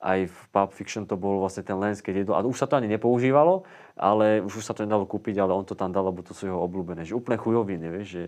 aj 0.00 0.18
v 0.30 0.38
Pulp 0.54 0.70
Fiction 0.70 1.02
to 1.02 1.18
bol 1.18 1.42
vlastne 1.42 1.66
ten 1.66 1.74
lens, 1.76 1.98
keď 1.98 2.22
jedol, 2.22 2.38
a 2.38 2.46
už 2.46 2.62
sa 2.62 2.70
to 2.70 2.78
ani 2.78 2.86
nepoužívalo, 2.86 3.66
ale 3.98 4.38
už 4.40 4.62
sa 4.62 4.70
to 4.70 4.86
nedalo 4.86 5.02
kúpiť, 5.04 5.42
ale 5.42 5.50
on 5.50 5.66
to 5.66 5.74
tam 5.74 5.90
dal, 5.90 6.06
lebo 6.06 6.22
to 6.22 6.32
sú 6.32 6.46
jeho 6.46 6.62
obľúbené, 6.62 7.02
že 7.02 7.18
úplne 7.18 7.42
chujoviny, 7.42 7.86
vieš, 7.90 8.08
že 8.08 8.24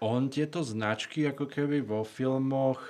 On 0.00 0.26
tieto 0.32 0.64
značky 0.64 1.28
ako 1.28 1.48
keby 1.52 1.84
vo 1.84 2.00
filmoch 2.00 2.80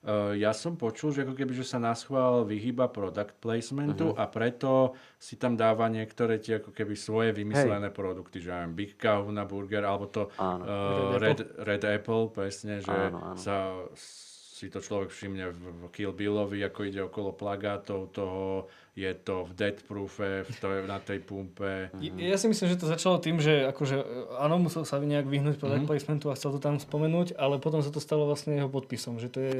Uh, 0.00 0.32
ja 0.32 0.56
som 0.56 0.80
počul, 0.80 1.12
že 1.12 1.28
ako 1.28 1.36
keby 1.36 1.52
že 1.52 1.60
sa 1.60 1.76
na 1.76 1.92
schvál 1.92 2.48
vyhýba 2.48 2.88
product 2.88 3.36
placementu 3.36 4.16
uh-huh. 4.16 4.22
a 4.22 4.24
preto 4.32 4.96
si 5.20 5.36
tam 5.36 5.60
dáva 5.60 5.92
niektoré 5.92 6.40
tie 6.40 6.56
ako 6.56 6.72
keby 6.72 6.96
svoje 6.96 7.36
vymyslené 7.36 7.92
Hej. 7.92 7.96
produkty, 8.00 8.40
že 8.40 8.48
aj 8.48 8.72
Big 8.72 8.96
Kahuna 8.96 9.44
Burger, 9.44 9.84
alebo 9.84 10.08
to 10.08 10.32
Áno. 10.40 10.64
uh, 10.64 11.20
Red, 11.20 11.44
Red 11.60 11.84
Apple, 11.84 12.32
presne, 12.32 12.80
že 12.80 12.88
Áno, 12.88 13.36
áno. 13.36 13.36
sa 13.36 13.76
si 14.60 14.68
to 14.68 14.84
človek 14.84 15.08
všimne 15.08 15.56
v, 15.56 15.60
v 15.72 15.82
Kill 15.88 16.12
Billovi, 16.12 16.60
ako 16.60 16.80
ide 16.84 17.00
okolo 17.00 17.32
plagátov 17.32 18.12
toho, 18.12 18.68
je 18.92 19.08
to 19.24 19.48
v 19.48 19.52
Dead 19.56 19.76
Proofe, 19.80 20.44
v 20.44 20.50
to, 20.60 20.84
na 20.84 21.00
tej 21.00 21.24
pumpe. 21.24 21.88
Ja 22.20 22.36
si 22.36 22.44
myslím, 22.52 22.68
že 22.68 22.76
to 22.76 22.92
začalo 22.92 23.16
tým, 23.16 23.40
že 23.40 23.64
akože, 23.72 23.96
e, 23.96 24.04
áno, 24.36 24.60
musel 24.60 24.84
sa 24.84 25.00
nejak 25.00 25.24
vyhnúť 25.24 25.56
product 25.56 25.88
mm-hmm. 25.88 25.88
placementu 25.88 26.28
a 26.28 26.36
chcel 26.36 26.52
to 26.52 26.60
tam 26.60 26.76
spomenúť, 26.76 27.40
ale 27.40 27.56
potom 27.56 27.80
sa 27.80 27.88
to 27.88 28.04
stalo 28.04 28.28
vlastne 28.28 28.60
jeho 28.60 28.68
podpisom, 28.68 29.16
že 29.16 29.32
to 29.32 29.40
je, 29.40 29.58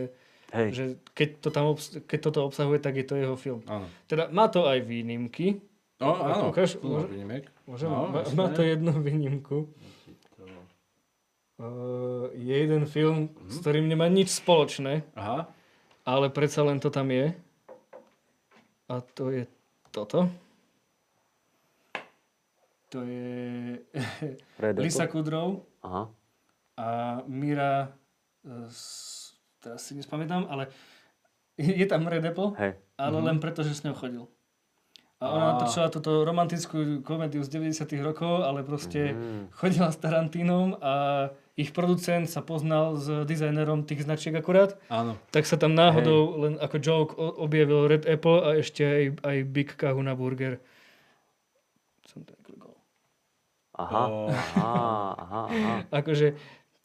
hej, 0.52 0.68
že 0.70 0.84
keď, 1.10 1.28
to 1.38 1.48
tam 1.48 1.64
obs- 1.68 2.00
keď 2.00 2.18
toto 2.22 2.40
obsahuje, 2.44 2.78
tak 2.78 2.94
je 2.94 3.04
to 3.04 3.14
jeho 3.14 3.34
film. 3.34 3.60
Áno. 3.66 3.86
Teda 4.04 4.28
má 4.28 4.46
to 4.46 4.64
aj 4.64 4.80
výnimky. 4.80 5.62
No, 5.96 6.16
áno, 6.16 6.48
Ukáž, 6.48 6.80
môže- 6.80 7.08
výnimek. 7.08 7.44
Môžem, 7.64 7.86
No, 7.86 8.08
má, 8.08 8.24
má 8.24 8.46
to 8.48 8.62
jednu 8.62 8.90
výnimku. 8.98 9.68
Uh, 11.56 12.32
je 12.32 12.56
jeden 12.56 12.86
film, 12.86 13.28
Mhm. 13.28 13.46
s 13.46 13.60
ktorým 13.60 13.84
nemá 13.84 14.08
nič 14.08 14.32
spoločné, 14.32 15.04
Aha, 15.12 15.44
ale 16.02 16.26
predsa 16.28 16.62
len 16.62 16.80
to 16.80 16.88
tam 16.88 17.04
je. 17.06 17.36
A 18.88 19.04
to 19.04 19.28
je 19.28 19.44
toto. 19.90 20.24
To 22.88 23.04
je. 23.04 23.76
Lisa 24.80 25.04
Kudrow 25.04 25.60
Aha. 25.80 26.08
a 26.74 26.88
Mira, 27.28 27.92
s- 28.66 29.19
teraz 29.60 29.80
si 29.82 29.94
nespamätám, 29.94 30.46
ale 30.46 30.72
je 31.54 31.84
tam 31.84 32.04
Red 32.04 32.24
Apple, 32.26 32.56
Hej. 32.56 32.72
ale 32.96 33.16
len 33.20 33.36
preto, 33.36 33.60
že 33.60 33.72
s 33.72 33.82
ňou 33.82 33.92
chodil. 33.92 34.24
A 35.18 35.28
ona 35.28 35.44
Á. 35.44 35.50
natočila 35.52 35.88
túto 35.88 36.24
romantickú 36.24 36.78
komédiu 37.00 37.44
z 37.44 37.52
90 37.52 38.00
rokov, 38.00 38.40
ale 38.40 38.62
proste 38.62 39.12
Mhm. 39.12 39.52
chodila 39.52 39.88
s 39.88 39.98
Tarantínom 39.98 40.80
a 40.80 40.92
ich 41.54 41.70
producent 41.70 42.24
sa 42.24 42.40
poznal 42.40 42.96
s 42.96 43.04
dizajnerom 43.22 43.84
tých 43.84 44.00
značiek 44.00 44.32
akurát, 44.32 44.80
áno. 44.88 45.20
tak 45.28 45.44
sa 45.44 45.54
tam 45.54 45.76
náhodou 45.76 46.20
len 46.40 46.54
ako 46.56 46.76
joke 46.78 47.12
objavil 47.36 47.84
Red 47.86 48.08
Apple 48.08 48.40
a 48.40 48.56
ešte 48.56 48.80
aj, 48.80 49.04
aj 49.20 49.36
Big 49.46 49.68
Kahuna 49.70 50.16
Burger. 50.16 50.56
Som 52.02 52.24
neklikol. 52.24 52.80
Aha, 53.72 54.02
O. 54.02 54.28
aha, 54.28 54.72
aha, 55.14 55.40
aha. 55.46 55.74
Akože, 56.00 56.32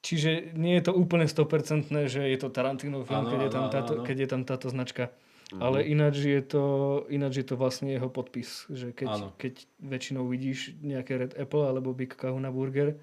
čiže 0.06 0.54
nie 0.54 0.78
je 0.78 0.86
to 0.86 0.94
úplne 0.94 1.26
100% 1.26 1.90
že 2.06 2.22
je 2.22 2.38
to 2.38 2.54
Tarantino 2.54 3.02
film, 3.02 3.26
Áno, 3.26 3.30
keď, 3.34 3.40
je 3.42 3.52
tam 3.52 3.64
áno, 3.66 3.74
táto, 3.74 3.94
áno. 3.98 4.04
keď 4.06 4.18
je 4.22 4.28
tam 4.30 4.42
táto 4.46 4.68
značka. 4.70 5.10
Mhm. 5.50 5.62
Ale 5.62 5.78
ináč 5.86 6.16
je, 6.22 6.42
to, 6.42 6.64
ináč 7.10 7.42
je 7.42 7.46
to 7.46 7.56
vlastne 7.58 7.90
jeho 7.90 8.10
podpis, 8.10 8.66
že 8.70 8.94
keď, 8.94 9.10
Áno. 9.10 9.28
keď 9.38 9.62
väčšinou 9.78 10.26
vidíš 10.26 10.78
nejaké 10.82 11.18
Red 11.18 11.34
Apple 11.38 11.66
alebo 11.66 11.94
Big 11.94 12.14
Kahuna 12.14 12.50
Burger, 12.50 12.98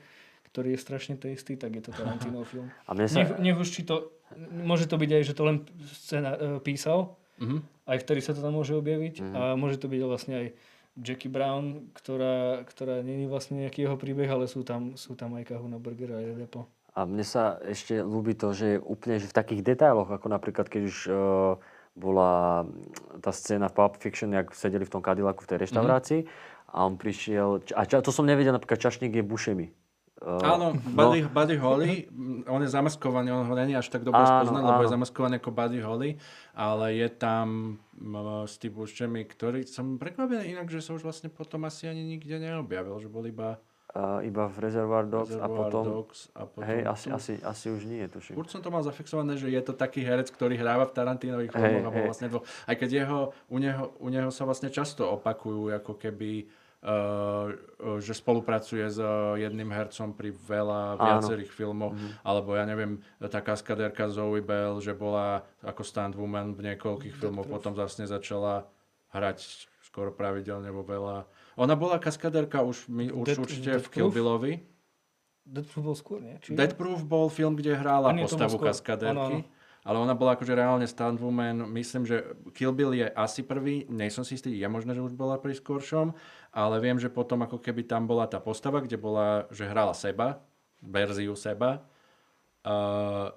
ktorý 0.51 0.75
je 0.75 0.81
strašne 0.83 1.15
tasty, 1.15 1.55
tak 1.55 1.75
je 1.75 1.83
to 1.87 1.91
Tarantino 1.91 2.43
film. 2.47 2.67
A 2.87 2.95
mne 2.95 3.07
sa... 3.07 3.23
Nech, 3.23 3.31
nech 3.39 3.59
už 3.59 3.67
či 3.67 3.83
to 3.83 4.15
Môže 4.33 4.89
to 4.89 4.97
byť 4.97 5.11
aj, 5.13 5.23
že 5.29 5.37
to 5.37 5.43
len 5.45 5.57
scéna, 5.93 6.31
e, 6.33 6.39
písal, 6.65 7.21
Mhm. 7.37 7.61
aj 7.85 7.97
vtedy 8.01 8.21
sa 8.25 8.33
to 8.33 8.41
tam 8.41 8.57
môže 8.57 8.73
objaviť. 8.73 9.21
Mhm. 9.21 9.33
A 9.37 9.41
môže 9.61 9.77
to 9.77 9.93
byť 9.93 10.01
vlastne 10.09 10.35
aj 10.41 10.47
Jackie 10.97 11.29
Brown, 11.29 11.93
ktorá, 11.93 12.65
ktorá 12.65 13.05
není 13.05 13.29
vlastne 13.29 13.61
nejaký 13.61 13.85
jeho 13.85 13.97
príbeh, 14.01 14.29
ale 14.29 14.49
sú 14.49 14.65
tam, 14.65 14.97
sú 14.97 15.13
tam 15.17 15.37
aj 15.37 15.53
Kahuna 15.53 15.77
Burger 15.77 16.17
a 16.17 16.21
aj 16.21 16.49
Depo. 16.49 16.65
A 16.93 17.09
mne 17.09 17.25
sa 17.25 17.57
ešte 17.65 18.05
ľúbi 18.05 18.37
to, 18.37 18.53
že 18.53 18.77
je 18.77 18.79
úplne 18.79 19.17
že 19.17 19.31
v 19.31 19.37
takých 19.37 19.65
detailoch, 19.65 20.13
ako 20.13 20.29
napríklad 20.29 20.69
keď 20.69 20.83
už 20.93 20.97
uh, 21.09 21.57
bola 21.97 22.65
tá 23.25 23.33
scéna 23.33 23.73
v 23.73 23.77
Pulp 23.77 23.97
Fiction, 23.97 24.33
jak 24.33 24.53
sedeli 24.53 24.85
v 24.85 24.93
tom 24.93 25.05
Cadillacu 25.05 25.45
v 25.45 25.51
tej 25.57 25.59
reštaurácii 25.69 26.21
a 26.73 26.89
on 26.89 26.97
prišiel, 26.97 27.61
a 27.77 27.85
ča, 27.85 28.01
to 28.01 28.13
som 28.13 28.25
nevedel, 28.25 28.57
napríklad 28.57 28.81
čašník 28.81 29.13
je 29.13 29.25
Buscemi. 29.25 29.69
Uh, 30.23 30.39
Áno, 30.41 30.73
Buddy, 30.73 31.27
Buddy 31.27 31.57
Holly, 31.59 32.07
mm, 32.07 32.47
on 32.47 32.63
je 32.63 32.71
zamaskovaný, 32.71 33.35
on 33.35 33.45
ho 33.45 33.55
není 33.59 33.75
až 33.75 33.91
tak 33.91 34.07
dobre 34.07 34.23
spoznať, 34.23 34.63
lebo 34.63 34.83
je 34.87 34.95
zamaskovaný 34.95 35.35
ako 35.43 35.51
Buddy 35.51 35.81
Holly, 35.83 36.11
ale 36.55 36.95
je 36.97 37.09
tam 37.13 37.77
mm, 37.99 38.47
Steve 38.49 38.73
Buscemi, 38.73 39.27
ktorý 39.27 39.67
som 39.67 39.99
prekvapený 39.99 40.55
inak, 40.57 40.71
že 40.71 40.81
sa 40.81 40.95
už 40.97 41.03
vlastne 41.03 41.29
potom 41.29 41.67
asi 41.69 41.91
ani 41.91 42.07
nikde 42.07 42.39
neobjavil, 42.39 43.03
že 43.03 43.09
bol 43.11 43.27
iba 43.27 43.59
uh, 43.95 44.21
iba 44.25 44.49
v 44.49 44.57
Reservoir 44.59 45.05
Dogs 45.09 45.37
a 45.37 45.45
Reservoir 45.45 45.57
potom... 45.57 45.85
Dogs 45.85 46.21
a 46.33 46.43
potom 46.49 46.69
Hej, 46.69 46.81
asi, 46.89 47.07
tu. 47.09 47.15
asi, 47.15 47.33
asi 47.41 47.67
už 47.69 47.83
nie, 47.89 48.05
tuším. 48.09 48.35
Furt 48.37 48.51
som 48.53 48.65
to 48.65 48.73
mal 48.73 48.83
zafixované, 48.85 49.37
že 49.37 49.53
je 49.53 49.63
to 49.63 49.77
taký 49.77 50.01
herec, 50.05 50.29
ktorý 50.33 50.57
hráva 50.57 50.89
v 50.89 50.93
Tarantinových 50.97 51.53
Hej, 51.53 51.61
filmoch 51.61 51.95
a 51.95 52.01
hej. 52.01 52.07
vlastne 52.09 52.29
dvo... 52.33 52.41
Aj 52.65 52.75
keď 52.77 52.91
jeho, 53.05 53.21
u, 53.53 53.57
neho, 53.61 53.85
u 54.01 54.09
neho 54.09 54.31
sa 54.33 54.49
vlastne 54.49 54.73
často 54.73 55.05
opakujú, 55.13 55.73
ako 55.77 55.93
keby 56.01 56.49
uh, 56.83 57.53
že 58.01 58.13
spolupracuje 58.17 58.85
s 58.89 58.99
uh, 58.99 59.37
jedným 59.37 59.71
hercom 59.71 60.17
pri 60.17 60.33
veľa 60.33 60.97
Áno. 60.97 61.05
viacerých 61.05 61.53
filmoch, 61.53 61.93
alebo 62.25 62.57
ja 62.57 62.65
neviem, 62.65 62.99
tá 63.21 63.45
kaskadérka 63.45 64.09
Zoe 64.09 64.41
Bell, 64.41 64.81
že 64.81 64.97
bola 64.97 65.45
ako 65.63 65.83
stunt 65.85 66.17
woman 66.17 66.57
v 66.57 66.73
niekoľkých 66.73 67.15
filmoch, 67.17 67.47
potom 67.47 67.77
vlastne 67.77 68.09
začala 68.09 68.67
hrať 69.13 69.69
skoro 69.85 70.09
pravidelne 70.09 70.73
vo 70.73 70.81
veľa. 70.81 71.29
Ona 71.61 71.77
bola 71.77 72.01
kaskadérka 72.01 72.65
už, 72.65 72.89
už 72.89 73.27
Dead- 73.29 73.41
určite 73.41 73.69
v 73.69 73.75
Death 73.81 73.91
Kill? 73.93 74.09
Billovi. 74.09 74.73
Deadpool 75.43 75.83
bol 75.83 75.97
skôr, 75.99 76.19
nie? 76.23 76.39
Či... 76.39 76.55
Dead 76.55 76.71
Proof 76.79 77.03
bol 77.03 77.27
film, 77.27 77.59
kde 77.59 77.75
hrála 77.75 78.15
nie, 78.15 78.23
postavu 78.23 78.63
kaskadérky. 78.63 79.43
Áno, 79.43 79.83
Ale 79.83 79.97
ona 79.99 80.15
bola 80.15 80.39
akože 80.39 80.55
reálne 80.55 80.87
stuntwoman. 80.87 81.67
Myslím, 81.67 82.07
že 82.07 82.23
Kill 82.55 82.71
Bill 82.71 82.95
je 82.95 83.11
asi 83.11 83.43
prvý. 83.43 83.83
Nie 83.91 84.15
som 84.15 84.23
si 84.23 84.39
istý, 84.39 84.55
je 84.55 84.69
možné, 84.71 84.95
že 84.95 85.03
už 85.03 85.19
bola 85.19 85.43
pri 85.43 85.59
skôršom. 85.59 86.15
Ale 86.55 86.79
viem, 86.79 87.03
že 87.03 87.11
potom 87.11 87.43
ako 87.43 87.59
keby 87.59 87.83
tam 87.91 88.07
bola 88.07 88.31
tá 88.31 88.39
postava, 88.39 88.79
kde 88.79 88.95
bola, 88.95 89.51
že 89.51 89.67
hrala 89.67 89.91
seba, 89.99 90.39
verziu 90.79 91.35
seba. 91.35 91.83
Uh, 92.63 93.35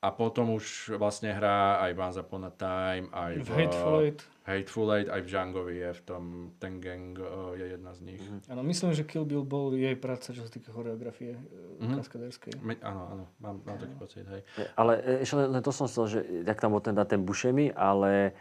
a 0.00 0.08
potom 0.08 0.56
už 0.56 0.96
vlastne 0.96 1.28
hrá 1.36 1.84
aj 1.84 1.92
Once 1.92 2.18
Upon 2.24 2.48
a 2.48 2.52
Time, 2.56 3.12
aj 3.12 3.32
V 3.44 3.48
Hateful 3.52 3.96
Eight. 4.08 4.20
Hateful 4.46 4.94
Eight, 4.94 5.10
aj 5.10 5.26
v 5.26 5.28
Djangovi 5.28 5.74
je 5.74 5.90
v 5.90 6.02
tom, 6.06 6.22
ten 6.62 6.78
gang 6.78 7.18
uh, 7.18 7.58
je 7.58 7.66
jedna 7.74 7.90
z 7.98 8.00
nich. 8.06 8.22
Áno, 8.46 8.62
myslím, 8.62 8.94
že 8.94 9.02
Kill 9.02 9.26
Bill 9.26 9.42
bol 9.42 9.74
jej 9.74 9.98
práca, 9.98 10.30
čo 10.30 10.46
sa 10.46 10.50
týka 10.50 10.70
choreografie 10.70 11.34
mm-hmm. 11.34 11.82
Mhm. 11.82 11.96
kaskadérskej. 11.98 12.52
Áno, 12.86 13.02
áno, 13.10 13.24
mám, 13.42 13.58
mám 13.66 13.76
taký 13.82 13.98
pocit, 13.98 14.22
hej. 14.30 14.46
Ale 14.78 15.02
e, 15.02 15.26
ešte 15.26 15.34
len, 15.42 15.50
len 15.50 15.62
to 15.66 15.74
som 15.74 15.90
chcel, 15.90 16.06
že 16.06 16.18
jak 16.46 16.62
tam 16.62 16.78
bol 16.78 16.82
ten, 16.82 16.94
ten 16.94 17.26
Buscemi, 17.26 17.74
ale 17.74 18.38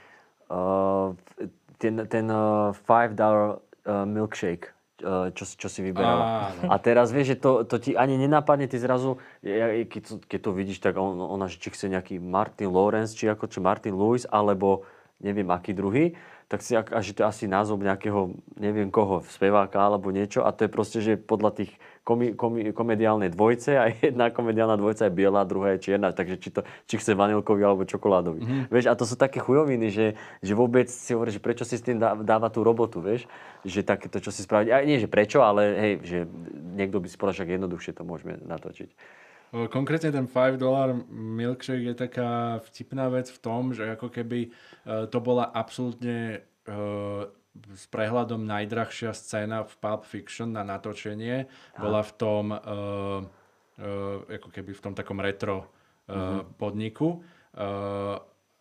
uh, 0.53 1.17
ten, 1.81 2.05
ten 2.05 2.25
uh, 2.29 2.69
$5 2.85 3.17
uh, 3.17 4.05
milkshake, 4.05 4.77
čo, 5.33 5.43
si- 5.43 5.57
čo 5.57 5.67
si 5.73 5.81
vyberala. 5.81 6.53
Áno. 6.53 6.71
A 6.71 6.77
teraz 6.79 7.09
vieš, 7.11 7.35
že 7.35 7.37
to, 7.41 7.51
to 7.67 7.81
ti 7.81 7.97
ani 7.97 8.15
nenapadne, 8.15 8.69
ty 8.69 8.77
zrazu, 8.79 9.19
keď, 9.43 10.01
to, 10.05 10.13
keď 10.23 10.39
to 10.39 10.51
vidíš, 10.53 10.79
tak 10.85 10.95
on, 10.95 11.17
ona, 11.19 11.51
že 11.51 11.59
či 11.59 11.73
chce 11.73 11.91
nejaký 11.91 12.21
Martin 12.21 12.71
Lawrence, 12.71 13.17
či 13.17 13.27
ako, 13.27 13.49
či 13.49 13.59
Martin 13.59 13.97
Lewis, 13.97 14.23
alebo 14.29 14.87
neviem 15.25 15.49
aký 15.49 15.73
druhý, 15.73 16.13
tak 16.45 16.61
si, 16.61 16.77
ak- 16.77 16.93
a 16.93 17.01
že 17.01 17.17
to 17.17 17.25
asi 17.25 17.49
názov 17.49 17.81
nejakého, 17.81 18.37
neviem 18.61 18.93
koho, 18.93 19.25
speváka 19.33 19.81
alebo 19.81 20.13
niečo 20.13 20.45
a 20.45 20.53
to 20.53 20.69
je 20.69 20.69
proste, 20.69 20.99
že 21.01 21.17
podľa 21.17 21.57
tých 21.57 21.71
komi, 22.05 22.37
komi, 22.37 22.69
komediálnej 22.69 23.33
dvojce 23.33 23.81
a 23.81 23.89
jedna 24.13 24.29
komediálna 24.29 24.77
dvojca 24.77 25.09
je 25.09 25.17
biela, 25.17 25.41
druhá 25.41 25.73
je 25.73 25.89
čierna, 25.89 26.13
takže 26.13 26.37
či, 26.37 26.53
to, 26.53 26.61
či 26.85 27.01
chce 27.01 27.17
vanilkový 27.17 27.65
alebo 27.65 27.89
čokoládový. 27.89 28.45
Mm-hmm. 28.45 28.61
Vieš, 28.69 28.85
a 28.85 28.93
to 28.93 29.09
sú 29.09 29.17
také 29.17 29.41
chujoviny, 29.41 29.89
že, 29.89 30.07
že 30.45 30.53
vôbec 30.53 30.85
si 30.85 31.17
hovoríš, 31.17 31.41
že 31.41 31.43
prečo 31.43 31.65
si 31.65 31.81
s 31.81 31.83
tým 31.83 31.97
dá, 31.97 32.13
dáva 32.13 32.53
tú 32.53 32.61
robotu, 32.61 33.01
vieš, 33.01 33.25
že 33.65 33.81
takéto, 33.81 34.21
čo 34.21 34.29
si 34.29 34.45
spraviť, 34.45 34.69
a 34.69 34.85
nie, 34.85 35.01
že 35.01 35.09
prečo, 35.09 35.41
ale 35.41 35.61
hej, 35.73 35.93
že 36.05 36.17
niekto 36.77 37.01
by 37.01 37.07
si 37.09 37.17
povedal, 37.17 37.41
že 37.41 37.57
jednoduchšie 37.57 37.97
to 37.97 38.05
môžeme 38.05 38.37
natočiť. 38.45 38.89
Konkrétne 39.51 40.11
ten 40.11 40.27
5 40.27 40.57
dollar 40.57 40.95
milkshake 41.11 41.85
je 41.91 41.95
taká 41.95 42.59
vtipná 42.65 43.07
vec 43.09 43.31
v 43.31 43.39
tom, 43.39 43.71
že 43.71 43.95
ako 43.95 44.09
keby 44.11 44.39
e, 44.45 44.49
to 45.07 45.17
bola 45.23 45.47
absolútne 45.47 46.43
e, 46.43 46.73
s 47.71 47.87
prehľadom 47.87 48.43
najdrahšia 48.43 49.15
scéna 49.15 49.63
v 49.63 49.73
Pulp 49.79 50.03
Fiction 50.03 50.51
na 50.51 50.67
natočenie. 50.67 51.47
Bola 51.79 52.03
v 52.03 52.11
tom 52.19 52.51
e, 52.51 52.57
ako 54.27 54.49
keby 54.51 54.71
v 54.75 54.83
tom 54.83 54.93
takom 54.95 55.19
retro 55.23 55.63
e, 55.63 55.67
podniku. 56.59 57.23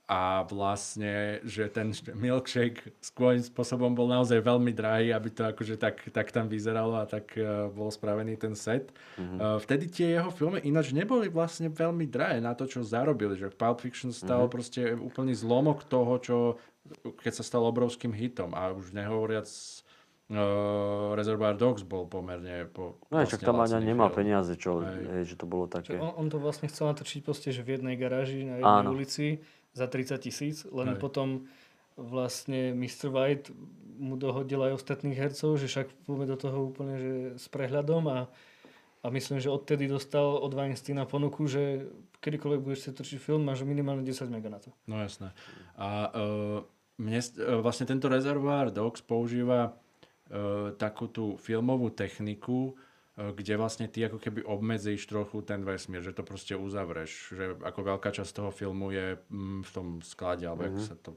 A 0.05 0.45
vlastne, 0.45 1.41
že 1.49 1.65
ten 1.73 1.97
milkshake 2.13 2.93
skôr 3.01 3.41
spôsobom 3.41 3.97
bol 3.97 4.05
naozaj 4.05 4.37
veľmi 4.45 4.69
drahý, 4.77 5.17
aby 5.17 5.33
to 5.33 5.49
akože 5.49 5.81
tak, 5.81 6.05
tak 6.13 6.29
tam 6.29 6.45
vyzeralo 6.45 7.01
a 7.01 7.09
tak 7.09 7.33
uh, 7.41 7.73
bol 7.73 7.89
spravený 7.89 8.37
ten 8.37 8.53
set. 8.53 8.93
Mm-hmm. 9.17 9.39
Uh, 9.41 9.57
vtedy 9.65 9.89
tie 9.89 10.21
jeho 10.21 10.29
filmy 10.29 10.61
ináč 10.61 10.93
neboli 10.93 11.33
vlastne 11.33 11.73
veľmi 11.73 12.05
drahé 12.05 12.37
na 12.45 12.53
to, 12.53 12.69
čo 12.69 12.85
zarobili. 12.85 13.33
Že 13.33 13.57
Pulp 13.57 13.81
Fiction 13.81 14.13
stal 14.13 14.45
mm-hmm. 14.45 14.53
proste 14.53 14.93
úplný 14.93 15.33
zlomok 15.33 15.89
toho, 15.89 16.21
čo 16.21 16.37
keď 17.25 17.41
sa 17.41 17.45
stal 17.45 17.65
obrovským 17.65 18.13
hitom. 18.13 18.53
A 18.53 18.77
už 18.77 18.93
nehovoriac 18.93 19.49
uh, 19.49 21.17
Reservoir 21.17 21.57
Dogs 21.57 21.81
bol 21.81 22.05
pomerne 22.05 22.69
po, 22.69 23.01
No 23.09 23.25
však 23.25 23.41
tam 23.41 23.61
ani 23.65 23.81
nemal 23.81 24.13
film. 24.13 24.19
peniaze, 24.25 24.53
čo, 24.61 24.85
Hej. 24.85 25.05
hej, 25.17 25.23
že 25.33 25.37
to 25.41 25.49
bolo 25.49 25.65
také. 25.65 25.97
On, 25.97 26.13
on 26.13 26.29
to 26.29 26.37
vlastne 26.37 26.69
chcel 26.69 26.93
natočiť 26.93 27.25
proste, 27.25 27.49
že 27.57 27.65
v 27.65 27.81
jednej 27.81 27.97
garáži 27.97 28.45
na 28.45 28.61
jednej 28.61 28.85
Áno. 28.85 28.93
ulici 28.93 29.41
za 29.75 29.91
30 29.91 30.17
tisíc, 30.23 30.63
len 30.71 30.95
Hej. 30.95 31.03
potom 31.03 31.51
vlastne 31.99 32.75
Mr. 32.75 33.11
White 33.11 33.51
mu 33.99 34.19
dohodil 34.19 34.59
aj 34.59 34.83
ostatných 34.83 35.19
hercov, 35.19 35.59
že 35.59 35.71
však 35.71 35.87
poďme 36.07 36.27
do 36.27 36.37
toho 36.39 36.59
úplne 36.71 36.95
že 36.99 37.13
s 37.39 37.47
prehľadom 37.51 38.03
a, 38.11 38.19
a 39.03 39.07
myslím, 39.11 39.39
že 39.39 39.51
odtedy 39.51 39.87
dostal 39.87 40.39
od 40.39 40.51
Weinsteina 40.51 41.07
ponuku, 41.07 41.47
že 41.47 41.87
kedykoľvek 42.19 42.61
budeš 42.65 42.79
chcieť 42.87 42.95
točiť 42.99 43.19
film, 43.21 43.47
máš 43.47 43.63
minimálne 43.63 44.03
10 44.03 44.27
mega 44.33 44.51
na 44.51 44.59
to. 44.59 44.75
No 44.91 44.99
jasné. 44.99 45.31
A 45.79 46.11
uh, 46.11 46.59
mne, 46.99 47.21
uh, 47.21 47.63
vlastne 47.63 47.87
tento 47.87 48.11
Reservoir 48.11 48.75
Dogs 48.75 49.05
používa 49.05 49.71
uh, 49.71 50.75
takú 50.75 51.07
tú 51.07 51.39
filmovú 51.39 51.95
techniku, 51.95 52.75
kde 53.15 53.55
vlastne 53.55 53.87
ty 53.87 54.03
ako 54.03 54.19
keby 54.19 54.43
obmedzíš 54.43 55.07
trochu 55.07 55.39
ten 55.47 55.63
vesmír, 55.63 56.03
že 56.03 56.11
to 56.11 56.27
proste 56.27 56.59
uzavreš. 56.59 57.31
Že 57.31 57.45
ako 57.63 57.81
veľká 57.95 58.11
časť 58.11 58.31
toho 58.35 58.51
filmu 58.51 58.91
je 58.91 59.15
mm, 59.31 59.63
v 59.63 59.71
tom 59.71 59.87
sklade, 60.03 60.43
alebo 60.51 60.67
mm-hmm. 60.67 60.83
sa 60.83 60.99
to... 60.99 61.15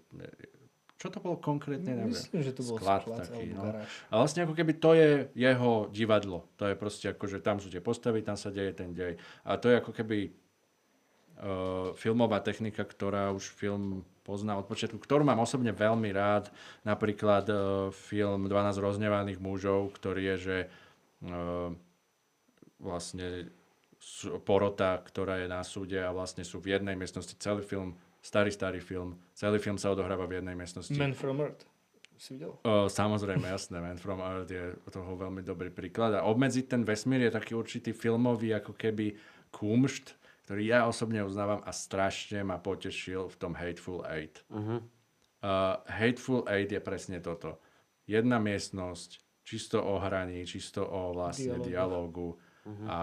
Čo 0.98 1.14
to 1.14 1.22
bolo 1.22 1.38
konkrétne? 1.38 1.94
Neviem. 1.94 2.14
Myslím, 2.14 2.42
že 2.42 2.54
to 2.54 2.66
bol 2.66 2.78
Sklad 2.82 3.06
sklad, 3.06 3.18
taký, 3.26 3.54
no. 3.54 3.62
garáž. 3.66 3.90
A 4.10 4.14
vlastne 4.18 4.46
ako 4.46 4.54
keby 4.58 4.74
to 4.78 4.92
je 4.98 5.10
jeho 5.38 5.90
divadlo. 5.94 6.46
To 6.58 6.70
je 6.70 6.76
proste 6.78 7.06
ako, 7.14 7.26
že 7.30 7.38
tam 7.42 7.62
sú 7.62 7.70
tie 7.70 7.82
postavy, 7.82 8.26
tam 8.26 8.38
sa 8.38 8.50
deje 8.50 8.74
ten 8.78 8.94
dej. 8.98 9.18
A 9.46 9.62
to 9.62 9.70
je 9.70 9.78
ako 9.78 9.94
keby 9.94 10.34
uh, 11.38 11.94
filmová 11.94 12.42
technika, 12.42 12.82
ktorá 12.82 13.30
už 13.30 13.46
film 13.46 14.06
pozná 14.26 14.58
od 14.58 14.66
počiatku, 14.66 14.98
ktorú 14.98 15.22
mám 15.22 15.38
osobne 15.38 15.70
veľmi 15.70 16.10
rád. 16.10 16.50
Napríklad 16.82 17.46
uh, 17.50 17.60
film 17.94 18.50
12 18.50 18.82
roznevaných 18.82 19.38
mužov, 19.38 19.94
ktorý 20.02 20.34
je, 20.34 20.36
že 20.42 20.58
uh, 21.30 21.78
vlastne 22.78 23.50
porota, 24.46 25.02
ktorá 25.02 25.42
je 25.42 25.48
na 25.50 25.66
súde 25.66 25.98
a 25.98 26.14
vlastne 26.14 26.46
sú 26.46 26.62
v 26.62 26.78
jednej 26.78 26.94
miestnosti 26.94 27.34
celý 27.42 27.66
film, 27.66 27.98
starý, 28.22 28.54
starý 28.54 28.80
film. 28.80 29.18
Celý 29.34 29.58
film 29.58 29.82
sa 29.82 29.90
odohráva 29.90 30.30
v 30.30 30.42
jednej 30.42 30.54
miestnosti. 30.54 30.94
Man 30.94 31.18
from 31.18 31.42
Earth. 31.42 31.66
Si 32.18 32.34
videl? 32.34 32.58
O, 32.66 32.90
samozrejme, 32.90 33.46
jasné, 33.46 33.78
Man 33.78 34.02
from 34.02 34.22
Earth 34.22 34.50
je 34.50 34.74
toho 34.90 35.12
veľmi 35.18 35.46
dobrý 35.46 35.70
príklad. 35.70 36.18
A 36.18 36.26
obmedziť 36.26 36.66
ten 36.66 36.82
vesmír 36.82 37.30
je 37.30 37.38
taký 37.38 37.54
určitý 37.54 37.94
filmový 37.94 38.58
ako 38.58 38.74
keby 38.74 39.14
kumšt, 39.54 40.18
ktorý 40.50 40.64
ja 40.66 40.80
osobne 40.90 41.22
uznávam 41.22 41.62
a 41.62 41.70
strašne 41.70 42.42
ma 42.42 42.58
potešil 42.58 43.30
v 43.30 43.36
tom 43.38 43.54
Hateful 43.54 44.02
Eight. 44.10 44.42
Uh-huh. 44.50 44.82
Uh, 45.46 45.78
Hateful 45.86 46.42
Eight 46.50 46.74
je 46.74 46.82
presne 46.82 47.22
toto. 47.22 47.62
Jedna 48.10 48.42
miestnosť, 48.42 49.44
čisto 49.46 49.78
o 49.84 50.02
hraní, 50.02 50.42
čisto 50.48 50.88
o 50.88 51.14
vlastne 51.14 51.62
Dialógoch. 51.62 52.40
Dialógu. 52.70 52.86
A 52.86 52.98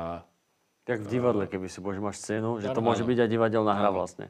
Tak 0.84 1.00
v 1.00 1.08
divadle, 1.08 1.44
keby 1.46 1.66
si 1.66 1.78
bože 1.78 1.96
máš 1.96 2.18
scénu, 2.18 2.58
že 2.58 2.68
to 2.68 2.76
Áno. 2.76 2.84
môže 2.84 3.00
byť 3.02 3.18
aj 3.18 3.28
divadelná 3.30 3.72
hra 3.74 3.88
Áno. 3.88 3.96
vlastne. 3.96 4.28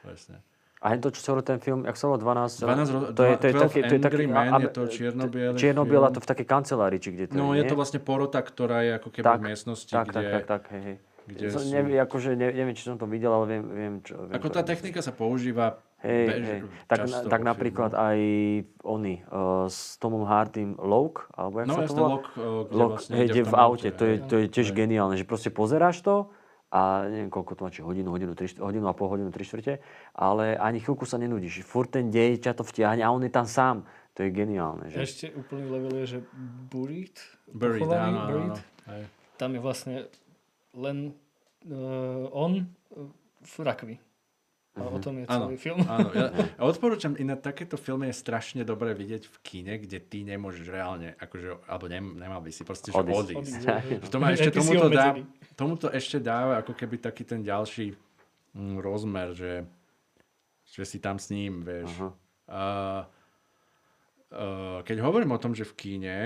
presne. 0.00 0.42
A 0.78 0.98
to, 0.98 1.08
čo 1.08 1.22
sa 1.22 1.28
hovorí 1.30 1.46
ten 1.46 1.58
film, 1.58 1.86
jak 1.86 1.94
sa 1.94 2.10
volá 2.10 2.18
12? 2.18 2.58
12 2.58 2.90
ro- 2.90 3.02
to 3.08 3.22
je, 3.22 3.32
to 3.32 3.44
je 3.44 3.52
12 3.52 3.62
taký, 3.62 3.78
to 3.80 3.92
je 3.92 4.00
taký, 4.02 4.24
Men, 4.26 4.50
a- 4.50 4.58
je 4.58 4.68
to 4.68 4.82
čierno-biely 4.88 5.54
čierno-biela, 5.54 6.10
film. 6.10 6.16
to 6.16 6.20
v 6.20 6.28
takej 6.28 6.46
kancelárii, 6.48 6.98
či 6.98 7.08
kde 7.12 7.24
to 7.28 7.32
No 7.32 7.54
je, 7.54 7.62
je 7.62 7.64
to 7.64 7.78
vlastne 7.78 8.00
porota, 8.00 8.42
ktorá 8.42 8.82
je 8.82 8.90
ako 8.92 9.08
keby 9.08 9.22
tak, 9.22 9.38
v 9.38 9.44
miestnosti, 9.46 9.86
tak, 9.88 10.06
kde, 10.08 10.18
tak, 10.18 10.26
tak, 10.26 10.42
tak, 10.44 10.62
hej, 10.72 10.82
hej. 10.82 10.96
kde 11.28 11.44
Som, 11.48 11.60
sú... 11.60 11.70
neviem, 11.70 12.02
akože 12.02 12.30
ne, 12.34 12.48
neviem, 12.50 12.74
či 12.74 12.82
som 12.82 12.98
to 12.98 13.06
videl, 13.06 13.30
ale 13.30 13.46
viem, 13.48 13.62
viem 13.64 13.94
čo... 14.02 14.26
Viem, 14.26 14.34
Ako 14.34 14.48
čo- 14.48 14.54
tá 14.58 14.62
technika 14.64 14.98
sa 14.98 15.14
používa 15.14 15.78
Hej, 16.02 16.26
bež, 16.26 16.42
hej. 16.42 16.60
Tak, 16.90 16.98
na, 16.98 17.06
často 17.06 17.28
tak 17.30 17.42
napríklad 17.46 17.92
aj 17.94 18.18
oni 18.82 19.22
uh, 19.22 19.70
s 19.70 20.02
Tomom 20.02 20.26
Hardym 20.26 20.74
Loke, 20.82 21.30
alebo 21.30 21.62
jak 21.62 21.66
No 21.70 21.74
sa 21.78 21.82
to 21.86 21.94
volá? 21.94 22.08
Lok, 22.18 22.26
eh, 22.26 22.42
kde 22.42 22.74
Lok, 22.74 22.90
vlastne 22.98 23.14
hej, 23.14 23.26
ide 23.26 23.32
kde 23.32 23.42
v 23.46 23.54
aute, 23.54 23.88
to 23.94 24.04
je, 24.10 24.14
to 24.26 24.34
je 24.42 24.46
tiež 24.50 24.68
Hej. 24.74 24.76
geniálne, 24.82 25.14
že 25.14 25.22
proste 25.22 25.54
pozeráš 25.54 26.02
to 26.02 26.34
a 26.72 27.06
neviem 27.06 27.28
koľko 27.28 27.52
to 27.54 27.60
má, 27.62 27.70
či 27.70 27.84
hodinu, 27.84 28.10
hodinu, 28.10 28.32
tri, 28.34 28.48
hodinu 28.58 28.88
a 28.88 28.96
pol, 28.96 29.12
hodinu, 29.12 29.28
tri 29.30 29.44
štvrte, 29.44 29.78
ale 30.16 30.58
ani 30.58 30.80
chvíľku 30.80 31.06
sa 31.06 31.20
nenudíš. 31.20 31.62
Furt 31.62 31.92
ten 31.92 32.08
dej 32.08 32.40
ťa 32.40 32.56
to 32.58 32.64
vtiahne 32.64 33.04
a 33.04 33.12
on 33.12 33.22
je 33.22 33.30
tam 33.30 33.46
sám. 33.46 33.84
To 34.16 34.24
je 34.24 34.30
geniálne. 34.32 34.88
Že? 34.88 34.98
Ešte 35.04 35.26
úplný 35.36 35.68
level 35.68 35.92
je, 36.04 36.06
že 36.16 36.18
Buried, 36.68 37.16
Buried, 37.48 37.84
áno, 37.86 37.94
áno, 37.94 38.20
Buried, 38.28 38.58
áno. 38.88 39.06
Tam 39.40 39.50
je 39.56 39.60
vlastne 39.60 39.94
len 40.76 41.16
uh, 41.68 42.28
on 42.32 42.68
v 43.40 43.54
rakvi. 43.60 43.96
A 44.72 44.82
o 44.82 44.96
tom 44.96 45.20
je 45.20 45.24
Mhm. 45.24 45.30
Áno, 45.30 45.44
celý 45.46 45.56
film. 45.58 45.80
áno. 45.84 46.08
Ja, 46.10 46.26
ja 46.56 46.62
odporúčam, 46.62 47.12
inak 47.14 47.40
takéto 47.40 47.76
filmy 47.76 48.08
je 48.08 48.16
strašne 48.16 48.62
dobré 48.62 48.92
vidieť 48.92 49.24
v 49.24 49.36
kine, 49.38 49.74
kde 49.76 50.00
ty 50.00 50.24
nemôžeš 50.24 50.64
reálne, 50.66 51.12
akože, 51.16 51.60
alebo 51.66 51.86
nem, 51.86 52.16
nemal 52.16 52.40
by 52.40 52.48
si 52.48 52.62
proste, 52.62 52.88
že 52.88 52.96
Odísť. 52.96 53.12
odísť. 53.12 53.36
Odísť, 53.36 53.64
hej. 53.66 53.96
To 54.06 54.16
má 54.16 54.26
Aj 54.26 54.34
ešte 54.34 54.50
tomuto, 54.50 54.86
dá, 54.88 55.06
tomuto 55.54 55.86
ešte 55.88 56.16
dáva 56.18 56.56
ako 56.58 56.72
keby 56.72 56.96
taký 56.98 57.22
ten 57.22 57.40
ďalší 57.40 57.92
mm, 58.50 58.76
rozmer, 58.78 59.28
že, 59.32 59.52
že 60.66 60.84
si 60.84 60.96
tam 60.96 61.16
s 61.16 61.28
ním, 61.28 61.60
vieš. 61.60 61.92
A, 61.92 62.08
a, 62.48 62.62
keď 64.82 64.96
hovorím 65.00 65.30
o 65.30 65.38
tom, 65.38 65.52
že 65.52 65.64
v 65.64 65.76
kíne, 65.76 66.18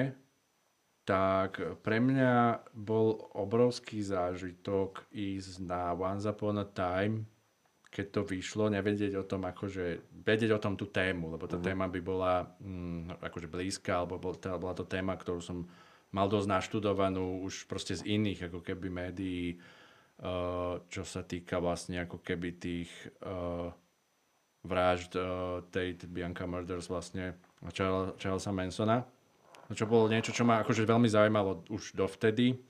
tak 1.03 1.59
pre 1.83 1.99
mňa 1.99 2.35
bol 2.73 3.11
obrovský 3.33 3.99
zážitok 4.01 5.07
ísť 5.09 5.63
na 5.63 5.91
Once 5.93 6.23
Upon 6.25 6.59
a 6.59 6.67
Time, 6.67 7.27
keď 7.97 8.07
to 8.13 8.29
vyšlo, 8.29 8.69
nevedieť 8.69 9.17
o 9.17 9.25
tom, 9.25 9.49
akože, 9.49 10.21
vedieť 10.21 10.53
o 10.53 10.61
tom 10.61 10.77
tú 10.77 10.85
tému, 10.85 11.33
lebo 11.33 11.49
tá 11.49 11.57
téma 11.57 11.89
by 11.89 12.01
bola 12.05 12.45
mm, 12.61 13.25
akože 13.25 13.49
blízka, 13.49 14.05
alebo 14.05 14.21
bol, 14.21 14.37
tá, 14.37 14.53
bola 14.61 14.77
to 14.77 14.85
téma, 14.85 15.17
ktorú 15.17 15.41
som 15.41 15.65
mal 16.13 16.29
dosť 16.29 16.45
naštudovanú 16.45 17.41
už 17.41 17.65
proste 17.65 17.97
z 17.97 18.05
iných, 18.05 18.53
ako 18.53 18.61
keby 18.61 18.93
médií, 18.93 19.57
uh, 19.57 20.77
čo 20.93 21.09
sa 21.09 21.25
týka 21.25 21.57
vlastne 21.57 22.05
ako 22.05 22.21
keby 22.21 22.61
tých 22.61 22.93
uh, 23.25 23.73
vražd 24.61 25.17
uh, 25.17 25.65
Tate 25.73 26.05
Bianca 26.05 26.45
Murders 26.45 26.93
vlastne 26.93 27.33
Charles, 27.73 28.13
Charlesa 28.21 28.53
Mansona. 28.53 29.09
Čo 29.73 29.89
bolo 29.89 30.13
niečo, 30.13 30.37
čo 30.37 30.45
ma 30.45 30.61
akože 30.61 30.85
veľmi 30.85 31.09
zaujímalo 31.09 31.65
už 31.73 31.97
dovtedy. 31.97 32.61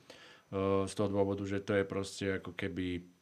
Uh, 0.55 0.87
z 0.87 0.95
toho 0.95 1.11
dôvodu, 1.11 1.43
že 1.43 1.59
to 1.59 1.75
je 1.75 1.83
proste 1.83 2.39
ako 2.39 2.55
keby 2.55 3.16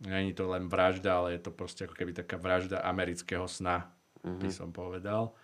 Není 0.00 0.32
to 0.32 0.48
len 0.48 0.68
vražda, 0.68 1.20
ale 1.20 1.36
je 1.36 1.44
to 1.44 1.52
proste 1.52 1.84
ako 1.84 1.92
keby 1.92 2.16
taká 2.16 2.40
vražda 2.40 2.80
amerického 2.80 3.44
sna, 3.44 3.92
by 4.24 4.48
som 4.48 4.72
povedal. 4.72 5.36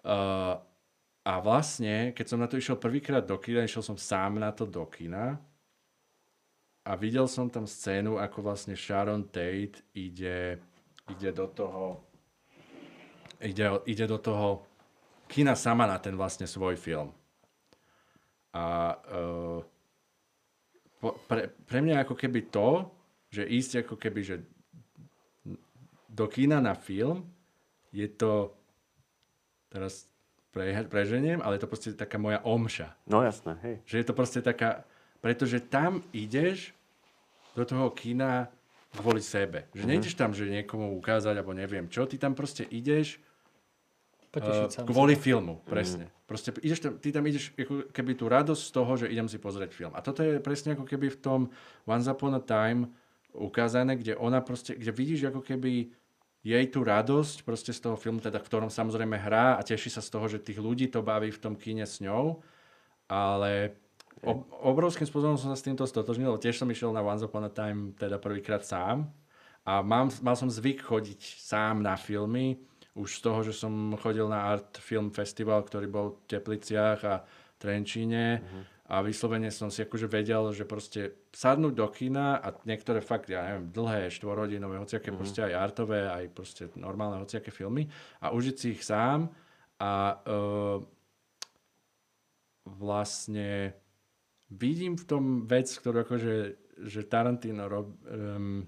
Uh, 0.00 0.56
a 1.20 1.32
vlastne, 1.44 2.16
keď 2.16 2.26
som 2.26 2.40
na 2.40 2.48
to 2.48 2.56
išiel 2.56 2.80
prvýkrát 2.80 3.20
do 3.20 3.36
kina, 3.36 3.68
išiel 3.68 3.84
som 3.84 4.00
sám 4.00 4.40
na 4.40 4.48
to 4.48 4.64
do 4.64 4.88
kina 4.88 5.36
a 6.80 6.96
videl 6.96 7.28
som 7.28 7.52
tam 7.52 7.68
scénu, 7.68 8.16
ako 8.16 8.40
vlastne 8.40 8.72
Sharon 8.72 9.28
Tate 9.28 9.84
ide, 9.92 10.56
ide 11.12 11.30
do 11.36 11.44
toho 11.52 12.00
ide, 13.44 13.68
ide 13.84 14.04
do 14.08 14.16
toho 14.16 14.64
kina 15.28 15.56
sama 15.56 15.84
na 15.84 16.00
ten 16.00 16.16
vlastne 16.16 16.48
svoj 16.48 16.76
film. 16.76 17.12
A 18.56 18.96
uh, 18.96 19.60
po, 21.00 21.16
pre, 21.28 21.48
pre 21.64 21.78
mňa 21.80 22.04
ako 22.04 22.14
keby 22.16 22.50
to, 22.52 22.88
že 23.30 23.46
ísť 23.46 23.86
ako 23.86 23.94
keby, 23.94 24.20
že 24.26 24.36
do 26.10 26.26
kína 26.26 26.58
na 26.58 26.74
film, 26.74 27.26
je 27.94 28.06
to, 28.10 28.54
teraz 29.70 30.10
pre, 30.50 30.86
preženiem, 30.90 31.38
ale 31.38 31.56
je 31.56 31.62
to 31.62 31.70
proste 31.70 31.90
taká 31.94 32.18
moja 32.18 32.42
omša. 32.42 32.94
No 33.06 33.22
jasné, 33.22 33.54
hej. 33.62 33.76
Že 33.86 33.96
je 34.02 34.06
to 34.06 34.14
proste 34.14 34.40
taká, 34.42 34.82
pretože 35.22 35.62
tam 35.62 36.02
ideš 36.10 36.74
do 37.54 37.62
toho 37.62 37.94
kina 37.94 38.50
kvôli 38.98 39.22
sebe. 39.22 39.70
Že 39.70 39.86
nejdeš 39.86 40.14
tam, 40.18 40.34
že 40.34 40.50
niekomu 40.50 40.98
ukázať, 40.98 41.38
alebo 41.38 41.54
neviem 41.54 41.86
čo, 41.86 42.06
ty 42.10 42.18
tam 42.18 42.34
proste 42.34 42.66
ideš 42.66 43.22
Potešiť 44.30 44.86
Uh, 44.86 44.86
kvôli 44.86 45.18
seba. 45.18 45.26
filmu, 45.26 45.58
presne. 45.66 46.06
Proste 46.30 46.54
ideš 46.62 46.78
tam, 46.86 46.94
ty 47.02 47.10
tam 47.10 47.26
ideš 47.26 47.50
ako 47.58 47.90
keby 47.90 48.14
tú 48.14 48.30
radosť 48.30 48.62
z 48.62 48.70
toho, 48.70 48.92
že 48.94 49.10
idem 49.10 49.26
si 49.26 49.42
pozrieť 49.42 49.74
film. 49.74 49.90
A 49.90 49.98
toto 50.06 50.22
je 50.22 50.38
presne 50.38 50.78
ako 50.78 50.86
keby 50.86 51.10
v 51.10 51.18
tom 51.18 51.40
Once 51.82 52.06
Upon 52.06 52.38
a 52.38 52.42
Time 52.42 52.94
ukázané, 53.34 53.96
kde 53.96 54.16
ona 54.16 54.40
proste, 54.40 54.74
kde 54.74 54.90
vidíš 54.92 55.30
ako 55.30 55.40
keby 55.40 55.90
jej 56.40 56.64
tú 56.72 56.80
radosť 56.80 57.44
proste 57.44 57.72
z 57.76 57.80
toho 57.84 57.96
filmu, 58.00 58.20
teda 58.24 58.40
v 58.40 58.48
ktorom 58.48 58.70
samozrejme 58.72 59.12
hrá 59.20 59.60
a 59.60 59.64
teší 59.64 59.92
sa 59.92 60.00
z 60.00 60.08
toho, 60.08 60.26
že 60.26 60.40
tých 60.40 60.56
ľudí 60.56 60.88
to 60.88 61.04
baví 61.04 61.28
v 61.28 61.42
tom 61.42 61.54
kine 61.54 61.84
s 61.84 62.00
ňou, 62.00 62.40
ale 63.12 63.76
ob, 64.24 64.48
obrovským 64.64 65.04
spôsobom 65.04 65.36
som 65.36 65.52
sa 65.52 65.58
s 65.60 65.66
týmto 65.66 65.84
stotožnil, 65.84 66.40
tiež 66.40 66.56
som 66.56 66.70
išiel 66.72 66.96
na 66.96 67.04
Once 67.04 67.28
Upon 67.28 67.44
a 67.44 67.52
Time 67.52 67.92
teda 67.92 68.16
prvýkrát 68.16 68.64
sám 68.64 69.12
a 69.68 69.84
mám, 69.84 70.08
mal 70.24 70.32
som 70.32 70.48
zvyk 70.48 70.80
chodiť 70.80 71.20
sám 71.44 71.84
na 71.84 72.00
filmy, 72.00 72.56
už 72.96 73.20
z 73.20 73.20
toho, 73.20 73.40
že 73.44 73.52
som 73.52 73.94
chodil 74.00 74.24
na 74.26 74.50
Art 74.50 74.80
Film 74.80 75.12
Festival, 75.12 75.62
ktorý 75.62 75.86
bol 75.86 76.06
v 76.16 76.20
Tepliciach 76.26 77.00
a 77.04 77.22
Trenčíne 77.60 78.40
a 78.90 79.06
vyslovene 79.06 79.54
som 79.54 79.70
si 79.70 79.86
akože 79.86 80.10
vedel, 80.10 80.50
že 80.50 80.66
proste 80.66 81.30
sadnúť 81.30 81.74
do 81.78 81.86
kina 81.94 82.42
a 82.42 82.50
niektoré 82.66 82.98
fakt, 82.98 83.30
ja 83.30 83.46
neviem, 83.46 83.70
dlhé, 83.70 84.10
štvorhodinové, 84.10 84.82
hociaké 84.82 85.14
proste 85.14 85.46
aj 85.46 85.54
artové, 85.54 86.10
aj 86.10 86.24
proste 86.34 86.62
normálne 86.74 87.22
hociaké 87.22 87.54
filmy 87.54 87.86
a 88.18 88.34
užiť 88.34 88.56
si 88.58 88.66
ich 88.74 88.82
sám 88.82 89.30
a 89.78 90.18
uh, 90.26 90.82
vlastne 92.66 93.78
vidím 94.50 94.98
v 94.98 95.04
tom 95.06 95.24
vec, 95.46 95.70
ktorú 95.70 96.02
akože, 96.02 96.34
že 96.90 97.06
Tarantino 97.06 97.70
rob, 97.70 97.94
um, 98.10 98.66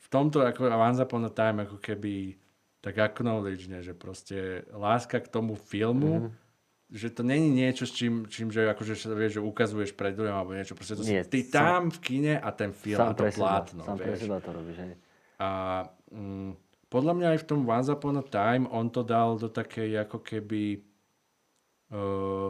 v 0.00 0.06
tomto 0.08 0.40
ako 0.40 0.72
Once 0.72 1.04
Upon 1.04 1.28
a 1.28 1.32
Time 1.36 1.68
ako 1.68 1.76
keby 1.76 2.32
tak 2.80 2.96
acknowledge, 2.96 3.68
že 3.68 3.92
proste 3.92 4.64
láska 4.72 5.20
k 5.20 5.28
tomu 5.28 5.52
filmu, 5.52 6.32
mm-hmm. 6.32 6.47
Že 6.88 7.12
to 7.12 7.20
není 7.20 7.52
niečo, 7.52 7.84
s 7.84 7.92
čím, 7.92 8.24
čím 8.32 8.48
že 8.48 8.64
akože 8.64 8.96
vieš, 9.12 9.38
že 9.38 9.42
ukazuješ 9.44 9.92
pred 9.92 10.16
druhým 10.16 10.32
alebo 10.32 10.56
niečo. 10.56 10.72
Proste 10.72 10.96
to 10.96 11.04
Nie, 11.04 11.20
ty 11.24 11.44
sám- 11.44 11.52
tam 11.52 11.82
v 11.92 11.98
kine 12.00 12.34
a 12.40 12.48
ten 12.48 12.72
film 12.72 13.04
a 13.04 13.12
to 13.12 13.28
plátno, 13.28 13.84
sám 13.84 13.96
pre 14.00 14.16
vieš. 14.16 14.24
seba 14.24 14.40
to 14.40 14.50
robíš, 14.56 14.76
hej. 14.80 14.94
A 15.38 15.48
mm, 16.08 16.50
podľa 16.88 17.12
mňa 17.12 17.28
aj 17.36 17.38
v 17.44 17.46
tom 17.46 17.60
Once 17.68 17.92
Upon 17.92 18.16
a 18.16 18.24
Time 18.24 18.64
on 18.72 18.88
to 18.88 19.04
dal 19.04 19.36
do 19.36 19.52
takej 19.52 20.08
ako 20.08 20.24
keby 20.24 20.80
uh, 21.92 22.48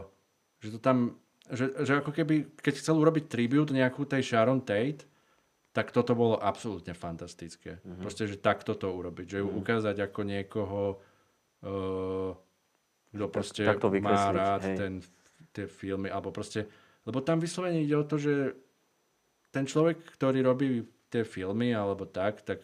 že 0.62 0.68
to 0.74 0.78
tam 0.78 1.18
že, 1.48 1.72
že 1.80 2.04
ako 2.04 2.12
keby, 2.12 2.60
keď 2.60 2.74
chcel 2.76 3.00
urobiť 3.00 3.24
tribute 3.24 3.72
nejakú 3.72 4.04
tej 4.04 4.20
Sharon 4.20 4.60
Tate, 4.60 5.08
tak 5.72 5.96
toto 5.96 6.12
bolo 6.12 6.36
absolútne 6.36 6.92
fantastické. 6.92 7.80
Mm-hmm. 7.80 8.04
Proste, 8.04 8.28
že 8.28 8.36
takto 8.36 8.76
to 8.76 8.92
urobiť. 8.92 9.26
Že 9.32 9.38
ju 9.40 9.48
ukázať 9.56 9.96
ako 9.96 10.20
niekoho, 10.28 10.82
uh, 11.64 12.36
kto 13.18 13.26
proste 13.26 13.62
tak 13.66 13.82
to 13.82 13.90
má 13.98 14.30
rád 14.30 14.62
hej. 14.62 14.76
ten, 14.78 14.92
tie 15.50 15.66
filmy, 15.66 16.06
alebo 16.06 16.30
proste, 16.30 16.70
lebo 17.02 17.18
tam 17.18 17.42
vyslovene 17.42 17.82
ide 17.82 17.98
o 17.98 18.06
to, 18.06 18.16
že 18.16 18.54
ten 19.50 19.66
človek, 19.66 19.98
ktorý 20.14 20.38
robí 20.46 20.86
tie 21.10 21.26
filmy, 21.26 21.74
alebo 21.74 22.06
tak, 22.06 22.46
tak 22.46 22.62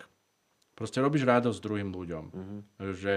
proste 0.78 1.02
robíš 1.02 1.26
radosť 1.26 1.58
druhým 1.58 1.90
ľuďom. 1.90 2.24
Mm-hmm. 2.30 2.60
Že 2.94 3.16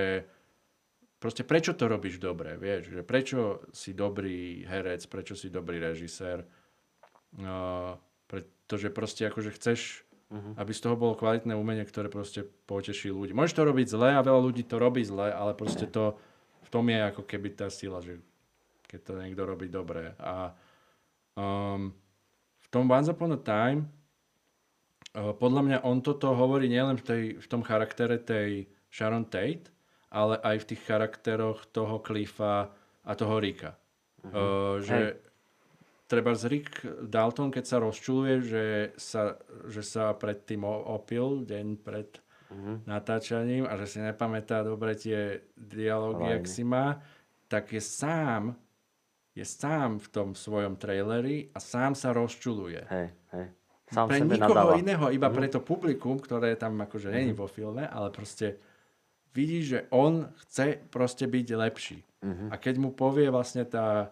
proste 1.19 1.43
prečo 1.43 1.75
to 1.75 1.85
robíš 1.91 2.17
dobre, 2.17 2.55
vieš, 2.55 2.93
že 2.93 3.01
prečo 3.03 3.61
si 3.75 3.91
dobrý 3.91 4.63
herec, 4.65 5.03
prečo 5.11 5.35
si 5.35 5.51
dobrý 5.51 5.81
režisér, 5.81 6.45
uh, 7.41 7.97
pretože 8.29 8.87
proste 8.93 9.27
akože 9.27 9.51
chceš, 9.57 10.07
uh-huh. 10.31 10.53
aby 10.59 10.71
z 10.71 10.81
toho 10.83 10.95
bolo 10.95 11.17
kvalitné 11.17 11.55
umenie, 11.57 11.83
ktoré 11.83 12.07
proste 12.11 12.45
poteší 12.69 13.09
ľudí. 13.11 13.33
Môžeš 13.33 13.57
to 13.57 13.63
robiť 13.67 13.87
zle 13.89 14.09
a 14.15 14.21
veľa 14.21 14.41
ľudí 14.43 14.63
to 14.63 14.77
robí 14.77 15.01
zle, 15.03 15.31
ale 15.31 15.57
proste 15.57 15.87
to, 15.89 16.19
v 16.67 16.69
tom 16.69 16.91
je 16.91 16.99
ako 16.99 17.23
keby 17.23 17.55
tá 17.55 17.71
sila, 17.71 18.03
že 18.03 18.19
keď 18.91 18.99
to 19.07 19.13
niekto 19.15 19.43
robí 19.47 19.71
dobre. 19.71 20.11
A 20.19 20.51
um, 21.39 21.95
v 22.59 22.67
tom 22.67 22.91
Once 22.91 23.07
Upon 23.07 23.31
a 23.31 23.39
Time 23.39 23.87
uh, 25.15 25.31
podľa 25.31 25.61
mňa 25.63 25.77
on 25.87 26.03
toto 26.03 26.35
hovorí 26.35 26.67
nielen 26.67 26.99
v, 26.99 27.03
tej, 27.03 27.23
v 27.39 27.47
tom 27.47 27.63
charaktere 27.63 28.19
tej 28.19 28.67
Sharon 28.91 29.31
Tate, 29.31 29.71
ale 30.11 30.39
aj 30.43 30.63
v 30.63 30.67
tých 30.75 30.81
charakteroch 30.83 31.67
toho 31.71 32.03
Cliffa 32.03 32.71
a 33.07 33.11
toho 33.15 33.39
Ricka. 33.39 33.79
Uh-huh. 34.27 34.31
Uh, 34.31 34.75
že 34.83 34.99
Hej. 34.99 35.23
treba 36.11 36.35
z 36.35 36.43
Rick 36.51 36.83
Dalton, 37.07 37.47
keď 37.47 37.63
sa 37.63 37.77
rozčuluje, 37.79 38.43
že 38.43 38.65
sa, 38.99 39.39
že 39.71 39.83
sa 39.83 40.11
predtým 40.11 40.67
opil 40.67 41.47
deň 41.47 41.79
pred 41.79 42.19
uh-huh. 42.49 42.83
natáčaním 42.87 43.67
a 43.67 43.75
že 43.79 43.85
si 43.87 43.99
nepamätá 43.99 44.63
dobre 44.63 44.95
tie 44.95 45.43
dialógy, 45.55 46.27
jak 46.27 46.45
si 46.47 46.63
má, 46.63 46.99
tak 47.47 47.71
je 47.71 47.81
sám 47.83 48.55
je 49.37 49.45
sám 49.45 50.01
v 50.01 50.07
tom 50.09 50.27
svojom 50.33 50.81
traileri 50.81 51.53
a 51.53 51.61
sám 51.61 51.93
sa 51.93 52.09
rozčuluje. 52.09 52.81
Hej, 52.89 53.13
hej. 53.37 53.47
Sám 53.93 54.09
pre 54.09 54.19
nikoho 54.19 54.57
nadáva. 54.57 54.81
iného, 54.81 55.05
iba 55.13 55.29
pre 55.29 55.47
to 55.47 55.61
publikum, 55.61 56.17
ktoré 56.17 56.57
tam 56.57 56.75
akože 56.81 57.13
není 57.13 57.31
vo 57.37 57.47
filme, 57.47 57.85
ale 57.87 58.09
proste 58.11 58.57
vidí, 59.31 59.63
že 59.63 59.85
on 59.93 60.27
chce 60.43 60.81
proste 60.89 61.29
byť 61.29 61.47
lepší. 61.53 61.99
A 62.51 62.57
keď 62.59 62.81
mu 62.81 62.89
povie 62.91 63.29
vlastne 63.31 63.63
tá, 63.63 64.11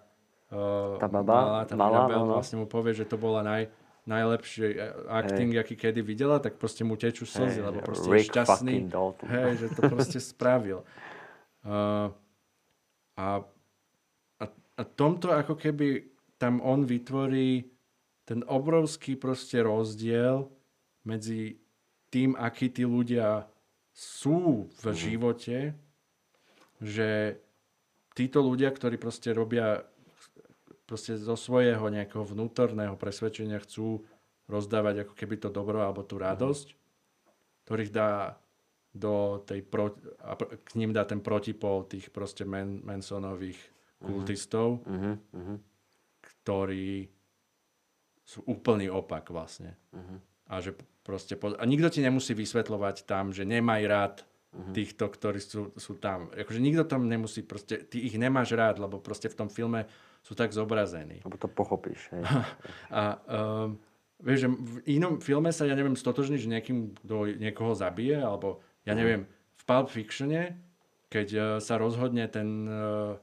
uh, 0.54 0.96
Tá 1.02 1.10
baba, 1.12 1.36
malá, 1.36 1.62
tá 1.68 1.76
malá, 1.76 2.08
Mirabel, 2.08 2.22
no, 2.24 2.28
no. 2.30 2.36
vlastne 2.40 2.58
mu 2.62 2.70
povie, 2.70 2.94
že 2.96 3.10
to 3.10 3.20
bola 3.20 3.44
naj, 3.44 3.68
najlepší 4.06 4.62
eh, 4.78 4.94
acting, 5.10 5.58
aký 5.58 5.76
kedy 5.76 6.02
videla, 6.02 6.38
tak 6.38 6.62
proste 6.62 6.86
mu 6.86 6.94
tečú 6.96 7.26
slzy, 7.26 7.62
Hej, 7.62 7.66
lebo 7.66 7.80
proste 7.82 8.08
Rick 8.10 8.30
je 8.30 8.32
šťastný. 8.38 8.76
Hej, 9.26 9.52
že 9.58 9.68
to 9.74 9.82
proste 9.90 10.20
spravil. 10.34 10.86
Uh, 11.66 12.14
a, 13.18 13.42
a, 14.38 14.46
a 14.78 14.82
tomto 14.86 15.34
ako 15.34 15.58
keby 15.58 16.14
tam 16.38 16.62
on 16.62 16.86
vytvorí 16.86 17.66
ten 18.26 18.46
obrovský 18.46 19.18
proste 19.18 19.66
rozdiel 19.66 20.50
medzi 21.06 21.58
tým, 22.14 22.38
akí 22.38 22.70
tí 22.70 22.86
ľudia 22.86 23.50
sú 23.96 24.70
v 24.82 24.84
živote, 24.94 25.74
že 26.82 27.40
títo 28.14 28.44
ľudia, 28.44 28.70
ktorí 28.70 29.00
proste 29.00 29.32
robia 29.32 29.84
proste 30.86 31.18
zo 31.18 31.34
svojho 31.34 31.82
nejakého 31.84 32.24
vnútorného 32.24 32.94
presvedčenia 32.96 33.58
chcú 33.60 34.06
rozdávať 34.46 35.04
ako 35.04 35.14
keby 35.14 35.36
to 35.38 35.50
dobro 35.50 35.82
alebo 35.82 36.02
tú 36.02 36.16
radosť, 36.16 36.78
ktorých 37.66 37.92
dá 37.92 38.38
do 38.92 39.44
tej 39.44 39.60
pro, 39.62 39.92
a 40.24 40.38
k 40.40 40.72
ním 40.76 40.94
dá 40.94 41.04
ten 41.04 41.20
protipol 41.20 41.84
tých 41.84 42.08
proste 42.10 42.46
Man, 42.46 42.80
Mansonových 42.80 43.60
kultistov, 44.00 44.86
Mhm, 44.86 45.14
mhm. 45.34 45.56
ktorí 46.22 47.10
sú 48.22 48.42
úplný 48.46 48.88
opak 48.88 49.30
vlastne. 49.30 49.78
Mhm. 49.92 50.16
A 50.48 50.62
že 50.62 50.74
proste, 51.02 51.34
po- 51.36 51.54
a 51.54 51.64
nikto 51.66 51.90
ti 51.90 52.02
nemusí 52.02 52.34
vysvetľovať 52.34 53.06
tam, 53.06 53.34
že 53.34 53.44
nemaj 53.44 53.82
rád 53.86 54.16
Mhm. 54.54 54.72
týchto, 54.72 55.06
ktorí 55.06 55.40
sú, 55.40 55.76
sú 55.76 55.98
tam. 55.98 56.32
Akože 56.32 56.58
nikto 56.58 56.86
tam 56.86 57.06
nemusí, 57.06 57.44
proste, 57.44 57.82
ty 57.82 58.00
ich 58.00 58.16
nemáš 58.16 58.54
rád, 58.54 58.80
lebo 58.80 58.98
proste 58.98 59.28
v 59.28 59.36
tom 59.36 59.50
filme 59.50 59.84
sú 60.26 60.34
tak 60.34 60.50
zobrazení. 60.50 61.22
Lebo 61.22 61.38
to 61.38 61.46
pochopíš. 61.46 62.10
Hej. 62.10 62.26
A 62.98 63.22
um, 63.30 63.78
vieš, 64.18 64.46
že 64.46 64.50
v 64.50 64.78
inom 64.98 65.22
filme 65.22 65.54
sa, 65.54 65.70
ja 65.70 65.78
neviem, 65.78 65.94
stotožniť, 65.94 66.40
že 66.42 66.50
niekým, 66.50 66.98
kto 67.06 67.38
niekoho 67.38 67.78
zabije, 67.78 68.18
alebo 68.26 68.66
ja 68.90 68.98
neviem, 68.98 69.30
v 69.54 69.64
Pulp 69.70 69.94
Fictione, 69.94 70.58
keď 71.14 71.28
uh, 71.38 71.44
sa 71.62 71.78
rozhodne 71.78 72.26
ten 72.26 72.66
uh, 72.66 73.22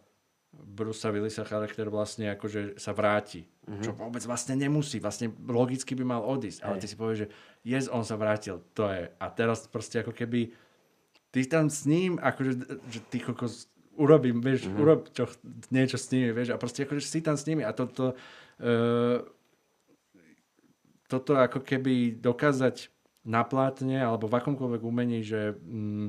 Bruce 0.52 1.02
Willisa 1.10 1.42
charakter 1.42 1.90
vlastne 1.90 2.30
akože 2.38 2.78
sa 2.78 2.94
vráti. 2.94 3.50
Mm-hmm. 3.66 3.82
Čo 3.82 3.90
vôbec 3.98 4.22
vlastne 4.22 4.54
nemusí. 4.54 5.00
Vlastne 5.00 5.34
logicky 5.48 5.96
by 5.98 6.04
mal 6.06 6.22
odísť. 6.22 6.60
Ale 6.62 6.78
ty 6.78 6.86
si 6.86 6.94
povieš, 6.94 7.26
že 7.26 7.28
yes, 7.66 7.88
on 7.88 8.04
sa 8.04 8.20
vrátil. 8.20 8.60
To 8.76 8.86
je. 8.86 9.10
A 9.16 9.26
teraz 9.32 9.64
proste 9.66 10.04
ako 10.04 10.12
keby 10.12 10.52
ty 11.32 11.40
tam 11.48 11.72
s 11.72 11.88
ním, 11.88 12.20
akože, 12.20 12.52
že 12.92 13.00
ty 13.08 13.18
kokos 13.24 13.71
urobím, 14.02 14.42
vieš, 14.42 14.66
mm-hmm. 14.66 14.82
urob 14.82 15.00
čo, 15.14 15.30
niečo 15.70 15.94
s 15.94 16.10
nimi, 16.10 16.34
vieš, 16.34 16.50
a 16.50 16.58
proste 16.58 16.82
akože 16.82 17.06
si 17.06 17.22
tam 17.22 17.38
s 17.38 17.46
nimi 17.46 17.62
a 17.62 17.70
toto 17.70 18.18
uh, 18.18 19.18
toto 21.12 21.36
ako 21.36 21.60
keby 21.60 22.16
dokázať 22.16 22.88
na 23.28 23.44
plátne 23.44 24.00
alebo 24.00 24.26
v 24.26 24.40
akomkoľvek 24.40 24.82
umení, 24.82 25.20
že 25.20 25.52
mm, 25.52 26.08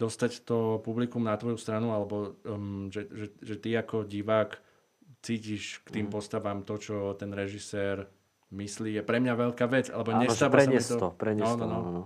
dostať 0.00 0.48
to 0.48 0.80
publikum 0.80 1.28
na 1.28 1.36
tvoju 1.36 1.60
stranu 1.60 1.92
alebo 1.92 2.40
um, 2.48 2.88
že, 2.88 3.04
že, 3.12 3.26
že 3.44 3.54
ty 3.60 3.76
ako 3.76 4.08
divák 4.08 4.56
cítiš 5.20 5.84
k 5.84 6.00
tým 6.00 6.06
Mhm. 6.08 6.14
postavám 6.16 6.64
to, 6.64 6.80
čo 6.80 7.12
ten 7.20 7.28
režisér 7.36 8.08
myslí, 8.50 8.98
je 8.98 9.02
pre 9.04 9.20
mňa 9.20 9.34
veľká 9.36 9.68
vec, 9.68 9.92
alebo 9.92 10.16
Áno, 10.16 10.26
nestáva 10.26 10.58
sa 10.58 10.70
mi 10.72 10.80
to... 10.80 10.96
to, 10.96 11.08
preniesť 11.14 11.54
no, 11.54 11.60
to, 11.60 11.66
no, 11.68 11.70
no. 11.70 11.80
no, 11.84 11.90
no. 11.92 12.04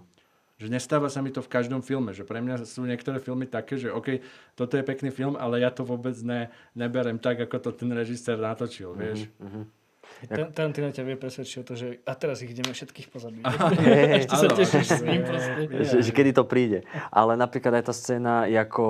Že 0.55 0.71
nestáva 0.71 1.11
sa 1.11 1.19
mi 1.19 1.35
to 1.35 1.43
v 1.43 1.51
každom 1.51 1.83
filme, 1.83 2.15
že 2.15 2.23
pre 2.23 2.39
mňa 2.39 2.63
sú 2.63 2.87
niektoré 2.87 3.19
filmy 3.19 3.51
také, 3.51 3.75
že 3.75 3.91
OK, 3.91 4.23
toto 4.55 4.79
je 4.79 4.87
pekný 4.87 5.11
film, 5.11 5.35
ale 5.35 5.59
ja 5.59 5.75
to 5.75 5.83
vôbec 5.83 6.15
ne, 6.23 6.47
neberem 6.79 7.19
tak, 7.19 7.43
ako 7.43 7.59
to 7.59 7.71
ten 7.75 7.91
režisér 7.91 8.39
natočil, 8.39 8.95
vieš. 8.95 9.27
Mhm. 9.43 9.85
Ta- 10.25 10.49
Tarantino 10.53 10.89
ťa 10.95 11.05
vie 11.05 11.17
presvedčiť 11.19 11.57
o 11.61 11.65
to, 11.67 11.75
že 11.75 11.87
a 12.07 12.13
teraz 12.17 12.41
ich 12.41 12.53
ideme 12.53 12.71
všetkých 12.71 13.09
pozabíjať. 13.11 13.45
Ešte 14.23 14.35
sa 14.37 14.49
tešíš 14.49 14.89
s 14.89 15.03
ním 15.03 15.21
proste. 15.27 15.53
že, 15.85 15.97
že 16.07 16.11
kedy 16.15 16.31
to 16.33 16.45
príde. 16.47 16.87
Ale 17.11 17.35
napríklad 17.35 17.83
aj 17.83 17.85
tá 17.91 17.95
scéna, 17.97 18.47
ako 18.47 18.85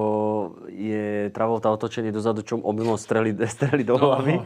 je 0.69 1.31
Travolta 1.35 1.73
otočený 1.75 2.15
dozadu, 2.15 2.45
čo 2.45 2.61
omylom 2.61 3.01
streli, 3.01 3.35
streli 3.57 3.83
do 3.83 3.99
hlavy. 3.99 4.37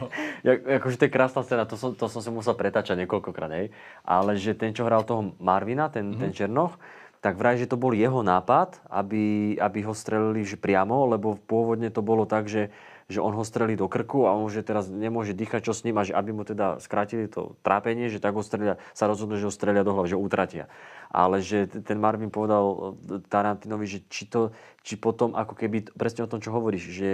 Jak, 0.46 0.58
akože 0.80 0.96
to 0.96 1.04
je 1.08 1.12
krásna 1.12 1.40
scéna, 1.44 1.68
to 1.68 1.76
som, 1.76 1.92
to 1.92 2.06
som 2.08 2.20
si 2.22 2.30
musel 2.30 2.54
pretáčať 2.54 2.94
niekoľkokrát, 3.04 3.50
hej. 3.58 3.66
Ale 4.06 4.38
že 4.38 4.54
ten, 4.54 4.72
čo 4.72 4.86
hral 4.86 5.04
toho 5.04 5.34
Marvina, 5.42 5.90
ten, 5.92 6.14
ten 6.16 6.30
Černoch, 6.32 6.78
tak 7.18 7.34
vraj, 7.34 7.58
že 7.58 7.66
to 7.66 7.74
bol 7.74 7.90
jeho 7.90 8.22
nápad, 8.22 8.78
aby, 8.86 9.56
aby 9.58 9.78
ho 9.82 9.94
strelili 9.94 10.46
že 10.46 10.54
priamo, 10.54 11.10
lebo 11.10 11.34
pôvodne 11.34 11.90
to 11.90 11.98
bolo 11.98 12.22
tak, 12.30 12.46
že, 12.46 12.70
že 13.10 13.18
on 13.18 13.34
ho 13.34 13.42
strelí 13.42 13.74
do 13.74 13.90
krku 13.90 14.30
a 14.30 14.36
on 14.36 14.46
že 14.46 14.62
teraz 14.62 14.86
nemôže 14.86 15.34
dýchať, 15.34 15.66
čo 15.66 15.72
s 15.74 15.82
ním 15.82 15.98
a 15.98 16.06
že 16.06 16.14
aby 16.14 16.30
mu 16.30 16.46
teda 16.46 16.78
skrátili 16.78 17.26
to 17.26 17.58
trápenie, 17.66 18.06
že 18.06 18.22
tak 18.22 18.38
ho 18.38 18.42
strelia, 18.44 18.78
sa 18.94 19.10
rozhodnú, 19.10 19.34
že 19.34 19.50
ho 19.50 19.54
strelia 19.54 19.82
do 19.82 19.96
hlavy, 19.96 20.14
že 20.14 20.16
ho 20.16 20.22
utratia. 20.22 20.64
Ale 21.10 21.42
že 21.42 21.66
ten 21.66 21.98
Marvin 21.98 22.30
povedal 22.30 22.94
e, 23.08 23.18
Tarantinovi, 23.26 23.86
že 23.88 23.98
či, 24.06 24.30
to, 24.30 24.54
či 24.86 24.94
potom 24.94 25.34
ako 25.34 25.58
keby, 25.58 25.90
presne 25.96 26.22
o 26.22 26.30
tom, 26.30 26.38
čo 26.38 26.54
hovoríš, 26.54 26.84
že 26.92 27.10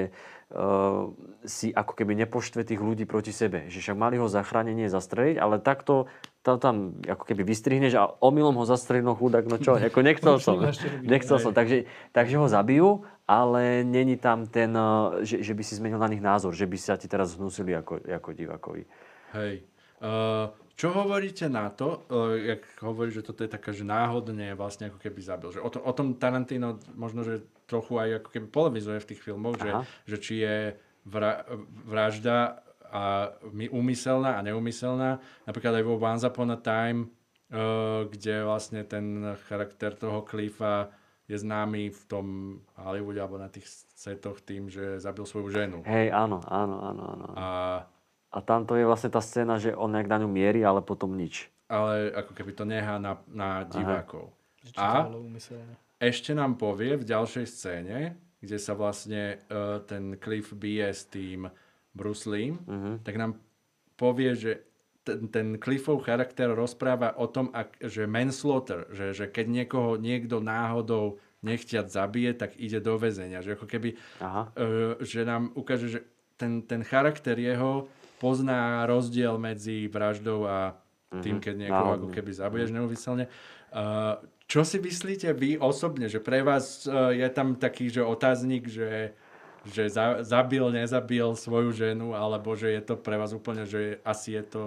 uh, 0.51 1.11
si 1.47 1.71
ako 1.71 1.95
keby 1.95 2.15
nepoštve 2.23 2.67
tých 2.67 2.83
ľudí 2.83 3.07
proti 3.07 3.31
sebe. 3.31 3.67
Že 3.71 3.79
však 3.81 3.97
mali 3.99 4.19
ho 4.19 4.31
zachránenie 4.31 4.87
zastreliť, 4.91 5.39
ale 5.39 5.63
takto 5.63 6.07
to 6.45 6.61
tam 6.61 7.01
ako 7.09 7.25
keby 7.25 7.41
vystrihneš 7.41 7.97
a 7.97 8.05
omylom 8.21 8.61
ho 8.61 8.69
zastrelí, 8.69 9.01
no 9.01 9.17
chudák, 9.17 9.49
no 9.49 9.57
čo, 9.57 9.81
ako 9.81 10.01
nechcel 10.05 10.37
som. 10.37 10.61
Nechcel 11.01 11.41
som, 11.41 11.57
takže, 11.57 11.89
takže 12.13 12.37
ho 12.37 12.45
zabijú, 12.45 13.09
ale 13.25 13.81
není 13.81 14.21
tam 14.21 14.45
ten, 14.45 14.77
uh, 14.77 15.25
že, 15.25 15.41
že 15.41 15.57
by 15.57 15.63
si 15.65 15.81
zmenil 15.81 15.97
na 15.97 16.13
nich 16.13 16.21
názor, 16.21 16.53
že 16.53 16.69
by 16.69 16.77
sa 16.77 17.01
ti 17.01 17.09
teraz 17.09 17.41
hnusili 17.41 17.73
ako, 17.73 18.05
ako 18.05 18.29
divákovi. 18.37 18.85
Hej. 19.33 19.65
Uh, 20.05 20.53
čo 20.77 20.93
hovoríte 20.93 21.49
na 21.49 21.73
to, 21.73 22.05
uh, 22.13 22.37
jak 22.37 22.61
hovorí, 22.85 23.09
že 23.09 23.25
toto 23.25 23.41
je 23.41 23.49
taká, 23.49 23.73
že 23.73 23.89
náhodne 23.89 24.53
vlastne 24.53 24.93
ako 24.93 25.01
keby 25.01 25.21
zabil. 25.25 25.49
Že 25.49 25.65
o, 25.65 25.69
to, 25.73 25.79
o 25.81 25.93
tom 25.97 26.21
Tarantino 26.21 26.77
možno, 26.93 27.25
že 27.25 27.41
trochu 27.65 27.97
aj 27.97 28.21
ako 28.21 28.29
keby 28.29 28.47
polemizuje 28.53 28.99
v 29.01 29.09
tých 29.09 29.25
filmoch, 29.25 29.57
že, 29.57 29.71
že 30.05 30.17
či 30.21 30.35
je 30.45 30.57
vra, 31.09 31.49
vražda 31.89 32.64
a 32.95 33.35
my- 33.51 33.75
úmyselná 33.75 34.39
a 34.39 34.45
neúmyselná. 34.47 35.19
Napríklad 35.43 35.75
aj 35.75 35.85
vo 35.85 35.99
Once 35.99 36.23
Upon 36.23 36.55
a 36.55 36.59
Time, 36.59 37.11
uh, 37.51 38.07
kde 38.07 38.47
vlastne 38.47 38.87
ten 38.87 39.35
charakter 39.51 39.91
toho 39.93 40.23
Cliffa 40.23 40.95
je 41.27 41.35
známy 41.35 41.91
v 41.91 42.03
tom 42.07 42.27
Hollywoode 42.79 43.19
alebo 43.19 43.35
na 43.35 43.51
tých 43.51 43.67
setoch 43.99 44.39
tým, 44.39 44.71
že 44.71 45.03
zabil 45.03 45.27
svoju 45.27 45.51
ženu. 45.51 45.79
Hej, 45.83 46.15
áno, 46.15 46.39
áno, 46.47 46.77
áno, 46.79 47.03
áno. 47.11 47.27
A 47.35 47.47
A 48.35 48.39
tam 48.43 48.63
to 48.63 48.75
je 48.75 48.83
vlastne 48.83 49.09
tá 49.09 49.19
scéna, 49.19 49.57
že 49.57 49.73
on 49.73 49.91
nejak 49.91 50.07
na 50.07 50.19
ňu 50.19 50.29
mierí, 50.29 50.61
ale 50.63 50.83
potom 50.83 51.15
nič. 51.15 51.51
ale 51.65 52.13
ako 52.13 52.31
keby 52.37 52.53
to 52.53 52.65
nechá 52.69 53.01
na, 53.01 53.17
na 53.27 53.65
divákov. 53.65 54.31
To 54.31 54.77
A 54.77 55.09
ešte 55.99 56.37
nám 56.37 56.61
povie 56.61 56.95
v 56.95 57.09
ďalšej 57.09 57.47
scéne, 57.49 57.99
kde 58.39 58.59
sa 58.61 58.77
vlastne 58.77 59.41
uh, 59.49 59.81
ten 59.89 60.21
Cliff 60.21 60.53
bije 60.53 60.93
s 60.93 61.09
tým 61.09 61.49
Bruce 61.95 62.27
Lee, 62.27 62.53
Mhm. 62.53 63.01
tak 63.07 63.15
nám 63.17 63.39
povie, 63.95 64.35
že 64.35 64.53
ten, 65.05 65.29
ten 65.29 65.47
Cliffov 65.61 66.03
charakter 66.03 66.51
rozpráva 66.51 67.13
o 67.15 67.29
tom, 67.29 67.53
ak, 67.53 67.77
že 67.79 68.09
manslaughter, 68.09 68.89
že, 68.91 69.13
že 69.13 69.25
keď 69.29 69.47
niekoho 69.63 70.01
niekto 70.01 70.41
náhodou 70.41 71.21
nechtiac 71.45 71.93
zabije, 71.93 72.33
tak 72.35 72.57
ide 72.57 72.81
do 72.81 72.97
väzenia. 72.97 73.45
Že 73.45 73.61
ako 73.61 73.67
keby, 73.69 73.91
Aha. 74.19 74.49
uh, 74.49 74.97
že 75.05 75.29
nám 75.29 75.53
ukáže, 75.53 75.93
že 75.93 76.01
ten, 76.41 76.65
ten 76.65 76.81
charakter 76.83 77.37
jeho 77.37 77.85
pozná 78.17 78.89
rozdiel 78.89 79.37
medzi 79.37 79.87
vraždou 79.87 80.49
a 80.49 80.75
tým, 81.21 81.39
keď 81.39 81.55
niekoho 81.69 81.91
ako 81.95 82.07
náhodne. 82.09 82.17
keby 82.17 82.31
zabiješ 82.33 82.71
neumyselne. 82.75 83.25
Uh, 83.71 84.19
čo 84.49 84.65
si 84.65 84.81
myslíte 84.81 85.31
vy 85.37 85.61
osobne, 85.61 86.09
že 86.09 86.19
pre 86.19 86.41
vás 86.41 86.89
uh, 86.89 87.13
je 87.13 87.29
tam 87.31 87.55
taký 87.55 87.93
že 87.93 88.03
otáznik, 88.03 88.67
že, 88.67 89.13
že 89.69 89.89
za, 89.89 90.21
zabil, 90.21 90.65
nezabil 90.73 91.33
svoju 91.37 91.73
ženu, 91.73 92.12
alebo 92.12 92.53
že 92.57 92.73
je 92.73 92.83
to 92.85 92.95
pre 93.01 93.17
vás 93.17 93.33
úplne, 93.33 93.65
že 93.65 94.01
asi 94.05 94.37
je 94.37 94.45
to 94.45 94.62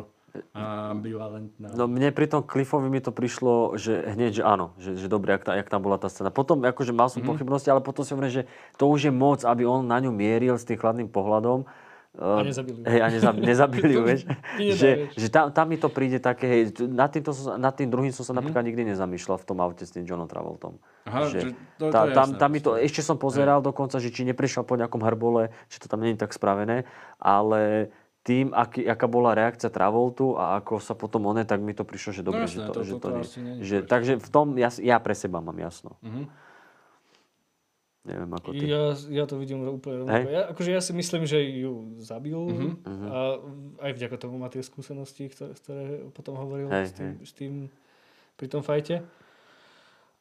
ambivalentná. 0.54 1.74
No 1.74 1.90
mne 1.90 2.14
pri 2.14 2.30
tom 2.30 2.46
Cliffovi 2.46 2.90
mi 2.92 3.02
to 3.02 3.10
prišlo, 3.10 3.78
že 3.80 4.06
hneď, 4.14 4.42
že 4.42 4.44
áno, 4.46 4.74
že, 4.78 4.98
že 4.98 5.08
dobre, 5.10 5.34
jak, 5.34 5.50
jak 5.50 5.70
tam 5.70 5.82
bola 5.82 5.98
tá 5.98 6.12
scéna. 6.12 6.30
Potom 6.30 6.62
akože 6.62 6.94
mal 6.94 7.10
som 7.10 7.22
mm-hmm. 7.22 7.32
pochybnosti, 7.32 7.70
ale 7.74 7.82
potom 7.82 8.06
si 8.06 8.14
hovorím, 8.14 8.44
že 8.44 8.44
to 8.78 8.86
už 8.86 9.10
je 9.10 9.14
moc, 9.14 9.42
aby 9.42 9.66
on 9.66 9.86
na 9.86 9.98
ňu 9.98 10.14
mieril 10.14 10.54
s 10.58 10.68
tým 10.68 10.78
chladným 10.78 11.10
pohľadom. 11.10 11.66
A 12.14 12.42
nezabili 12.42 12.78
ju. 12.78 12.84
Hej, 12.84 13.00
a 13.00 13.08
nezab, 13.10 13.36
nezabili 13.36 13.92
ju, 13.94 14.02
vieš. 14.02 14.22
Že, 14.58 14.90
že 15.14 15.28
tam, 15.28 15.50
tam 15.50 15.66
mi 15.66 15.76
to 15.76 15.86
príde 15.88 16.18
také, 16.18 16.46
hej, 16.48 16.62
nad, 16.84 17.08
týmto 17.08 17.30
nad 17.54 17.72
tým 17.72 17.88
druhým 17.88 18.10
som 18.10 18.22
sa 18.22 18.34
napríklad 18.34 18.64
nikdy 18.64 18.90
nezamýšľal 18.90 19.38
v 19.38 19.46
tom 19.46 19.58
aute 19.60 19.82
s 19.82 19.92
tým 19.92 20.02
Johnom 20.02 20.26
Travoltom. 20.26 20.82
Aha, 21.04 21.28
že 21.28 21.52
to- 21.52 21.54
to 21.80 21.86
tá, 21.88 22.08
tam, 22.08 22.28
jasné 22.28 22.38
tam 22.38 22.50
mi 22.50 22.60
to, 22.60 22.74
ešte 22.74 23.02
som 23.02 23.16
pozeral 23.16 23.60
dokonca, 23.60 23.96
že 23.96 24.08
či 24.08 24.24
neprešiel 24.24 24.62
po 24.62 24.74
nejakom 24.74 25.00
hrbole, 25.00 25.50
či 25.66 25.78
to 25.78 25.86
tam 25.86 26.02
je 26.02 26.16
tak 26.16 26.32
spravené, 26.32 26.90
ale 27.18 27.94
tým, 28.24 28.52
aký, 28.52 28.84
aká 28.84 29.06
bola 29.06 29.32
reakcia 29.32 29.70
Travoltu 29.70 30.36
a 30.36 30.58
ako 30.58 30.80
sa 30.80 30.92
potom 30.92 31.24
one, 31.26 31.42
tak 31.42 31.60
mi 31.60 31.72
to 31.72 31.82
prišlo, 31.82 32.12
že 32.12 32.22
dobre, 32.22 32.44
No 32.44 32.46
jasné, 32.46 32.60
že 32.60 32.66
to, 32.66 32.74
to- 32.74 32.84
že 32.84 32.92
to- 32.92 33.00
to 33.00 33.10
nie- 33.10 33.24
není 33.38 33.62
že. 33.62 33.78
Takže 33.84 34.14
v 34.18 34.28
tom 34.28 34.48
ja, 34.56 34.68
ja 34.74 34.98
pre 34.98 35.14
seba 35.14 35.38
mám 35.38 35.56
jasno. 35.56 35.96
Mhm. 36.02 36.47
Neviem 38.08 38.32
ako 38.32 38.50
ty. 38.50 38.64
Ja, 38.66 38.84
ja 39.12 39.24
to 39.24 39.36
vidím 39.36 39.62
úplne 39.62 40.02
rovnako. 40.02 40.16
Hej. 40.22 40.32
Ja, 40.32 40.42
akože 40.48 40.70
ja 40.70 40.80
si 40.80 40.94
myslím, 40.94 41.24
že 41.24 41.38
ju 41.42 41.74
zabil 42.00 42.40
Mhm. 42.40 42.70
a 43.06 43.18
aj 43.82 43.92
vďaka 43.94 44.16
tomu 44.18 44.36
má 44.38 44.48
tie 44.48 44.62
skúsenosti, 44.62 45.28
ktoré, 45.28 45.52
ktoré 45.54 45.84
potom 46.10 46.34
hovoril 46.34 46.68
Hej, 46.70 46.86
s, 46.86 46.94
tým, 46.94 47.12
s 47.20 47.32
tým 47.32 47.54
pri 48.34 48.48
tom 48.48 48.62
fajte. 48.62 49.04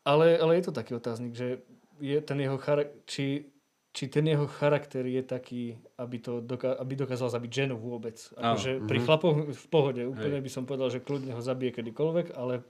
Ale, 0.03 0.35
ale 0.35 0.53
je 0.55 0.65
to 0.65 0.73
taký 0.73 0.95
otáznik, 0.95 1.33
že 1.33 1.63
je 1.97 2.19
ten 2.21 2.37
jeho 2.37 2.55
charak- 2.57 2.95
či, 3.05 3.51
či 3.89 4.07
ten 4.07 4.23
jeho 4.25 4.47
charakter 4.47 5.03
je 5.03 5.19
taký, 5.21 5.63
aby, 5.97 6.17
to 6.19 6.39
doká- 6.41 6.75
aby 6.75 6.95
dokázal 6.97 7.27
zabiť 7.29 7.51
ženu 7.57 7.77
vôbec. 7.77 8.15
Akože 8.33 8.83
pri 8.83 8.99
Mhm. 8.99 9.05
chlapoch 9.05 9.35
v 9.49 9.67
pohode, 9.69 10.03
úplne 10.05 10.39
by 10.39 10.49
som 10.49 10.63
povedal, 10.63 10.89
že 10.89 11.01
kľudne 11.01 11.33
ho 11.33 11.41
zabije 11.41 11.71
kedykoľvek, 11.73 12.27
ale 12.33 12.61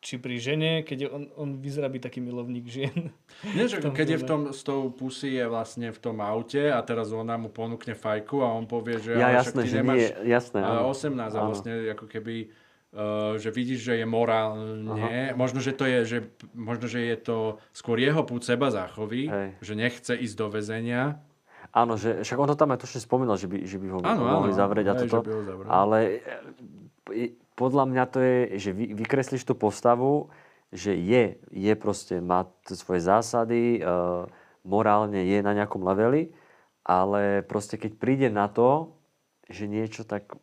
či 0.00 0.16
pri 0.16 0.40
žene, 0.40 0.80
keď 0.80 0.98
je 0.98 1.08
on, 1.12 1.22
on 1.36 1.48
vyzerá 1.60 1.92
byť 1.92 2.02
taký 2.08 2.24
milovník 2.24 2.64
žien. 2.64 3.12
Nie, 3.52 3.68
že 3.70 3.84
keď 3.84 4.16
je 4.16 4.18
v 4.18 4.26
tom, 4.26 4.40
s 4.50 4.64
tou 4.64 4.88
pusy 4.88 5.36
je 5.36 5.44
vlastne 5.44 5.92
v 5.92 6.00
tom 6.00 6.24
aute 6.24 6.72
a 6.72 6.80
teraz 6.80 7.12
ona 7.12 7.36
mu 7.36 7.52
ponúkne 7.52 7.92
fajku 7.92 8.40
a 8.40 8.48
on 8.48 8.64
povie, 8.64 8.96
že 8.96 9.20
Ja 9.20 9.28
ale 9.28 9.44
však 9.44 9.52
jasné, 9.52 9.60
ty 9.60 9.68
že 9.68 9.76
nemáš 9.76 10.00
nie, 10.00 10.08
jasné. 10.32 10.58
ale 10.64 10.78
áno. 10.80 10.96
18 10.96 11.20
a 11.20 11.40
vlastne 11.44 11.72
ako 11.92 12.06
keby 12.08 12.34
uh, 12.48 13.36
že 13.36 13.52
vidíš, 13.52 13.80
že 13.92 13.94
je 14.00 14.06
morálne, 14.08 15.36
možno, 15.36 15.60
že 15.60 15.76
to 15.76 15.84
je, 15.84 15.98
že, 16.08 16.18
možno, 16.56 16.88
že 16.88 17.00
je 17.04 17.16
to 17.20 17.36
skôr 17.76 18.00
jeho 18.00 18.24
púd 18.24 18.40
seba 18.40 18.72
záchovy, 18.72 19.28
Hej. 19.28 19.48
že 19.60 19.72
nechce 19.76 20.12
ísť 20.16 20.34
do 20.34 20.46
väzenia. 20.48 21.20
Áno, 21.70 21.94
že 21.94 22.26
však 22.26 22.38
on 22.40 22.50
to 22.50 22.58
tam 22.58 22.74
aj 22.74 22.82
točne 22.82 22.98
spomínal, 23.04 23.38
že 23.38 23.46
by, 23.46 23.62
že 23.62 23.78
by 23.78 23.86
ho 23.94 23.98
Áno, 24.02 24.22
mohli 24.26 24.50
áno, 24.50 24.58
zavrieť 24.58 24.86
a 24.90 24.94
hej, 24.98 25.06
toto. 25.06 25.30
Ale 25.70 25.98
e, 27.14 27.30
podľa 27.60 27.84
mňa 27.84 28.04
to 28.08 28.18
je, 28.24 28.38
že 28.56 28.70
vy, 28.72 28.96
vykreslíš 28.96 29.44
tú 29.44 29.52
postavu, 29.52 30.32
že 30.72 30.96
je, 30.96 31.36
je 31.52 31.72
proste, 31.76 32.24
má 32.24 32.48
svoje 32.64 33.04
zásady, 33.04 33.76
e, 33.76 33.80
morálne 34.64 35.20
je 35.28 35.44
na 35.44 35.52
nejakom 35.52 35.84
leveli, 35.84 36.32
ale 36.80 37.44
proste 37.44 37.76
keď 37.76 37.92
príde 38.00 38.28
na 38.32 38.48
to, 38.48 38.96
že 39.52 39.68
niečo 39.68 40.08
tak, 40.08 40.40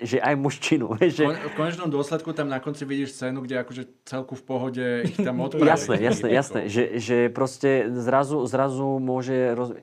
že 0.00 0.16
aj 0.16 0.34
mužčinu, 0.40 0.96
že, 1.16 1.28
v 1.28 1.56
konečnom 1.60 1.92
dôsledku 1.92 2.32
tam 2.32 2.48
na 2.48 2.56
konci 2.56 2.88
vidíš 2.88 3.20
scénu, 3.20 3.44
kde 3.44 3.60
akože 3.60 3.82
celku 4.08 4.32
v 4.32 4.44
pohode 4.48 4.86
ich 5.04 5.20
tam 5.20 5.40
odpraví. 5.44 5.68
Jasné, 5.68 6.00
jasné, 6.00 6.28
jasné. 6.40 6.60
Že, 6.72 6.84
že 6.96 7.16
proste 7.28 7.92
zrazu, 7.92 8.48
zrazu 8.48 8.96
môže... 8.96 9.52
Roz... 9.52 9.76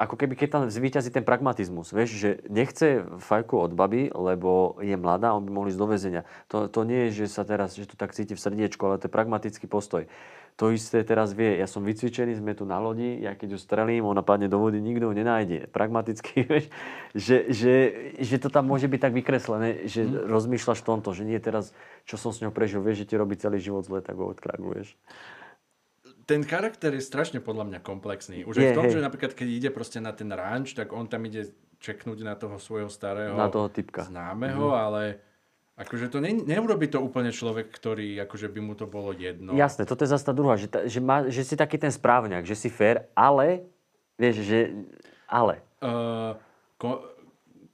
Ako 0.00 0.16
keby 0.16 0.32
keď 0.32 0.48
tam 0.48 0.62
zvýťazí 0.72 1.12
ten 1.12 1.28
pragmatizmus, 1.28 1.92
vieš, 1.92 2.16
že 2.16 2.30
nechce 2.48 3.04
fajku 3.20 3.60
od 3.60 3.76
baby, 3.76 4.08
lebo 4.08 4.80
je 4.80 4.96
mladá, 4.96 5.36
on 5.36 5.44
by 5.44 5.52
mohol 5.52 5.68
ísť 5.68 5.76
do 5.76 5.88
väzenia. 5.92 6.22
To, 6.48 6.72
to 6.72 6.88
nie 6.88 7.12
je, 7.12 7.28
že 7.28 7.36
sa 7.36 7.44
teraz, 7.44 7.76
že 7.76 7.84
to 7.84 8.00
tak 8.00 8.16
cíti 8.16 8.32
v 8.32 8.40
srdiečku, 8.40 8.80
ale 8.80 8.96
to 8.96 9.12
je 9.12 9.12
pragmatický 9.12 9.68
postoj. 9.68 10.08
To 10.56 10.72
isté 10.72 11.04
teraz 11.04 11.36
vie, 11.36 11.56
ja 11.60 11.68
som 11.68 11.84
vycvičený, 11.84 12.40
sme 12.40 12.56
tu 12.56 12.64
na 12.64 12.80
lodi, 12.80 13.20
ja 13.20 13.36
keď 13.36 13.56
ju 13.56 13.58
strelím, 13.60 14.08
ona 14.08 14.24
padne 14.24 14.48
do 14.48 14.56
vody, 14.56 14.80
nikto 14.80 15.08
ju 15.08 15.16
nenájde. 15.16 15.68
Pragmaticky, 15.68 16.44
vieš, 16.48 16.72
že, 17.12 17.36
že, 17.52 17.74
že 18.20 18.36
to 18.40 18.48
tam 18.48 18.72
môže 18.72 18.88
byť 18.88 19.00
tak 19.04 19.12
vykreslené, 19.12 19.84
že 19.84 20.08
rozmýšľaš 20.08 20.80
v 20.80 20.88
tomto, 20.96 21.12
že 21.12 21.28
nie 21.28 21.36
teraz, 21.40 21.76
čo 22.08 22.16
som 22.16 22.32
s 22.32 22.40
ňou 22.40 22.56
prežil, 22.56 22.80
vieš, 22.80 23.04
že 23.04 23.08
ti 23.12 23.20
robí 23.20 23.36
celý 23.36 23.60
život 23.60 23.84
zle, 23.84 24.00
tak 24.00 24.16
ho 24.16 24.32
odkraguješ. 24.32 24.96
Ten 26.30 26.46
charakter 26.46 26.94
je 26.94 27.02
strašne 27.02 27.42
podľa 27.42 27.66
mňa 27.66 27.78
komplexný. 27.82 28.46
Už 28.46 28.54
Je, 28.54 28.62
aj 28.62 28.66
v 28.70 28.78
tom, 28.78 28.86
hej. 28.86 28.94
že 28.94 29.00
napríklad 29.02 29.34
keď 29.34 29.48
ide 29.50 29.70
proste 29.74 29.98
na 29.98 30.14
ten 30.14 30.30
ranč, 30.30 30.78
tak 30.78 30.94
on 30.94 31.10
tam 31.10 31.26
ide 31.26 31.50
čeknúť 31.82 32.22
na 32.22 32.38
toho 32.38 32.54
svojho 32.62 32.86
starého 32.86 33.34
Na 33.34 33.50
toho 33.50 33.66
typka. 33.66 34.06
známeho, 34.06 34.70
ale 34.70 35.18
akože 35.74 36.06
to 36.06 36.22
ne, 36.22 36.38
neurobi 36.38 36.86
to 36.86 37.02
úplne 37.02 37.34
človek, 37.34 37.72
ktorý 37.72 38.14
akože 38.28 38.46
by 38.46 38.60
mu 38.62 38.78
to 38.78 38.86
bolo 38.86 39.10
jedno. 39.10 39.56
Jasné, 39.56 39.88
toto 39.88 40.06
je 40.06 40.12
zase 40.12 40.22
tá 40.22 40.30
druhá, 40.30 40.54
že, 40.54 40.70
ta, 40.70 40.86
že, 40.86 41.00
má, 41.02 41.26
že 41.26 41.42
si 41.42 41.58
taký 41.58 41.80
ten 41.80 41.90
správňak, 41.90 42.46
že 42.46 42.54
si 42.54 42.70
fér, 42.70 43.10
ale, 43.16 43.66
vieš, 44.14 44.44
že, 44.46 44.60
ale. 45.26 45.64
Uh, 45.80 46.36
ko- 46.76 47.09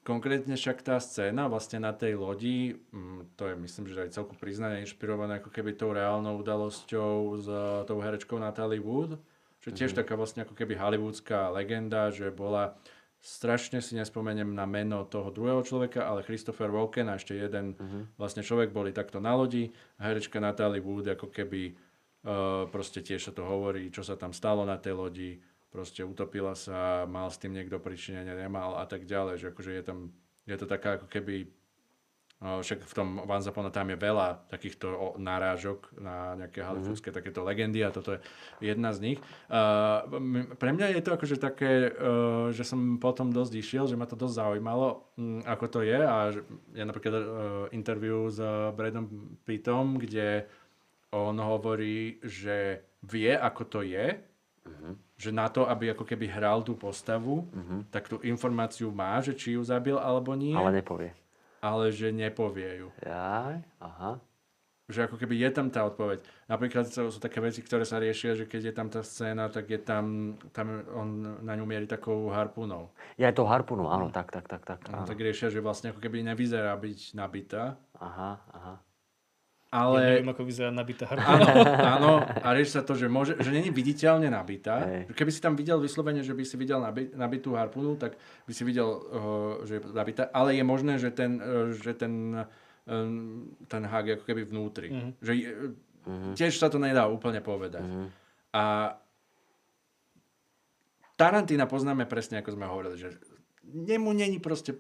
konkrétne 0.07 0.55
však 0.55 0.87
tá 0.87 1.03
scéna 1.03 1.51
vlastne 1.51 1.83
na 1.83 1.91
tej 1.91 2.15
lodi, 2.15 2.79
mm, 2.95 3.35
to 3.35 3.51
je 3.51 3.55
myslím, 3.59 3.85
že 3.91 4.07
aj 4.07 4.15
celku 4.15 4.39
priznanie 4.39 4.87
inšpirované 4.87 5.43
ako 5.43 5.51
keby 5.51 5.75
tou 5.75 5.91
reálnou 5.91 6.39
udalosťou 6.39 7.43
s 7.43 7.47
uh, 7.51 7.83
tou 7.83 7.99
herečkou 7.99 8.39
Natalie 8.39 8.79
Wood, 8.79 9.19
že 9.59 9.75
tiež 9.75 9.99
taká 9.99 10.15
vlastne 10.15 10.47
ako 10.47 10.55
keby 10.55 10.79
hollywoodská 10.79 11.51
legenda, 11.51 12.15
že 12.15 12.31
bola 12.31 12.79
strašne 13.19 13.83
si 13.83 13.99
nespomeniem 13.99 14.55
na 14.55 14.63
meno 14.71 15.03
toho 15.03 15.35
druhého 15.35 15.67
človeka, 15.67 16.07
ale 16.07 16.23
Christopher 16.23 16.71
Walken 16.71 17.11
a 17.11 17.19
ešte 17.19 17.35
jeden 17.35 17.75
vlastne 18.15 18.47
človek 18.47 18.71
boli 18.71 18.95
takto 18.95 19.19
na 19.19 19.35
lodi. 19.35 19.75
Herečka 19.99 20.39
Natalie 20.39 20.79
Wood 20.79 21.11
ako 21.19 21.35
keby 21.35 21.75
uh, 21.75 22.71
proste 22.71 23.03
tiež 23.03 23.27
sa 23.27 23.33
to 23.35 23.43
hovorí, 23.43 23.91
čo 23.91 24.07
sa 24.07 24.15
tam 24.15 24.31
stalo 24.31 24.63
na 24.63 24.79
tej 24.79 24.95
lodi, 24.95 25.43
proste 25.71 26.07
utopila 26.07 26.57
sa, 26.57 27.05
mal 27.05 27.29
s 27.29 27.37
tým 27.37 27.53
niekto 27.53 27.77
pričinenie, 27.83 28.33
nemal 28.33 28.79
a 28.81 28.85
tak 28.89 29.05
ďalej, 29.05 29.43
že 29.43 29.47
akože 29.53 29.73
je 29.77 29.83
tam, 29.85 29.99
je 30.47 30.57
to 30.57 30.67
taká 30.67 30.97
ako 30.97 31.07
keby, 31.11 31.51
uh, 32.41 32.65
však 32.65 32.87
v 32.87 32.95
tom 32.97 33.09
Once 33.27 33.51
Upon 33.51 33.69
Time 33.69 33.93
je 33.93 34.01
veľa 34.01 34.49
takýchto 34.49 35.19
narážok 35.21 36.01
na 36.01 36.39
nejaké 36.39 36.65
hollywoodske 36.65 37.13
takéto 37.13 37.45
legendy 37.45 37.85
a 37.85 37.93
toto 37.93 38.17
je 38.17 38.21
jedna 38.63 38.97
z 38.97 38.99
nich. 39.05 39.19
Uh, 39.53 40.07
pre 40.57 40.73
mňa 40.73 40.97
je 40.97 41.03
to 41.05 41.11
akože 41.13 41.37
také, 41.37 41.93
uh, 41.93 42.49
že 42.55 42.65
som 42.65 42.97
potom 42.97 43.29
dosť 43.29 43.53
išiel, 43.59 43.85
že 43.85 43.99
ma 43.99 44.09
to 44.09 44.17
dosť 44.17 44.39
zaujímalo, 44.39 45.13
ako 45.45 45.67
to 45.69 45.81
je. 45.85 45.99
A 46.01 46.17
že, 46.33 46.41
ja 46.73 46.85
napríklad 46.89 47.15
uh, 47.15 47.25
interview 47.75 48.33
s 48.33 48.41
Bradom 48.73 49.39
Pittom, 49.45 50.01
kde 50.01 50.49
on 51.15 51.39
hovorí, 51.39 52.19
že 52.25 52.83
vie, 53.07 53.31
ako 53.31 53.63
to 53.71 53.81
je, 53.87 54.19
že 55.17 55.33
na 55.33 55.49
to, 55.49 55.65
aby 55.65 55.91
ako 55.91 56.05
keby 56.05 56.29
hral 56.29 56.61
tú 56.61 56.77
postavu, 56.77 57.49
tak 57.89 58.07
tú 58.07 58.21
informáciu 58.21 58.93
má, 58.93 59.17
že 59.19 59.33
či 59.33 59.57
ju 59.57 59.65
zabil 59.65 59.97
alebo 59.97 60.37
nie, 60.37 60.53
Ale 60.53 60.71
nepovie. 60.71 61.17
ale 61.61 61.89
že 61.89 62.13
nepovie 62.13 62.85
ju. 62.85 62.89
Jaj, 63.01 63.65
aha. 63.81 64.21
Že 64.87 65.11
ako 65.11 65.19
keby 65.19 65.35
je 65.43 65.51
tam 65.51 65.67
tá 65.67 65.83
odpoveď. 65.83 66.23
Napríklad 66.47 66.87
sú, 66.87 67.11
také 67.19 67.43
veci, 67.43 67.59
ktoré 67.59 67.83
sa 67.83 67.99
riešia, 67.99 68.39
že 68.39 68.47
keď 68.47 68.71
je 68.71 68.75
tam 68.77 68.87
tá 68.87 69.03
scéna, 69.03 69.51
tak 69.51 69.67
je 69.67 69.83
tam, 69.83 70.37
tam 70.55 70.67
on 70.95 71.09
na 71.43 71.59
ňu 71.59 71.67
mierí 71.67 71.91
takou 71.91 72.31
harpunou. 72.31 72.95
Ja 73.19 73.27
aj 73.27 73.35
to 73.35 73.51
harpunu, 73.51 73.91
áno, 73.91 74.15
tak, 74.15 74.31
tak, 74.31 74.47
tak, 74.47 74.63
tak. 74.63 74.87
No, 74.87 75.03
Áno. 75.03 75.09
tak 75.11 75.19
riešia, 75.19 75.51
že 75.51 75.59
vlastne 75.59 75.91
ako 75.91 75.99
keby 75.99 76.23
nevyzerá 76.23 76.79
byť 76.79 77.19
nabitá, 77.19 77.75
Aha, 77.99 78.39
aha. 78.55 78.75
Ja 79.67 79.83
ale... 79.83 79.99
neviem, 80.23 80.31
ako 80.31 80.43
vyzerá 80.47 80.71
nabitá 80.71 81.05
harpa. 81.11 81.27
Áno, 81.27 81.47
áno, 81.99 82.13
a 82.23 82.49
rieši 82.55 82.81
sa 82.81 82.83
to, 82.87 82.95
že, 82.95 83.11
môže, 83.11 83.35
že 83.37 83.51
není 83.51 83.69
viditeľne 83.75 84.31
nabitá. 84.31 84.87
Hej. 84.87 85.11
Keby 85.13 85.31
si 85.35 85.43
tam 85.43 85.59
videl 85.59 85.83
vyslovene, 85.83 86.23
že 86.23 86.33
by 86.33 86.45
si 86.47 86.55
videl 86.55 86.79
nabi, 86.79 87.11
nabitú 87.13 87.59
harpunu, 87.59 87.99
tak 87.99 88.15
by 88.47 88.53
si 88.55 88.63
videl, 88.63 88.89
uh, 88.89 89.67
že 89.67 89.79
je 89.79 89.81
nabitá. 89.91 90.31
Ale 90.31 90.55
je 90.55 90.65
možné, 90.65 91.03
že 91.03 91.11
ten, 91.11 91.43
uh, 91.43 91.75
že 91.75 91.93
ten, 91.99 92.47
um, 92.87 93.53
ten 93.67 93.83
hák 93.83 94.07
je 94.07 94.15
ako 94.17 94.25
keby 94.25 94.43
vnútri. 94.47 94.89
Mhm. 94.95 95.11
Že, 95.19 95.33
uh, 96.07 96.35
Tiež 96.39 96.55
sa 96.55 96.71
to 96.71 96.79
nedá 96.79 97.11
úplne 97.11 97.43
povedať. 97.43 97.83
Mhm. 97.83 98.07
A 98.55 98.95
Tarantina 101.17 101.65
poznáme 101.65 102.05
presne, 102.05 102.45
ako 102.45 102.55
sme 102.55 102.69
hovorili, 102.69 102.97
že 103.01 103.09
nemu 103.69 104.13
není 104.13 104.39
proste 104.39 104.79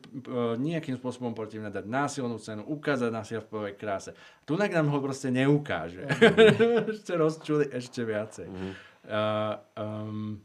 nejakým 0.56 0.94
spôsobom 0.94 1.32
protivné 1.32 1.68
dať 1.68 1.84
násilnú 1.84 2.36
cenu, 2.36 2.62
ukázať 2.62 3.10
násil 3.10 3.38
v 3.40 3.48
prvej 3.48 3.74
kráse. 3.74 4.14
Tunak 4.42 4.70
nám 4.70 4.88
ho 4.88 4.98
proste 4.98 5.28
neukáže. 5.28 6.06
ešte 6.92 7.12
rozčuli 7.12 7.66
ešte 7.68 8.02
viacej. 8.02 8.46
Mhm. 8.46 8.70
Uh, 9.06 9.54
um, 9.76 10.42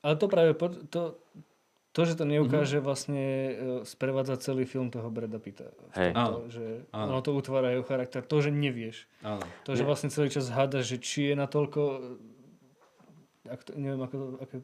Ale 0.00 0.14
to 0.16 0.26
práve, 0.26 0.52
po- 0.52 0.82
to, 0.84 1.16
to, 1.90 2.00
že 2.02 2.14
to 2.14 2.24
neukáže, 2.24 2.76
Mhm. 2.76 2.82
vlastne 2.82 3.22
e, 3.22 3.52
sprevádza 3.84 4.36
celý 4.36 4.64
film 4.64 4.88
toho 4.88 5.06
Brada 5.08 5.36
Pitta. 5.36 5.68
V 5.68 5.94
Hej. 5.94 6.10
tomto. 6.10 6.38
Že 6.48 6.64
Áno. 6.90 7.08
ono 7.08 7.20
to 7.20 7.30
utvára 7.30 7.70
jeho 7.70 7.84
charakter. 7.84 8.20
To, 8.22 8.36
že 8.38 8.48
nevieš. 8.48 9.04
áno. 9.22 9.44
To, 9.62 9.72
že 9.72 9.84
vlastne 9.84 10.08
celý 10.08 10.26
čas 10.26 10.48
hádaš, 10.48 10.88
že 10.88 10.98
či 10.98 11.20
je 11.28 11.34
natoľko... 11.34 11.80
Ak 13.44 13.60
to, 13.62 13.74
neviem, 13.74 14.00
ako, 14.00 14.16
ako 14.40 14.54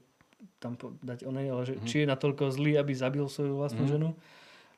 tam 0.59 0.75
dať 1.03 1.27
onej, 1.27 1.47
ale 1.51 1.63
že 1.67 1.75
Mhm. 1.79 1.87
či 1.87 1.97
je 2.03 2.07
natoľko 2.07 2.51
zlý, 2.51 2.79
aby 2.79 2.93
zabil 2.95 3.27
svoju 3.27 3.59
vlastnú 3.59 3.87
ženu, 3.87 4.09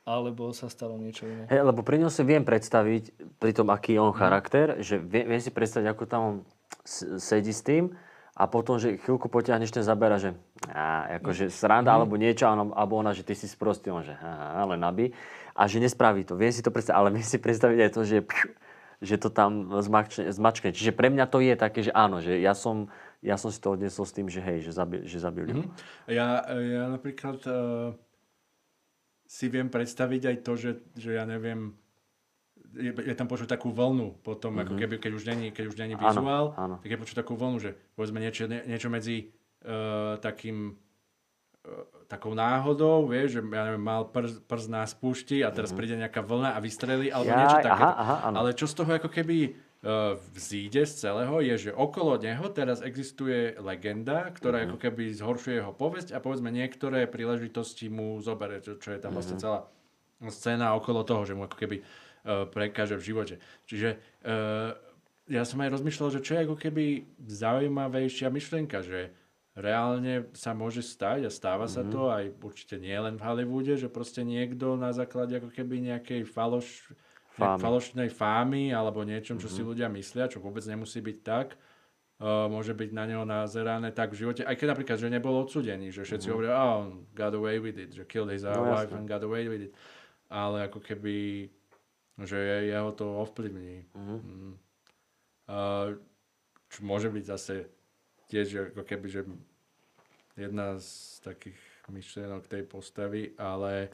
alebo 0.05 0.53
sa 0.57 0.73
stalo 0.73 0.97
niečo 0.97 1.28
iné. 1.28 1.45
Hej, 1.49 1.62
lebo 1.65 1.85
pri 1.85 2.01
ňom 2.01 2.09
si 2.09 2.23
viem 2.24 2.45
predstaviť, 2.45 3.37
pri 3.37 3.53
tom, 3.53 3.69
aký 3.69 3.97
je 3.97 4.01
on 4.01 4.12
Mhm. 4.12 4.19
charakter, 4.19 4.66
že 4.81 4.97
viem, 4.97 5.28
viem 5.28 5.41
si 5.41 5.53
predstaviť, 5.53 5.87
ako 5.93 6.05
tam 6.09 6.20
on 6.20 6.35
s- 6.85 7.20
sedí 7.20 7.53
s 7.53 7.61
tým 7.61 7.93
a 8.32 8.49
potom, 8.49 8.81
že 8.81 8.97
chvíľku 8.97 9.28
potiahneš 9.28 9.70
ten 9.70 9.85
zabera, 9.85 10.16
že 10.16 10.32
á, 10.69 11.20
akože 11.20 11.49
sranda 11.53 11.93
alebo 11.97 12.16
niečo, 12.16 12.49
alebo 12.49 12.97
ona, 12.97 13.12
že 13.12 13.24
ty 13.24 13.37
si 13.37 13.49
sprostý, 13.49 13.93
on, 13.93 14.05
že 14.05 14.16
á, 14.16 14.61
ale 14.65 14.77
nabí. 14.77 15.12
A 15.57 15.69
že 15.69 15.77
nespraví 15.81 16.24
to. 16.24 16.37
Viem 16.41 16.53
si 16.53 16.65
to 16.65 16.73
predstaviť, 16.73 16.97
ale 16.97 17.09
viem 17.12 17.27
si 17.27 17.37
predstaviť 17.37 17.78
aj 17.85 17.91
to, 17.93 18.01
že, 18.07 18.16
pšu, 18.24 18.47
že 19.03 19.15
to 19.20 19.28
tam 19.28 19.69
zmačkne, 19.82 20.32
zmačkne. 20.32 20.73
Čiže 20.73 20.93
pre 20.97 21.12
mňa 21.12 21.24
to 21.28 21.41
je 21.45 21.53
také, 21.57 21.85
že 21.85 21.93
áno, 21.93 22.24
že 22.24 22.41
ja 22.41 22.57
som, 22.57 22.89
ja 23.21 23.37
som 23.37 23.49
si 23.49 23.59
to 23.59 23.73
odnesol 23.73 24.03
s 24.03 24.13
tým, 24.13 24.27
že 24.27 24.41
hej, 24.41 24.65
že 24.65 24.73
zabil, 24.73 25.05
že 25.05 25.19
zabil 25.19 25.45
Mhm. 25.45 25.55
mm-hmm. 25.61 25.73
Ja, 26.09 26.29
ja 26.51 26.85
napríklad 26.89 27.39
uh, 27.45 27.93
si 29.25 29.47
viem 29.47 29.69
predstaviť 29.69 30.23
aj 30.27 30.37
to, 30.41 30.53
že, 30.57 30.71
že 30.97 31.15
ja 31.15 31.25
neviem, 31.25 31.77
je, 32.71 32.91
je 32.91 33.15
tam 33.15 33.27
počuť 33.27 33.47
takú 33.47 33.71
vlnu 33.71 34.19
potom, 34.21 34.55
mm-hmm. 34.55 34.65
ako 34.65 34.75
keby, 34.77 34.95
keď 34.99 35.13
už 35.13 35.25
není, 35.27 35.47
keď 35.51 35.65
už 35.69 35.77
není 35.77 35.95
Mhm. 35.95 36.03
Áno, 36.03 36.11
vizuál, 36.17 36.47
áno. 36.57 36.77
tak 36.81 36.91
je 36.91 36.99
počuť 36.99 37.17
takú 37.19 37.35
vlnu, 37.35 37.59
že 37.59 37.71
povedzme 37.95 38.19
niečo, 38.19 38.47
nie, 38.47 38.61
niečo 38.65 38.89
medzi 38.89 39.31
uh, 39.63 40.17
takým 40.19 40.73
uh, 40.73 41.69
takou 42.07 42.35
náhodou, 42.35 43.07
vieš, 43.07 43.39
že 43.39 43.41
ja 43.45 43.63
neviem, 43.69 43.85
mal 43.85 44.03
prst, 44.09 44.43
prst 44.49 44.67
na 44.67 44.83
spúšti 44.83 45.45
a 45.45 45.55
teraz 45.55 45.71
príde 45.71 45.95
nejaká 45.95 46.23
vlna 46.23 46.55
a 46.55 46.59
vystrelí, 46.59 47.07
alebo 47.07 47.31
Mhm. 47.31 47.35
Jaj, 47.35 47.43
niečo 47.45 47.59
aha, 47.59 47.67
také. 47.69 47.83
aha, 48.01 48.17
áno. 48.27 48.37
Ale 48.41 48.51
čo 48.57 48.67
z 48.67 48.75
toho 48.75 48.91
ako 48.91 49.09
keby 49.09 49.37
vzíde 50.36 50.85
z 50.85 50.93
celého, 50.93 51.40
je, 51.40 51.69
že 51.69 51.70
okolo 51.73 52.20
neho 52.20 52.44
teraz 52.52 52.85
existuje 52.85 53.57
legenda, 53.57 54.28
ktorá 54.28 54.62
Mhm. 54.62 54.66
ako 54.69 54.77
keby 54.77 55.09
zhoršuje 55.16 55.57
jeho 55.65 55.73
povesť 55.73 56.12
a 56.12 56.20
povedzme 56.20 56.52
niektoré 56.52 57.09
príležitosti 57.09 57.89
mu 57.89 58.20
zobere, 58.20 58.61
čo, 58.61 58.77
čo 58.77 58.93
je 58.93 59.01
tam 59.01 59.16
vlastne 59.16 59.36
Mhm. 59.36 59.43
celá 59.43 59.61
scéna 60.28 60.77
okolo 60.77 61.01
toho, 61.01 61.24
že 61.24 61.32
mu 61.32 61.48
ako 61.48 61.57
keby 61.57 61.81
uh, 61.81 62.44
prekáže 62.44 63.01
v 63.01 63.07
živote. 63.09 63.35
Čiže 63.65 63.97
uh, 64.20 64.77
ja 65.24 65.48
som 65.48 65.57
aj 65.65 65.73
rozmýšľal, 65.73 66.12
že 66.12 66.20
čo 66.20 66.36
je 66.36 66.44
ako 66.44 66.57
keby 66.61 66.85
zaujímavejšia 67.24 68.28
myšlienka, 68.28 68.85
že 68.85 69.16
reálne 69.57 70.28
sa 70.36 70.52
môže 70.52 70.85
stať 70.85 71.27
a 71.27 71.31
stáva 71.32 71.65
sa 71.73 71.82
Mhm. 71.82 71.89
to 71.89 72.12
aj 72.12 72.24
určite 72.39 72.77
nie 72.77 72.93
len 72.94 73.16
v 73.16 73.24
Hollywoode, 73.24 73.81
že 73.81 73.89
proste 73.89 74.20
niekto 74.23 74.77
na 74.77 74.93
základe 74.93 75.40
ako 75.40 75.48
keby 75.48 75.81
nejakej 75.89 76.28
faloš, 76.28 76.93
Fámy. 77.31 77.59
falošnej 77.59 78.09
fámy 78.09 78.70
alebo 78.70 79.02
niečom, 79.02 79.36
čo 79.36 79.47
Mhm. 79.47 79.55
si 79.55 79.62
ľudia 79.62 79.89
myslia, 79.89 80.27
čo 80.27 80.39
vôbec 80.39 80.62
nemusí 80.62 80.98
byť 80.98 81.19
tak, 81.20 81.55
uh, 82.19 82.47
môže 82.47 82.73
byť 82.73 82.90
na 82.90 83.07
neho 83.07 83.23
nazerané 83.23 83.90
tak 83.90 84.11
v 84.11 84.20
živote, 84.20 84.43
aj 84.43 84.55
keď 84.55 84.66
napríklad, 84.69 84.98
že 84.98 85.09
nebol 85.09 85.39
odsudený, 85.39 85.89
že 85.89 86.02
všetci 86.02 86.27
hovoria, 86.28 86.52
oh, 86.52 86.85
on 86.85 87.07
got 87.12 87.32
away 87.32 87.57
with 87.57 87.77
it, 87.77 87.90
že 87.90 88.05
killed 88.05 88.28
his. 88.28 88.43
No, 88.43 88.66
wife 88.66 88.90
and 88.90 89.07
got 89.07 89.23
away 89.23 89.47
with 89.47 89.62
it. 89.62 89.73
Ale 90.28 90.66
ako 90.66 90.78
keby, 90.78 91.48
že 92.20 92.36
je- 92.36 92.65
jeho 92.70 92.90
to 92.93 93.07
ovplyvní. 93.19 93.86
Mhm. 93.94 94.16
Mm. 94.20 94.55
Uh, 95.47 95.98
čo 96.69 96.86
môže 96.86 97.11
byť 97.11 97.24
zase 97.27 97.66
tiež 98.31 98.70
ako 98.70 98.82
keby, 98.86 99.07
že 99.11 99.23
jedna 100.39 100.78
z 100.78 101.19
takých 101.20 101.59
myšlienok 101.90 102.47
tej 102.47 102.62
postavy, 102.62 103.35
ale 103.35 103.90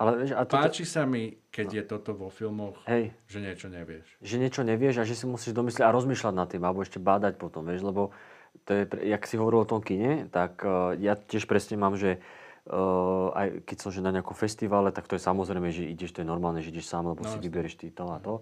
Ale 0.00 0.24
vieš, 0.24 0.32
a 0.32 0.48
toto, 0.48 0.64
páči 0.64 0.88
sa 0.88 1.04
mi, 1.04 1.36
keď 1.52 1.66
je 1.76 1.82
toto 1.84 2.16
vo 2.16 2.32
filmoch, 2.32 2.80
hej, 2.88 3.12
že 3.28 3.38
niečo 3.44 3.68
nevieš. 3.68 4.06
že 4.16 4.36
niečo 4.40 4.64
nevieš 4.64 4.94
a 4.96 5.04
že 5.04 5.12
si 5.12 5.28
musíš 5.28 5.52
domyslieť 5.52 5.84
a 5.84 5.92
rozmýšľať 5.92 6.34
nad 6.34 6.48
tým, 6.48 6.64
alebo 6.64 6.80
ešte 6.80 6.96
bádať 6.96 7.36
potom, 7.36 7.68
vieš, 7.68 7.84
lebo 7.84 8.16
to 8.64 8.72
je, 8.72 8.88
jak 9.12 9.22
si 9.28 9.36
hovoril 9.36 9.62
o 9.62 9.68
tom 9.68 9.84
kine, 9.84 10.24
tak 10.32 10.64
uh, 10.64 10.96
ja 10.96 11.20
tiež 11.20 11.44
presne 11.44 11.76
mám, 11.76 12.00
že 12.00 12.16
uh, 12.64 13.28
aj 13.36 13.68
keď 13.68 13.76
som 13.76 13.92
že 13.92 14.00
na 14.00 14.08
nejakom 14.10 14.32
festivale, 14.32 14.88
tak 14.88 15.04
to 15.04 15.20
je 15.20 15.22
samozrejme, 15.22 15.68
že 15.68 15.84
ideš, 15.84 16.16
to 16.16 16.24
je 16.24 16.28
normálne, 16.32 16.64
že 16.64 16.72
ideš 16.72 16.88
sám, 16.88 17.04
lebo 17.04 17.20
No, 17.20 17.28
si 17.28 17.36
vyberieš 17.36 17.76
ty 17.76 17.92
to 17.92 18.08
a 18.08 18.18
to. 18.24 18.40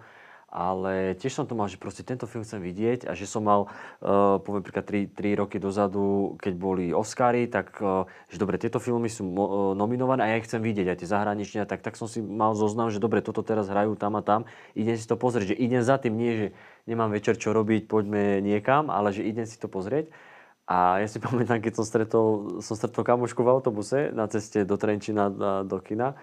Ale 0.48 1.12
tiež 1.20 1.36
som 1.36 1.44
to 1.44 1.52
mal, 1.52 1.68
že 1.68 1.76
proste 1.76 2.00
tento 2.00 2.24
film 2.24 2.40
chcem 2.40 2.56
vidieť 2.64 3.04
a 3.04 3.12
že 3.12 3.28
som 3.28 3.44
mal, 3.44 3.68
uh, 4.00 4.40
poviem 4.40 4.64
príklad 4.64 4.88
3, 4.88 5.12
3 5.12 5.44
roky 5.44 5.60
dozadu, 5.60 6.40
keď 6.40 6.54
boli 6.56 6.88
Oscary, 6.96 7.52
tak 7.52 7.76
uh, 7.84 8.08
že 8.32 8.40
dobre, 8.40 8.56
tieto 8.56 8.80
filmy 8.80 9.12
sú 9.12 9.28
mo- 9.28 9.50
uh, 9.52 9.72
nominované 9.76 10.24
a 10.24 10.28
ja 10.32 10.40
ich 10.40 10.48
chcem 10.48 10.64
vidieť, 10.64 10.88
aj 10.88 10.98
tie 11.04 11.12
zahraničné, 11.12 11.68
tak, 11.68 11.84
tak 11.84 12.00
som 12.00 12.08
si 12.08 12.24
mal 12.24 12.56
zoznam, 12.56 12.88
že 12.88 12.96
dobre, 12.96 13.20
toto 13.20 13.44
teraz 13.44 13.68
hrajú 13.68 13.92
tam 14.00 14.16
a 14.16 14.24
tam, 14.24 14.48
idem 14.72 14.96
si 14.96 15.04
to 15.04 15.20
pozrieť, 15.20 15.52
že 15.52 15.60
idem 15.60 15.84
za 15.84 16.00
tým, 16.00 16.16
nie, 16.16 16.32
že 16.32 16.46
nemám 16.88 17.12
večer 17.12 17.36
čo 17.36 17.52
robiť, 17.52 17.84
poďme 17.84 18.40
niekam, 18.40 18.88
ale 18.88 19.12
že 19.12 19.28
idem 19.28 19.44
si 19.44 19.60
to 19.60 19.68
pozrieť. 19.68 20.08
A 20.64 21.00
ja 21.00 21.08
si 21.08 21.20
pamätám, 21.24 21.60
keď 21.60 21.76
som 21.76 21.84
stretol, 21.84 22.60
som 22.64 22.72
stretol 22.72 23.04
kamošku 23.04 23.40
v 23.44 23.52
autobuse 23.52 24.16
na 24.16 24.24
ceste 24.28 24.64
do 24.64 24.80
Trenčína 24.80 25.28
na, 25.28 25.52
do 25.60 25.76
kina. 25.80 26.16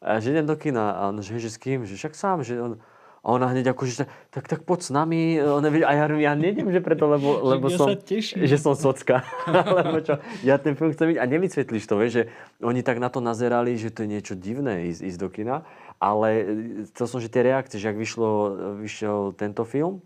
A 0.00 0.16
že 0.20 0.32
idem 0.32 0.48
do 0.48 0.56
kina 0.56 0.96
a 0.96 1.02
on, 1.12 1.20
že, 1.20 1.36
že 1.36 1.52
s 1.52 1.60
kým? 1.60 1.84
Že 1.84 1.96
však 1.96 2.14
sám, 2.16 2.40
že 2.40 2.56
on, 2.56 2.80
a 3.20 3.26
ona 3.36 3.52
hneď 3.52 3.76
ako, 3.76 3.84
že 3.84 4.08
tak, 4.32 4.48
tak 4.48 4.64
poď 4.64 4.80
s 4.80 4.90
nami. 4.90 5.36
A 5.36 5.90
ja, 5.92 6.08
hovorím, 6.08 6.24
ja 6.24 6.32
nejdem, 6.32 6.72
že 6.72 6.80
preto, 6.80 7.04
lebo, 7.04 7.44
lebo 7.44 7.68
ja 7.68 7.76
som, 7.76 7.92
že 8.24 8.56
som 8.56 8.72
socka. 8.72 9.28
lebo 9.76 10.00
čo, 10.00 10.16
ja 10.40 10.56
ten 10.56 10.72
film 10.72 10.88
chcem 10.96 11.12
vidieť 11.12 11.20
a 11.20 11.28
nevysvetlíš 11.28 11.84
to, 11.84 12.00
vieš, 12.00 12.12
že 12.16 12.24
oni 12.64 12.80
tak 12.80 12.96
na 12.96 13.12
to 13.12 13.20
nazerali, 13.20 13.76
že 13.76 13.92
to 13.92 14.08
je 14.08 14.12
niečo 14.16 14.34
divné 14.40 14.88
ísť, 14.88 15.00
ísť 15.04 15.18
do 15.20 15.28
kina. 15.28 15.68
Ale 16.00 16.28
e, 16.32 16.44
chcel 16.96 17.06
som, 17.12 17.18
že 17.20 17.28
tie 17.28 17.44
reakcie, 17.44 17.76
že 17.76 17.92
ak 17.92 18.00
vyšlo, 18.00 18.28
vyšiel 18.80 19.36
tento 19.36 19.68
film, 19.68 20.00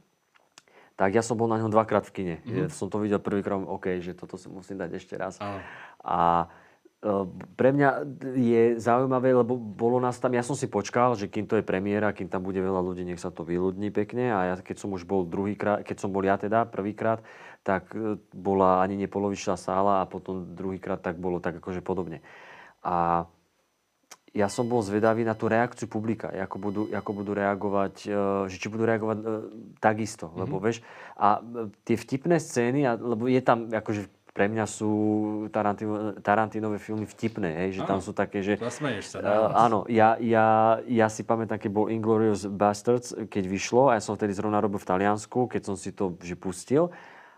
tak 0.99 1.15
ja 1.15 1.23
som 1.23 1.39
bol 1.39 1.47
na 1.47 1.59
ňom 1.63 1.71
dvakrát 1.71 2.07
v 2.07 2.13
kine. 2.15 2.37
Mm-hmm. 2.43 2.71
Som 2.75 2.91
to 2.91 2.99
videl 2.99 3.23
prvýkrát, 3.23 3.63
OK, 3.63 4.03
že 4.03 4.15
toto 4.15 4.35
si 4.35 4.51
musím 4.51 4.79
dať 4.79 4.91
ešte 4.95 5.15
raz. 5.15 5.39
Áno. 5.39 5.63
A 6.03 6.51
pre 7.61 7.69
mňa 7.77 7.89
je 8.33 8.63
zaujímavé, 8.81 9.37
lebo 9.37 9.61
bolo 9.61 10.01
nás 10.01 10.17
tam, 10.17 10.33
ja 10.33 10.41
som 10.41 10.57
si 10.57 10.65
počkal, 10.65 11.13
že 11.21 11.29
kým 11.29 11.45
to 11.45 11.61
je 11.61 11.65
premiéra, 11.65 12.17
kým 12.17 12.33
tam 12.33 12.41
bude 12.41 12.57
veľa 12.57 12.81
ľudí, 12.81 13.05
nech 13.05 13.21
sa 13.21 13.29
to 13.29 13.45
vyľudní 13.45 13.93
pekne. 13.93 14.33
A 14.33 14.41
ja, 14.49 14.55
keď 14.57 14.77
som 14.81 14.91
už 14.97 15.05
bol 15.05 15.29
druhýkrát, 15.29 15.85
keď 15.85 15.97
som 16.01 16.09
bol 16.09 16.25
ja 16.25 16.41
teda 16.41 16.65
prvýkrát, 16.65 17.21
tak 17.61 17.93
e, 17.93 18.17
bola 18.33 18.81
ani 18.81 18.97
nepolovičná 19.05 19.61
sála 19.61 20.01
a 20.01 20.09
potom 20.09 20.57
druhýkrát 20.57 21.05
tak 21.05 21.21
bolo 21.21 21.45
tak 21.45 21.61
akože 21.61 21.85
podobne. 21.85 22.25
A 22.81 23.29
ja 24.35 24.51
som 24.51 24.67
bol 24.67 24.83
zvedavý 24.83 25.23
na 25.23 25.39
tú 25.39 25.47
reakciu 25.47 25.87
publika, 25.87 26.27
ako 26.27 26.57
budú, 26.59 26.83
ako 26.91 27.11
budú 27.15 27.33
reagovať, 27.39 27.95
e, 28.03 28.09
že 28.51 28.57
či 28.59 28.67
budú 28.67 28.83
reagovať 28.89 29.19
e, 29.21 29.25
takisto, 29.79 30.27
mm-hmm. 30.27 30.41
lebo 30.43 30.55
vieš, 30.59 30.83
a 31.15 31.39
e, 31.39 31.71
tie 31.87 31.95
vtipné 32.01 32.43
scény, 32.43 32.81
a, 32.83 32.99
lebo 32.99 33.31
je 33.31 33.39
tam, 33.39 33.71
akože 33.71 34.11
pre 34.35 34.51
mňa 34.51 34.67
sú 34.67 34.91
Tarantino, 35.55 36.19
Tarantinové 36.19 36.83
filmy 36.83 37.07
vtipné, 37.07 37.55
hej, 37.65 37.79
že 37.79 37.81
tam 37.87 38.03
Áno. 38.03 38.05
sú 38.05 38.11
také, 38.11 38.43
že... 38.43 38.59
Zasmeješ 38.59 39.15
sa. 39.15 39.19
Uh, 39.23 39.51
áno, 39.55 39.79
ja, 39.87 40.19
ja, 40.19 40.83
ja 40.91 41.07
si 41.07 41.23
pamätám, 41.23 41.63
keď 41.63 41.71
bol 41.71 41.87
Inglourious 41.87 42.51
Bastards, 42.51 43.15
keď 43.31 43.47
vyšlo, 43.47 43.95
a 43.95 43.97
ja 43.97 44.03
som 44.03 44.19
vtedy 44.19 44.35
zrovna 44.35 44.59
robil 44.59 44.83
v 44.83 44.91
Taliansku, 44.91 45.47
keď 45.47 45.63
som 45.71 45.79
si 45.79 45.95
to 45.95 46.19
že 46.19 46.35
pustil, 46.35 46.91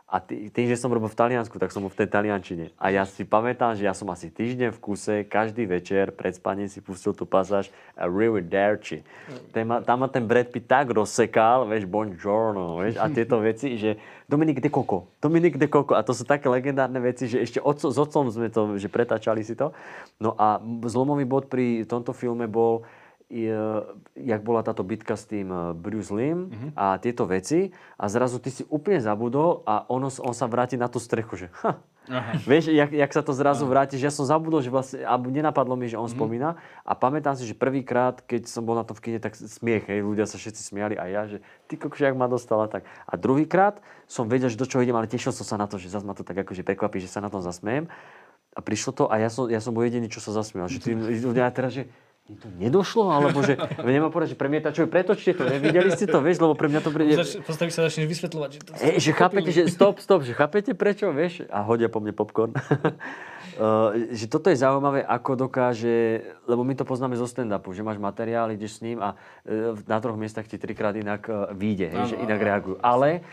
a 0.06 0.22
tý, 0.22 0.54
tým, 0.54 0.70
že 0.70 0.78
som 0.78 0.86
robil 0.86 1.10
v 1.10 1.18
Taliansku, 1.18 1.58
tak 1.58 1.74
som 1.74 1.82
bol 1.82 1.90
v 1.90 1.98
tej 1.98 2.08
Taliančine. 2.14 2.70
A 2.78 2.94
ja 2.94 3.02
si 3.02 3.26
pamätám, 3.26 3.74
že 3.74 3.90
ja 3.90 3.90
som 3.90 4.06
asi 4.14 4.30
týždeň 4.30 4.70
v 4.70 4.78
kuse, 4.78 5.26
každý 5.26 5.66
večer 5.66 6.14
pred 6.14 6.30
spaním 6.30 6.70
si 6.70 6.78
pustil 6.78 7.10
tú 7.10 7.26
pasáž 7.26 7.74
a 7.98 8.06
really 8.06 8.38
Derci. 8.38 9.02
Tam 9.50 9.82
tam 9.82 9.96
ma 9.98 10.06
ten 10.06 10.22
Brad 10.22 10.54
Pitt 10.54 10.70
tak 10.70 10.94
rozsekal, 10.94 11.66
vieš, 11.66 11.90
buongiorno, 11.90 12.78
vieš, 12.86 13.02
a 13.02 13.10
tieto 13.10 13.42
veci, 13.42 13.74
že 13.74 13.98
Dominik 14.30 14.62
de 14.62 14.70
Coco, 14.70 15.10
Dominik 15.18 15.58
de 15.58 15.66
Coco, 15.66 15.98
a 15.98 16.06
to 16.06 16.14
sú 16.14 16.22
také 16.22 16.46
legendárne 16.46 17.02
veci, 17.02 17.26
že 17.26 17.42
ešte 17.42 17.58
otco, 17.58 17.90
s 17.90 17.98
otcom 17.98 18.30
sme 18.30 18.46
to, 18.46 18.78
že 18.78 18.86
pretáčali 18.86 19.42
si 19.42 19.58
to. 19.58 19.74
No 20.22 20.38
a 20.38 20.62
zlomový 20.86 21.26
bod 21.26 21.50
pri 21.50 21.82
tomto 21.82 22.14
filme 22.14 22.46
bol, 22.46 22.86
jak 24.14 24.40
bola 24.46 24.62
táto 24.62 24.86
bitka 24.86 25.18
s 25.18 25.26
tým 25.26 25.50
eh, 25.50 25.74
Bruce 25.74 26.14
Lim 26.14 26.72
a 26.78 26.94
tieto 27.02 27.26
veci 27.26 27.74
a 27.98 28.06
zrazu 28.06 28.38
ty 28.38 28.54
si 28.54 28.62
úplne 28.70 29.02
zabudol 29.02 29.66
a 29.66 29.82
ono, 29.90 30.06
on 30.22 30.34
sa 30.34 30.46
vráti 30.46 30.78
na 30.78 30.86
tú 30.86 31.02
strechu, 31.02 31.34
že 31.34 31.46
ha, 31.66 31.82
Aha. 32.06 32.38
Vieš, 32.46 32.70
jak, 32.70 32.90
jak 32.94 33.10
sa 33.10 33.22
to 33.22 33.34
zrazu 33.34 33.66
vráti, 33.66 33.98
že 33.98 34.06
ja 34.06 34.14
som 34.14 34.22
zabudol, 34.22 34.62
že 34.62 34.70
vlastne, 34.70 35.02
alebo 35.02 35.26
nenapadlo 35.26 35.74
mi, 35.74 35.90
že 35.90 35.98
on 35.98 36.06
spomína. 36.06 36.54
A 36.86 36.94
pamätám 36.94 37.34
si, 37.34 37.42
že 37.42 37.58
prvýkrát, 37.58 38.22
keď 38.22 38.46
som 38.46 38.62
bol 38.62 38.78
na 38.78 38.86
tom 38.86 38.94
v 38.94 39.10
kine, 39.10 39.18
tak 39.18 39.34
smiech, 39.34 39.90
hej, 39.90 40.06
ľudia 40.06 40.22
sa 40.30 40.38
všetci 40.38 40.62
smiali 40.62 40.94
a 40.94 41.10
ja, 41.10 41.26
že 41.26 41.42
ty 41.66 41.74
kokos, 41.74 41.98
jak 41.98 42.14
ma 42.14 42.30
dostala 42.30 42.70
tak. 42.70 42.86
A 43.10 43.18
druhýkrát 43.18 43.82
som 44.06 44.30
vedel, 44.30 44.46
že 44.46 44.58
do 44.58 44.70
čoho 44.70 44.86
idem, 44.86 44.94
ale 44.94 45.10
tešil 45.10 45.34
som 45.34 45.42
sa 45.42 45.58
na 45.58 45.66
to, 45.66 45.82
že 45.82 45.90
zase 45.90 46.06
ma 46.06 46.14
to 46.14 46.22
tak 46.22 46.38
akože 46.38 46.62
prekvapí, 46.62 47.02
že 47.02 47.10
sa 47.10 47.18
na 47.18 47.26
tom 47.26 47.42
zasmejem. 47.42 47.90
A 48.56 48.64
prišlo 48.64 48.94
to 48.94 49.04
a 49.10 49.20
ja 49.20 49.28
som, 49.28 49.50
ja 49.50 49.60
som 49.60 49.74
bol 49.74 49.84
jediný, 49.84 50.08
čo 50.08 50.22
sa 50.22 50.32
zasmial. 50.32 50.70
Že 50.70 50.78
tí 50.80 50.90
ľudia 51.20 51.50
teraz, 51.52 51.76
že 51.76 51.90
mi 52.26 52.34
to 52.34 52.50
nedošlo, 52.58 53.06
alebo 53.06 53.38
že 53.38 53.54
nemám 53.86 54.10
povedať, 54.10 54.34
že 54.34 54.38
premietačovi 54.38 54.90
pretočte 54.90 55.30
to, 55.38 55.46
nevideli 55.46 55.94
ste 55.94 56.10
to, 56.10 56.18
vieš, 56.18 56.42
lebo 56.42 56.58
pre 56.58 56.66
mňa 56.66 56.80
to 56.82 56.90
príde... 56.90 57.14
Zač- 57.22 57.38
Postaví 57.46 57.70
sa 57.70 57.86
začneš 57.86 58.10
vysvetľovať, 58.10 58.50
že 58.50 58.60
to 58.66 58.70
E, 58.82 58.90
že 58.98 59.10
chápete, 59.14 59.50
že 59.54 59.62
stop, 59.70 60.02
stop, 60.02 60.26
že 60.26 60.34
chápete 60.34 60.74
prečo, 60.74 61.06
vieš? 61.14 61.46
A 61.46 61.62
hodia 61.62 61.86
po 61.86 62.02
mne 62.02 62.10
popcorn. 62.10 62.54
Uh, 63.56 64.12
že 64.12 64.28
toto 64.28 64.52
je 64.52 64.58
zaujímavé, 64.60 65.00
ako 65.00 65.48
dokáže, 65.48 66.20
lebo 66.44 66.60
my 66.60 66.76
to 66.76 66.84
poznáme 66.84 67.16
zo 67.16 67.24
stand-upu, 67.24 67.72
že 67.72 67.80
máš 67.80 67.96
materiál, 67.96 68.52
ideš 68.52 68.76
s 68.76 68.84
ním 68.84 69.00
a 69.00 69.16
uh, 69.16 69.72
na 69.88 69.96
troch 69.96 70.18
miestach 70.20 70.44
ti 70.44 70.60
trikrát 70.60 70.92
inak 70.92 71.24
uh, 71.24 71.48
vyjde, 71.56 71.88
hej, 71.88 72.02
že 72.12 72.16
inak 72.20 72.36
reagujú. 72.36 72.76
Ale 72.84 73.24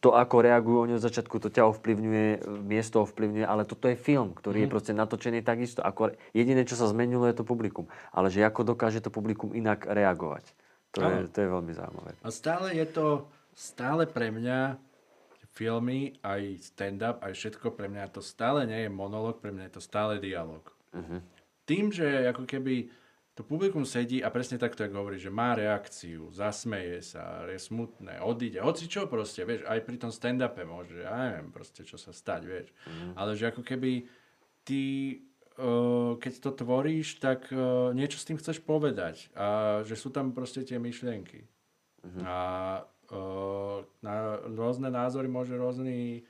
to, 0.00 0.12
ako 0.12 0.44
reagujú 0.44 0.78
oni 0.84 0.92
od 1.00 1.04
začiatku, 1.04 1.40
to 1.40 1.48
ťa 1.48 1.64
ovplyvňuje, 1.72 2.44
miesto 2.68 3.00
ovplyvňuje, 3.00 3.46
ale 3.48 3.64
toto 3.64 3.88
je 3.88 3.96
film, 3.96 4.36
ktorý 4.36 4.68
je 4.68 4.72
proste 4.72 4.92
natočený 4.92 5.40
takisto. 5.40 5.80
Ako, 5.80 6.12
jediné, 6.36 6.68
čo 6.68 6.76
sa 6.76 6.84
zmenilo, 6.84 7.24
je 7.24 7.40
to 7.40 7.48
publikum. 7.48 7.88
Ale 8.12 8.28
že 8.28 8.44
ako 8.44 8.76
dokáže 8.76 9.00
to 9.00 9.08
publikum 9.08 9.56
inak 9.56 9.88
reagovať. 9.88 10.52
To 10.94 11.00
je, 11.00 11.26
to 11.32 11.38
je 11.42 11.48
veľmi 11.48 11.72
zaujímavé. 11.72 12.12
A 12.22 12.28
stále 12.28 12.76
je 12.76 12.86
to, 12.86 13.26
stále 13.56 14.04
pre 14.04 14.28
mňa 14.28 14.76
filmy, 15.54 16.18
aj 16.20 16.60
stand-up, 16.60 17.22
aj 17.24 17.32
všetko 17.32 17.72
pre 17.72 17.88
mňa 17.88 18.10
to 18.12 18.20
stále 18.20 18.66
nie 18.68 18.86
je 18.86 18.90
monolog, 18.92 19.40
pre 19.40 19.54
mňa 19.54 19.70
je 19.70 19.74
to 19.80 19.82
stále 19.82 20.20
dialog. 20.20 20.62
Mhm. 20.92 21.18
Tým, 21.64 21.88
že 21.88 22.28
ako 22.28 22.44
keby 22.44 22.92
to 23.34 23.42
publikum 23.42 23.82
sedí 23.82 24.22
a 24.22 24.30
presne 24.30 24.62
takto, 24.62 24.86
ako 24.86 24.94
hovorí, 25.04 25.18
že 25.18 25.30
má 25.30 25.58
reakciu, 25.58 26.30
zasmeje 26.30 27.02
sa, 27.02 27.42
je 27.50 27.58
smutné, 27.58 28.22
odíde, 28.22 28.62
hoci 28.62 28.86
čo 28.86 29.10
proste, 29.10 29.42
vieš, 29.42 29.66
aj 29.66 29.82
pri 29.82 29.96
tom 29.98 30.14
stand-upe 30.14 30.62
môže, 30.62 31.02
ja 31.02 31.10
neviem 31.18 31.50
proste, 31.50 31.82
čo 31.82 31.98
sa 31.98 32.14
stať, 32.14 32.42
vieš. 32.46 32.68
Ale 33.18 33.34
že 33.34 33.50
ako 33.50 33.66
keby 33.66 34.06
ty 34.62 34.82
uh, 35.58 36.18
keď 36.18 36.32
to 36.40 36.50
tvoríš, 36.64 37.18
tak 37.22 37.46
uh, 37.50 37.94
niečo 37.94 38.18
s 38.18 38.26
tým 38.26 38.38
chceš 38.38 38.62
povedať. 38.62 39.30
A 39.38 39.80
že 39.86 39.94
sú 39.94 40.10
tam 40.10 40.34
proste 40.34 40.66
tie 40.66 40.78
myšlienky. 40.78 41.46
Uh-huh. 42.04 42.20
A 42.26 42.38
uh, 43.10 43.78
na 44.02 44.40
rôzne 44.50 44.90
názory 44.90 45.30
môže 45.30 45.54
rôzny, 45.54 46.26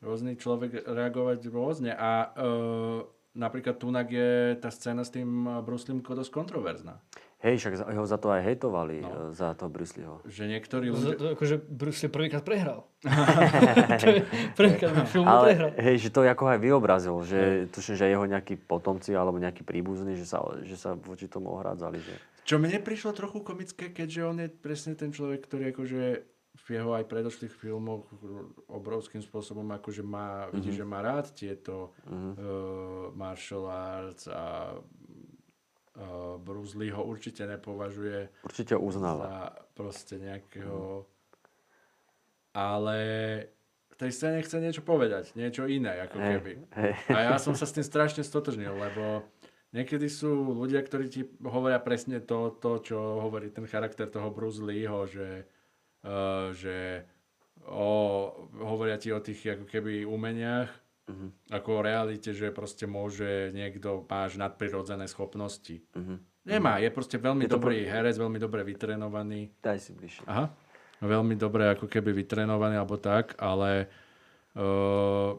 rôzny 0.00 0.38
človek 0.40 0.88
reagovať 0.88 1.38
rôzne. 1.52 1.92
A 1.92 2.32
uh, 2.32 3.04
napríklad 3.32 3.80
tunak 3.80 4.08
je 4.12 4.56
tá 4.60 4.68
scéna 4.68 5.04
s 5.04 5.12
tým 5.12 5.60
Bruslím 5.64 6.04
dosť 6.04 6.32
kontroverzná. 6.32 7.00
Hej, 7.42 7.58
však 7.58 7.90
ho 7.90 8.06
za 8.06 8.22
to 8.22 8.30
aj 8.30 8.46
hejtovali, 8.46 9.02
no. 9.02 9.34
za 9.34 9.50
to 9.58 9.66
Brusleyho. 9.66 10.22
Že 10.30 10.46
niektorí 10.46 10.94
ľudia... 10.94 11.18
To, 11.18 11.34
akože 11.34 11.58
Bruce 11.58 12.06
prvýkrát 12.06 12.46
prehral. 12.46 12.86
prvýkrát 14.58 14.94
film 15.10 15.26
Ale, 15.26 15.50
prehral. 15.50 15.70
Hej, 15.74 16.06
že 16.06 16.08
to 16.14 16.22
ako 16.22 16.54
aj 16.54 16.58
vyobrazil, 16.62 17.18
že 17.26 17.66
tuším, 17.74 17.98
že 17.98 18.14
jeho 18.14 18.30
nejakí 18.30 18.54
potomci 18.62 19.10
alebo 19.18 19.42
nejakí 19.42 19.66
príbuzní, 19.66 20.14
že 20.14 20.22
sa, 20.22 20.38
že 20.62 20.78
sa 20.78 20.94
voči 20.94 21.26
tomu 21.26 21.50
ohrádzali. 21.50 21.98
Že... 21.98 22.14
Čo 22.46 22.62
mne 22.62 22.78
prišlo 22.78 23.10
trochu 23.10 23.42
komické, 23.42 23.90
keďže 23.90 24.20
on 24.22 24.36
je 24.38 24.46
presne 24.46 24.94
ten 24.94 25.10
človek, 25.10 25.42
ktorý 25.42 25.74
akože 25.74 26.02
v 26.52 26.66
jeho 26.78 26.92
aj 26.92 27.08
predošlých 27.08 27.50
filmoch 27.50 28.06
obrovským 28.68 29.24
spôsobom 29.24 29.64
akože 29.72 30.04
má, 30.04 30.46
mm-hmm. 30.46 30.52
vidí, 30.54 30.70
že 30.76 30.84
má 30.84 31.00
rád 31.00 31.32
tieto 31.32 31.96
mm-hmm. 32.04 32.32
uh, 32.36 33.06
martial 33.16 33.64
arts 33.66 34.28
a 34.28 34.76
uh, 34.76 36.36
Bruce 36.38 36.76
Lee 36.76 36.92
ho 36.92 37.02
určite 37.02 37.48
nepovažuje 37.48 38.28
určite 38.44 38.76
uznáva. 38.76 39.24
za 39.24 39.36
proste 39.72 40.20
nejakého... 40.20 41.02
Mm. 41.02 41.10
Ale 42.52 42.98
v 43.88 43.94
tej 43.96 44.10
scéne 44.12 44.44
chce 44.44 44.60
niečo 44.60 44.84
povedať, 44.84 45.32
niečo 45.32 45.64
iné, 45.64 46.04
ako 46.04 46.16
hey, 46.20 46.30
keby. 46.36 46.52
Hey. 46.68 46.92
A 47.08 47.18
ja 47.32 47.36
som 47.40 47.56
sa 47.56 47.64
s 47.64 47.72
tým 47.72 47.80
strašne 47.80 48.20
stotožnil, 48.20 48.76
lebo 48.76 49.24
niekedy 49.72 50.04
sú 50.12 50.52
ľudia, 50.52 50.84
ktorí 50.84 51.08
ti 51.08 51.24
hovoria 51.40 51.80
presne 51.80 52.20
to, 52.20 52.52
to 52.60 52.84
čo 52.84 53.24
hovorí 53.24 53.48
ten 53.48 53.64
charakter 53.64 54.04
toho 54.04 54.28
Bruce 54.28 54.60
Leeho, 54.60 55.08
že, 55.08 55.48
že 56.52 57.06
o, 57.66 57.90
hovoria 58.58 58.98
ti 58.98 59.14
o 59.14 59.22
tých 59.22 59.58
ako 59.58 59.64
keby 59.70 60.02
umeniach 60.02 60.82
Uh-huh. 61.02 61.34
Ako 61.50 61.82
o 61.82 61.84
realite, 61.84 62.30
že 62.30 62.54
proste 62.54 62.86
môže 62.86 63.50
niekto, 63.50 64.06
máš 64.06 64.38
nadprirodzené 64.38 65.10
schopnosti. 65.10 65.82
Uh-huh. 65.98 66.22
Nemá, 66.46 66.78
je 66.78 66.90
proste 66.94 67.18
veľmi 67.18 67.46
je 67.46 67.50
dobrý 67.50 67.82
pro... 67.82 67.90
herec, 67.90 68.14
veľmi 68.18 68.38
dobre 68.38 68.62
vytrenovaný. 68.62 69.50
Daj 69.58 69.78
si 69.82 69.90
bližšie. 69.98 70.22
Aha. 70.30 70.46
Veľmi 71.02 71.34
dobre 71.34 71.74
ako 71.74 71.90
keby 71.90 72.14
vytrenovaný 72.14 72.78
alebo 72.78 72.94
tak, 73.02 73.34
ale 73.42 73.90
uh, 74.54 75.34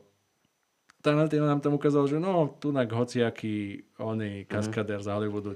Tarantino 0.99 1.47
nám 1.47 1.63
tam 1.63 1.79
ukázal, 1.79 2.11
že 2.11 2.19
no, 2.19 2.59
tunak 2.59 2.91
hociaký 2.91 3.87
oný 4.03 4.43
kaskader 4.43 4.99
uh-huh. 4.99 5.07
z 5.07 5.11
Hollywoodu 5.15 5.51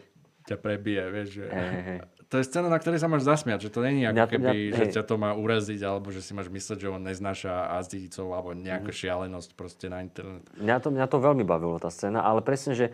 ťa 0.47 0.55
prebije, 0.55 1.03
vieš, 1.11 1.27
že... 1.43 1.45
Hey, 1.51 1.79
hey 1.83 1.99
to 2.27 2.35
je 2.39 2.43
scéna, 2.43 2.67
na 2.67 2.75
ktorej 2.75 2.99
sa 2.99 3.07
máš 3.07 3.23
zasmiať, 3.23 3.67
že 3.67 3.73
to 3.73 3.79
není 3.79 4.03
ako 4.03 4.27
keby, 4.35 4.51
mňa, 4.51 4.75
že 4.75 4.85
hej. 4.91 4.93
ťa 4.99 5.03
to 5.07 5.15
má 5.15 5.31
uraziť, 5.31 5.79
alebo 5.87 6.11
že 6.11 6.19
si 6.19 6.35
máš 6.35 6.51
mysleť, 6.51 6.77
že 6.83 6.91
on 6.91 7.03
neznáša 7.03 7.79
azdícov, 7.79 8.35
alebo 8.35 8.51
nejaká 8.51 8.91
mm. 8.91 8.99
šialenosť 8.99 9.49
proste 9.55 9.87
na 9.87 10.03
internet. 10.03 10.43
Mňa 10.59 10.77
to, 10.83 10.89
mňa 10.91 11.07
to 11.07 11.17
veľmi 11.23 11.47
bavilo, 11.47 11.79
tá 11.79 11.87
scéna, 11.87 12.27
ale 12.27 12.43
presne, 12.43 12.75
že 12.75 12.85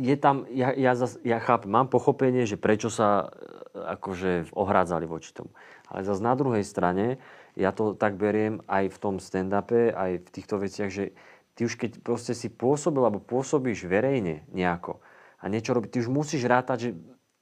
je 0.00 0.16
tam, 0.16 0.48
ja, 0.48 0.72
ja, 0.72 0.96
zas, 0.96 1.20
ja 1.20 1.36
chápem, 1.36 1.68
mám 1.68 1.92
pochopenie, 1.92 2.48
že 2.48 2.56
prečo 2.56 2.88
sa 2.88 3.28
e, 3.28 3.76
akože 3.76 4.56
ohrádzali 4.56 5.04
voči 5.04 5.36
tomu. 5.36 5.52
Ale 5.92 6.08
zase 6.08 6.24
na 6.24 6.32
druhej 6.32 6.64
strane, 6.64 7.20
ja 7.52 7.76
to 7.76 7.92
tak 7.92 8.16
beriem 8.16 8.64
aj 8.64 8.88
v 8.88 8.96
tom 8.96 9.14
stand-upe, 9.20 9.92
aj 9.92 10.24
v 10.24 10.28
týchto 10.32 10.56
veciach, 10.56 10.88
že 10.88 11.12
ty 11.52 11.68
už 11.68 11.76
keď 11.76 12.00
proste 12.00 12.32
si 12.32 12.48
pôsobil, 12.48 13.04
alebo 13.04 13.20
pôsobíš 13.20 13.84
verejne 13.84 14.48
nejako 14.48 15.04
a 15.38 15.44
niečo 15.46 15.76
robíš, 15.76 15.90
ty 15.94 15.98
už 16.02 16.10
musíš 16.10 16.42
rátať, 16.48 16.78
že 16.80 16.90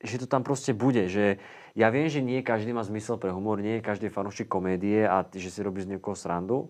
že 0.03 0.21
to 0.21 0.27
tam 0.29 0.45
proste 0.45 0.77
bude. 0.77 1.09
Že 1.09 1.41
ja 1.77 1.89
viem, 1.93 2.09
že 2.09 2.25
nie 2.25 2.45
každý 2.45 2.73
má 2.73 2.85
zmysel 2.85 3.17
pre 3.17 3.33
humor, 3.33 3.61
nie 3.61 3.85
každý 3.85 4.09
je 4.09 4.17
fanúšik 4.17 4.49
komédie 4.49 5.05
a 5.05 5.25
že 5.29 5.49
si 5.53 5.61
robí 5.65 5.85
z 5.85 5.97
niekoho 5.97 6.17
srandu. 6.17 6.69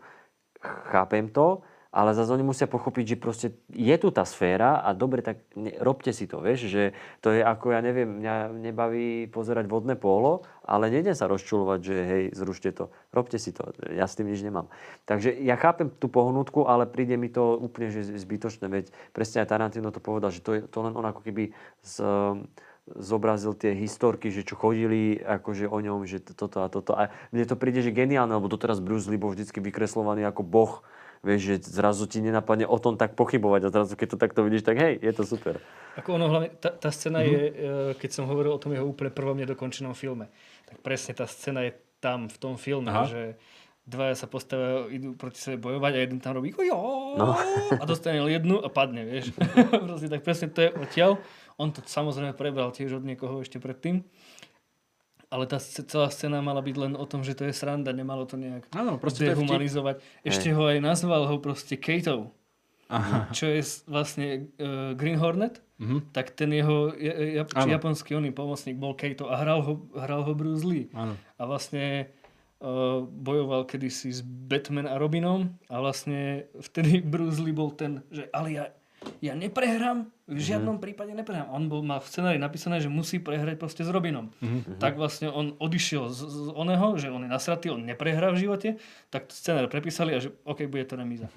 Chápem 0.62 1.30
to, 1.30 1.62
ale 1.96 2.12
zase 2.12 2.28
oni 2.28 2.44
musia 2.44 2.68
pochopiť, 2.68 3.04
že 3.08 3.16
proste 3.16 3.46
je 3.72 3.96
tu 3.96 4.12
tá 4.12 4.28
sféra 4.28 4.84
a 4.84 4.92
dobre, 4.92 5.24
tak 5.24 5.40
ne, 5.56 5.72
robte 5.80 6.12
si 6.12 6.28
to, 6.28 6.44
vieš, 6.44 6.68
že 6.68 6.92
to 7.24 7.32
je 7.32 7.40
ako, 7.40 7.72
ja 7.72 7.80
neviem, 7.80 8.20
mňa 8.20 8.52
nebaví 8.52 9.32
pozerať 9.32 9.64
vodné 9.64 9.96
polo, 9.96 10.44
ale 10.60 10.92
nejde 10.92 11.16
sa 11.16 11.24
rozčulovať, 11.24 11.80
že 11.80 11.96
hej, 11.96 12.24
zrušte 12.36 12.68
to, 12.76 12.92
robte 13.16 13.40
si 13.40 13.48
to, 13.56 13.72
ja 13.88 14.04
s 14.04 14.12
tým 14.12 14.28
nič 14.28 14.44
nemám. 14.44 14.68
Takže 15.08 15.32
ja 15.40 15.56
chápem 15.56 15.88
tú 15.88 16.12
pohnutku, 16.12 16.68
ale 16.68 16.84
príde 16.84 17.16
mi 17.16 17.32
to 17.32 17.56
úplne 17.56 17.88
že 17.88 18.04
zbytočné, 18.04 18.68
veď 18.68 18.92
presne 19.16 19.40
aj 19.40 19.56
Tarantino 19.56 19.88
to 19.88 20.04
povedal, 20.04 20.28
že 20.28 20.44
to 20.44 20.52
je 20.52 20.60
to 20.68 20.78
len 20.84 20.92
on 20.92 21.06
ako 21.08 21.24
keby 21.24 21.56
z, 21.80 22.04
zobrazil 22.94 23.58
tie 23.58 23.74
historky, 23.74 24.30
že 24.30 24.46
čo 24.46 24.54
chodili 24.54 25.18
akože 25.18 25.66
o 25.66 25.78
ňom, 25.82 26.06
že 26.06 26.22
toto 26.22 26.62
a 26.62 26.70
toto. 26.70 26.94
A 26.94 27.10
mne 27.34 27.44
to 27.46 27.58
príde, 27.58 27.82
že 27.82 27.90
geniálne, 27.90 28.38
lebo 28.38 28.46
doteraz 28.46 28.78
Bruce 28.78 29.10
Lee 29.10 29.18
bol 29.18 29.34
vždy 29.34 29.50
vykreslovaný 29.50 30.22
ako 30.22 30.46
boh. 30.46 30.86
Vieš, 31.26 31.40
že 31.42 31.54
zrazu 31.66 32.06
ti 32.06 32.22
nenapadne 32.22 32.68
o 32.68 32.78
tom 32.78 32.94
tak 32.94 33.18
pochybovať 33.18 33.66
a 33.66 33.72
zrazu 33.74 33.98
keď 33.98 34.14
to 34.14 34.18
takto 34.20 34.40
vidíš, 34.46 34.62
tak 34.62 34.78
hej, 34.78 34.94
je 35.02 35.12
to 35.16 35.26
super. 35.26 35.58
Ako 35.98 36.20
ono 36.20 36.30
hlavne, 36.30 36.54
tá, 36.60 36.70
tá 36.70 36.92
scéna 36.92 37.24
mm-hmm. 37.24 37.34
je, 37.34 37.42
e, 37.42 37.54
keď 37.98 38.10
som 38.12 38.30
hovoril 38.30 38.54
o 38.54 38.62
tom 38.62 38.76
jeho 38.76 38.86
úplne 38.86 39.10
prvom 39.10 39.34
nedokončenom 39.34 39.96
filme, 39.96 40.30
tak 40.68 40.78
presne 40.84 41.16
tá 41.16 41.26
scéna 41.26 41.66
je 41.66 41.72
tam, 41.98 42.30
v 42.30 42.36
tom 42.38 42.54
filme, 42.60 42.92
Aha. 42.92 43.08
že 43.08 43.22
dvaja 43.86 44.14
sa 44.18 44.26
postavia, 44.26 44.90
idú 44.90 45.14
proti 45.14 45.38
sebe 45.38 45.62
bojovať 45.62 45.92
a 45.94 46.00
jeden 46.02 46.18
tam 46.18 46.34
robí 46.34 46.50
no. 46.58 47.38
a 47.70 47.84
dostane 47.86 48.18
jednu 48.18 48.58
a 48.58 48.66
padne, 48.66 49.06
vieš. 49.06 49.30
Proste, 49.86 50.10
tak 50.10 50.26
presne 50.26 50.50
to 50.50 50.66
je 50.66 50.70
odtiaľ. 50.74 51.22
On 51.56 51.70
to 51.70 51.80
samozrejme 51.86 52.34
prebral 52.34 52.74
tiež 52.74 52.98
od 52.98 53.06
niekoho 53.06 53.40
ešte 53.40 53.62
predtým. 53.62 54.02
Ale 55.26 55.46
tá 55.50 55.58
celá 55.58 56.06
scéna 56.10 56.38
mala 56.38 56.62
byť 56.62 56.76
len 56.78 56.92
o 56.94 57.02
tom, 57.06 57.26
že 57.26 57.34
to 57.34 57.46
je 57.46 57.54
sranda, 57.54 57.90
nemalo 57.90 58.26
to 58.30 58.38
nejak 58.38 58.70
ano, 58.74 58.98
dehumanizovať. 58.98 59.98
Ešte 60.22 60.54
ho 60.54 60.70
aj 60.70 60.78
nazval 60.78 61.26
ho 61.26 61.36
proste 61.42 61.74
Kateov. 61.74 62.30
Aha. 62.86 63.26
Čo 63.34 63.50
je 63.50 63.62
vlastne 63.90 64.46
uh, 64.62 64.94
Green 64.94 65.18
Hornet, 65.18 65.58
uh-huh. 65.82 66.06
tak 66.14 66.38
ten 66.38 66.54
jeho 66.54 66.94
ja, 66.94 67.42
ja, 67.42 67.66
japonský 67.66 68.14
oný 68.14 68.30
pomocník 68.30 68.78
bol 68.78 68.94
Kato 68.94 69.26
a 69.26 69.42
hral 69.42 69.66
ho, 69.66 69.90
hral 69.98 70.22
ho 70.22 70.32
Bruce 70.38 70.62
Lee. 70.62 70.86
Ano. 70.94 71.18
A 71.34 71.42
vlastne 71.50 72.14
bojoval 73.04 73.68
kedysi 73.68 74.16
s 74.16 74.20
Batman 74.24 74.88
a 74.88 74.96
Robinom 74.96 75.52
a 75.68 75.76
vlastne 75.76 76.48
vtedy 76.56 77.04
Bruce 77.12 77.40
Lee 77.44 77.52
bol 77.52 77.76
ten, 77.76 78.00
že 78.08 78.32
ale 78.32 78.48
ja, 78.52 78.64
ja 79.20 79.36
neprehrám, 79.36 80.08
v 80.26 80.42
žiadnom 80.42 80.76
mm. 80.78 80.82
prípade 80.82 81.14
neprehrám. 81.14 81.54
On 81.54 81.70
bol, 81.70 81.86
má 81.86 82.02
v 82.02 82.10
scenári 82.10 82.34
napísané, 82.34 82.82
že 82.82 82.90
musí 82.90 83.22
prehrať 83.22 83.62
proste 83.62 83.86
s 83.86 83.90
Robinom. 83.94 84.34
Mm-hmm. 84.42 84.82
Tak 84.82 84.98
vlastne 84.98 85.30
on 85.30 85.54
odišiel 85.54 86.10
z, 86.10 86.18
z 86.26 86.38
oného, 86.50 86.98
že 86.98 87.14
on 87.14 87.22
je 87.22 87.30
nasratý, 87.30 87.70
on 87.70 87.86
neprehrá 87.86 88.34
v 88.34 88.42
živote, 88.42 88.68
tak 89.14 89.30
scenár 89.30 89.70
prepísali 89.70 90.18
a 90.18 90.18
že 90.18 90.34
OK, 90.42 90.66
bude 90.66 90.82
to 90.82 90.98
remíza. 90.98 91.30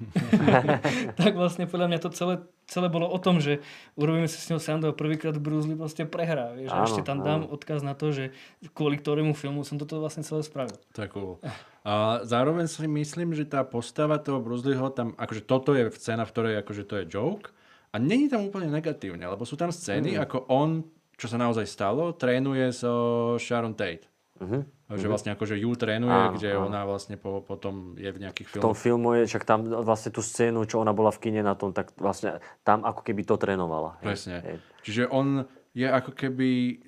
tak 1.21 1.37
vlastne 1.37 1.69
podľa 1.69 1.85
mňa 1.85 1.99
to 2.01 2.09
celé, 2.17 2.41
celé 2.65 2.89
bolo 2.89 3.05
o 3.05 3.19
tom, 3.21 3.37
že 3.37 3.61
urobíme 3.93 4.25
si 4.25 4.41
s 4.41 4.49
ňou 4.49 4.57
srandu 4.57 4.89
a 4.89 4.97
prvýkrát 4.97 5.37
Bruce 5.37 5.69
Lee 5.69 5.77
proste 5.77 6.09
prehrá. 6.09 6.57
Vieš? 6.57 6.73
Áno, 6.73 6.81
a 6.81 6.87
ešte 6.89 7.05
tam 7.05 7.21
dám 7.21 7.45
áno. 7.45 7.53
odkaz 7.53 7.85
na 7.85 7.93
to, 7.93 8.09
že 8.09 8.33
kvôli 8.73 8.97
ktorému 8.97 9.37
filmu 9.37 9.61
som 9.61 9.77
toto 9.77 10.01
vlastne 10.01 10.25
celé 10.25 10.41
spravil. 10.41 10.73
Tak 10.97 11.13
cool. 11.13 11.37
A 11.85 12.25
zároveň 12.25 12.65
si 12.65 12.89
myslím, 12.89 13.37
že 13.37 13.45
tá 13.45 13.61
postava 13.61 14.17
toho 14.17 14.41
Bruce 14.41 14.65
Leeho 14.65 14.89
tam, 14.89 15.13
akože 15.13 15.45
toto 15.45 15.77
je 15.77 15.93
scéna, 15.93 16.25
v 16.25 16.33
ktorej 16.33 16.53
akože 16.65 16.83
to 16.89 16.95
je 17.01 17.05
joke, 17.05 17.53
a 17.89 17.95
není 17.97 18.29
tam 18.29 18.45
úplne 18.45 18.69
negatívne, 18.69 19.25
lebo 19.25 19.43
sú 19.49 19.57
tam 19.57 19.73
scény, 19.73 20.17
mm. 20.17 20.21
ako 20.29 20.37
on, 20.49 20.85
čo 21.17 21.25
sa 21.25 21.41
naozaj 21.41 21.65
stalo, 21.65 22.13
trénuje 22.13 22.69
so 22.69 23.35
Sharon 23.41 23.73
Tate. 23.73 24.05
Uh-huh. 24.39 24.63
Že 24.89 25.05
mhm. 25.05 25.11
vlastne 25.11 25.31
akože 25.35 25.55
ju 25.59 25.71
trénuje, 25.75 26.15
áno, 26.15 26.33
kde 26.39 26.49
áno. 26.55 26.71
ona 26.71 26.87
vlastne 26.87 27.19
po, 27.19 27.43
potom 27.43 27.99
je 27.99 28.07
v 28.07 28.23
nejakých 28.23 28.47
filmoch. 28.55 28.63
V 28.63 28.67
tom 28.71 28.77
filmu 28.77 29.09
je, 29.19 29.21
však 29.27 29.43
tam 29.43 29.67
vlastne 29.67 30.15
tú 30.15 30.23
scénu, 30.23 30.63
čo 30.63 30.79
ona 30.79 30.95
bola 30.95 31.11
v 31.11 31.27
kine 31.27 31.43
na 31.43 31.59
tom, 31.59 31.75
tak 31.75 31.91
vlastne 31.99 32.39
tam 32.63 32.87
ako 32.87 33.03
keby 33.03 33.27
to 33.27 33.35
trénovala. 33.35 33.99
Presne. 33.99 34.39
Hej. 34.39 34.55
Čiže 34.87 35.03
on 35.11 35.43
je 35.75 35.91
ako 35.91 36.15
keby 36.15 36.79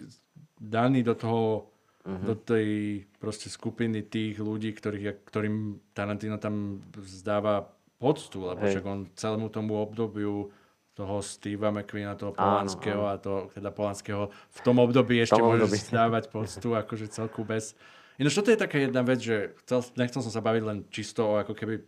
daný 0.57 1.03
do 1.03 1.11
toho, 1.11 1.75
uh-huh. 2.07 2.23
do 2.23 2.39
tej 2.39 3.03
proste 3.19 3.51
skupiny 3.51 4.07
tých 4.07 4.39
ľudí, 4.39 4.71
ktorých, 4.71 5.27
ktorým 5.27 5.83
Tarantino 5.91 6.39
tam 6.39 6.79
zdáva 7.03 7.67
poctu, 7.99 8.47
lebo 8.47 8.63
však 8.63 8.85
on 8.87 8.99
celému 9.13 9.51
tomu 9.51 9.77
obdobiu 9.77 10.49
toho 10.91 11.23
Steva 11.23 11.71
McQueena, 11.71 12.19
toho 12.19 12.35
Polanského 12.35 13.07
a 13.07 13.15
to, 13.15 13.47
teda 13.55 13.71
Polanského 13.71 14.27
v 14.27 14.59
tom 14.59 14.83
období 14.83 15.23
ešte 15.23 15.39
tom 15.39 15.55
môžeš 15.55 15.71
období. 15.71 15.77
dávať 15.95 16.23
poctu 16.27 16.69
akože 16.75 17.07
celku 17.07 17.47
bez... 17.47 17.79
Ináč 18.19 18.35
toto 18.35 18.51
je 18.51 18.59
taká 18.59 18.77
jedna 18.77 19.01
vec, 19.01 19.23
že 19.23 19.55
chcel, 19.63 19.87
nechcel 19.95 20.19
som 20.19 20.33
sa 20.35 20.43
baviť 20.43 20.63
len 20.67 20.79
čisto 20.91 21.23
o 21.23 21.39
ako 21.39 21.55
keby, 21.55 21.79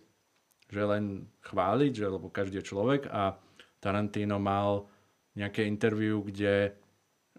že 0.71 0.81
len 0.87 1.27
chváliť, 1.43 1.91
že, 1.91 2.05
lebo 2.07 2.31
každý 2.31 2.63
je 2.63 2.69
človek 2.71 3.11
a 3.11 3.35
Tarantino 3.83 4.39
mal 4.39 4.87
nejaké 5.35 5.67
interview, 5.67 6.23
kde 6.23 6.71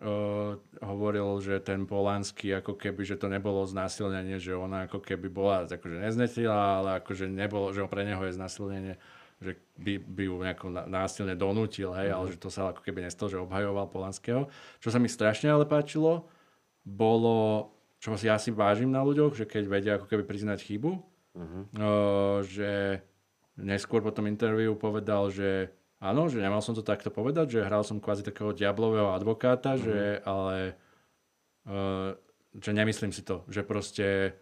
uh, 0.04 0.60
hovoril, 0.84 1.40
že 1.40 1.64
ten 1.64 1.88
Polanský 1.88 2.60
ako 2.60 2.76
keby, 2.76 3.08
že 3.08 3.16
to 3.16 3.32
nebolo 3.32 3.64
znásilnenie, 3.64 4.36
že 4.36 4.52
ona 4.52 4.84
ako 4.84 5.00
keby 5.00 5.32
bola 5.32 5.64
akože 5.64 5.96
neznetila, 5.96 6.84
ale 6.84 6.90
akože 7.00 7.24
nebolo, 7.24 7.72
že 7.72 7.88
pre 7.88 8.04
neho 8.04 8.20
je 8.28 8.36
znásilnenie 8.36 8.94
že 9.42 9.58
by, 9.78 9.98
by 9.98 10.22
ju 10.26 10.34
nejako 10.40 10.66
násilne 10.86 11.34
donútil, 11.34 11.90
hej, 11.94 12.14
ale 12.14 12.32
že 12.34 12.38
to 12.38 12.48
sa 12.48 12.70
ako 12.70 12.82
keby 12.82 13.02
nestalo, 13.04 13.30
že 13.32 13.42
obhajoval 13.42 13.90
Polanského. 13.90 14.46
Čo 14.78 14.88
sa 14.94 14.98
mi 15.02 15.10
strašne 15.10 15.50
ale 15.50 15.66
páčilo, 15.66 16.30
bolo, 16.86 17.70
čo 17.98 18.14
si 18.14 18.30
ja 18.30 18.38
si 18.38 18.54
vážim 18.54 18.92
na 18.92 19.02
ľuďoch, 19.02 19.34
že 19.34 19.44
keď 19.48 19.62
vedia 19.66 19.92
ako 19.96 20.06
keby 20.06 20.22
priznať 20.24 20.62
chybu, 20.64 20.92
o, 20.94 21.02
že 22.46 23.02
neskôr 23.58 24.04
po 24.04 24.14
tom 24.14 24.30
interviu 24.30 24.78
povedal, 24.78 25.30
že 25.30 25.74
áno, 25.98 26.30
že 26.30 26.38
nemal 26.38 26.62
som 26.62 26.76
to 26.76 26.84
takto 26.84 27.10
povedať, 27.10 27.58
že 27.58 27.66
hral 27.66 27.82
som 27.82 27.98
kvázi 27.98 28.22
takého 28.22 28.54
diablového 28.54 29.14
advokáta, 29.14 29.74
že 29.78 30.22
ale 30.26 30.78
uh, 31.66 32.14
že 32.54 32.70
nemyslím 32.70 33.10
si 33.10 33.26
to, 33.26 33.42
že 33.50 33.66
proste 33.66 34.38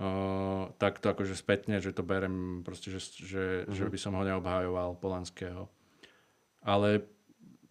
uh, 0.00 0.72
takto 0.80 1.12
akože 1.12 1.36
spätne, 1.36 1.78
že 1.84 1.92
to 1.92 2.00
berem 2.00 2.64
proste, 2.64 2.88
že, 2.88 3.00
že, 3.20 3.44
mm-hmm. 3.68 3.76
že 3.76 3.84
by 3.84 3.98
som 4.00 4.16
ho 4.16 4.22
neobhajoval 4.24 4.96
Polanského. 4.96 5.68
Ale 6.64 7.04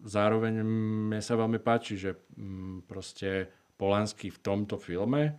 zároveň 0.02 0.62
mne 0.62 1.20
sa 1.20 1.34
veľmi 1.34 1.58
páči, 1.58 1.98
že 1.98 2.14
mm, 2.38 2.86
proste 2.86 3.50
Polanský 3.74 4.30
v 4.30 4.38
tomto 4.40 4.78
filme 4.78 5.34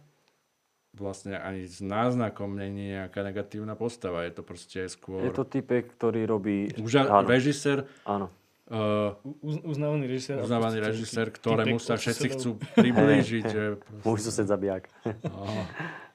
vlastne 0.92 1.40
ani 1.40 1.64
s 1.64 1.80
náznakom 1.80 2.52
není 2.60 2.92
nejaká 2.92 3.24
negatívna 3.24 3.80
postava. 3.80 4.28
Je 4.28 4.36
to 4.36 4.44
proste 4.44 4.92
skôr... 4.92 5.24
Je 5.24 5.32
to 5.32 5.48
typek, 5.48 5.88
ktorý 5.96 6.28
robí... 6.28 6.68
Uža- 6.76 7.08
áno, 7.08 7.32
režisér, 7.32 7.88
áno. 8.04 8.28
uh, 8.68 9.16
Uz- 9.40 9.64
uznávaný 9.64 10.12
režisér. 10.12 10.44
uznávaný 10.44 10.84
režisér, 10.84 11.32
ktorému 11.32 11.80
sa 11.80 11.96
všetci 11.96 12.28
chcú 12.36 12.60
priblížiť. 12.76 13.46
že 13.56 13.64
proste- 13.80 14.04
Môj 14.04 14.20
sused 14.20 14.48
zabijak. 14.52 14.92
Aha. 15.08 15.64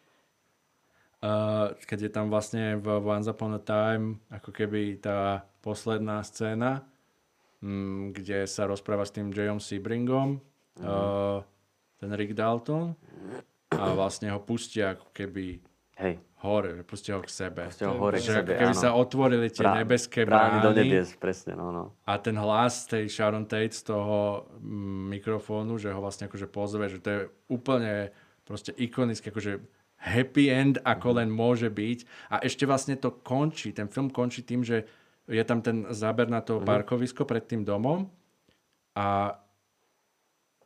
Uh, 1.16 1.72
keď 1.88 1.98
je 2.06 2.10
tam 2.12 2.28
vlastne 2.28 2.76
v 2.76 3.01
Once 3.01 3.24
Upon 3.26 3.56
a 3.56 3.62
Time 3.62 4.20
ako 4.28 4.52
keby 4.52 5.01
tá 5.01 5.48
posledná 5.64 6.20
scéna, 6.20 6.84
mm, 7.64 8.12
kde 8.12 8.44
sa 8.44 8.68
rozpráva 8.68 9.09
s 9.09 9.16
tým 9.16 9.32
Jayom 9.32 9.56
Sebringom, 9.56 10.44
uh, 10.84 11.40
ten 11.97 12.12
Rick 12.12 12.36
Dalton 12.36 12.93
a 13.72 13.97
vlastne 13.97 14.28
ho 14.28 14.44
pustia 14.44 14.93
ako 14.93 15.09
keby 15.16 15.56
Hej, 15.97 16.20
hore, 16.44 16.84
pustia 16.84 17.16
ho 17.16 17.24
k 17.24 17.32
sebe. 17.32 17.64
ste 17.72 17.88
ho 17.88 17.97
hore 17.97 18.20
k 18.20 18.28
Že 18.28 18.32
ako 18.36 18.40
sebe, 18.44 18.52
keby 18.60 18.74
áno. 18.76 18.82
sa 18.84 18.90
otvorili 18.93 19.47
tie 19.48 19.64
Brá- 19.64 19.76
nebeské 19.80 20.20
brány 20.28 20.60
brány, 20.60 20.64
do 20.68 20.70
nebies, 20.76 21.09
presne, 21.16 21.56
no, 21.56 21.72
no. 21.72 21.84
a 22.05 22.12
ten 22.20 22.36
hlas 22.36 22.84
tej 22.84 23.09
Sharon 23.09 23.48
Tate 23.48 23.72
z 23.72 23.88
toho 23.88 24.44
mm, 24.60 25.16
mikrofónu, 25.16 25.80
že 25.80 25.88
ho 25.88 25.98
vlastne 25.98 26.28
akože 26.28 26.44
pozve, 26.44 26.93
že 26.93 27.01
to 27.01 27.09
je 27.09 27.20
úplne 27.48 28.12
proste 28.44 28.76
ikonické, 28.76 29.32
akože 29.32 29.59
happy 29.98 30.47
end, 30.47 30.77
ako 30.81 31.09
len 31.14 31.28
môže 31.28 31.66
byť. 31.66 31.98
A 32.28 32.40
ešte 32.40 32.62
vlastne 32.62 32.94
to 32.94 33.12
končí, 33.16 33.70
ten 33.70 33.86
film 33.86 34.09
končí 34.09 34.40
tým, 34.40 34.60
že 34.60 34.85
je 35.24 35.43
tam 35.43 35.59
ten 35.59 35.90
záber 35.90 36.27
na 36.27 36.39
to 36.39 36.60
parkovisko 36.60 37.23
pred 37.23 37.43
tým 37.43 37.60
domom 37.60 38.06
a 38.93 39.35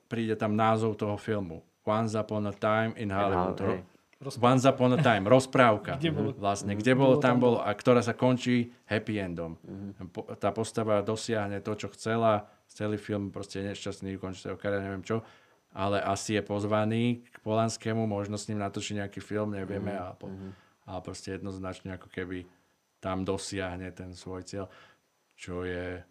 príde 0.07 0.35
tam 0.35 0.53
názov 0.53 0.95
toho 0.95 1.17
filmu. 1.17 1.63
Once 1.83 2.13
Upon 2.13 2.45
a 2.45 2.53
Time 2.53 2.93
in 2.95 3.09
Hollywood. 3.09 3.59
Ro- 3.59 3.83
Once 4.39 4.69
Upon 4.69 4.93
a 4.93 5.01
Time, 5.01 5.25
rozprávka. 5.25 5.97
Kde 5.97 6.13
bolo? 6.13 6.31
Vlastne, 6.35 6.77
kde 6.77 6.93
bolo, 6.93 7.17
tam 7.17 7.41
bolo 7.41 7.57
a 7.59 7.71
ktorá 7.71 8.05
sa 8.05 8.13
končí 8.13 8.69
happy 8.85 9.17
endom. 9.17 9.57
Mhm. 9.59 10.13
Po- 10.13 10.29
Tá 10.35 10.51
postava 10.51 11.01
dosiahne 11.01 11.57
to, 11.59 11.73
čo 11.73 11.89
chcela, 11.89 12.45
celý 12.69 12.95
film 12.97 13.33
proste 13.33 13.65
nešťastný, 13.65 14.15
končí 14.15 14.45
sa 14.45 14.53
kariéra, 14.53 14.85
neviem 14.85 15.01
čo, 15.01 15.25
ale 15.71 15.99
asi 15.99 16.35
je 16.35 16.43
pozvaný 16.43 17.03
k 17.25 17.37
Polanskému, 17.41 18.03
možno 18.05 18.35
s 18.35 18.47
ním 18.47 18.59
natočí 18.59 18.93
nejaký 18.93 19.19
film, 19.19 19.53
nevieme, 19.53 19.93
Mhm. 19.93 20.01
a, 20.01 20.09
po, 20.13 20.27
a 20.85 20.99
proste 20.99 21.33
jednoznačne 21.33 21.95
ako 21.95 22.09
keby 22.09 22.45
tam 22.99 23.23
dosiahne 23.23 23.89
ten 23.91 24.13
svoj 24.13 24.43
cieľ, 24.43 24.67
čo 25.35 25.63
je... 25.63 26.03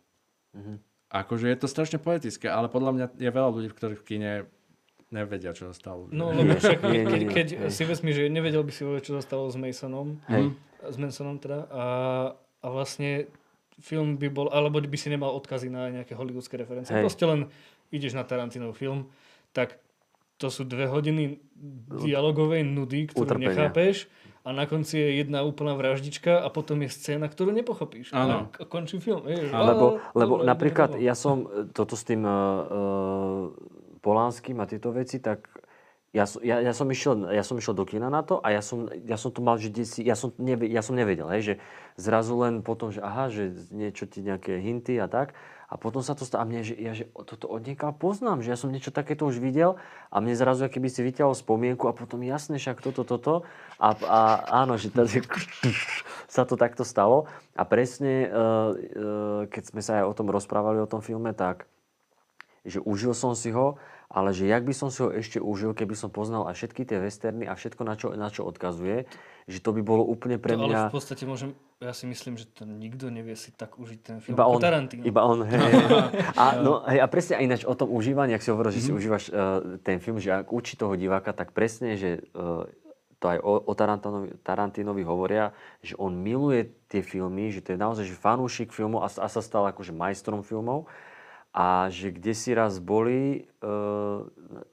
Mhm. 0.53 0.80
Akože 1.10 1.49
je 1.49 1.57
to 1.57 1.65
strašne 1.65 1.98
poetické, 1.98 2.45
ale 2.45 2.68
podľa 2.68 2.91
mňa 2.94 3.06
je 3.18 3.30
veľa 3.30 3.49
ľudí, 3.49 3.69
ktorí 3.69 3.98
v 3.98 4.06
kine 4.06 4.31
nevedia, 5.10 5.52
čo 5.52 5.65
sa 5.65 5.73
stalo. 5.73 6.06
No, 6.07 6.30
lebo 6.30 6.53
však 6.53 6.86
Nie, 6.86 7.02
nie, 7.02 7.03
keď, 7.03 7.19
nie, 7.19 7.30
keď 7.34 7.48
hej. 7.60 7.72
si 7.73 7.81
vezmi, 7.81 8.14
že 8.14 8.30
nevedel 8.30 8.61
by 8.61 8.69
si 8.69 8.86
vôbec, 8.86 9.02
čo 9.02 9.18
sa 9.18 9.26
stalo 9.26 9.49
s 9.49 9.57
Masonom, 9.57 10.22
Hej. 10.30 10.53
s 10.86 10.95
Mansonom 10.95 11.41
teda, 11.41 11.65
a, 11.65 11.86
a 12.61 12.68
vlastne 12.69 13.26
film 13.81 14.15
by 14.15 14.30
bol, 14.30 14.48
alebo 14.49 14.77
by 14.77 14.94
si 14.94 15.10
nemal 15.10 15.34
odkazy 15.34 15.68
na 15.68 15.90
nejaké 15.90 16.14
hollywoodske 16.14 16.53
referencie. 16.53 16.94
Hej. 16.94 17.02
Proste 17.02 17.26
len 17.26 17.49
ideš 17.90 18.14
na 18.14 18.22
Tarantinov 18.22 18.77
film, 18.77 19.10
tak 19.54 19.82
to 20.40 20.48
sú 20.48 20.64
dve 20.64 20.88
hodiny 20.88 21.44
dialogovej 22.00 22.64
nudy, 22.64 23.12
ktorú 23.12 23.36
Utrpenia. 23.36 23.52
nechápeš 23.52 24.08
a 24.48 24.56
na 24.56 24.64
konci 24.64 24.96
je 24.96 25.10
jedna 25.20 25.44
úplná 25.44 25.76
vraždička 25.76 26.40
a 26.40 26.48
potom 26.48 26.80
je 26.82 26.90
scéna, 26.90 27.28
ktorú 27.28 27.52
nepochopíš. 27.52 28.16
Áno. 28.16 28.48
A 28.56 28.64
končí 28.66 28.98
film. 29.04 29.28
Vieš, 29.28 29.52
Lebo, 29.52 30.00
á, 30.00 30.16
lebo 30.16 30.34
dobre, 30.40 30.48
napríklad 30.48 30.90
dobre. 30.96 31.04
ja 31.04 31.14
som 31.14 31.44
e, 31.44 31.68
toto 31.76 32.00
s 32.00 32.08
tým 32.08 32.24
uh, 32.24 33.52
Polánskym 34.00 34.64
a 34.64 34.66
tieto 34.66 34.96
veci, 34.96 35.20
tak 35.20 35.44
ja, 36.10 36.26
ja, 36.42 36.66
ja, 36.66 36.74
som 36.74 36.90
išiel, 36.90 37.30
ja 37.30 37.46
som 37.46 37.62
išiel 37.62 37.78
do 37.78 37.86
kina 37.86 38.10
na 38.10 38.26
to 38.26 38.42
a 38.42 38.50
ja 38.50 38.66
som, 38.66 38.90
ja 38.90 39.14
som 39.20 39.30
to 39.30 39.46
mal, 39.46 39.62
že 39.62 39.70
desi, 39.70 40.02
ja, 40.02 40.18
som 40.18 40.34
neve, 40.42 40.66
ja 40.66 40.82
som 40.82 40.98
nevedel, 40.98 41.30
hej, 41.30 41.42
že 41.44 41.54
zrazu 42.02 42.34
len 42.42 42.66
potom, 42.66 42.90
že 42.90 42.98
aha, 43.04 43.30
že 43.30 43.54
niečo 43.70 44.10
ti 44.10 44.26
nejaké 44.26 44.58
hinty 44.58 44.98
a 44.98 45.06
tak 45.06 45.38
a 45.70 45.78
potom 45.78 46.02
sa 46.02 46.18
to 46.18 46.26
stalo 46.26 46.41
a 46.41 46.50
mne, 46.50 46.66
že 46.66 46.74
ja 46.74 46.98
že 46.98 47.06
toto 47.14 47.46
od 47.46 47.62
poznám, 48.02 48.41
že 48.41 48.50
ja 48.50 48.58
som 48.58 48.74
niečo 48.74 48.90
takéto 48.90 49.30
už 49.30 49.38
videl 49.38 49.78
a 50.10 50.18
mne 50.18 50.34
zrazu 50.34 50.66
keby 50.66 50.90
si 50.90 51.06
vyťahol 51.06 51.38
spomienku 51.38 51.86
a 51.86 51.94
potom 51.94 52.26
jasne 52.26 52.58
však 52.58 52.82
toto, 52.82 53.06
toto. 53.06 53.46
A, 53.78 53.94
a 53.94 54.20
áno, 54.66 54.82
že 54.82 54.90
tady 54.90 55.22
sa 56.36 56.50
to 56.50 56.58
takto 56.58 56.82
stalo. 56.82 57.30
A 57.54 57.70
presne, 57.70 58.26
uh, 58.26 58.34
uh, 58.34 59.41
keď 59.46 59.64
sme 59.70 59.82
sa 59.86 60.02
aj 60.02 60.10
o 60.10 60.18
tom 60.18 60.34
rozprávali, 60.34 60.82
o 60.82 60.90
tom 60.90 61.06
filme, 61.06 61.38
tak 61.38 61.70
že 62.66 62.82
užil 62.84 63.14
som 63.16 63.38
si 63.38 63.54
ho, 63.54 63.80
ale 64.10 64.34
že 64.34 64.49
jak 64.49 64.65
by 64.65 64.73
som 64.73 64.90
si 64.90 65.06
ho 65.06 65.14
ešte 65.14 65.38
užil, 65.38 65.77
keby 65.77 65.94
som 65.94 66.10
poznal 66.10 66.49
aj 66.49 66.57
všetky 66.57 66.81
tie 66.81 66.98
westerny 66.98 67.45
a 67.45 67.53
všetko, 67.53 67.81
na 67.86 67.94
čo, 67.94 68.10
na 68.18 68.34
čo 68.34 68.41
odkazuje, 68.41 69.06
že 69.45 69.60
to 69.61 69.69
by 69.69 69.86
bolo 69.86 70.02
úplne 70.02 70.41
pre 70.41 70.57
To, 70.57 70.65
ale 70.65 70.90
v 70.90 70.98
podstate 70.98 71.30
môžem, 71.30 71.53
ja 71.77 71.94
si 71.94 72.10
myslím, 72.10 72.34
že 72.41 72.49
to 72.49 72.65
nikto 72.65 73.14
nevie 73.14 73.38
si 73.38 73.53
tak 73.53 73.77
užiť 73.77 73.99
ten 74.02 74.18
film 74.18 74.34
Iba 74.34 74.49
on, 74.49 74.57
Tarantino. 74.57 75.06
iba 75.06 75.22
on, 75.22 75.45
hej. 75.45 75.61
A, 76.41 76.57
no, 76.57 76.81
hej, 76.90 77.06
a 77.06 77.06
presne 77.06 77.38
aj 77.38 77.44
ináč 77.45 77.61
o 77.69 77.77
tom 77.77 77.94
užívaní, 77.94 78.34
ak 78.34 78.41
si 78.41 78.49
hovoril, 78.49 78.73
že 78.73 78.81
si 78.81 78.90
užívaš 78.90 79.30
uh, 79.30 79.77
ten 79.86 80.02
film, 80.02 80.18
že 80.18 80.34
ak 80.34 80.49
učí 80.49 80.73
toho 80.73 80.98
diváka, 80.98 81.30
tak 81.30 81.53
presne, 81.53 81.94
že 81.94 82.26
uh, 82.34 82.65
to 83.22 83.26
aj 83.30 83.38
o, 83.45 83.53
o 83.61 83.73
Tarantinovi, 83.77 84.41
Tarantinovi 84.41 85.03
hovoria, 85.06 85.53
že 85.86 85.94
on 85.99 86.18
miluje 86.18 86.72
tie 86.90 87.06
filmy, 87.06 87.53
že 87.53 87.61
to 87.61 87.76
je 87.76 87.80
naozaj 87.80 88.10
že 88.10 88.15
fanúšik 88.18 88.73
filmov 88.73 89.06
a, 89.06 89.10
a 89.11 89.27
sa 89.30 89.41
stal 89.44 89.69
akože 89.69 89.94
majstrom 89.94 90.41
filmov 90.41 90.90
a 91.50 91.90
že 91.90 92.14
kde 92.14 92.34
si 92.38 92.54
raz 92.54 92.78
boli, 92.78 93.50
uh, 93.66 94.22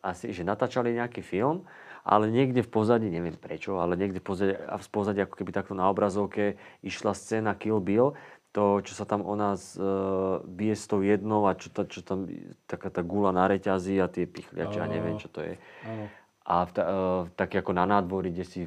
asi, 0.04 0.30
že 0.32 0.44
natáčali 0.44 0.92
nejaký 0.92 1.24
film, 1.24 1.64
ale 2.06 2.30
niekde 2.30 2.62
v 2.62 2.70
pozadí, 2.70 3.10
neviem 3.10 3.34
prečo, 3.34 3.82
ale 3.82 3.98
niekde 3.98 4.22
v 4.22 4.26
pozadí, 4.30 4.54
v 4.54 4.88
pozadí 4.92 5.20
ako 5.24 5.34
keby 5.42 5.50
takto 5.50 5.74
na 5.74 5.90
obrazovke 5.90 6.60
išla 6.84 7.16
scéna 7.16 7.58
Kill 7.58 7.82
Bill, 7.82 8.14
to, 8.54 8.80
čo 8.80 8.96
sa 8.96 9.04
tam 9.04 9.20
ona 9.20 9.52
z, 9.58 9.76
uh, 9.76 10.40
bije 10.48 10.76
s 10.76 10.88
tou 10.88 11.04
jednou 11.04 11.44
a 11.44 11.52
čo, 11.52 11.68
ta, 11.68 11.84
čo 11.84 12.00
tam, 12.00 12.24
taká 12.64 12.88
tá 12.88 13.04
gula 13.04 13.28
na 13.28 13.44
reťazi 13.44 14.00
a 14.00 14.08
tie 14.08 14.24
pichliače, 14.24 14.80
a 14.80 14.88
neviem, 14.88 15.20
čo 15.20 15.28
to 15.28 15.44
je. 15.44 15.60
Áno. 15.84 16.08
A 16.46 16.62
v 16.62 16.70
ta, 16.72 16.82
uh, 16.86 17.22
tak 17.34 17.52
ako 17.58 17.74
na 17.74 17.84
nádvorí, 17.84 18.30
kde 18.30 18.44
si, 18.46 18.60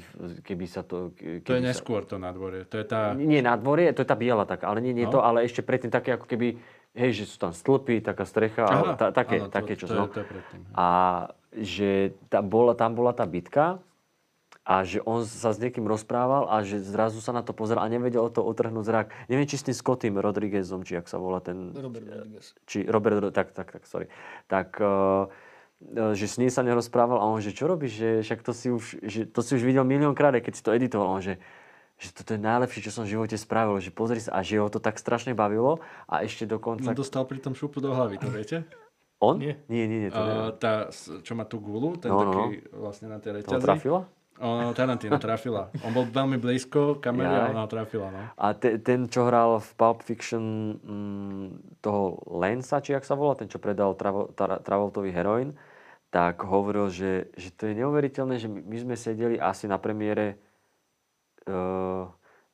keby 0.44 0.68
sa 0.68 0.84
to... 0.84 1.16
Keby 1.16 1.48
To 1.48 1.56
je 1.58 1.64
sa, 1.64 1.70
neskôr 1.74 2.04
to 2.04 2.20
nádvorie. 2.20 2.68
To 2.68 2.76
je 2.76 2.86
tá... 2.86 3.16
nie, 3.16 3.40
nádvorie, 3.40 3.96
to 3.96 4.04
je 4.04 4.10
tá 4.12 4.20
biela 4.20 4.44
taká, 4.44 4.68
ale 4.68 4.84
nie, 4.84 4.92
nie 4.92 5.08
No. 5.08 5.16
to, 5.16 5.20
ale 5.24 5.48
ešte 5.48 5.64
predtým 5.64 5.90
také 5.90 6.20
ako 6.20 6.28
keby, 6.28 6.60
hej, 6.94 7.12
že 7.14 7.24
sú 7.26 7.38
tam 7.38 7.52
stĺpy, 7.52 8.02
taká 8.02 8.24
strecha, 8.24 8.64
Aha, 8.64 8.94
ta, 8.96 9.12
také, 9.12 9.42
áno, 9.42 9.48
to- 9.48 9.54
také 9.54 9.74
čo 9.76 9.86
to 9.86 9.94
je- 9.94 10.00
no. 10.00 10.06
to 10.08 10.20
je 10.22 10.28
predtým. 10.28 10.62
A 10.74 10.88
že 11.52 11.90
tam 12.28 12.46
bola, 12.46 12.74
tam 12.74 12.94
bola 12.94 13.12
tá 13.12 13.26
bitka 13.26 13.82
a 14.62 14.86
že 14.86 15.02
on 15.02 15.26
sa 15.26 15.50
s 15.50 15.58
niekým 15.58 15.82
rozprával 15.84 16.46
a 16.46 16.62
že 16.62 16.78
zrazu 16.78 17.18
sa 17.20 17.34
na 17.34 17.42
to 17.42 17.58
pozeral 17.58 17.82
a 17.82 17.90
nevedel 17.90 18.30
to 18.30 18.46
otrhnúť 18.46 18.86
zrak. 18.86 19.08
Neviem, 19.26 19.50
či 19.50 19.58
s 19.58 19.66
tým 19.66 19.74
Scottým 19.74 20.14
Rodriguezom, 20.16 20.86
či 20.86 20.94
jak 20.94 21.10
sa 21.10 21.18
volá 21.18 21.42
ten... 21.42 21.74
Robert 21.74 22.06
Rodriguez. 22.06 22.54
Či 22.70 22.86
Robert, 22.86 23.18
Ro- 23.18 23.34
tak, 23.34 23.50
tak, 23.50 23.66
tak, 23.74 23.90
sorry. 23.90 24.14
Tak, 24.46 24.78
uh, 24.78 25.26
že 26.14 26.28
s 26.28 26.38
ním 26.38 26.54
sa 26.54 26.62
nerozprával 26.62 27.18
a 27.18 27.26
on, 27.26 27.42
že 27.42 27.50
čo 27.50 27.66
robíš, 27.66 27.98
že 27.98 28.10
však 28.22 28.40
to 28.44 28.52
si 28.54 28.68
už, 28.70 28.84
že 29.02 29.26
to 29.26 29.42
si 29.42 29.58
už 29.58 29.64
videl 29.66 29.82
miliónkrát, 29.82 30.38
keď 30.38 30.54
si 30.54 30.62
to 30.62 30.76
editoval. 30.76 31.18
On, 31.18 31.24
že, 31.24 31.42
že 32.00 32.16
toto 32.16 32.32
je 32.32 32.40
najlepšie, 32.40 32.80
čo 32.80 32.96
som 32.96 33.04
v 33.04 33.20
živote 33.20 33.36
spravil, 33.36 33.76
že 33.84 33.92
pozri 33.92 34.24
sa 34.24 34.40
a 34.40 34.40
že 34.40 34.56
ho 34.56 34.72
to 34.72 34.80
tak 34.80 34.96
strašne 34.96 35.36
bavilo 35.36 35.84
a 36.08 36.24
ešte 36.24 36.48
dokonca... 36.48 36.88
On 36.88 36.96
dostal 36.96 37.28
pri 37.28 37.44
tom 37.44 37.52
šupu 37.52 37.84
do 37.84 37.92
hlavy, 37.92 38.16
to 38.16 38.32
viete? 38.32 38.64
On? 39.20 39.36
Nie. 39.36 39.60
Nie, 39.68 39.84
nie, 39.84 40.08
nie, 40.08 40.12
to. 40.16 40.16
Uh, 40.16 40.56
tá, 40.56 40.88
čo 40.96 41.36
má 41.36 41.44
tú 41.44 41.60
gulu, 41.60 42.00
ten 42.00 42.08
No, 42.08 42.24
no, 42.24 42.32
taký 42.32 42.64
vlastne 42.72 43.12
na 43.12 43.20
tej 43.20 43.44
To 43.44 43.60
reťazi. 43.60 43.66
trafila? 43.68 44.08
O, 44.40 44.72
Tarantino 44.72 45.20
trafila. 45.20 45.68
On 45.84 45.92
bol 45.92 46.08
veľmi 46.08 46.40
blízko 46.40 47.04
kamery 47.04 47.28
a 47.28 47.40
Jaj. 47.44 47.52
ona 47.52 47.66
trafila. 47.68 48.08
No. 48.08 48.22
A 48.40 48.56
te, 48.56 48.80
ten, 48.80 49.12
čo 49.12 49.28
hral 49.28 49.60
v 49.60 49.70
Pulp 49.76 50.00
Fiction 50.08 50.80
mm, 50.80 51.48
toho 51.84 52.24
Lensa, 52.40 52.80
či 52.80 52.96
jak 52.96 53.04
sa 53.04 53.20
volá, 53.20 53.36
ten, 53.36 53.52
čo 53.52 53.60
predal 53.60 54.00
Travo, 54.00 54.32
Tra, 54.32 54.64
Travoltovi 54.64 55.12
heroin, 55.12 55.52
tak 56.08 56.48
hovoril, 56.48 56.88
že, 56.88 57.28
že 57.36 57.52
to 57.52 57.68
je 57.68 57.84
neuveriteľné, 57.84 58.40
že 58.40 58.48
my, 58.48 58.64
my 58.64 58.78
sme 58.80 58.96
sedeli 58.96 59.36
asi 59.36 59.68
na 59.68 59.76
premiére 59.76 60.40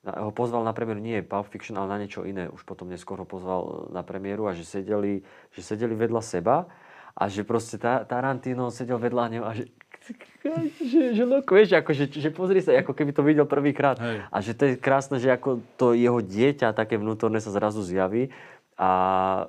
ho 0.05 0.31
pozval 0.31 0.61
na 0.61 0.73
premiéru, 0.73 1.01
nie 1.01 1.25
Pulp 1.25 1.49
Fiction, 1.49 1.77
ale 1.81 1.89
na 1.89 1.97
niečo 1.97 2.21
iné. 2.23 2.45
Už 2.45 2.61
potom 2.61 2.85
neskôr 2.85 3.17
ho 3.17 3.27
pozval 3.27 3.89
na 3.89 4.05
premiéru 4.05 4.45
a 4.45 4.53
že 4.53 4.61
sedeli, 4.61 5.25
že 5.49 5.61
sedeli 5.65 5.97
vedľa 5.97 6.21
seba 6.21 6.69
a 7.17 7.23
že 7.25 7.41
proste 7.41 7.81
ta, 7.81 8.05
Tarantino 8.05 8.69
sedel 8.69 9.01
vedľa 9.01 9.23
neho 9.33 9.45
a 9.47 9.55
že 9.57 9.65
že, 10.77 11.17
že 11.17 11.23
look, 11.25 11.49
vieš, 11.49 11.73
ako, 11.73 11.89
že, 11.97 12.05
že 12.13 12.29
pozri 12.29 12.61
sa, 12.61 12.77
ako 12.77 12.93
keby 12.93 13.09
to 13.09 13.25
videl 13.25 13.49
prvýkrát. 13.49 13.97
A 14.29 14.37
že 14.37 14.53
to 14.53 14.69
je 14.69 14.73
krásne, 14.77 15.17
že 15.17 15.33
ako 15.33 15.65
to 15.81 15.97
jeho 15.97 16.21
dieťa 16.21 16.77
také 16.77 17.01
vnútorné 17.01 17.41
sa 17.41 17.49
zrazu 17.49 17.81
zjaví 17.81 18.29
a, 18.77 18.93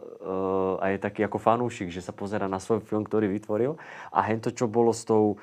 uh, 0.00 0.80
a 0.80 0.96
je 0.96 0.98
taký 1.02 1.28
ako 1.28 1.36
fanúšik, 1.36 1.92
že 1.92 2.00
sa 2.00 2.16
pozera 2.16 2.48
na 2.48 2.56
svoj 2.56 2.80
film, 2.80 3.04
ktorý 3.04 3.28
vytvoril. 3.28 3.76
A 4.08 4.24
hento, 4.24 4.48
čo 4.48 4.64
bolo 4.64 4.96
s 4.96 5.04
tou, 5.04 5.36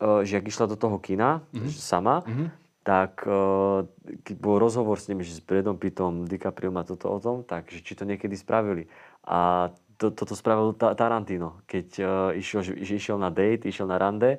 že 0.00 0.40
ak 0.40 0.48
išla 0.48 0.72
do 0.72 0.80
toho 0.80 0.96
kina 0.96 1.44
mm-hmm. 1.52 1.68
sama, 1.76 2.24
mm-hmm. 2.24 2.65
Tak 2.86 3.26
uh, 3.26 3.82
keď 4.22 4.36
bol 4.38 4.62
rozhovor 4.62 5.02
s 5.02 5.10
ním, 5.10 5.26
že 5.26 5.34
s 5.34 5.42
Bradom 5.42 5.74
Pittom, 5.74 6.22
DiCaprio 6.22 6.70
a 6.70 6.86
toto 6.86 7.10
o 7.10 7.18
tom, 7.18 7.42
tak 7.42 7.66
že 7.66 7.82
či 7.82 7.98
to 7.98 8.06
niekedy 8.06 8.38
spravili. 8.38 8.86
A 9.26 9.74
to, 9.98 10.14
toto 10.14 10.38
spravil 10.38 10.70
Tarantino, 10.78 11.58
keď 11.66 11.86
uh, 11.98 12.08
išiel, 12.38 12.62
že, 12.62 12.78
že 12.86 12.94
išiel 12.94 13.18
na 13.18 13.34
date, 13.34 13.66
išiel 13.66 13.90
na 13.90 13.98
rande 13.98 14.38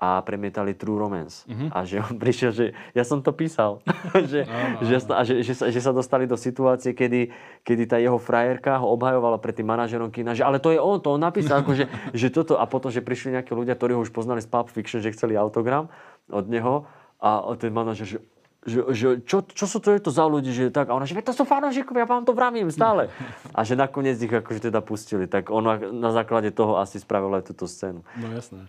a 0.00 0.24
premietali 0.24 0.72
True 0.72 0.96
Romance. 0.96 1.44
Uh-huh. 1.44 1.68
A 1.74 1.84
že 1.84 1.98
on 1.98 2.16
prišiel, 2.22 2.54
že 2.54 2.66
ja 2.94 3.02
som 3.02 3.20
to 3.26 3.34
písal. 3.34 3.82
že, 4.32 4.46
no, 4.46 4.58
no, 4.78 4.86
že, 4.86 4.96
a 5.10 5.22
že, 5.26 5.34
že, 5.42 5.54
sa, 5.58 5.66
že 5.68 5.80
sa 5.82 5.90
dostali 5.90 6.30
do 6.30 6.38
situácie, 6.38 6.94
kedy, 6.94 7.28
kedy 7.66 7.84
tá 7.90 7.98
jeho 7.98 8.22
frajerka 8.22 8.78
ho 8.80 8.86
obhajovala 8.94 9.42
pred 9.42 9.58
tým 9.58 9.66
manažerom 9.66 10.14
kina, 10.14 10.32
že 10.32 10.46
ale 10.46 10.62
to 10.62 10.70
je 10.70 10.78
on, 10.78 11.02
to 11.02 11.10
on 11.10 11.20
napísal. 11.20 11.60
že, 11.74 11.90
že 12.20 12.28
toto, 12.30 12.54
a 12.54 12.64
potom, 12.70 12.88
že 12.88 13.04
prišli 13.04 13.34
nejakí 13.34 13.50
ľudia, 13.50 13.74
ktorí 13.74 13.98
ho 13.98 14.00
už 14.00 14.14
poznali 14.14 14.38
z 14.40 14.48
Pulp 14.48 14.70
Fiction, 14.70 15.02
že 15.02 15.10
chceli 15.10 15.34
autogram 15.34 15.90
od 16.30 16.46
neho 16.46 16.88
a 17.20 17.52
ten 17.60 17.72
manažer, 17.72 18.08
že 18.08 18.18
že, 18.60 18.84
že 18.92 19.06
čo, 19.24 19.40
čo 19.40 19.64
sú 19.64 19.80
to, 19.80 19.88
je 19.96 20.04
to 20.04 20.12
za 20.12 20.28
ľudí, 20.28 20.52
že 20.52 20.68
tak, 20.68 20.92
a 20.92 20.96
ona, 20.96 21.08
že 21.08 21.16
to 21.24 21.32
sú 21.32 21.48
fanúšikovia, 21.48 22.04
ja 22.04 22.08
vám 22.08 22.28
to 22.28 22.36
vravím 22.36 22.68
stále. 22.68 23.08
A 23.56 23.64
že 23.64 23.72
nakoniec 23.72 24.20
ich 24.20 24.28
akože 24.28 24.68
teda 24.68 24.84
pustili, 24.84 25.24
tak 25.24 25.48
on 25.48 25.64
na 25.96 26.12
základe 26.12 26.52
toho 26.52 26.76
asi 26.76 27.00
spravil 27.00 27.40
aj 27.40 27.48
túto 27.48 27.64
scénu. 27.64 28.04
No 28.20 28.26
jasné. 28.36 28.68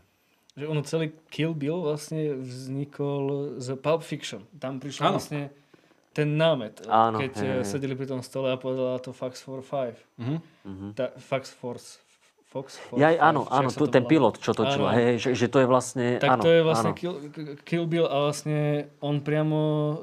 Že 0.55 0.65
ono 0.67 0.81
celý 0.87 1.11
Kill 1.27 1.51
Bill 1.51 1.83
vlastne 1.83 2.39
vznikol 2.39 3.55
z 3.59 3.75
Pulp 3.79 4.03
Fiction. 4.03 4.47
Tam 4.55 4.79
prišiel 4.79 5.11
vlastne 5.11 5.51
ten 6.11 6.35
námet, 6.35 6.83
áno, 6.91 7.23
keď 7.23 7.31
hej, 7.39 7.51
hej. 7.63 7.67
sedeli 7.67 7.95
pri 7.95 8.07
tom 8.07 8.19
stole 8.19 8.51
a 8.51 8.59
povedala 8.59 8.99
to 8.99 9.15
Fax 9.15 9.39
for 9.43 9.63
Five. 9.63 9.95
Uh-huh. 10.19 10.39
Ta, 10.91 11.15
Fax 11.15 11.55
Force 11.55 12.03
Fox, 12.51 12.75
Fox 12.91 12.99
ja, 12.99 13.15
áno, 13.23 13.47
áno, 13.47 13.71
tu, 13.71 13.87
ten 13.87 14.03
pilot, 14.03 14.43
čo 14.43 14.51
točil, 14.51 14.83
hej, 14.91 15.23
že, 15.23 15.29
že 15.39 15.47
to 15.47 15.63
je 15.63 15.67
vlastne, 15.71 16.19
tak 16.19 16.35
áno, 16.35 16.43
to 16.43 16.51
je 16.51 16.61
vlastne 16.67 16.91
áno. 16.91 16.99
Kill, 16.99 17.15
Kill 17.63 17.85
Bill 17.87 18.07
a 18.11 18.27
vlastne 18.27 18.91
on 18.99 19.23
priamo 19.23 19.59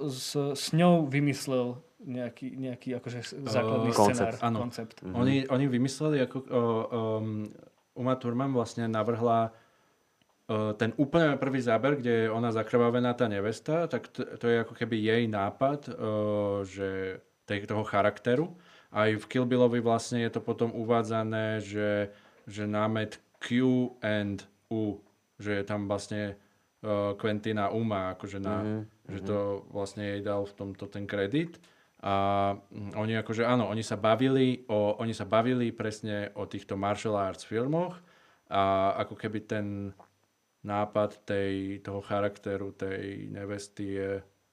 s, 0.09 0.33
s 0.33 0.73
ňou 0.73 1.05
vymyslel 1.05 1.77
nejaký, 2.09 2.57
nejaký 2.57 2.97
akože 2.97 3.45
základný 3.45 3.93
uh, 3.93 3.99
scenár, 4.01 4.35
áno. 4.41 4.59
koncept. 4.65 4.97
Mm-hmm. 5.05 5.21
Oni, 5.21 5.37
oni 5.45 5.65
vymysleli, 5.69 6.25
ako 6.25 6.37
uh, 6.41 6.49
um, 7.21 7.45
Uma 7.93 8.17
Thurman 8.17 8.57
vlastne 8.57 8.89
navrhla 8.89 9.53
uh, 9.53 10.73
ten 10.81 10.97
úplne 10.97 11.37
prvý 11.37 11.61
záber, 11.61 12.01
kde 12.01 12.27
je 12.27 12.33
ona 12.33 12.49
zakrvavená 12.49 13.13
tá 13.13 13.29
nevesta, 13.29 13.85
tak 13.93 14.09
to, 14.09 14.25
to 14.25 14.49
je 14.49 14.65
ako 14.65 14.73
keby 14.73 14.97
jej 14.97 15.29
nápad, 15.29 15.93
uh, 15.93 16.65
že 16.65 17.21
tej, 17.45 17.69
toho 17.69 17.85
charakteru. 17.85 18.57
Aj 18.89 19.13
v 19.13 19.25
Kill 19.29 19.45
Billovi 19.45 19.85
vlastne 19.85 20.25
je 20.25 20.33
to 20.33 20.41
potom 20.41 20.73
uvádzané, 20.73 21.61
že 21.61 22.09
že 22.49 22.65
námet 22.65 23.21
Q 23.39 23.53
and 24.01 24.43
U, 24.73 24.99
že 25.39 25.63
je 25.63 25.65
tam 25.65 25.87
vlastne 25.87 26.35
uh, 26.83 27.15
Quentina 27.15 27.71
Uma, 27.71 28.17
akože 28.19 28.39
na, 28.43 28.57
mm-hmm. 28.65 29.13
že 29.13 29.21
to 29.23 29.39
vlastne 29.71 30.03
jej 30.17 30.21
dal 30.25 30.49
v 30.49 30.57
tomto 30.57 30.89
ten 30.91 31.07
kredit. 31.07 31.61
A 31.99 32.55
mm, 32.55 32.95
oni 32.95 33.19
akože 33.19 33.43
áno, 33.43 33.67
oni 33.71 33.83
sa 33.83 33.99
bavili 33.99 34.63
o, 34.71 34.99
oni 35.03 35.11
sa 35.11 35.27
bavili 35.27 35.75
presne 35.75 36.31
o 36.39 36.47
týchto 36.47 36.79
martial 36.79 37.19
arts 37.19 37.43
filmoch 37.43 37.99
a 38.49 38.95
ako 39.03 39.15
keby 39.19 39.39
ten 39.45 39.67
nápad 40.63 41.27
tej, 41.27 41.83
toho 41.83 41.99
charakteru 42.03 42.71
tej 42.75 43.31
nevesty 43.31 43.99
je 43.99 44.13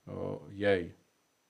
o, 0.09 0.45
jej. 0.53 0.93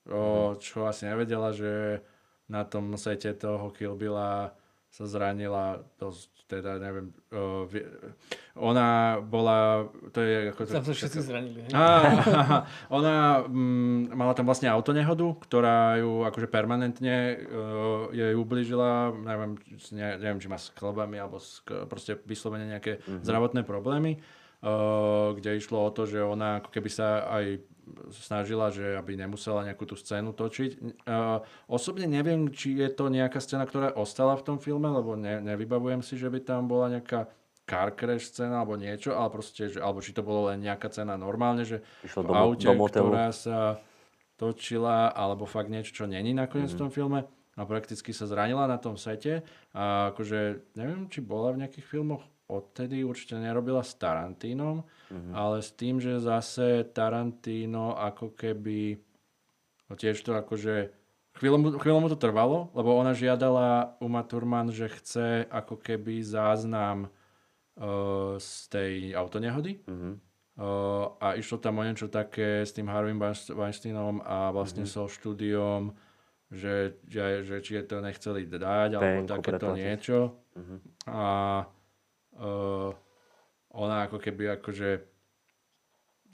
O, 0.06 0.52
mhm. 0.52 0.60
čo 0.60 0.84
asi 0.84 1.08
nevedela, 1.08 1.50
že 1.56 2.04
na 2.46 2.62
tom 2.62 2.94
sete 2.94 3.34
toho 3.34 3.74
Kill 3.74 3.98
Billa 3.98 4.54
sa 4.96 5.04
zranila 5.04 5.84
dosť, 6.00 6.48
teda 6.48 6.80
neviem, 6.80 7.12
uh, 7.28 7.68
ona 8.56 9.20
bola, 9.20 9.84
to 10.08 10.24
je 10.24 10.56
ako... 10.56 10.60
Tam 10.72 10.88
sa 10.88 10.96
všetci 10.96 11.20
zranili. 11.20 11.60
Á, 11.68 11.84
ona 12.96 13.44
mm, 13.44 14.16
mala 14.16 14.32
tam 14.32 14.48
vlastne 14.48 14.72
autonehodu, 14.72 15.36
ktorá 15.44 16.00
ju 16.00 16.24
akože 16.24 16.48
permanentne 16.48 17.44
uh, 17.44 18.08
jej 18.08 18.32
ublížila, 18.32 19.12
neviem, 19.12 19.60
ne, 19.92 20.16
neviem, 20.16 20.40
či 20.40 20.48
má 20.48 20.56
s 20.56 20.72
klbami 20.72 21.20
alebo 21.20 21.36
s, 21.36 21.60
proste 21.92 22.16
vyslovene 22.24 22.64
nejaké 22.64 23.04
mm-hmm. 23.04 23.20
zdravotné 23.20 23.68
problémy, 23.68 24.24
uh, 24.64 25.36
kde 25.36 25.60
išlo 25.60 25.84
o 25.84 25.92
to, 25.92 26.08
že 26.08 26.24
ona 26.24 26.64
ako 26.64 26.72
keby 26.72 26.88
sa 26.88 27.28
aj 27.36 27.60
snažila, 28.10 28.74
že 28.74 28.98
aby 28.98 29.14
nemusela 29.14 29.62
nejakú 29.62 29.86
tú 29.86 29.94
scénu 29.94 30.34
točiť. 30.34 30.70
Uh, 31.06 31.42
osobne 31.70 32.10
neviem, 32.10 32.50
či 32.50 32.74
je 32.76 32.90
to 32.90 33.06
nejaká 33.08 33.38
scéna, 33.38 33.66
ktorá 33.66 33.94
ostala 33.94 34.34
v 34.34 34.46
tom 34.46 34.58
filme, 34.58 34.90
lebo 34.90 35.14
ne, 35.14 35.38
nevybavujem 35.42 36.02
si, 36.02 36.18
že 36.18 36.26
by 36.26 36.42
tam 36.42 36.66
bola 36.66 36.90
nejaká 36.98 37.30
car 37.66 37.90
crash 37.98 38.30
scéna 38.30 38.62
alebo 38.62 38.78
niečo, 38.78 39.18
ale 39.18 39.28
proste, 39.30 39.70
že, 39.70 39.78
alebo 39.82 39.98
či 39.98 40.14
to 40.14 40.22
bolo 40.22 40.54
len 40.54 40.62
nejaká 40.62 40.86
cena 40.90 41.18
normálne, 41.18 41.66
že 41.66 41.82
Išlo 42.06 42.22
v 42.22 42.30
aute, 42.34 42.70
do 42.70 42.78
ktorá 42.78 43.34
sa 43.34 43.82
točila, 44.38 45.10
alebo 45.10 45.48
fakt 45.50 45.72
niečo, 45.72 45.90
čo 45.90 46.04
není 46.06 46.30
nakoniec 46.30 46.70
mm-hmm. 46.70 46.78
v 46.78 46.82
tom 46.86 46.90
filme 46.94 47.20
a 47.56 47.62
prakticky 47.64 48.12
sa 48.12 48.28
zranila 48.28 48.68
na 48.68 48.76
tom 48.76 49.00
sete 49.00 49.42
a 49.72 50.12
akože 50.12 50.72
neviem, 50.76 51.08
či 51.08 51.24
bola 51.24 51.56
v 51.56 51.64
nejakých 51.64 51.88
filmoch 51.88 52.22
odtedy 52.46 53.02
určite 53.02 53.38
nerobila 53.42 53.82
s 53.82 53.98
Tarantínom, 53.98 54.86
mm-hmm. 55.10 55.32
ale 55.34 55.62
s 55.62 55.74
tým, 55.74 55.98
že 55.98 56.22
zase 56.22 56.86
Tarantino 56.94 57.98
ako 57.98 58.38
keby 58.38 58.98
no 59.90 59.94
tiež 59.94 60.18
to 60.22 60.34
akože 60.34 60.90
chvíľu, 61.38 61.78
chvíľu 61.78 61.98
mu 62.00 62.08
to 62.10 62.18
trvalo, 62.18 62.70
lebo 62.72 62.94
ona 62.96 63.12
žiadala 63.12 63.98
Uma 63.98 64.22
Thurman, 64.22 64.70
že 64.70 64.90
chce 64.90 65.46
ako 65.50 65.78
keby 65.78 66.22
záznam 66.22 67.06
uh, 67.06 68.38
z 68.38 68.50
tej 68.70 68.92
autonehody. 69.14 69.82
Mm-hmm. 69.86 70.14
Uh, 70.56 71.12
a 71.20 71.36
išlo 71.36 71.60
tam 71.60 71.76
o 71.78 71.84
niečo 71.84 72.08
také 72.08 72.64
s 72.64 72.72
tým 72.72 72.88
Harvey 72.88 73.12
Weinsteinom 73.52 74.24
a 74.24 74.48
vlastne 74.56 74.88
mm-hmm. 74.88 75.04
so 75.04 75.12
štúdiom, 75.12 75.92
že, 76.48 76.96
že, 77.04 77.44
že 77.44 77.60
či 77.60 77.76
je 77.76 77.84
to 77.84 78.00
nechceli 78.00 78.48
dať, 78.48 78.96
alebo 78.96 79.28
takéto 79.28 79.76
niečo. 79.76 80.40
Mm-hmm. 80.56 80.78
A 81.12 81.26
uh, 82.40 82.90
ona 83.76 84.08
ako 84.08 84.16
keby 84.20 84.56
akože 84.60 84.90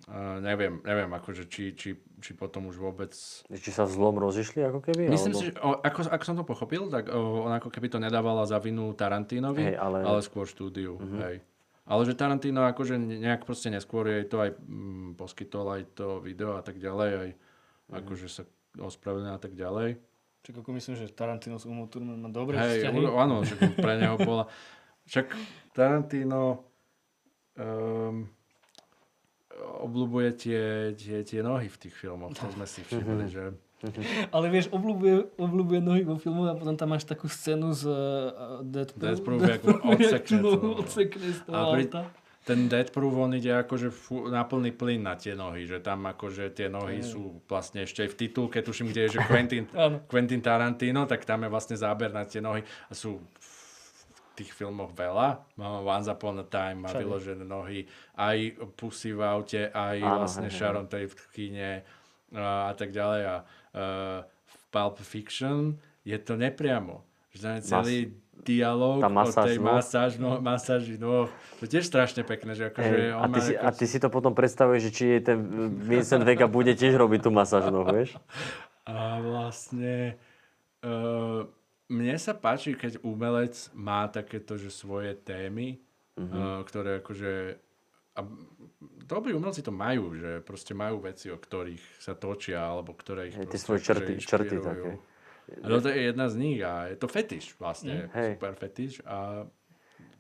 uh, 0.08 0.38
neviem, 0.42 0.78
neviem 0.82 1.10
akože 1.10 1.50
či, 1.50 1.74
či, 1.74 1.98
či 2.22 2.30
potom 2.34 2.70
už 2.70 2.76
vôbec... 2.78 3.12
Či 3.50 3.70
sa 3.70 3.86
zlom 3.86 4.18
rozišli 4.18 4.62
ako 4.62 4.80
keby? 4.82 5.10
Myslím 5.10 5.34
alebo... 5.34 5.42
si, 5.42 5.48
že 5.50 5.52
o, 5.58 5.70
ako, 5.78 6.00
ako 6.10 6.24
som 6.24 6.36
to 6.38 6.44
pochopil, 6.46 6.86
tak 6.90 7.10
o, 7.10 7.46
ona 7.46 7.58
ako 7.58 7.70
keby 7.70 7.90
to 7.90 7.98
nedávala 7.98 8.46
za 8.46 8.58
vinu 8.62 8.94
Tarantinovi, 8.94 9.74
hey, 9.74 9.76
ale... 9.78 10.06
ale 10.06 10.20
skôr 10.22 10.46
štúdiu. 10.46 10.98
Mm-hmm. 10.98 11.20
Hej. 11.26 11.36
Ale 11.82 12.02
že 12.06 12.14
Tarantino 12.14 12.62
akože 12.62 12.94
nejak 12.94 13.42
proste 13.42 13.66
neskôr 13.66 14.06
jej 14.06 14.22
to 14.30 14.38
aj 14.38 14.54
mm, 14.54 15.18
poskytol 15.18 15.66
aj 15.74 15.82
to 15.98 16.22
video 16.22 16.54
a 16.54 16.62
tak 16.62 16.78
ďalej, 16.78 17.10
aj 17.10 17.28
mm. 17.34 17.94
akože 17.98 18.26
sa 18.30 18.46
ospravedlnil 18.78 19.34
a 19.34 19.42
tak 19.42 19.58
ďalej. 19.58 19.98
Čiže 20.42 20.58
ako 20.58 20.70
myslím, 20.74 20.94
že 20.98 21.06
Tarantino 21.14 21.54
s 21.58 21.66
Umou 21.70 21.86
Thurman 21.86 22.18
má 22.18 22.30
dobré 22.30 22.58
hey, 22.58 22.82
vzťahy. 22.82 22.98
áno, 23.14 23.46
že 23.46 23.54
pre 23.78 23.94
neho 23.98 24.18
bola... 24.18 24.46
Však 25.06 25.26
Tarantino 25.72 26.62
um, 27.58 28.28
obľúbuje 29.82 30.30
tie, 30.38 30.62
tie, 30.94 31.16
tie 31.26 31.40
nohy 31.42 31.68
v 31.68 31.80
tých 31.88 31.94
filmoch, 31.94 32.32
to 32.34 32.46
sme 32.52 32.66
si 32.66 32.80
všimli, 32.86 33.26
že... 33.28 33.44
Ale 34.30 34.46
vieš, 34.46 34.70
obľúbuje, 34.70 35.42
obľúbuje 35.42 35.80
nohy 35.82 36.02
vo 36.06 36.14
filmu 36.14 36.46
a 36.46 36.54
potom 36.54 36.78
tam 36.78 36.94
máš 36.94 37.02
takú 37.02 37.26
scénu 37.26 37.74
z 37.74 37.90
uh, 37.90 38.62
Deadpool. 38.62 39.02
Deadpool, 39.02 39.36
ako 39.42 39.68
odsekne 39.90 40.38
to. 40.38 40.50
odsekne 40.78 41.28
z 41.34 41.40
toho 41.42 41.74
pri, 41.74 41.84
ten 42.42 42.66
Dead 42.66 42.90
Proof, 42.90 43.14
on 43.14 43.38
ide 43.38 43.54
akože 43.54 43.88
fu, 43.94 44.26
na 44.26 44.42
plný 44.42 44.74
plyn 44.74 45.06
na 45.06 45.14
tie 45.14 45.38
nohy, 45.38 45.62
že 45.62 45.78
tam 45.78 46.10
akože 46.10 46.50
tie 46.50 46.66
nohy 46.66 46.98
sú 46.98 47.38
vlastne 47.46 47.86
ešte 47.86 48.02
aj 48.02 48.10
v 48.10 48.18
titulke, 48.18 48.58
tuším, 48.58 48.90
kde 48.90 49.06
je, 49.06 49.10
že 49.18 49.20
Quentin, 49.30 49.64
Quentin 50.10 50.42
Tarantino, 50.42 51.06
tak 51.06 51.22
tam 51.22 51.46
je 51.46 51.48
vlastne 51.50 51.78
záber 51.78 52.10
na 52.10 52.26
tie 52.26 52.42
nohy 52.42 52.66
a 52.66 52.92
sú 52.98 53.22
tých 54.32 54.50
filmoch 54.52 54.92
veľa. 54.96 55.44
Mám 55.60 55.84
Once 55.84 56.08
Upon 56.08 56.40
a 56.40 56.46
Time, 56.46 56.84
má 56.84 56.90
vyložené 56.92 57.44
nohy, 57.44 57.84
aj 58.16 58.56
Pussy 58.76 59.12
v 59.12 59.20
aute, 59.20 59.68
aj 59.68 59.96
Áno, 60.00 60.24
vlastne 60.24 60.48
hej, 60.48 60.56
Sharon 60.56 60.88
Tate 60.88 61.12
v 61.12 61.26
kine 61.32 61.72
a, 62.32 62.70
a 62.70 62.72
tak 62.72 62.90
ďalej. 62.90 63.22
A 63.28 63.36
uh, 63.42 64.18
v 64.26 64.56
Pulp 64.72 64.96
Fiction 65.04 65.76
je 66.02 66.16
to 66.16 66.34
nepriamo. 66.40 67.04
Že 67.32 67.38
tam 67.40 67.52
je 67.52 67.62
celý, 67.64 67.98
Mas, 68.08 68.22
dialog 68.42 68.98
o 69.04 69.32
tej 69.44 69.58
masáž, 69.62 70.18
no, 70.18 70.42
masáži 70.42 70.98
nôh. 70.98 71.30
To 71.60 71.62
je 71.62 71.70
tiež 71.78 71.86
strašne 71.86 72.26
pekné, 72.26 72.58
že 72.58 72.72
akože 72.74 72.90
Hej, 72.90 73.08
a, 73.14 73.26
ty 73.30 73.40
si, 73.40 73.52
ako... 73.54 73.62
a 73.62 73.68
ty 73.70 73.84
si 73.86 73.98
to 74.02 74.08
potom 74.10 74.32
predstavuješ, 74.34 74.80
že 74.88 74.90
či 74.90 75.04
je 75.16 75.20
ten 75.22 75.38
Vincent 75.78 76.24
Vega 76.26 76.50
bude 76.50 76.74
tiež 76.74 76.98
robiť 76.98 77.20
tú 77.22 77.30
masáž 77.30 77.70
noh, 77.70 77.86
vieš? 77.86 78.16
A 78.82 79.22
vlastne 79.22 80.18
uh, 80.82 81.46
mne 81.92 82.16
sa 82.16 82.32
páči, 82.32 82.72
keď 82.72 83.02
umelec 83.02 83.52
má 83.72 84.08
takéto, 84.08 84.56
že 84.56 84.68
svoje 84.68 85.12
témy, 85.14 85.76
Mhm. 86.14 86.28
uh, 86.30 86.60
ktoré 86.62 86.98
akože... 86.98 87.32
A 88.12 88.20
dobrí 89.02 89.32
umelci 89.32 89.60
to 89.60 89.70
majú, 89.70 90.12
že 90.12 90.40
proste 90.40 90.72
majú 90.72 91.00
veci, 91.00 91.28
o 91.28 91.36
ktorých 91.36 91.80
sa 91.98 92.12
točia, 92.12 92.60
alebo 92.62 92.92
ktoré 92.92 93.28
ich 93.28 93.34
Hej, 93.34 93.44
proste 93.46 93.56
svoje 93.58 93.78
akože 93.78 93.88
črty- 93.88 94.16
črty 94.18 94.20
inšpirujú. 94.50 94.62
také. 94.62 94.90
A 95.54 95.66
toto 95.66 95.88
je 95.88 96.00
jedna 96.02 96.26
z 96.26 96.34
nich 96.36 96.58
a 96.60 96.72
je 96.86 96.96
to 96.96 97.06
fetiš 97.06 97.56
vlastne, 97.56 98.08
Hej. 98.10 98.36
super 98.36 98.52
fetiš 98.54 98.92
a 99.02 99.48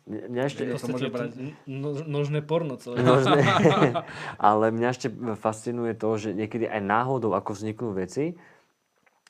Mňa 0.02 0.42
ešte, 0.42 0.66
to 0.66 0.82
môže 0.88 1.04
to 1.04 1.14
brať- 1.14 1.36
no- 1.64 2.02
nožné 2.02 2.40
porno 2.40 2.74
celé. 2.74 2.98
Nožné. 2.98 3.38
Ale 4.40 4.64
mňa 4.70 4.88
ešte 4.90 5.06
fascinuje 5.36 5.94
to, 5.94 6.08
že 6.16 6.32
niekedy 6.32 6.66
aj 6.66 6.80
náhodou, 6.80 7.30
ako 7.30 7.52
vzniknú 7.52 7.92
veci 7.92 8.34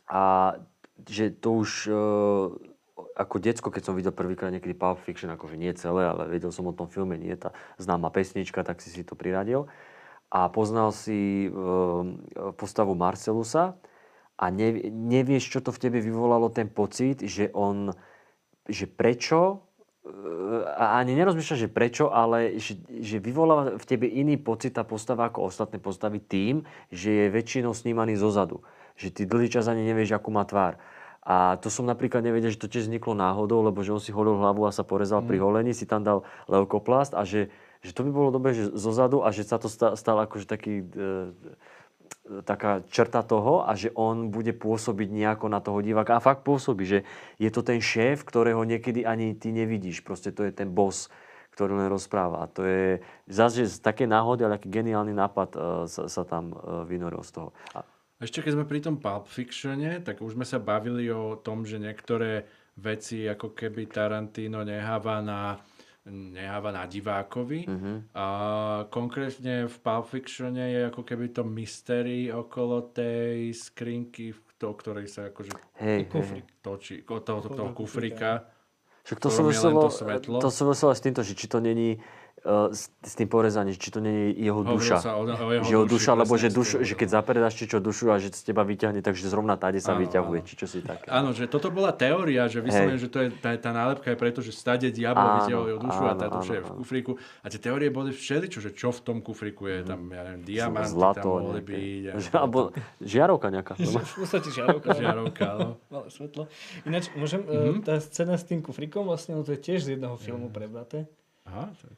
a 0.07 0.55
že 1.09 1.33
to 1.33 1.65
už 1.65 1.71
e, 1.89 1.93
ako 3.17 3.37
decko, 3.41 3.69
keď 3.69 3.83
som 3.83 3.95
videl 3.97 4.13
prvýkrát 4.13 4.53
niekedy 4.53 4.77
Pulp 4.77 5.01
Fiction, 5.03 5.33
akože 5.33 5.57
nie 5.57 5.73
celé, 5.77 6.09
ale 6.09 6.29
vedel 6.29 6.53
som 6.53 6.69
o 6.69 6.77
tom 6.77 6.89
filme, 6.89 7.17
nie 7.17 7.35
tá 7.37 7.57
známa 7.77 8.13
pesnička, 8.13 8.65
tak 8.65 8.81
si 8.81 8.93
si 8.93 9.03
to 9.03 9.17
priradil. 9.17 9.69
A 10.33 10.49
poznal 10.49 10.97
si 10.97 11.47
e, 11.47 11.51
postavu 12.57 12.97
Marcelusa 12.97 13.77
a 14.41 14.45
ne, 14.49 14.89
nevieš, 14.89 15.53
čo 15.53 15.61
to 15.61 15.71
v 15.71 15.83
tebe 15.89 15.99
vyvolalo 16.01 16.49
ten 16.49 16.73
pocit, 16.73 17.21
že 17.21 17.53
on, 17.53 17.93
že 18.65 18.89
prečo 18.89 19.73
a 20.77 20.99
ani 20.99 21.15
nerozmýšľaš, 21.15 21.61
že 21.63 21.71
prečo, 21.71 22.11
ale 22.11 22.59
že, 22.59 22.75
že 22.91 23.23
vyvoláva 23.23 23.79
v 23.79 23.87
tebe 23.87 24.11
iný 24.11 24.35
pocit 24.35 24.75
tá 24.75 24.83
postava 24.83 25.31
ako 25.31 25.47
ostatné 25.47 25.79
postavy 25.79 26.19
tým, 26.19 26.67
že 26.91 27.11
je 27.15 27.27
väčšinou 27.31 27.71
snímaný 27.71 28.19
zozadu. 28.19 28.67
Že 28.97 29.09
ty 29.11 29.23
dlhý 29.25 29.49
čas 29.49 29.69
ani 29.69 29.85
nevieš, 29.85 30.17
akú 30.17 30.33
má 30.33 30.45
tvár. 30.45 30.81
A 31.23 31.55
to 31.63 31.71
som 31.71 31.87
napríklad 31.87 32.27
nevedel, 32.27 32.51
že 32.51 32.59
to 32.59 32.67
tiež 32.67 32.91
vzniklo 32.91 33.15
náhodou, 33.15 33.63
lebo 33.63 33.87
že 33.87 33.95
on 33.95 34.03
si 34.03 34.11
holil 34.11 34.43
hlavu 34.43 34.67
a 34.67 34.75
sa 34.75 34.83
porezal 34.83 35.23
mm. 35.23 35.29
pri 35.31 35.39
holení, 35.39 35.71
si 35.71 35.87
tam 35.87 36.03
dal 36.03 36.27
leukoplast 36.51 37.15
a 37.15 37.23
že, 37.23 37.47
že 37.79 37.95
to 37.95 38.03
by 38.03 38.11
bolo 38.11 38.35
dobre, 38.35 38.59
že 38.59 38.75
zozadu 38.75 39.23
a 39.23 39.31
že 39.31 39.47
sa 39.47 39.63
to 39.63 39.71
sta- 39.71 39.95
stalo 39.95 40.27
akože 40.27 40.51
taký 40.51 40.83
e, 40.83 40.85
taká 42.43 42.83
črta 42.91 43.23
toho 43.23 43.67
a 43.67 43.75
že 43.79 43.95
on 43.95 44.35
bude 44.35 44.51
pôsobiť 44.55 45.09
nejako 45.11 45.47
na 45.47 45.63
toho 45.63 45.79
diváka. 45.79 46.19
A 46.19 46.25
fakt 46.25 46.47
pôsobí, 46.47 46.87
že 46.87 46.99
je 47.39 47.51
to 47.55 47.63
ten 47.63 47.79
šéf, 47.79 48.27
ktorého 48.27 48.63
niekedy 48.67 49.07
ani 49.07 49.35
ty 49.39 49.51
nevidíš. 49.55 50.03
Proste 50.03 50.35
to 50.35 50.47
je 50.47 50.53
ten 50.55 50.71
boss, 50.71 51.11
ktorý 51.55 51.79
len 51.79 51.87
rozpráva. 51.91 52.47
A 52.47 52.51
to 52.51 52.63
je 52.67 53.03
zase 53.27 53.67
z 53.67 53.77
také 53.83 54.07
náhody, 54.07 54.47
ale 54.47 54.57
aký 54.57 54.71
geniálny 54.71 55.13
nápad 55.13 55.49
uh, 55.55 55.61
sa, 55.91 56.07
sa 56.07 56.23
tam 56.23 56.55
uh, 56.55 56.87
vynoril 56.87 57.21
z 57.27 57.31
toho. 57.43 57.49
A, 57.77 57.83
Ešte 58.23 58.39
keď 58.39 58.53
sme 58.55 58.71
pri 58.71 58.79
tom 58.79 59.03
Pulp 59.03 59.27
Fictione, 59.27 59.99
tak 59.99 60.23
už 60.23 60.39
sme 60.39 60.47
sa 60.47 60.63
bavili 60.63 61.11
o 61.11 61.35
tom, 61.43 61.67
že 61.67 61.83
niektoré 61.83 62.47
veci 62.79 63.27
ako 63.27 63.51
keby 63.51 63.91
Tarantino 63.91 64.63
neháva 64.63 65.19
na, 65.19 65.59
neháva 66.07 66.71
na 66.71 66.87
divákovi. 66.87 67.67
Mhm. 67.67 68.15
A 68.15 68.27
konkrétne 68.95 69.67
v 69.67 69.77
Pulp 69.83 70.07
Fictione 70.07 70.71
je 70.71 70.81
ako 70.87 71.03
keby 71.03 71.35
to 71.35 71.43
mystery 71.43 72.31
okolo 72.31 72.95
tej 72.95 73.51
skrinky, 73.59 74.31
o 74.63 74.75
ktorej 74.79 75.11
sa 75.11 75.27
akože 75.27 75.59
hej, 75.83 76.07
hej, 76.07 76.23
hej. 76.39 76.43
Točí, 76.63 77.03
o 77.11 77.19
toho, 77.19 77.43
toho, 77.43 77.59
toho 77.59 77.71
kufríka. 77.75 78.47
kufrika. 78.47 78.53
Však 79.03 79.19
to 79.19 79.29
súviselo, 79.35 79.91
to 79.91 79.91
svetlo. 79.91 80.39
to 80.39 80.51
súviselo 80.55 80.95
s 80.95 81.03
týmto, 81.03 81.27
že 81.27 81.35
či 81.35 81.51
to 81.51 81.59
není 81.59 81.99
s, 82.45 82.91
s 82.99 83.15
tým 83.15 83.27
porezaním, 83.27 83.73
či 83.73 83.89
to 83.89 83.99
není 83.99 84.35
jeho 84.35 84.61
Hovorilo 84.61 84.75
duša. 84.75 84.97
sa 84.99 85.15
o, 85.15 85.23
o 85.23 85.31
jeho 85.49 85.63
že 85.63 85.71
jeho 85.71 85.85
duši, 85.85 85.93
duša, 85.95 86.11
lebo 86.17 86.33
presne, 86.33 86.43
že, 86.43 86.49
duš, 86.53 86.69
že 86.83 86.95
keď 86.95 87.09
zapredáš 87.13 87.55
či 87.55 87.65
čo 87.65 87.79
dušu 87.79 88.07
a 88.09 88.19
že 88.19 88.29
z 88.29 88.43
teba 88.45 88.63
vyťahne, 88.63 88.99
takže 88.99 89.25
zrovna 89.25 89.55
táde 89.55 89.79
sa 89.79 89.93
Áno, 89.93 90.03
vyťahuje, 90.03 90.39
áno. 90.39 90.49
či 90.49 90.55
čo 90.55 90.67
si 90.67 90.79
také. 90.81 91.07
Áno, 91.07 91.31
že 91.31 91.47
toto 91.47 91.69
bola 91.69 91.91
teória, 91.91 92.45
že 92.45 92.59
vyslovene, 92.59 92.97
že 92.97 93.07
to 93.07 93.19
je, 93.21 93.29
tá, 93.33 93.55
tá 93.55 93.71
nálepka 93.71 94.09
je 94.09 94.17
preto, 94.17 94.39
že 94.39 94.51
stade 94.51 94.89
diabol 94.89 95.23
Áno, 95.23 95.37
vytiahol 95.41 95.67
jeho 95.69 95.81
dušu 95.81 96.03
a 96.03 96.13
tá 96.13 96.27
áno, 96.27 96.35
duša 96.37 96.53
je 96.53 96.59
áno, 96.59 96.67
v 96.67 96.69
áno. 96.69 96.79
kufríku. 96.79 97.13
A 97.39 97.47
tie 97.47 97.61
teórie 97.61 97.89
boli 97.89 98.11
všeličo, 98.11 98.59
že 98.59 98.71
čo 98.71 98.91
v 98.91 99.01
tom 99.03 99.19
kufríku 99.19 99.63
je, 99.65 99.79
tam, 99.85 100.01
ja 100.09 100.23
neviem, 100.25 100.43
diamanty 100.43 100.91
Zlato 100.91 101.23
tam 101.23 101.47
mohli 101.47 101.63
byť. 101.63 102.03
Alebo 102.33 102.59
žiarovka 102.99 103.47
nejaká. 103.49 103.73
V 103.79 103.87
podstate 104.19 104.51
žiarovka. 104.51 104.89
Žiarovka, 104.93 105.47
no. 105.55 105.69
Malé 105.93 106.09
svetlo. 106.09 106.43
Ináč, 106.83 107.07
môžem, 107.15 107.41
Mhm. 107.43 107.55
mm-hmm. 107.55 107.83
tá 107.83 107.95
scéna 107.97 108.35
s 108.35 108.43
tým 108.43 108.59
kufrikom, 108.59 109.05
vlastne, 109.05 109.33
no 109.33 109.43
to 109.43 109.55
je 109.55 109.61
tiež 109.61 109.81
z 109.81 109.89
jedného 109.95 110.15
filmu 110.17 110.49
prebraté. 110.49 111.07
Aha, 111.43 111.71
tak. 111.71 111.95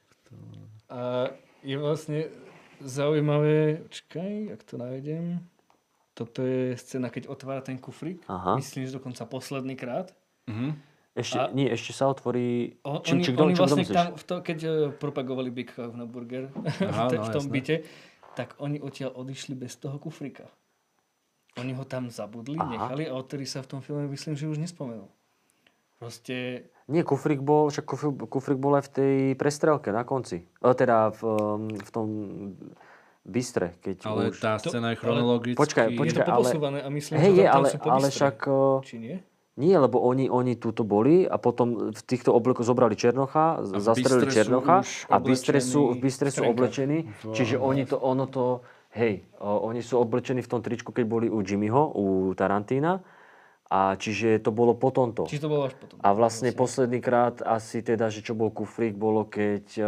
A 0.86 1.30
je 1.60 1.76
vlastne 1.76 2.28
zaujímavé, 2.78 3.82
čakaj, 3.88 4.52
ak 4.52 4.60
to 4.62 4.74
nájdem. 4.76 5.24
Toto 6.12 6.40
je 6.40 6.76
scéna, 6.76 7.10
keď 7.10 7.26
otvára 7.26 7.58
ten 7.58 7.74
kufrik. 7.74 8.22
Aha. 8.26 8.54
Myslím, 8.54 8.86
že 8.86 8.94
dokonca 8.94 9.24
posledný 9.24 9.74
krát. 9.74 10.14
Mhm. 10.46 10.78
Ešte, 11.14 11.38
A- 11.38 11.50
nie, 11.50 11.70
ešte 11.70 11.94
sa 11.94 12.10
otvorí... 12.10 12.74
On, 12.82 12.98
Čím- 12.98 13.22
oni, 13.22 13.24
kto- 13.24 13.38
oni 13.40 13.54
kto 13.54 13.62
vlastne 13.64 13.84
tam, 13.86 14.08
v 14.12 14.24
to, 14.24 14.34
keď 14.40 14.58
uh, 14.60 14.74
propagovali 14.92 15.46
Big 15.48 15.70
na 15.94 16.04
burger 16.04 16.50
Aha, 16.82 17.06
v, 17.06 17.08
te, 17.08 17.16
no, 17.16 17.22
v 17.22 17.30
tom 17.30 17.44
jasné. 17.46 17.54
byte, 17.54 17.76
tak 18.34 18.58
oni 18.58 18.82
odtiaľ 18.82 19.14
odišli 19.14 19.54
bez 19.54 19.78
toho 19.78 19.94
kufrika. 19.96 20.50
Oni 21.54 21.70
ho 21.70 21.86
tam 21.86 22.10
zabudli, 22.10 22.58
Aha. 22.58 22.66
nechali 22.68 23.06
a 23.06 23.14
odtedy 23.14 23.46
sa 23.46 23.62
v 23.62 23.68
tom 23.68 23.80
filme 23.80 24.10
myslím, 24.10 24.34
že 24.34 24.50
už 24.50 24.58
nespomenul. 24.58 25.06
Proste 25.96 26.66
Nie, 26.84 27.00
kufrík 27.00 27.40
bol, 27.40 27.72
však 27.72 27.84
kufrík, 27.88 28.14
kufrík 28.28 28.58
bol 28.60 28.76
aj 28.76 28.84
v 28.84 28.90
tej 28.92 29.14
prestrelke 29.40 29.88
na 29.88 30.04
konci. 30.04 30.44
E, 30.44 30.68
teda 30.76 31.16
v, 31.16 31.20
v 31.80 31.90
tom 31.90 32.06
bystre, 33.24 33.72
keď 33.80 34.04
Ale 34.04 34.22
už... 34.28 34.36
tá 34.36 34.60
scéna 34.60 34.92
je 34.92 34.96
ale- 34.96 35.00
chronologicky... 35.00 35.56
Počkaj, 35.56 35.86
je 35.88 35.96
počkaj. 35.96 36.24
to 36.28 36.32
ale- 36.36 36.84
a 36.84 36.88
myslím, 36.92 37.14
Hej, 37.16 37.32
že 37.32 37.40
je, 37.40 37.46
ale, 37.48 37.66
sú 37.72 37.78
po 37.80 37.88
ale 37.88 38.06
však... 38.12 38.36
o, 38.52 38.84
Či 38.84 38.96
nie? 39.00 39.16
Nie, 39.54 39.78
lebo 39.78 40.02
oni, 40.02 40.26
oni 40.26 40.58
túto 40.58 40.82
boli 40.82 41.30
a 41.30 41.38
potom 41.38 41.94
v 41.94 42.02
týchto 42.02 42.34
oblekoch 42.34 42.66
zobrali 42.66 42.98
Černocha, 42.98 43.62
A 43.62 43.78
zastrelili 43.78 44.26
Černocha 44.26 44.82
a 45.06 45.14
v 45.22 45.30
Bystre 45.30 45.62
sú, 45.62 45.94
v 45.94 46.02
Bystre 46.02 46.34
sú 46.34 46.42
oblečení. 46.42 47.06
Čiže 47.22 47.62
oni 47.62 47.86
to, 47.86 47.94
ono 47.94 48.26
to, 48.26 48.66
hej, 48.98 49.22
o, 49.38 49.70
oni 49.70 49.78
sú 49.78 50.02
oblečení 50.02 50.42
v 50.42 50.50
tom 50.50 50.60
tričku, 50.60 50.90
keď 50.90 51.04
boli 51.06 51.26
u 51.30 51.38
Jimmyho, 51.40 51.96
u 51.96 52.04
Tarantína. 52.34 52.98
A 53.72 53.96
čiže 53.96 54.38
to 54.44 54.52
bolo 54.52 54.76
po 54.76 54.92
tomto. 54.92 55.24
Či 55.24 55.40
to 55.40 55.48
bolo 55.48 55.66
až 55.66 55.74
potom. 55.80 55.96
A 55.98 56.08
vlastne 56.12 56.52
posledný 56.52 57.00
krát 57.00 57.40
asi 57.40 57.80
teda, 57.80 58.12
že 58.12 58.20
čo 58.20 58.36
bol 58.36 58.52
kufrík, 58.52 58.94
bolo 58.94 59.24
keď 59.24 59.64
uh, 59.80 59.86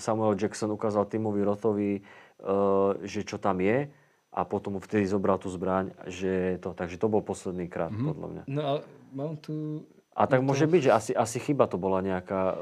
Samuel 0.00 0.34
Jackson 0.34 0.72
ukázal 0.72 1.06
Timovi 1.06 1.44
Rothovi, 1.44 1.92
uh, 2.00 2.96
že 3.04 3.22
čo 3.22 3.36
tam 3.36 3.60
je 3.60 3.86
a 4.36 4.40
potom 4.44 4.76
mu 4.76 4.80
vtedy 4.84 5.08
zobral 5.08 5.40
tú 5.40 5.48
zbraň, 5.48 5.96
že 6.04 6.60
to, 6.60 6.76
takže 6.76 7.00
to 7.00 7.08
bol 7.08 7.24
posledný 7.24 7.72
krát, 7.72 7.88
mm-hmm. 7.88 8.08
podľa 8.12 8.26
mňa. 8.28 8.42
No 8.52 8.60
ale 8.60 8.80
mám 9.16 9.40
tu... 9.40 9.84
A 10.16 10.24
tak 10.24 10.40
No 10.40 10.48
to- 10.48 10.48
môže 10.48 10.64
byť, 10.64 10.80
že 10.80 10.90
asi, 10.90 11.12
asi 11.12 11.36
chyba 11.36 11.68
to 11.68 11.76
bola 11.76 12.00
nejaká 12.00 12.56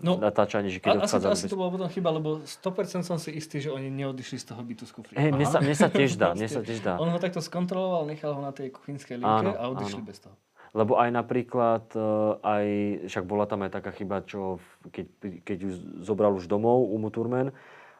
No, 0.00 0.16
natáčanie, 0.16 0.72
že 0.72 0.80
keď 0.80 1.04
asi, 1.04 1.20
asi 1.20 1.46
to 1.46 1.54
bolo 1.54 1.68
potom 1.70 1.88
chyba, 1.88 2.08
lebo 2.08 2.40
100% 2.40 3.04
som 3.04 3.20
si 3.20 3.28
istý, 3.30 3.60
že 3.60 3.68
oni 3.68 3.92
neodišli 3.92 4.40
z 4.40 4.46
toho 4.48 4.64
bytu 4.64 4.88
z 4.88 4.92
kufríka. 4.92 5.20
Hej, 5.20 5.32
mne 5.32 5.44
sa, 5.44 5.60
mne 5.60 5.76
sa 5.76 5.88
tiež 5.88 6.16
dá, 6.16 6.32
mne 6.32 6.48
sa 6.48 6.64
tiež 6.64 6.80
dá. 6.80 6.96
On 6.96 7.08
ho 7.08 7.20
takto 7.20 7.38
skontroloval, 7.38 8.04
nechal 8.04 8.32
ho 8.32 8.40
na 8.40 8.50
tej 8.50 8.72
kuchynskej 8.72 9.20
linke 9.20 9.28
Áno, 9.44 9.52
a 9.52 9.68
odišli 9.70 10.00
áno. 10.00 10.08
bez 10.08 10.18
toho. 10.18 10.34
Lebo 10.72 10.96
aj 10.96 11.10
napríklad, 11.12 11.86
e, 11.92 12.00
aj, 12.40 12.66
však 13.06 13.24
bola 13.24 13.44
tam 13.44 13.62
aj 13.62 13.70
taká 13.70 13.92
chyba, 13.92 14.24
čo 14.24 14.58
keď, 14.88 15.06
keď 15.44 15.56
ju 15.60 15.70
zobral 16.00 16.32
už 16.32 16.48
domov 16.48 16.88
Umu 16.88 17.08
Turman 17.08 17.52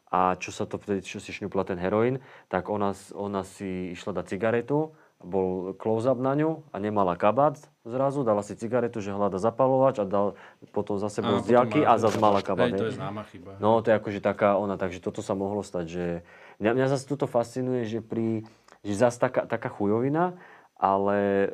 a 0.08 0.34
čo 0.34 0.48
sa 0.48 0.64
to 0.64 0.74
vtedy, 0.74 1.00
čo 1.00 1.20
si 1.20 1.30
šňupla 1.30 1.62
ten 1.62 1.76
heroín, 1.76 2.18
tak 2.48 2.66
ona, 2.66 2.90
ona 3.12 3.44
si 3.44 3.92
išla 3.92 4.16
dať 4.16 4.26
cigaretu, 4.26 4.90
bol 5.24 5.72
close-up 5.74 6.20
na 6.20 6.36
ňu 6.36 6.62
a 6.70 6.76
nemala 6.76 7.16
kabát 7.16 7.56
zrazu, 7.84 8.24
dala 8.24 8.40
si 8.40 8.56
cigaretu, 8.56 9.00
že 9.00 9.12
hľada 9.12 9.36
zapalovač 9.40 10.00
a 10.00 10.04
dal 10.08 10.36
potom 10.72 10.96
za 10.96 11.12
sebou 11.12 11.40
z 11.44 11.56
a 11.56 11.94
zase 11.96 12.16
mala 12.20 12.40
kabát. 12.40 12.72
Hej, 12.72 12.80
to 12.80 12.88
je 12.88 12.96
známa 12.96 13.22
chyba. 13.28 13.56
No, 13.60 13.80
to 13.84 13.92
je 13.92 13.96
akože 13.96 14.20
taká 14.24 14.56
ona, 14.56 14.80
takže 14.80 15.04
toto 15.04 15.20
sa 15.20 15.36
mohlo 15.36 15.60
stať, 15.60 15.84
že... 15.88 16.06
Mňa, 16.60 16.70
mňa 16.76 16.86
zase 16.92 17.04
toto 17.08 17.28
fascinuje, 17.28 17.84
že 17.88 18.00
pri... 18.00 18.44
Že 18.84 18.94
zase 19.08 19.16
taká, 19.16 19.48
taká 19.48 19.72
chujovina, 19.72 20.36
ale 20.76 21.16
e, 21.16 21.48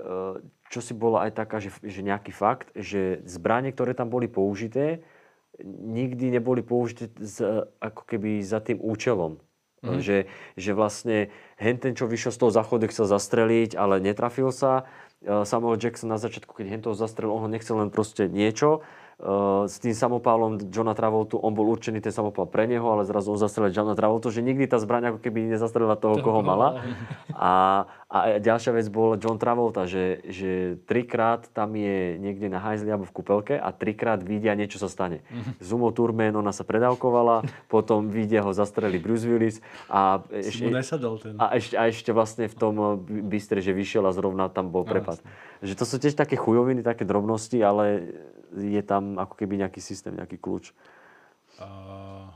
čo 0.66 0.82
si 0.82 0.98
bola 0.98 1.30
aj 1.30 1.38
taká, 1.38 1.62
že, 1.62 1.70
že 1.78 2.02
nejaký 2.02 2.34
fakt, 2.34 2.74
že 2.74 3.22
zbranie, 3.22 3.70
ktoré 3.70 3.94
tam 3.94 4.10
boli 4.10 4.26
použité, 4.26 5.06
nikdy 5.66 6.34
neboli 6.34 6.66
použité 6.66 7.06
z, 7.22 7.66
ako 7.78 8.02
keby 8.02 8.42
za 8.42 8.58
tým 8.58 8.82
účelom. 8.82 9.38
Mm. 9.80 10.04
Že, 10.04 10.18
že 10.60 10.70
vlastne 10.76 11.32
henten, 11.56 11.96
čo 11.96 12.04
vyšiel 12.04 12.36
z 12.36 12.40
toho 12.44 12.52
záchodu, 12.52 12.84
chcel 12.92 13.08
zastreliť, 13.08 13.80
ale 13.80 13.96
netrafil 13.96 14.52
sa. 14.52 14.84
E, 15.24 15.48
Samuel 15.48 15.80
Jackson 15.80 16.12
na 16.12 16.20
začiatku, 16.20 16.52
keď 16.52 16.66
hen 16.68 16.82
toho 16.84 16.92
zastrelil, 16.92 17.32
on 17.32 17.48
ho 17.48 17.50
nechcel 17.50 17.80
len 17.80 17.88
proste 17.88 18.28
niečo, 18.28 18.84
s 19.68 19.76
tým 19.84 19.92
samopálom 19.92 20.72
Johna 20.72 20.96
Travoltu, 20.96 21.36
on 21.36 21.52
bol 21.52 21.68
určený 21.68 22.00
ten 22.00 22.08
samopál 22.08 22.48
pre 22.48 22.64
neho, 22.64 22.88
ale 22.88 23.04
zrazu 23.04 23.36
on 23.36 23.40
zastrelil 23.40 23.68
Johna 23.68 23.92
Travoltu, 23.92 24.32
že 24.32 24.40
nikdy 24.40 24.64
tá 24.64 24.80
zbraň 24.80 25.12
ako 25.12 25.20
keby 25.20 25.44
nezastrelila 25.44 26.00
toho, 26.00 26.16
Toho, 26.16 26.24
koho 26.24 26.40
mala. 26.40 26.80
A, 27.36 27.84
a 28.08 28.40
ďalšia 28.40 28.72
vec 28.72 28.88
bol 28.88 29.20
John 29.20 29.36
Travolta, 29.36 29.84
že, 29.84 30.24
že 30.24 30.80
trikrát 30.88 31.52
tam 31.52 31.76
je 31.76 32.16
niekde 32.16 32.48
na 32.48 32.64
hajzli 32.64 32.88
alebo 32.88 33.04
v 33.04 33.12
kúpelke 33.20 33.54
a 33.60 33.68
trikrát 33.76 34.24
vidia 34.24 34.56
niečo 34.56 34.80
sa 34.80 34.88
stane. 34.88 35.20
Z 35.60 35.68
Uma 35.76 35.92
Thurman, 35.92 36.32
ona 36.32 36.56
sa 36.56 36.64
predávkovala, 36.64 37.44
potom 37.68 38.08
vidia 38.08 38.40
ho 38.40 38.56
zastreli 38.56 38.96
Bruce 38.96 39.28
Willis 39.28 39.60
a 39.92 40.24
ten. 41.20 41.36
a 41.36 41.44
ešte, 41.60 41.74
a 41.76 41.82
ešte 41.92 42.10
vlastne 42.16 42.48
v 42.48 42.56
tom 42.56 42.74
eh, 42.80 42.88
bystre, 43.20 43.60
že 43.60 43.76
vyšiel 43.76 44.08
a 44.08 44.16
zrovna 44.16 44.48
tam 44.48 44.72
bol 44.72 44.88
prepad. 44.88 45.20
Že 45.60 45.74
to 45.76 45.84
sú 45.84 45.96
tiež 46.00 46.16
také 46.16 46.40
chujoviny, 46.40 46.80
také 46.80 47.04
drobnosti, 47.04 47.60
ale 47.60 47.84
je 48.54 48.82
tam 48.82 49.16
ako 49.18 49.34
keby 49.38 49.60
nejaký 49.62 49.78
systém, 49.78 50.14
nejaký 50.16 50.38
kľúč. 50.38 50.74
Uh, 51.60 52.30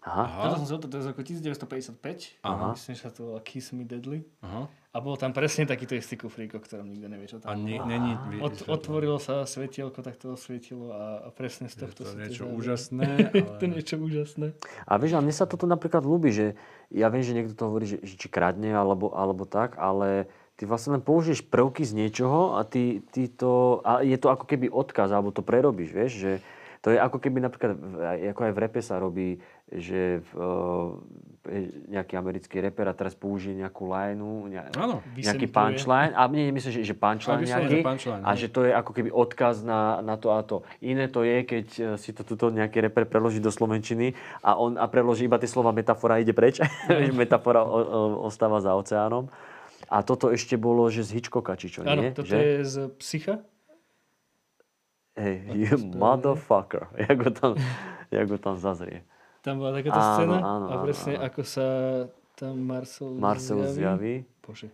Aha. 0.00 0.24
aha, 0.24 0.42
Toto 0.48 0.64
som 0.64 0.66
sa 0.66 0.76
to 0.80 0.88
je 0.88 1.04
z 1.04 1.08
roku 1.12 1.20
1955. 1.20 2.40
Aha. 2.40 2.72
Myslím, 2.72 2.92
že 2.96 3.02
sa 3.04 3.12
to 3.12 3.20
volá 3.28 3.40
Kiss 3.44 3.68
Me 3.76 3.84
Deadly. 3.84 4.24
aha. 4.40 4.64
A 4.90 4.98
bol 4.98 5.14
tam 5.14 5.30
presne 5.30 5.70
takýto 5.70 5.94
istý 5.94 6.18
kufrík, 6.18 6.50
o 6.50 6.58
ktorom 6.58 6.90
nikto 6.90 7.06
nevie, 7.06 7.30
čo 7.30 7.38
A 7.46 7.54
tam 7.54 7.62
ni, 7.62 7.78
bolo. 7.78 7.86
není... 7.86 8.10
Od, 8.42 8.66
otvorilo 8.66 9.22
sa 9.22 9.46
svetielko, 9.46 10.02
tak 10.02 10.18
to 10.18 10.34
osvietilo 10.34 10.90
a, 10.90 11.02
a 11.22 11.28
presne 11.30 11.70
z 11.70 11.78
je 11.78 11.80
tohto 11.86 12.02
to 12.02 12.10
sú 12.10 12.18
tie 12.18 12.26
niečo 12.26 12.42
zábery. 12.42 12.58
úžasné, 12.58 13.08
Je 13.38 13.42
to 13.46 13.66
ale... 13.70 13.70
niečo 13.70 13.96
úžasné. 14.02 14.46
A 14.90 14.92
vieš, 14.98 15.14
a 15.14 15.22
mne 15.22 15.30
sa 15.30 15.46
toto 15.46 15.70
napríklad 15.70 16.02
ľúbi, 16.02 16.34
že 16.34 16.58
ja 16.90 17.06
viem, 17.06 17.22
že 17.22 17.38
niekto 17.38 17.54
to 17.54 17.70
hovorí, 17.70 17.86
že, 17.86 18.02
že 18.02 18.18
či 18.18 18.26
kradne 18.26 18.74
alebo, 18.74 19.14
alebo 19.14 19.46
tak, 19.46 19.78
ale 19.78 20.26
ty 20.60 20.68
vlastne 20.68 21.00
len 21.00 21.00
použiješ 21.00 21.48
prvky 21.48 21.88
z 21.88 21.96
niečoho 21.96 22.60
a 22.60 22.68
ty, 22.68 23.00
ty 23.08 23.32
to, 23.32 23.80
a 23.80 24.04
je 24.04 24.20
to 24.20 24.28
ako 24.28 24.44
keby 24.44 24.68
odkaz, 24.68 25.08
alebo 25.08 25.32
to 25.32 25.40
prerobíš, 25.40 25.96
vieš, 25.96 26.12
že 26.20 26.32
to 26.80 26.92
je 26.92 27.00
ako 27.00 27.20
keby 27.20 27.44
napríklad, 27.44 27.76
ako 28.32 28.40
aj 28.44 28.52
v 28.56 28.60
repe 28.60 28.80
sa 28.80 28.96
robí, 28.96 29.36
že 29.68 30.24
v, 30.24 30.30
eh, 31.48 31.96
nejaký 31.96 32.16
americký 32.16 32.60
reper 32.64 32.88
a 32.88 32.96
teraz 32.96 33.12
použije 33.12 33.52
nejakú 33.52 33.84
lineu, 33.84 34.48
ne, 34.48 34.64
Áno. 34.76 35.04
nejaký 35.12 35.48
punchline, 35.48 36.16
a 36.16 36.24
nie, 36.32 36.48
nemyslím, 36.48 36.80
že, 36.80 36.82
že 36.88 36.96
punchline 36.96 37.44
nejaký, 37.44 37.80
že 37.80 37.84
punchline, 37.84 38.22
a 38.24 38.30
že 38.32 38.48
to 38.48 38.64
je 38.64 38.72
ako 38.72 38.92
keby 38.96 39.12
odkaz 39.12 39.60
na, 39.60 40.00
na 40.00 40.16
to 40.16 40.32
a 40.32 40.40
to. 40.40 40.64
Iné 40.80 41.08
to 41.12 41.20
je, 41.20 41.44
keď 41.44 41.66
eh, 41.76 41.84
si 42.00 42.16
to 42.16 42.24
tuto 42.24 42.48
nejaký 42.48 42.80
reper 42.80 43.04
preloží 43.04 43.44
do 43.44 43.52
slovenčiny 43.52 44.16
a 44.40 44.56
on 44.56 44.80
a 44.80 44.88
preloží 44.88 45.28
iba 45.28 45.36
tie 45.36 45.48
slova 45.48 45.72
metafora 45.76 46.20
ide 46.20 46.32
preč. 46.32 46.64
Že 46.88 47.12
metafora 47.28 47.60
o, 47.60 47.76
o, 47.76 48.00
ostáva 48.24 48.60
za 48.64 48.72
oceánom. 48.72 49.28
A 49.90 50.06
toto 50.06 50.30
ešte 50.30 50.54
bolo, 50.54 50.86
že 50.86 51.02
z 51.02 51.18
Hitchcocka, 51.18 51.58
či 51.58 51.66
čo 51.68 51.82
Áno, 51.82 52.06
nie? 52.06 52.14
toto 52.14 52.30
že? 52.30 52.38
je 52.38 52.52
z 52.62 52.76
Psycha. 53.02 53.42
Hey, 55.18 55.42
you 55.50 55.74
motherfucker. 55.98 56.86
Jak 57.10 57.18
ho 57.26 57.30
tam, 57.34 57.50
jak 58.14 58.26
ho 58.30 58.38
tam 58.38 58.54
zazrie. 58.56 59.02
Tam 59.42 59.58
bola 59.58 59.74
takáto 59.74 59.98
Áno, 59.98 60.06
scéna 60.14 60.36
áno, 60.38 60.66
a 60.70 60.74
presne 60.84 61.12
áno. 61.18 61.26
ako 61.26 61.42
sa 61.42 61.66
tam 62.38 62.54
Marcel, 62.62 63.10
Marcel 63.18 63.60
zjaví. 63.66 64.22
Bože. 64.40 64.70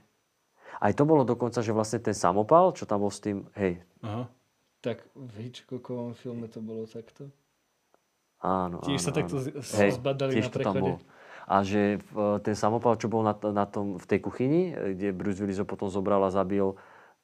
Aj 0.77 0.93
to 0.93 1.09
bolo 1.09 1.25
dokonca, 1.25 1.65
že 1.65 1.73
vlastne 1.73 1.99
ten 1.99 2.13
samopal, 2.13 2.77
čo 2.77 2.85
tam 2.85 3.01
bol 3.01 3.11
s 3.11 3.19
tým, 3.23 3.49
hej, 3.57 3.81
Aha. 4.05 4.29
Tak 4.85 5.03
v 5.17 5.35
Hitchcockovom 5.49 6.13
filme 6.15 6.47
to 6.47 6.61
bolo 6.61 6.85
takto. 6.85 7.27
áno, 8.39 8.79
Tiež 8.85 9.01
áno, 9.01 9.07
sa 9.07 9.11
áno. 9.17 9.27
z- 9.41 9.57
z- 9.57 9.75
Hej, 9.81 9.91
zbadali 9.99 10.33
tiež 10.37 10.47
na 10.47 10.53
to 10.53 10.59
tam 10.61 10.75
prechode. 10.77 10.83
bolo. 10.85 10.97
A 11.47 11.63
že 11.63 12.03
v, 12.11 12.43
ten 12.43 12.59
samopal, 12.59 12.99
čo 12.99 13.07
bol 13.07 13.23
na, 13.23 13.35
na 13.55 13.71
tom, 13.71 14.03
v 14.03 14.07
tej 14.07 14.19
kuchyni, 14.19 14.75
e, 14.75 14.99
kde 14.99 15.15
Bruce 15.15 15.39
Willis 15.39 15.63
ho 15.63 15.67
potom 15.67 15.87
zobral 15.87 16.19
a 16.27 16.31
zabil, 16.35 16.75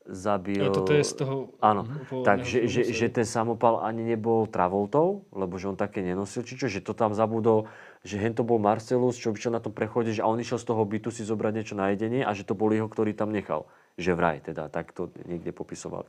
zabil... 0.06 0.62
A 0.62 0.70
toto 0.70 0.94
je 0.94 1.02
z 1.02 1.14
toho 1.18 1.50
Áno, 1.58 1.86
tak 2.22 2.46
že, 2.46 2.66
že, 2.66 3.06
ten 3.10 3.26
samopal 3.26 3.82
ani 3.82 4.06
nebol 4.06 4.46
Travoltou, 4.46 5.26
lebo 5.34 5.58
že 5.58 5.70
on 5.70 5.78
také 5.78 6.06
nenosil, 6.06 6.46
či 6.46 6.54
čo, 6.54 6.70
že 6.70 6.82
to 6.82 6.94
tam 6.94 7.14
zabudol, 7.14 7.66
že 8.06 8.18
hen 8.18 8.34
to 8.34 8.46
bol 8.46 8.62
Marcelus, 8.62 9.18
čo 9.18 9.34
išiel 9.34 9.54
na 9.54 9.62
tom 9.62 9.74
prechode, 9.74 10.14
že 10.14 10.22
a 10.22 10.30
on 10.30 10.38
išiel 10.38 10.58
z 10.58 10.66
toho 10.70 10.82
bytu 10.86 11.10
si 11.10 11.26
zobrať 11.26 11.52
niečo 11.54 11.74
na 11.74 11.90
jedenie 11.90 12.22
a 12.22 12.30
že 12.34 12.46
to 12.46 12.54
bol 12.54 12.70
jeho, 12.70 12.86
ktorý 12.86 13.14
tam 13.14 13.30
nechal. 13.30 13.66
Že 13.98 14.18
vraj 14.18 14.38
teda, 14.42 14.70
tak 14.70 14.94
to 14.94 15.10
niekde 15.26 15.50
popisovali. 15.50 16.06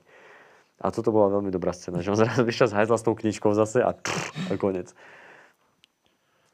A 0.81 0.89
toto 0.89 1.13
bola 1.13 1.29
veľmi 1.39 1.53
dobrá 1.53 1.71
scéna, 1.71 2.01
že 2.01 2.09
on 2.09 2.17
zrazu 2.17 2.41
vyšiel 2.49 2.69
z 2.69 2.77
hajzla 2.77 2.97
s 2.97 3.05
tou 3.05 3.13
knižkou 3.13 3.53
zase 3.53 3.81
a, 3.85 3.93
a 4.51 4.53
konec. 4.57 4.93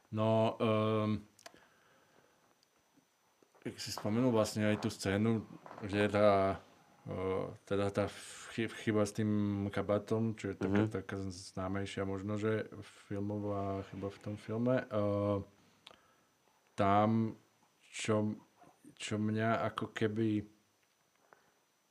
No, 0.09 0.57
um, 0.57 1.21
si 3.77 3.91
spomenul 3.91 4.31
vlastne 4.31 4.65
aj 4.65 4.77
tú 4.81 4.89
scénu, 4.89 5.43
že 5.85 6.09
tá, 6.09 6.57
teda 7.65 7.89
tá 7.89 8.05
chy- 8.53 8.71
chyba 8.85 9.05
s 9.05 9.13
tým 9.13 9.29
kabatom, 9.69 10.33
čo 10.33 10.53
je 10.53 10.55
taká, 10.55 10.83
Mhm. 10.85 10.89
taká 10.89 11.15
známejšia 11.29 12.03
možno, 12.05 12.37
že 12.37 12.65
filmová 13.09 13.83
chyba 13.91 14.07
v 14.09 14.19
tom 14.19 14.35
filme. 14.37 14.75
Tam, 16.75 17.35
čo, 17.91 18.33
čo 18.95 19.19
mňa 19.19 19.67
ako 19.73 19.91
keby 19.91 20.47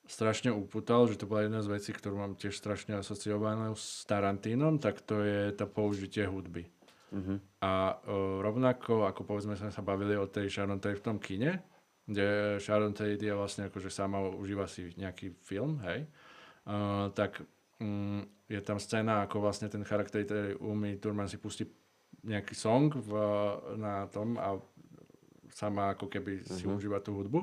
strašne 0.08 0.48
uputal, 0.48 1.04
že 1.04 1.20
to 1.20 1.28
bola 1.28 1.44
jedna 1.44 1.60
z 1.60 1.68
vecí, 1.68 1.90
ktorú 1.92 2.16
mám 2.16 2.32
tiež 2.32 2.56
strašne 2.56 2.96
asociovanú 2.96 3.76
s 3.76 4.08
Tarantínom, 4.08 4.80
tak 4.80 5.04
to 5.04 5.20
je 5.20 5.52
to 5.52 5.68
použitie 5.68 6.24
hudby. 6.24 6.64
Mhm. 7.12 7.34
A 7.64 7.96
uh, 8.04 8.38
rovnako, 8.44 9.08
ako 9.08 9.24
povedzme 9.24 9.56
sme 9.56 9.72
sa 9.72 9.82
bavili 9.82 10.14
o 10.14 10.28
tej 10.28 10.52
Sharon 10.52 10.78
Tate 10.78 11.00
v 11.00 11.04
tom 11.04 11.16
kine, 11.18 11.58
kde 12.04 12.56
Sharon 12.60 12.92
Tate 12.92 13.20
je 13.20 13.34
vlastne 13.34 13.68
akože 13.68 13.88
sama 13.90 14.20
užíva 14.20 14.68
si 14.68 14.92
nejaký 14.96 15.32
film, 15.44 15.80
hej, 15.84 16.06
uh, 16.68 17.08
tak 17.12 17.42
um, 17.80 18.22
je 18.48 18.60
tam 18.60 18.80
scéna, 18.80 19.24
ako 19.24 19.40
vlastne 19.44 19.68
ten 19.68 19.84
charakter 19.84 20.24
tej 20.24 20.56
Umi 20.60 20.96
Turman 21.00 21.28
si 21.28 21.36
pustí 21.36 21.68
nejaký 22.24 22.54
song 22.56 22.92
v, 22.92 23.12
na 23.78 24.08
tom 24.10 24.36
a 24.36 24.58
sama 25.52 25.94
ako 25.96 26.06
keby 26.12 26.44
si 26.44 26.66
Mhm. 26.66 26.74
užíva 26.76 26.98
tú 27.00 27.16
hudbu 27.16 27.40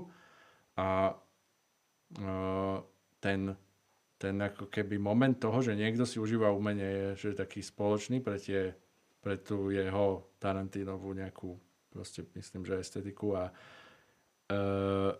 a 0.77 1.15
uh, 2.21 2.77
ten, 3.19 3.55
ten 4.17 4.35
ako 4.41 4.69
keby 4.69 4.99
moment 5.01 5.35
toho, 5.35 5.61
že 5.61 5.73
niekto 5.73 6.05
si 6.05 6.21
užíva 6.21 6.53
umenie 6.53 7.15
je 7.17 7.33
že 7.33 7.39
taký 7.39 7.65
spoločný 7.65 8.21
pre 8.21 8.37
tie 8.37 8.75
pre 9.25 9.35
tú 9.37 9.73
jeho 9.73 10.29
Tarantinovú 10.37 11.09
nejakú 11.11 11.57
proste 11.89 12.21
myslím, 12.31 12.61
že 12.61 12.77
estetiku 12.77 13.33
a 13.33 13.49
uh, 13.49 15.11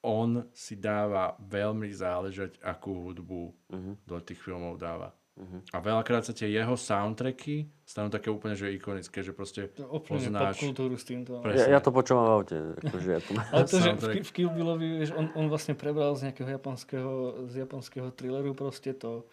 on 0.00 0.44
si 0.52 0.76
dáva 0.76 1.32
veľmi 1.40 1.88
záležať, 1.90 2.60
akú 2.60 2.92
hudbu 3.02 3.42
Mhm. 3.72 3.92
do 4.04 4.20
tých 4.20 4.38
filmov 4.38 4.76
dáva. 4.76 5.10
Mhm. 5.34 5.74
A 5.74 5.82
veľakrát 5.82 6.22
sa 6.22 6.30
tie 6.30 6.46
jeho 6.46 6.78
soundtracky 6.78 7.66
stanú 7.82 8.06
také 8.06 8.30
úplne 8.30 8.54
že 8.54 8.70
ikonické, 8.70 9.18
že 9.18 9.34
proste 9.34 9.66
To 9.74 9.98
poznáš. 9.98 10.54
popkultúru 10.54 10.94
s 10.94 11.02
týmto. 11.02 11.42
Presne. 11.42 11.66
Ja, 11.66 11.74
ja 11.74 11.80
to 11.82 11.90
počúvam 11.90 12.22
v 12.22 12.32
aute. 12.32 12.56
Akože 12.78 13.08
ja 13.10 13.18
to... 13.18 13.30
Ale 13.50 13.64
to, 13.66 13.76
že 13.82 13.90
v, 13.96 14.04
v 14.22 14.30
Kill 14.30 14.50
Billovi, 14.52 14.86
vieš, 14.94 15.10
on, 15.10 15.34
on 15.34 15.50
vlastne 15.50 15.74
prebral 15.74 16.14
z 16.14 16.30
nejakého 16.30 16.46
japonského, 16.46 17.12
z 17.50 17.66
japonského 17.66 18.14
thrilleru 18.14 18.54
proste 18.54 18.94
to 18.94 19.26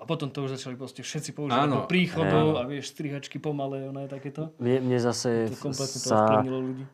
a 0.00 0.04
potom 0.04 0.28
to 0.28 0.44
už 0.44 0.60
začali 0.60 0.76
proste 0.76 1.00
všetci 1.00 1.30
používať 1.32 1.64
Áno, 1.64 1.74
do 1.74 1.88
príchodov 1.88 2.46
áno. 2.56 2.60
a 2.60 2.68
vieš, 2.68 2.92
strihačky 2.92 3.40
pomalé, 3.40 3.88
ono 3.88 4.04
je 4.04 4.10
takéto. 4.10 4.52
Mne, 4.60 4.84
mne 4.84 4.98
zase 5.00 5.48
To 5.48 5.72
to 5.72 5.98
sa... 5.98 6.26
ovplyvnilo 6.26 6.60
ľudí. 6.60 6.84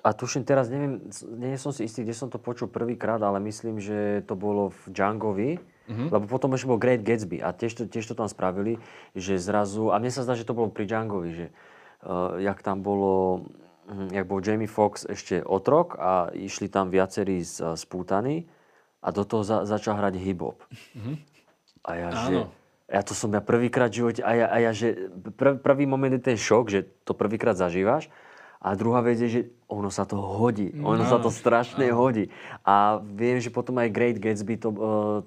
A 0.00 0.16
tuším 0.16 0.48
teraz, 0.48 0.72
neviem, 0.72 1.12
nie 1.36 1.60
som 1.60 1.68
si 1.68 1.84
istý, 1.84 2.06
kde 2.06 2.16
som 2.16 2.32
to 2.32 2.40
počul 2.40 2.72
prvýkrát, 2.72 3.20
ale 3.20 3.36
myslím, 3.44 3.76
že 3.76 4.24
to 4.24 4.32
bolo 4.32 4.72
v 4.72 4.82
Djangovi, 4.88 5.50
Mhm. 5.84 6.08
lebo 6.08 6.24
potom 6.24 6.48
ešte 6.56 6.64
bol 6.64 6.80
Great 6.80 7.04
Gatsby 7.04 7.44
a 7.44 7.52
tiež 7.52 7.76
to, 7.76 7.82
tiež 7.84 8.08
to 8.08 8.16
tam 8.16 8.24
spravili, 8.24 8.80
že 9.12 9.36
zrazu, 9.36 9.92
a 9.92 10.00
mne 10.00 10.08
sa 10.08 10.24
zdá, 10.24 10.32
že 10.32 10.48
to 10.48 10.56
bolo 10.56 10.72
pri 10.72 10.88
Djangovi, 10.88 11.30
že 11.36 11.46
uh, 12.00 12.40
jak 12.40 12.64
tam 12.64 12.80
bolo, 12.80 13.44
hm, 13.92 14.08
jak 14.08 14.24
bol 14.24 14.40
Jamie 14.40 14.64
Foxx 14.64 15.04
ešte 15.04 15.44
otrok 15.44 16.00
a 16.00 16.32
išli 16.32 16.72
tam 16.72 16.88
viacerí 16.88 17.44
spútaní 17.76 18.48
a 19.04 19.08
do 19.12 19.22
toho 19.28 19.44
za, 19.44 19.68
začal 19.68 20.00
hrať 20.00 20.16
hip-hop. 20.16 20.64
A 21.84 21.90
ja, 21.92 22.08
že, 22.08 22.34
Áno. 22.40 22.48
ja 22.88 23.00
to 23.04 23.12
som 23.12 23.28
ja 23.28 23.44
prvýkrát 23.44 23.92
v 23.92 24.00
živote, 24.00 24.24
a 24.24 24.32
ja, 24.32 24.46
a 24.48 24.56
ja 24.56 24.72
že 24.72 25.12
prv, 25.36 25.60
prvý 25.60 25.84
moment 25.84 26.16
je 26.16 26.24
ten 26.32 26.40
šok, 26.40 26.72
že 26.72 26.88
to 27.04 27.12
prvýkrát 27.12 27.60
zažívaš 27.60 28.08
a 28.64 28.72
druhá 28.72 29.04
vec 29.04 29.20
je, 29.20 29.28
že 29.28 29.42
ono 29.68 29.92
sa 29.92 30.08
to 30.08 30.16
hodí. 30.16 30.72
Ono 30.80 31.04
sa 31.04 31.20
to 31.20 31.28
strašne 31.28 31.84
hodí. 31.92 32.32
A 32.64 32.96
viem, 33.00 33.36
že 33.36 33.52
potom 33.52 33.76
aj 33.76 33.92
Great 33.92 34.16
Gatsby 34.16 34.56
to, 34.56 34.72
uh, 34.72 34.78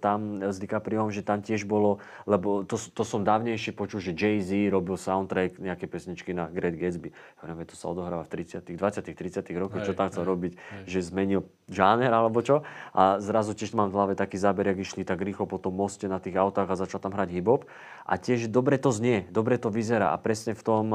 tam 0.01 0.41
s 0.41 0.57
DiCapriom, 0.57 1.13
že 1.13 1.21
tam 1.21 1.45
tiež 1.45 1.69
bolo, 1.69 2.01
lebo 2.25 2.65
to, 2.65 2.77
to 2.77 3.03
som 3.05 3.21
dávnejšie 3.21 3.77
počul, 3.77 4.01
že 4.01 4.17
Jay-Z 4.17 4.73
robil 4.73 4.97
soundtrack, 4.97 5.61
nejaké 5.61 5.85
pesničky 5.85 6.33
na 6.33 6.49
Great 6.49 6.81
Gatsby. 6.81 7.13
Ja 7.13 7.43
neviem, 7.49 7.69
to 7.69 7.77
sa 7.77 7.93
odohráva 7.93 8.25
v 8.25 8.41
30 8.41 8.65
20 8.73 9.05
30 9.05 9.61
rokoch, 9.61 9.85
čo 9.85 9.93
Hej, 9.93 9.99
tam 10.01 10.09
chcel 10.09 10.25
hej, 10.25 10.31
robiť, 10.33 10.51
že 10.89 10.99
zmenil 11.05 11.45
žáner 11.69 12.09
alebo 12.09 12.41
čo. 12.41 12.65
A 12.97 13.21
zrazu 13.21 13.53
tiež 13.53 13.77
mám 13.77 13.93
v 13.93 14.01
hlave 14.01 14.13
taký 14.17 14.41
záber, 14.41 14.69
jak 14.73 14.81
išli 14.81 15.05
tak 15.05 15.21
rýchlo 15.21 15.45
po 15.45 15.61
tom 15.61 15.77
moste 15.77 16.09
na 16.09 16.17
tých 16.17 16.37
autách 16.37 16.73
a 16.73 16.79
začal 16.79 16.97
tam 16.97 17.13
hrať 17.13 17.37
hip-hop. 17.37 17.69
A 18.07 18.15
tiež 18.15 18.49
dobre 18.49 18.79
to 18.79 18.89
znie, 18.89 19.27
dobre 19.29 19.59
to 19.59 19.67
vyzerá. 19.67 20.15
A 20.15 20.17
presne 20.17 20.55
v 20.55 20.63
tom, 20.63 20.85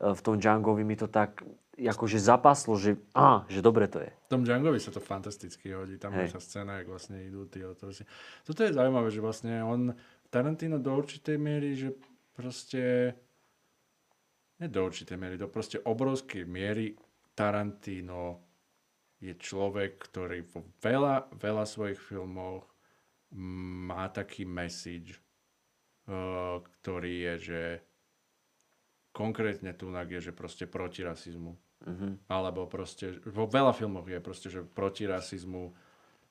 v 0.00 0.20
tom 0.24 0.40
Djangovi 0.40 0.82
mi 0.82 0.96
to 0.96 1.06
tak 1.06 1.44
akože 1.76 2.20
zapaslo, 2.20 2.76
že, 2.76 3.00
á, 3.16 3.48
že 3.48 3.64
dobre 3.64 3.88
to 3.88 4.04
je. 4.04 4.10
V 4.28 4.30
tom 4.32 4.44
Djangovi 4.44 4.76
sa 4.76 4.92
to 4.92 5.00
fantasticky 5.00 5.72
hodí. 5.72 5.96
Tam 5.96 6.12
je 6.16 6.28
tá 6.28 6.40
scéna, 6.40 6.80
jak 6.80 6.92
vlastne 6.92 7.24
idú 7.24 7.48
tí 7.48 7.64
otroci. 7.64 8.04
Toto 8.44 8.60
je 8.64 8.76
zaujímavé, 8.76 9.08
že 9.08 9.24
vlastne 9.24 9.64
on, 9.64 9.96
Tarantino 10.30 10.78
do 10.78 10.94
určitej 10.94 11.36
miery, 11.40 11.74
že 11.74 11.90
proste, 12.36 13.16
nie 14.62 14.68
do 14.70 14.86
určitej 14.86 15.16
miery, 15.18 15.34
do 15.40 15.50
proste 15.50 15.82
obrovskej 15.82 16.46
miery 16.46 16.94
Tarantino 17.34 18.44
je 19.20 19.36
človek, 19.36 20.00
ktorý 20.00 20.46
vo 20.48 20.64
veľa, 20.80 21.34
veľa 21.36 21.64
svojich 21.66 22.00
filmov 22.00 22.64
má 23.36 24.08
taký 24.08 24.46
message, 24.46 25.18
eh, 26.08 26.56
ktorý 26.80 27.12
je, 27.26 27.34
že 27.38 27.62
konkrétne 29.10 29.74
tu 29.74 29.90
je, 29.90 30.20
že 30.20 30.32
proste 30.32 30.64
proti 30.66 31.02
rasizmu. 31.02 31.56
Mhm. 31.86 32.28
Alebo 32.28 32.68
proste, 32.68 33.16
vo 33.24 33.48
veľa 33.48 33.72
filmoch 33.72 34.04
je 34.04 34.20
proste, 34.20 34.48
že 34.52 34.60
proti 34.62 35.08
rasizmu. 35.08 35.72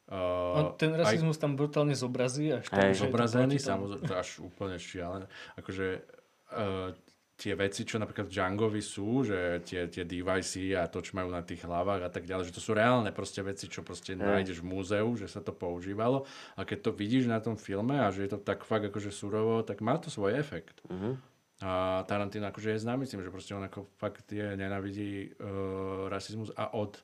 On 0.09 0.73
Uh, 0.73 0.73
ten 0.73 0.89
rasizmus 0.97 1.37
tam 1.37 1.53
brutálne 1.53 1.93
zobrazí 1.93 2.49
až 2.49 2.65
je 2.65 2.97
to 2.97 3.05
zobrazený, 3.05 3.61
samozrejme, 3.61 4.09
to 4.09 4.15
až 4.17 4.41
úplne 4.41 4.81
šialené. 4.81 5.29
Akože 5.53 6.01
uh, 6.49 6.97
tie 7.39 7.55
veci, 7.55 7.87
čo 7.87 8.01
napríklad 8.01 8.27
v 8.27 8.35
Djangovi 8.35 8.83
sú, 8.83 9.23
že 9.23 9.63
tie, 9.63 9.87
tie 9.87 10.03
device 10.03 10.75
a 10.75 10.91
to, 10.91 10.99
čo 10.99 11.15
majú 11.15 11.31
na 11.31 11.39
tých 11.39 11.63
hlavách 11.63 12.03
a 12.03 12.11
tak 12.11 12.27
ďalej, 12.27 12.51
že 12.51 12.55
to 12.57 12.61
sú 12.61 12.75
reálne 12.75 13.13
proste 13.15 13.39
veci, 13.39 13.71
čo 13.71 13.79
proste 13.79 14.11
Hej. 14.11 14.19
nájdeš 14.19 14.59
v 14.59 14.69
múzeu, 14.75 15.07
že 15.15 15.31
sa 15.31 15.39
to 15.39 15.55
používalo 15.55 16.27
a 16.59 16.67
keď 16.67 16.89
to 16.89 16.91
vidíš 16.91 17.31
na 17.31 17.39
tom 17.39 17.55
filme 17.55 17.95
a 17.95 18.11
že 18.11 18.27
je 18.27 18.35
to 18.35 18.39
tak 18.43 18.67
fakt 18.67 18.91
akože 18.91 19.15
surovo, 19.15 19.63
tak 19.63 19.79
má 19.79 19.95
to 19.95 20.11
svoj 20.11 20.35
efekt. 20.35 20.83
Mhm. 20.91 21.15
A 21.59 22.03
Tarantino 22.07 22.47
akože 22.47 22.71
je 22.71 22.83
známy 22.83 23.03
tým, 23.03 23.19
že 23.19 23.27
proste 23.27 23.51
on 23.51 23.63
ako 23.63 23.83
fakt 23.99 24.31
je, 24.31 24.55
nenavidí 24.55 25.35
uh, 25.35 26.07
rasizmus 26.07 26.55
a 26.55 26.71
od 26.71 26.95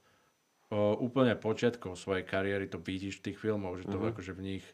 uh, 0.72 0.96
úplne 0.96 1.36
počiatkov 1.36 2.00
svojej 2.00 2.24
kariéry 2.24 2.72
to 2.72 2.80
vidíš 2.80 3.20
v 3.20 3.32
tých 3.32 3.38
filmoch, 3.44 3.76
že 3.76 3.92
to 3.92 4.00
Mhm. 4.00 4.16
akože 4.16 4.32
v 4.32 4.42
nich 4.42 4.66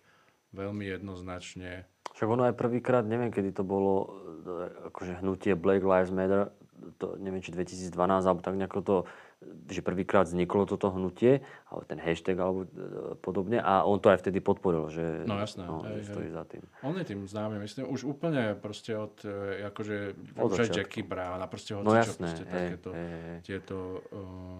veľmi 0.53 0.85
jednoznačne 0.85 1.89
Však 2.11 2.27
ono 2.27 2.43
aj 2.43 2.59
prvýkrát, 2.59 3.07
neviem, 3.07 3.31
kedy 3.31 3.55
to 3.55 3.63
bolo, 3.63 4.11
e, 4.43 4.91
akože 4.91 5.23
hnutie 5.23 5.55
Black 5.55 5.79
Lives 5.79 6.11
Matter, 6.11 6.51
to, 6.99 7.15
neviem, 7.15 7.39
či 7.39 7.55
2012, 7.55 8.27
alebo 8.27 8.43
tak 8.43 8.59
nejako 8.59 8.79
to, 8.83 8.95
že 9.41 9.81
prvýkrát 9.81 10.23
vzniklo 10.23 10.63
toto 10.63 10.89
hnutie, 10.89 11.41
alebo 11.65 11.83
ten 11.83 11.97
hashtag, 11.97 12.37
alebo 12.37 12.59
e, 12.61 12.67
podobne, 13.17 13.57
a 13.57 13.81
on 13.81 13.97
to 13.97 14.07
aj 14.07 14.21
vtedy 14.21 14.37
podporil, 14.37 14.85
že, 14.87 15.25
No 15.25 15.35
jasné, 15.35 15.65
no, 15.65 15.81
hej, 15.81 16.05
že 16.05 16.13
stojí 16.13 16.29
hej. 16.29 16.35
za 16.37 16.43
tým. 16.45 16.63
On 16.81 16.93
je 16.93 17.05
tým 17.05 17.21
známy, 17.25 17.55
myslím, 17.59 17.89
už 17.89 18.01
úplne 18.05 18.53
proste 18.55 18.93
od, 18.93 19.17
akože, 19.65 19.97
Od 20.35 20.51
už 20.51 20.59
aj. 20.61 20.69
Jackie 20.71 21.01
Brown 21.01 21.37
a 21.37 21.49
proste 21.49 21.73
hoci 21.73 21.83
No 21.83 21.93
čo 21.93 22.01
jasné, 22.05 22.21
proste 22.23 22.43
hej, 22.43 22.53
takéto, 22.53 22.89
hej, 22.91 23.09
hej. 23.17 23.37
tieto 23.41 23.77
uh, 24.13 24.59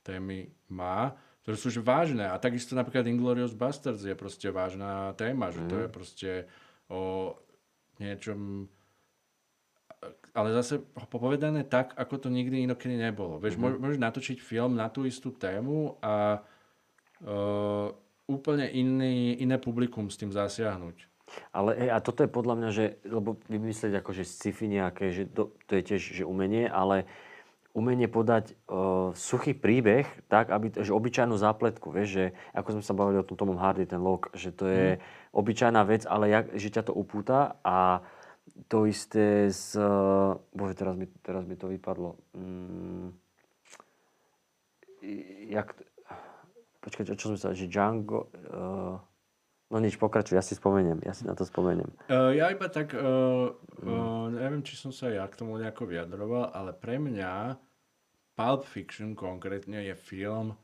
témy 0.00 0.48
má, 0.68 1.12
ktoré 1.42 1.56
sú 1.58 1.68
že 1.68 1.82
vážne. 1.82 2.24
A 2.24 2.38
takisto 2.38 2.72
napríklad 2.72 3.04
Inglourious 3.04 3.52
Basterds 3.52 4.00
je 4.00 4.14
proste 4.14 4.48
vážna 4.48 5.12
téma, 5.14 5.50
že 5.50 5.60
Mhm. 5.60 5.68
to 5.68 5.76
je 5.76 5.88
proste 5.90 6.30
o 6.88 7.34
niečom 7.98 8.66
ale 10.32 10.48
zase 10.56 10.80
povedané 11.12 11.62
tak, 11.62 11.92
ako 11.94 12.26
to 12.26 12.28
nikdy 12.32 12.64
inokedy 12.64 12.96
nebolo. 12.96 13.36
Vieš, 13.36 13.60
Mhm. 13.60 13.62
mm 13.62 13.80
môžeš 13.82 14.00
natočiť 14.00 14.38
film 14.40 14.74
na 14.74 14.88
tú 14.88 15.04
istú 15.04 15.30
tému 15.30 16.00
a 16.00 16.40
uh, 17.22 17.88
úplne 18.26 18.66
iný, 18.72 19.36
iné 19.38 19.56
publikum 19.60 20.08
s 20.08 20.16
tým 20.16 20.32
zasiahnuť. 20.32 21.10
Ale 21.52 21.72
hej, 21.80 21.90
a 21.92 21.98
toto 22.00 22.24
je 22.24 22.28
podľa 22.28 22.54
mňa, 22.60 22.70
že, 22.72 22.84
lebo 23.08 23.40
vymyslieť 23.48 24.04
akože 24.04 24.24
sci-fi 24.24 24.68
nejaké, 24.68 25.16
že 25.16 25.24
to, 25.28 25.56
to 25.64 25.80
je 25.80 25.82
tiež 25.84 26.02
že 26.20 26.24
umenie, 26.28 26.68
ale 26.68 27.08
umenie 27.72 28.04
podať 28.04 28.52
uh, 28.68 29.16
suchý 29.16 29.56
príbeh 29.56 30.04
tak, 30.28 30.52
aby, 30.52 30.76
že 30.76 30.92
obyčajnú 30.92 31.40
zápletku, 31.40 31.88
vieš, 31.88 32.08
že 32.20 32.24
ako 32.52 32.68
sme 32.76 32.84
sa 32.84 32.92
bavili 32.92 33.16
o 33.16 33.24
tom 33.24 33.40
Tomom 33.40 33.56
Hardy, 33.56 33.88
ten 33.88 34.00
log, 34.00 34.28
že 34.36 34.52
to 34.52 34.68
je 34.68 35.00
obyčajná 35.32 35.80
vec, 35.88 36.04
ale 36.04 36.28
jak, 36.28 36.52
že 36.52 36.68
ťa 36.68 36.82
to 36.84 36.92
upúta 36.92 37.56
a 37.64 38.04
to 38.68 38.86
isté 38.86 39.48
z... 39.50 39.78
Uh, 39.78 40.38
bože, 40.52 40.74
teraz 40.78 40.94
mi, 40.94 41.06
teraz 41.22 41.46
mi 41.46 41.56
to 41.56 41.70
vypadlo. 41.70 42.18
Mm, 42.36 43.16
jak, 45.50 45.74
počkaj, 46.82 47.14
čo, 47.16 47.34
som 47.34 47.38
sa, 47.38 47.54
že 47.56 47.66
Django... 47.66 48.30
Uh, 48.50 48.98
no 49.72 49.76
nič, 49.80 49.96
pokračuj, 49.96 50.36
ja 50.36 50.44
si 50.44 50.52
spomeniem, 50.52 51.00
ja 51.00 51.16
si 51.16 51.24
na 51.24 51.32
to 51.32 51.48
spomeniem. 51.48 51.88
Uh, 52.12 52.36
ja 52.36 52.52
iba 52.52 52.68
tak, 52.68 52.92
uh, 52.92 53.56
uh, 53.56 54.26
neviem, 54.28 54.60
či 54.60 54.76
som 54.76 54.92
sa 54.92 55.08
ja 55.08 55.24
k 55.24 55.38
tomu 55.40 55.56
nejako 55.56 55.88
vyjadroval, 55.88 56.52
ale 56.52 56.76
pre 56.76 57.00
mňa 57.00 57.56
Pulp 58.36 58.68
Fiction 58.68 59.16
konkrétne 59.16 59.80
je 59.88 59.96
film, 59.96 60.56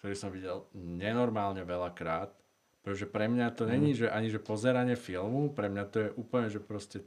ktorý 0.00 0.14
som 0.16 0.32
videl 0.32 0.64
nenormálne 0.76 1.64
veľakrát, 1.64 2.32
pretože 2.80 3.04
pre 3.04 3.28
mňa 3.28 3.52
to 3.52 3.68
není, 3.68 3.92
že 3.92 4.08
ani 4.08 4.32
že 4.32 4.40
pozeranie 4.40 4.96
filmu, 4.96 5.52
pre 5.52 5.68
mňa 5.68 5.84
to 5.92 5.96
je 6.00 6.08
úplne, 6.16 6.48
že 6.48 6.60
proste 6.64 7.04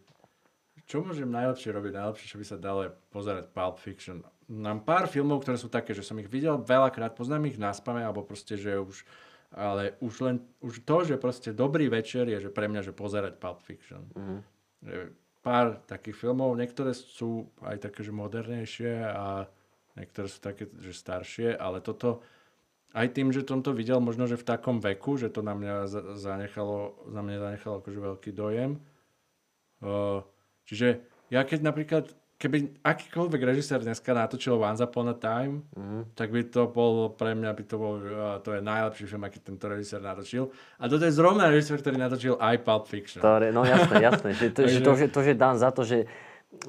čo 0.88 1.02
môžem 1.02 1.30
najlepšie 1.30 1.72
robiť? 1.72 1.92
Najlepšie, 1.96 2.28
čo 2.28 2.38
by 2.40 2.46
sa 2.46 2.58
dalo 2.60 2.88
je 2.88 2.92
pozerať 3.12 3.50
Pulp 3.52 3.78
Fiction. 3.80 4.22
Mám 4.52 4.84
pár 4.84 5.08
filmov, 5.08 5.42
ktoré 5.42 5.56
sú 5.56 5.72
také, 5.72 5.96
že 5.96 6.04
som 6.04 6.20
ich 6.20 6.28
videl 6.28 6.60
veľakrát, 6.60 7.16
poznám 7.16 7.48
ich 7.48 7.58
na 7.58 7.72
spame, 7.72 8.04
alebo 8.04 8.28
proste, 8.28 8.60
že 8.60 8.76
už 8.76 9.08
ale 9.54 9.94
už 10.02 10.14
len 10.26 10.42
už 10.66 10.82
to, 10.82 11.06
že 11.06 11.22
proste 11.22 11.54
dobrý 11.54 11.86
večer 11.86 12.26
je, 12.26 12.50
že 12.50 12.50
pre 12.50 12.66
mňa, 12.66 12.90
že 12.90 12.94
pozerať 12.94 13.38
Pulp 13.38 13.62
Fiction. 13.62 14.02
Mhm. 14.18 14.38
Že 14.84 14.98
Pár 15.44 15.84
takých 15.92 16.16
filmov, 16.16 16.56
niektoré 16.56 16.96
sú 16.96 17.52
aj 17.68 17.84
také, 17.84 18.00
že 18.00 18.16
modernejšie 18.16 19.04
a 19.04 19.44
niektoré 20.00 20.32
sú 20.32 20.40
také, 20.40 20.72
že 20.80 20.96
staršie, 20.96 21.60
ale 21.60 21.84
toto 21.84 22.24
aj 22.96 23.12
tým, 23.12 23.28
že 23.36 23.44
som 23.44 23.60
to 23.60 23.76
videl 23.76 24.00
možno, 24.00 24.24
že 24.24 24.40
v 24.40 24.48
takom 24.48 24.80
veku, 24.80 25.20
že 25.20 25.28
to 25.28 25.44
na 25.44 25.52
mňa 25.52 25.76
za- 25.92 26.16
zanechalo, 26.16 26.96
na 27.12 27.20
mňa 27.20 27.38
zanechalo 27.44 27.84
akože 27.84 28.00
veľký 28.00 28.32
dojem. 28.32 28.80
Uh, 29.84 30.24
čiže 30.66 31.00
ja 31.30 31.42
keď 31.42 31.60
napríklad, 31.62 32.06
keby 32.36 32.76
akýkoľvek 32.84 33.42
režisér 33.42 33.80
dneska 33.80 34.12
natočil 34.12 34.60
Once 34.60 34.84
Upon 34.84 35.08
a 35.08 35.16
Time, 35.16 35.64
Mhm. 35.74 36.12
tak 36.14 36.28
by 36.30 36.44
to 36.46 36.68
bol, 36.68 37.10
pre 37.10 37.32
mňa 37.34 37.52
by 37.56 37.64
to 37.64 37.76
bol, 37.78 37.94
že, 37.98 38.12
á, 38.12 38.38
to 38.38 38.52
je 38.52 38.62
najlepší 38.62 39.06
film, 39.08 39.24
aký 39.24 39.40
tento 39.40 39.66
režisér 39.66 40.04
natočil. 40.04 40.52
A 40.76 40.92
toto 40.92 41.08
je 41.08 41.14
zrovna 41.14 41.48
režisér, 41.48 41.80
ktorý 41.80 41.96
natočil 41.96 42.36
aj 42.36 42.56
Pulp 42.62 42.86
Fiction. 42.86 43.24
To, 43.24 43.40
no 43.50 43.64
jasné, 43.64 43.96
jasné. 44.04 44.30
Že 44.36 44.46
to, 44.52 44.60
že 44.68 44.80
Takže- 44.80 44.84
to, 44.84 44.92
že 44.94 45.06
to, 45.08 45.20
že 45.24 45.34
dám 45.34 45.56
za 45.56 45.70
to, 45.72 45.82
že 45.88 45.98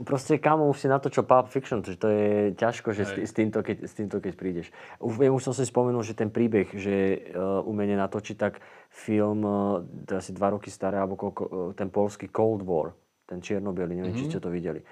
proste 0.01 0.41
kamo 0.41 0.71
už 0.71 0.79
si 0.81 0.89
natočil 0.89 1.27
Pulp 1.27 1.53
Fiction, 1.53 1.85
že 1.85 2.01
to 2.01 2.09
je 2.09 2.29
ťažko, 2.57 2.95
že 2.95 3.05
Hej. 3.05 3.27
s, 3.29 3.33
týmto, 3.35 3.61
keď, 3.61 3.77
s 3.85 3.93
týmto 3.93 4.17
keď 4.17 4.33
prídeš. 4.33 4.73
Už, 4.97 5.21
viem, 5.21 5.29
už 5.29 5.45
som 5.45 5.53
si 5.53 5.67
spomenul, 5.67 6.01
že 6.01 6.17
ten 6.17 6.33
príbeh, 6.33 6.73
že 6.73 6.95
uh, 7.37 7.61
umenie 7.67 7.93
natočiť, 7.93 8.37
tak 8.39 8.63
film, 8.89 9.45
uh, 9.45 9.83
to 10.09 10.17
asi 10.17 10.33
dva 10.33 10.57
roky 10.57 10.73
staré, 10.73 10.97
alebo 10.97 11.21
koľko, 11.21 11.43
uh, 11.45 11.51
ten 11.77 11.93
polský 11.93 12.33
Cold 12.33 12.65
War, 12.65 12.97
ten 13.25 13.41
čierno 13.41 13.73
neviem, 13.73 14.15
či 14.15 14.29
ste 14.31 14.41
to 14.41 14.53
videli. 14.53 14.85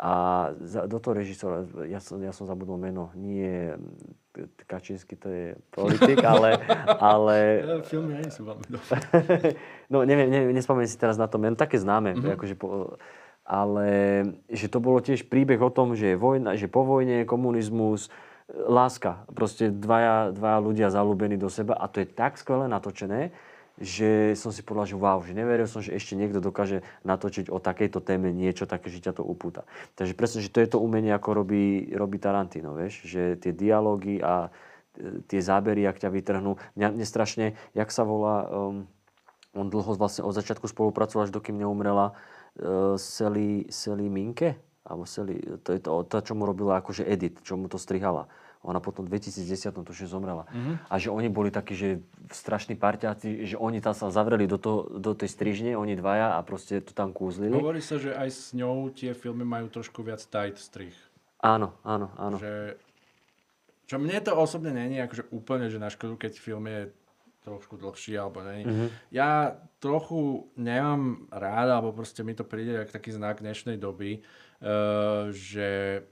A 0.00 0.12
za, 0.64 0.88
do 0.88 0.96
toho 0.96 1.12
režisora, 1.12 1.60
ja 1.84 2.00
som, 2.00 2.16
ja 2.24 2.32
som 2.32 2.48
zabudol 2.48 2.80
meno, 2.80 3.12
nie 3.12 3.76
Kačinsky, 4.64 5.12
to 5.12 5.28
je 5.28 5.46
politik, 5.68 6.24
ale, 6.32 6.56
ale 6.96 7.36
filmy 7.84 8.16
ani 8.16 8.32
sú 8.32 8.48
veľmi 8.48 8.66
dobré. 8.72 8.96
no 9.92 10.00
neviem, 10.08 10.32
neviem, 10.32 10.56
nespomeniem 10.56 10.88
si 10.88 10.96
teraz 10.96 11.20
na 11.20 11.28
to 11.28 11.36
meno, 11.36 11.52
také 11.52 11.76
známe, 11.76 12.16
mm-hmm. 12.16 12.32
akože 12.32 12.56
po, 12.56 12.96
ale 13.44 13.88
že 14.48 14.72
to 14.72 14.80
bolo 14.80 15.04
tiež 15.04 15.28
príbeh 15.28 15.60
o 15.60 15.68
tom, 15.68 15.92
že 15.92 16.14
je 16.14 16.16
vojna, 16.16 16.56
že 16.56 16.70
po 16.70 16.80
vojne 16.80 17.20
je 17.20 17.28
komunizmus, 17.28 18.08
láska, 18.50 19.26
proste 19.30 19.70
dvaja, 19.70 20.34
dvaja 20.34 20.58
ľudia 20.58 20.88
zalúbení 20.90 21.38
do 21.38 21.52
seba 21.52 21.78
a 21.78 21.86
to 21.86 22.02
je 22.02 22.08
tak 22.08 22.38
skvelé 22.38 22.66
natočené, 22.66 23.30
že 23.80 24.36
som 24.36 24.52
si 24.52 24.60
povedal, 24.60 24.92
že 24.92 25.00
wow, 25.00 25.24
že 25.24 25.32
neveril 25.32 25.64
som, 25.64 25.80
že 25.80 25.96
ešte 25.96 26.12
niekto 26.12 26.44
dokáže 26.44 26.84
natočiť 27.08 27.48
o 27.48 27.56
takejto 27.56 28.04
téme 28.04 28.28
niečo 28.28 28.68
také, 28.68 28.92
že 28.92 29.00
ťa 29.00 29.16
to 29.16 29.22
upúta. 29.24 29.64
Takže 29.96 30.12
presne, 30.12 30.44
že 30.44 30.52
to 30.52 30.60
je 30.60 30.68
to 30.68 30.78
umenie, 30.78 31.10
ako 31.16 31.40
robí, 31.40 31.88
robí 31.96 32.20
Tarantino, 32.20 32.76
vieš, 32.76 33.08
že 33.08 33.40
tie 33.40 33.56
dialógy 33.56 34.20
a 34.20 34.52
e, 35.00 35.24
tie 35.24 35.40
zábery, 35.40 35.88
ak 35.88 35.96
ťa 35.96 36.12
vytrhnú. 36.12 36.60
Mňa, 36.76 37.00
strašne, 37.08 37.56
jak 37.72 37.88
sa 37.88 38.04
volá, 38.04 38.44
um, 38.52 38.84
on 39.56 39.66
dlho 39.72 39.96
vlastne 39.96 40.28
od 40.28 40.36
začiatku 40.36 40.68
spolupracoval, 40.68 41.26
až 41.26 41.34
dokým 41.34 41.58
neumrela 41.58 42.14
uh, 42.14 42.94
Sally, 42.94 43.66
Sally 43.66 44.06
Minke, 44.06 44.54
alebo 44.86 45.08
Sally, 45.08 45.42
to 45.66 45.74
je 45.74 45.80
to, 45.82 46.06
to, 46.06 46.16
čo 46.22 46.32
mu 46.38 46.46
robila 46.46 46.78
akože 46.78 47.02
edit, 47.02 47.42
čo 47.42 47.58
mu 47.58 47.66
to 47.66 47.74
strihala. 47.74 48.30
Ona 48.60 48.76
potom 48.76 49.08
v 49.08 49.16
2010 49.16 49.72
tuším 49.72 50.08
zomrela. 50.08 50.44
A 50.92 51.00
že 51.00 51.08
oni 51.08 51.32
boli 51.32 51.48
takí, 51.48 51.72
že 51.72 52.04
strašní 52.28 52.76
parťáci, 52.76 53.48
že 53.48 53.56
oni 53.56 53.80
tam 53.80 53.96
sa 53.96 54.12
zavreli 54.12 54.44
do, 54.44 54.60
to, 54.60 55.00
do 55.00 55.16
tej 55.16 55.32
strižne, 55.32 55.72
oni 55.80 55.96
dvaja 55.96 56.36
a 56.36 56.44
proste 56.44 56.84
to 56.84 56.92
tam 56.92 57.16
kúzlili. 57.16 57.56
Hovorí 57.56 57.80
sa, 57.80 57.96
že 57.96 58.12
aj 58.12 58.28
s 58.28 58.44
ňou 58.52 58.92
tie 58.92 59.16
filmy 59.16 59.48
majú 59.48 59.72
trošku 59.72 60.04
viac 60.04 60.20
tight 60.20 60.60
strich. 60.60 60.96
Áno, 61.40 61.72
áno, 61.80 62.12
áno. 62.20 62.36
Že, 62.36 62.76
čo 63.88 63.96
mne 63.96 64.20
to 64.20 64.36
osobne 64.36 64.76
není 64.76 65.00
akože 65.00 65.32
úplne, 65.32 65.72
že 65.72 65.80
na 65.80 65.88
škodu, 65.88 66.20
keď 66.20 66.32
film 66.36 66.68
je 66.68 66.92
trošku 67.40 67.80
dlhší, 67.80 68.20
alebo 68.20 68.44
nie. 68.44 68.68
Mm-hmm. 68.68 68.88
Ja 69.08 69.56
trochu 69.80 70.52
nemám 70.60 71.24
rád, 71.32 71.80
alebo 71.80 71.96
proste 71.96 72.20
mi 72.20 72.36
to 72.36 72.44
príde 72.44 72.84
ako 72.84 72.92
taký 72.92 73.16
znak 73.16 73.40
dnešnej 73.40 73.80
doby, 73.80 74.20
že 75.32 75.68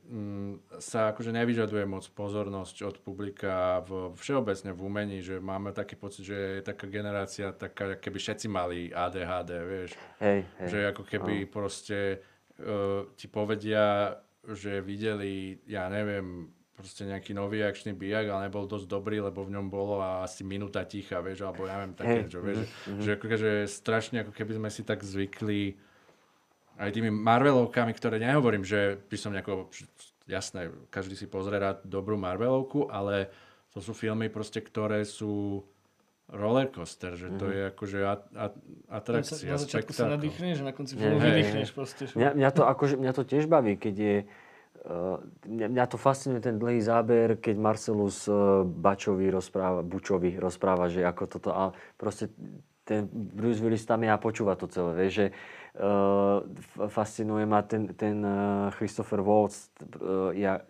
um, 0.08 0.56
sa 0.80 1.12
akože 1.12 1.36
nevyžaduje 1.36 1.84
moc 1.84 2.08
pozornosť 2.16 2.76
od 2.88 2.96
publika 3.04 3.84
v, 3.84 4.16
všeobecne 4.16 4.72
v 4.72 4.80
umení, 4.80 5.18
že 5.20 5.36
máme 5.36 5.76
taký 5.76 6.00
pocit, 6.00 6.24
že 6.24 6.36
je 6.56 6.62
taká 6.64 6.88
generácia 6.88 7.52
taká, 7.52 8.00
keby 8.00 8.16
všetci 8.16 8.46
mali 8.48 8.88
ADHD, 8.88 9.50
vieš. 9.68 9.90
Hej, 10.24 10.48
hej. 10.64 10.68
Že 10.72 10.78
ako 10.96 11.02
keby 11.04 11.34
oh. 11.44 11.48
proste 11.52 12.24
uh, 12.64 13.04
ti 13.20 13.28
povedia, 13.28 14.16
že 14.48 14.80
videli, 14.80 15.60
ja 15.68 15.92
neviem, 15.92 16.48
proste 16.72 17.04
nejaký 17.04 17.36
nový 17.36 17.60
akčný 17.68 17.92
bijak, 17.92 18.32
ale 18.32 18.48
nebol 18.48 18.64
dosť 18.64 18.88
dobrý, 18.88 19.20
lebo 19.20 19.44
v 19.44 19.60
ňom 19.60 19.66
bolo 19.68 20.00
asi 20.00 20.40
minúta 20.40 20.88
ticha, 20.88 21.20
vieš, 21.20 21.44
alebo 21.44 21.68
ja 21.68 21.76
neviem, 21.76 21.92
také, 21.92 22.20
hey. 22.24 22.30
čo, 22.32 22.38
vieš, 22.40 22.64
mm-hmm. 22.64 23.02
že, 23.04 23.12
že, 23.12 23.36
že 23.36 23.52
strašne 23.68 24.24
ako 24.24 24.32
keby 24.32 24.56
sme 24.56 24.70
si 24.72 24.86
tak 24.88 25.04
zvykli 25.04 25.76
aj 26.78 26.90
tými 26.94 27.10
Marvelovkami, 27.10 27.92
ktoré 27.92 28.22
nehovorím, 28.22 28.62
že 28.62 29.02
by 29.10 29.16
som 29.18 29.34
nejako, 29.34 29.68
jasné, 30.30 30.70
každý 30.94 31.18
si 31.18 31.26
pozrie 31.26 31.58
rád 31.58 31.82
dobrú 31.82 32.14
Marvelovku, 32.14 32.86
ale 32.86 33.28
to 33.74 33.82
sú 33.82 33.92
filmy 33.92 34.30
proste, 34.30 34.62
ktoré 34.62 35.02
sú 35.02 35.66
rollercoaster, 36.28 37.16
že 37.16 37.28
to 37.40 37.48
mm-hmm. 37.48 37.56
je 37.56 37.62
akože 37.72 37.98
at, 38.04 38.22
at, 38.36 38.54
atrakcia, 38.92 39.48
Na 39.48 39.60
začiatku 39.64 39.92
sa 39.96 40.12
nadýchneš, 40.12 40.60
na 40.60 40.76
konci 40.76 40.92
filmu 41.00 41.16
vydýchneš 41.18 41.72
proste. 41.72 42.04
Mňa, 42.12 42.36
mňa, 42.36 42.50
to, 42.52 42.62
akože, 42.68 42.94
mňa 43.00 43.12
to 43.16 43.22
tiež 43.24 43.44
baví, 43.48 43.76
keď 43.76 43.96
je 43.96 44.16
Uh, 44.78 45.18
mňa, 45.42 45.74
mňa 45.74 45.84
to 45.90 45.98
fascinuje 45.98 46.38
ten 46.38 46.54
dlhý 46.54 46.78
záber, 46.78 47.42
keď 47.42 47.58
Marcelus 47.58 48.30
uh, 48.30 48.62
Bačovi 48.62 49.26
rozpráva, 49.26 49.82
Bučovi 49.82 50.38
rozpráva, 50.38 50.86
že 50.86 51.02
ako 51.02 51.24
toto 51.26 51.50
a 51.50 51.74
proste 51.98 52.30
ten 52.86 53.04
Bruce 53.10 53.58
Willis 53.58 53.82
tam 53.82 54.06
je 54.06 54.08
a 54.08 54.22
počúva 54.22 54.54
to 54.54 54.70
celé, 54.70 54.94
vieš, 54.94 55.12
že 55.12 55.26
fascinuje 56.88 57.46
ma 57.46 57.62
ten, 57.62 57.94
ten 57.94 58.18
uh, 58.24 58.70
Christopher 58.74 59.22
Waltz, 59.22 59.70
uh, 60.02 60.34
ja, 60.34 60.66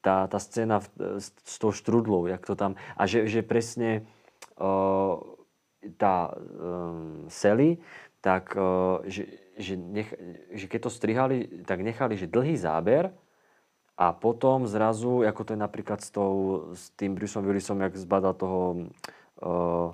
tá, 0.00 0.28
tá 0.28 0.38
scéna 0.40 0.80
v, 0.80 1.20
s, 1.20 1.32
s 1.32 1.56
tou 1.56 1.72
štrudlou, 1.72 2.28
jak 2.28 2.44
to 2.44 2.56
tam, 2.56 2.76
a 2.96 3.08
že, 3.08 3.28
že 3.28 3.40
presne 3.40 4.04
uh, 4.60 5.16
tá 5.96 6.32
um, 6.36 7.24
Sally, 7.32 7.80
tak 8.20 8.52
uh, 8.56 9.00
že, 9.08 9.28
že, 9.56 9.80
nech, 9.80 10.12
že 10.52 10.68
keď 10.68 10.80
to 10.88 10.90
strihali, 10.92 11.36
tak 11.64 11.80
nechali, 11.80 12.20
že 12.20 12.28
dlhý 12.28 12.56
záber 12.60 13.12
a 13.96 14.12
potom 14.12 14.68
zrazu, 14.68 15.24
ako 15.24 15.40
to 15.44 15.50
je 15.56 15.60
napríklad 15.60 16.00
s, 16.04 16.12
tou, 16.12 16.32
s 16.76 16.92
tým 16.96 17.16
Bruceom 17.16 17.44
Willisom, 17.44 17.80
jak 17.80 17.96
zbadal 17.96 18.36
toho 18.36 18.88
uh, 19.40 19.92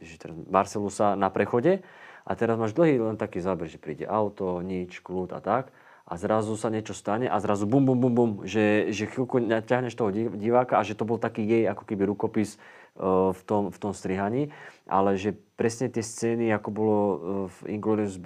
že 0.00 0.20
teraz 0.20 0.36
Marcelusa 0.48 1.16
na 1.16 1.32
prechode, 1.32 1.80
a 2.26 2.34
teraz 2.34 2.58
máš 2.58 2.74
dlhý 2.74 2.98
len 2.98 3.14
taký 3.14 3.38
záber, 3.38 3.70
že 3.70 3.78
príde 3.78 4.02
auto, 4.02 4.58
nič, 4.58 4.98
kľud 4.98 5.30
a 5.30 5.38
tak. 5.38 5.70
A 6.06 6.18
zrazu 6.18 6.54
sa 6.58 6.70
niečo 6.70 6.94
stane 6.94 7.26
a 7.26 7.38
zrazu 7.38 7.66
bum, 7.66 7.82
bum, 7.82 7.98
bum, 7.98 8.14
bum, 8.14 8.30
že, 8.46 8.90
že 8.94 9.10
chvíľku 9.10 9.42
ťahneš 9.42 9.94
toho 9.94 10.10
diváka 10.14 10.78
a 10.78 10.86
že 10.86 10.94
to 10.94 11.06
bol 11.06 11.18
taký 11.18 11.42
jej 11.42 11.66
ako 11.66 11.82
keby 11.82 12.06
rukopis 12.06 12.58
uh, 12.98 13.34
v, 13.34 13.42
tom, 13.42 13.62
v 13.74 13.78
tom 13.78 13.90
strihaní. 13.94 14.54
Ale 14.86 15.18
že 15.18 15.34
presne 15.58 15.90
tie 15.90 16.02
scény, 16.02 16.50
ako 16.54 16.68
bolo 16.70 16.96
uh, 16.98 17.14
v 17.50 17.78
Inglourious 17.78 18.18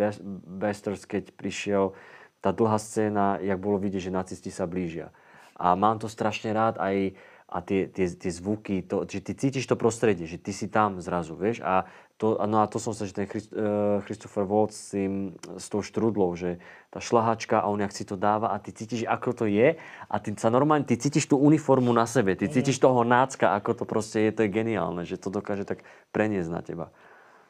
Basterds, 0.44 1.08
keď 1.08 1.32
prišiel 1.36 1.96
tá 2.44 2.52
dlhá 2.52 2.76
scéna, 2.80 3.40
jak 3.40 3.60
bolo 3.60 3.80
vidieť, 3.80 4.08
že 4.08 4.16
nacisti 4.16 4.52
sa 4.52 4.68
blížia. 4.68 5.12
A 5.56 5.76
mám 5.76 6.00
to 6.00 6.08
strašne 6.08 6.52
rád 6.56 6.80
aj 6.80 7.16
a 7.50 7.58
tie, 7.66 7.90
tie, 7.90 8.06
tie 8.06 8.30
zvuky, 8.30 8.86
to, 8.86 9.02
že 9.10 9.20
ty 9.26 9.32
cítiš 9.34 9.66
to 9.66 9.74
prostredie, 9.74 10.22
že 10.24 10.38
ty 10.38 10.54
si 10.54 10.70
tam 10.70 11.02
zrazu, 11.02 11.34
vieš. 11.34 11.58
A 11.66 11.90
to, 12.20 12.36
no 12.44 12.60
a 12.60 12.68
to 12.68 12.76
som 12.76 12.92
sa, 12.92 13.08
že 13.08 13.16
ten 13.16 13.24
Christ, 13.24 13.48
uh, 13.56 14.04
Christopher 14.04 14.44
Waltz 14.44 14.76
s, 14.76 14.92
tým, 14.92 15.40
s 15.56 15.72
tou 15.72 15.80
štrudlou, 15.80 16.36
že 16.36 16.60
tá 16.92 17.00
šlahačka 17.00 17.64
a 17.64 17.72
on 17.72 17.80
jak 17.80 17.96
si 17.96 18.04
to 18.04 18.20
dáva 18.20 18.52
a 18.52 18.60
ty 18.60 18.76
cítiš, 18.76 19.08
ako 19.08 19.32
to 19.32 19.44
je 19.48 19.80
a 19.80 20.16
ty 20.20 20.28
sa 20.36 20.52
normálne, 20.52 20.84
ty 20.84 21.00
cítiš 21.00 21.32
tú 21.32 21.40
uniformu 21.40 21.88
na 21.96 22.04
sebe, 22.04 22.36
ty 22.36 22.52
cítiš 22.52 22.76
toho 22.76 23.08
nácka, 23.08 23.56
ako 23.56 23.72
to 23.72 23.84
proste 23.88 24.20
je, 24.20 24.30
to 24.36 24.40
je 24.44 24.52
geniálne, 24.52 25.08
že 25.08 25.16
to 25.16 25.32
dokáže 25.32 25.64
tak 25.64 25.80
preniesť 26.12 26.50
na 26.52 26.60
teba. 26.60 26.86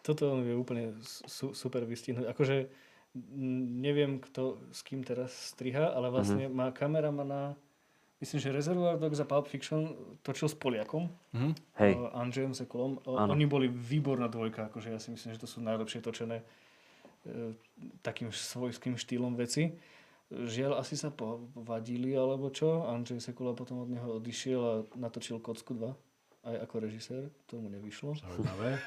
Toto 0.07 0.39
on 0.39 0.47
vie 0.47 0.55
úplne 0.55 0.95
su, 1.03 1.51
super 1.51 1.83
vystihnúť. 1.83 2.31
Akože 2.31 2.71
neviem, 3.83 4.23
kto 4.23 4.63
s 4.71 4.87
kým 4.87 5.03
teraz 5.03 5.35
striha, 5.51 5.91
ale 5.91 6.15
vlastne 6.15 6.47
mm-hmm. 6.47 6.55
má 6.63 6.71
kameramana 6.71 7.59
myslím, 8.21 8.39
že 8.41 8.53
Reservoir 8.53 9.01
Dogs 9.01 9.21
a 9.21 9.25
Pulp 9.25 9.49
Fiction 9.49 9.97
točil 10.21 10.49
s 10.49 10.57
Poliakom, 10.57 11.09
mm-hmm. 11.33 11.53
Hej. 11.81 11.93
Uh, 11.97 12.13
Andrzejom 12.21 12.53
Sekulom. 12.53 13.01
Uh, 13.09 13.25
oni 13.25 13.49
boli 13.49 13.67
výborná 13.67 14.29
dvojka, 14.29 14.69
akože 14.69 14.93
ja 14.93 15.01
si 15.01 15.11
myslím, 15.11 15.33
že 15.35 15.41
to 15.41 15.49
sú 15.49 15.65
najlepšie 15.65 16.05
točené 16.05 16.45
uh, 16.45 17.57
takým 18.05 18.29
svojským 18.29 19.01
štýlom 19.01 19.35
veci. 19.41 19.73
Žiaľ, 20.31 20.79
asi 20.79 20.95
sa 20.95 21.11
povadili 21.11 22.15
alebo 22.15 22.55
čo. 22.55 22.87
Andrzej 22.87 23.19
Sekula 23.19 23.51
potom 23.51 23.83
od 23.83 23.91
neho 23.91 24.23
odišiel 24.23 24.61
a 24.63 24.73
natočil 24.95 25.43
Kocku 25.43 25.75
2 25.75 25.91
aj 26.41 26.57
ako 26.65 26.77
režisér, 26.81 27.23
to 27.45 27.61
mu 27.61 27.69
nevyšlo. 27.69 28.17
Zaujímavé. 28.17 28.81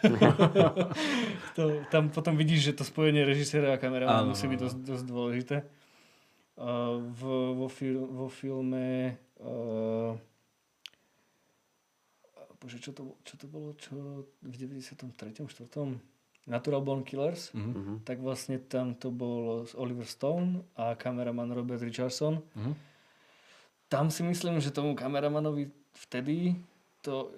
to, 1.57 1.85
tam 1.93 2.09
potom 2.09 2.33
vidíš, 2.33 2.73
že 2.73 2.81
to 2.81 2.81
spojenie 2.81 3.21
režiséra 3.21 3.77
a 3.77 3.81
kamera 3.81 4.25
musí 4.25 4.49
byť 4.49 4.57
dosť, 4.57 4.77
dosť 4.81 5.05
dôležité 5.05 5.57
v, 6.57 7.21
vo, 7.57 7.67
fil, 7.67 7.97
vo 7.97 8.29
filme 8.29 9.17
uh, 9.41 10.13
bože, 12.63 12.79
čo 12.79 12.95
to, 12.95 13.19
čo 13.27 13.35
to 13.35 13.45
bolo, 13.51 13.75
čo 13.75 14.23
v 14.39 14.55
93. 14.55 15.11
4. 15.19 16.47
Natural 16.47 16.83
Born 16.83 17.07
Killers, 17.07 17.55
mm-hmm. 17.55 18.03
tak 18.03 18.19
vlastne 18.19 18.59
tam 18.59 18.95
to 18.99 19.11
bol 19.11 19.63
Oliver 19.79 20.07
Stone 20.07 20.63
a 20.75 20.95
kameraman 20.95 21.51
Robert 21.55 21.79
Richardson. 21.79 22.39
Mm-hmm. 22.39 22.75
Tam 23.87 24.11
si 24.11 24.27
myslím, 24.27 24.59
že 24.59 24.75
tomu 24.75 24.95
kameramanovi 24.95 25.71
vtedy 26.07 26.59
to... 26.99 27.31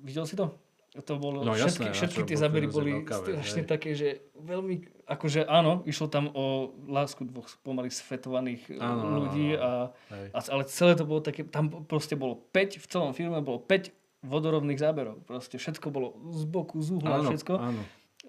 Videl 0.00 0.24
si 0.24 0.36
to? 0.36 0.54
To 1.02 1.14
bolo, 1.16 1.46
no, 1.46 1.54
jasné, 1.54 1.90
všetky, 1.90 1.94
všetky 1.94 2.20
tie 2.28 2.36
zábery 2.38 2.66
boli 2.66 3.04
strašne 3.06 3.62
také, 3.64 3.94
že 3.94 4.22
veľmi, 4.38 5.06
akože 5.06 5.46
áno, 5.46 5.86
išlo 5.86 6.10
tam 6.10 6.30
o 6.34 6.74
lásku 6.90 7.22
dvoch 7.26 7.48
pomaly 7.62 7.90
sfetovaných 7.90 8.66
e, 8.66 8.82
áno, 8.82 9.26
ľudí, 9.26 9.54
a, 9.54 9.94
a, 10.34 10.38
ale 10.38 10.62
celé 10.66 10.98
to 10.98 11.06
bolo 11.06 11.22
také, 11.22 11.46
tam 11.46 11.70
proste 11.86 12.18
bolo 12.18 12.38
5, 12.50 12.82
v 12.82 12.86
celom 12.86 13.12
filme 13.14 13.38
bolo 13.40 13.62
5 13.62 13.94
vodorovných 14.26 14.78
záberov, 14.78 15.22
proste 15.24 15.56
všetko 15.62 15.86
bolo 15.94 16.18
z 16.34 16.42
boku, 16.50 16.82
z 16.82 16.98
uhla, 16.98 17.22
áno, 17.22 17.30
všetko. 17.30 17.54
Áno. 17.54 17.82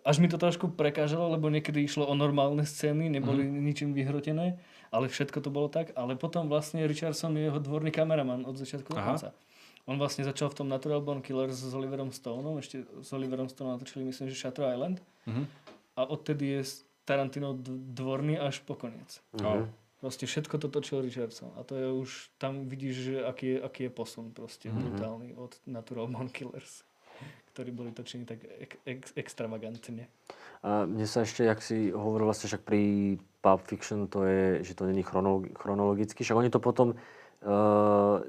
Až 0.06 0.24
mi 0.24 0.32
to 0.32 0.40
trošku 0.40 0.72
prekážalo, 0.80 1.34
lebo 1.36 1.52
niekedy 1.52 1.84
išlo 1.84 2.08
o 2.08 2.16
normálne 2.16 2.64
scény, 2.64 3.12
neboli 3.12 3.44
mm. 3.44 3.60
ničím 3.66 3.90
vyhrotené, 3.92 4.62
ale 4.94 5.06
všetko 5.12 5.44
to 5.44 5.50
bolo 5.52 5.68
tak, 5.68 5.92
ale 5.98 6.16
potom 6.16 6.48
vlastne 6.48 6.86
Richardson 6.86 7.36
je 7.36 7.52
jeho 7.52 7.60
dvorný 7.60 7.92
kameraman 7.92 8.48
od 8.48 8.56
začiatku 8.56 8.96
do 8.96 9.02
konca. 9.02 9.36
On 9.90 9.98
vlastne 9.98 10.22
začal 10.22 10.54
v 10.54 10.62
tom 10.62 10.68
Natural 10.70 11.02
Born 11.02 11.26
Killers 11.26 11.66
s 11.66 11.74
Oliverom 11.74 12.14
Stoneom, 12.14 12.62
ešte 12.62 12.86
s 13.02 13.10
Oliverom 13.10 13.50
Stoneom 13.50 13.74
natočili 13.74 14.06
myslím, 14.06 14.30
že 14.30 14.38
Shutter 14.38 14.70
Island. 14.70 15.02
Uh-huh. 15.26 15.50
A 15.98 16.06
odtedy 16.06 16.62
je 16.62 16.86
Tarantino 17.10 17.58
dvorný 17.98 18.38
až 18.38 18.62
po 18.62 18.78
koniec. 18.78 19.18
Uh-huh. 19.34 19.66
Proste 19.98 20.30
všetko 20.30 20.62
to 20.62 20.70
točil 20.70 21.02
Richardson. 21.02 21.50
A 21.58 21.66
to 21.66 21.74
je 21.74 21.90
už, 21.90 22.30
tam 22.38 22.70
vidíš, 22.70 22.96
že 23.02 23.16
aký 23.26 23.46
je, 23.50 23.58
aký 23.66 23.82
je 23.90 23.92
posun 23.92 24.30
proste 24.30 24.70
uh-huh. 24.70 24.78
brutálny 24.78 25.34
od 25.34 25.58
Natural 25.66 26.06
Born 26.06 26.30
Killers, 26.30 26.86
ktorí 27.58 27.74
boli 27.74 27.90
točení 27.90 28.30
tak 28.30 28.46
ek, 28.46 28.78
ek, 28.86 29.00
extravagantne. 29.18 30.06
A 30.62 30.86
mne 30.86 31.10
sa 31.10 31.26
ešte, 31.26 31.50
jak 31.50 31.66
si 31.66 31.90
hovoril 31.90 32.30
vlastne 32.30 32.46
však 32.46 32.62
pri 32.62 33.18
Pulp 33.42 33.66
Fiction, 33.66 34.06
to 34.06 34.22
je, 34.30 34.70
že 34.70 34.78
to 34.78 34.86
není 34.86 35.02
chronologicky, 35.58 36.22
však 36.22 36.38
oni 36.46 36.54
to 36.54 36.62
potom 36.62 36.94
Uh, 37.40 38.20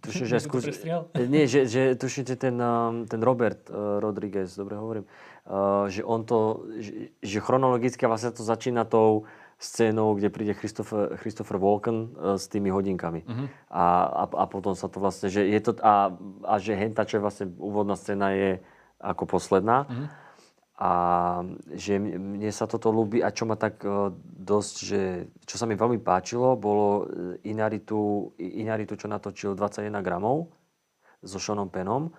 tuším, 0.00 0.26
že 0.26 0.40
skús... 0.48 0.64
Nie, 1.32 1.44
že, 1.44 1.68
že 1.68 1.92
tušíte 1.92 2.40
ten, 2.40 2.56
um, 2.56 3.04
ten 3.04 3.20
Robert 3.20 3.68
uh, 3.68 4.00
Rodriguez, 4.00 4.48
dobre 4.56 4.80
hovorím, 4.80 5.04
uh, 5.44 5.84
že 5.92 6.00
on 6.00 6.24
to, 6.24 6.64
že, 6.80 7.12
že 7.20 7.38
chronologicky 7.44 8.08
vlastne 8.08 8.32
to 8.32 8.40
začína 8.40 8.88
tou 8.88 9.28
scénou, 9.60 10.16
kde 10.16 10.28
príde 10.32 10.52
Christopher, 10.56 11.16
Christopher 11.20 11.60
Walken 11.60 12.16
uh, 12.16 12.40
s 12.40 12.48
tými 12.48 12.72
hodinkami. 12.72 13.24
Uh-huh. 13.28 13.46
A, 13.68 13.84
a, 14.04 14.24
a 14.24 14.44
potom 14.48 14.72
sa 14.72 14.88
to 14.88 15.00
vlastne, 15.04 15.28
že 15.28 15.44
je 15.44 15.60
to, 15.60 15.76
a, 15.80 16.16
a 16.44 16.54
že 16.56 16.76
henta, 16.76 17.04
čo 17.04 17.20
je 17.20 17.24
vlastne 17.24 17.46
úvodná 17.60 17.96
scéna 17.96 18.32
je 18.36 18.60
ako 19.00 19.36
posledná. 19.36 19.84
Uh-huh. 19.84 20.08
A 20.76 20.92
že 21.72 21.96
mne 21.96 22.52
sa 22.52 22.68
toto 22.68 22.92
ľúbi 22.92 23.24
a 23.24 23.32
čo 23.32 23.48
ma 23.48 23.56
tak 23.56 23.80
e, 23.80 24.12
dosť, 24.20 24.74
že 24.84 25.00
čo 25.48 25.56
sa 25.56 25.64
mi 25.64 25.72
veľmi 25.72 26.04
páčilo, 26.04 26.52
bolo 26.52 27.08
e, 27.08 27.48
Inaritu, 27.48 28.36
Inaritu 28.36 28.92
čo 28.92 29.08
natočil 29.08 29.56
21 29.56 29.88
gramov 30.04 30.52
so 31.24 31.40
Seanom 31.40 31.72
Penom 31.72 32.12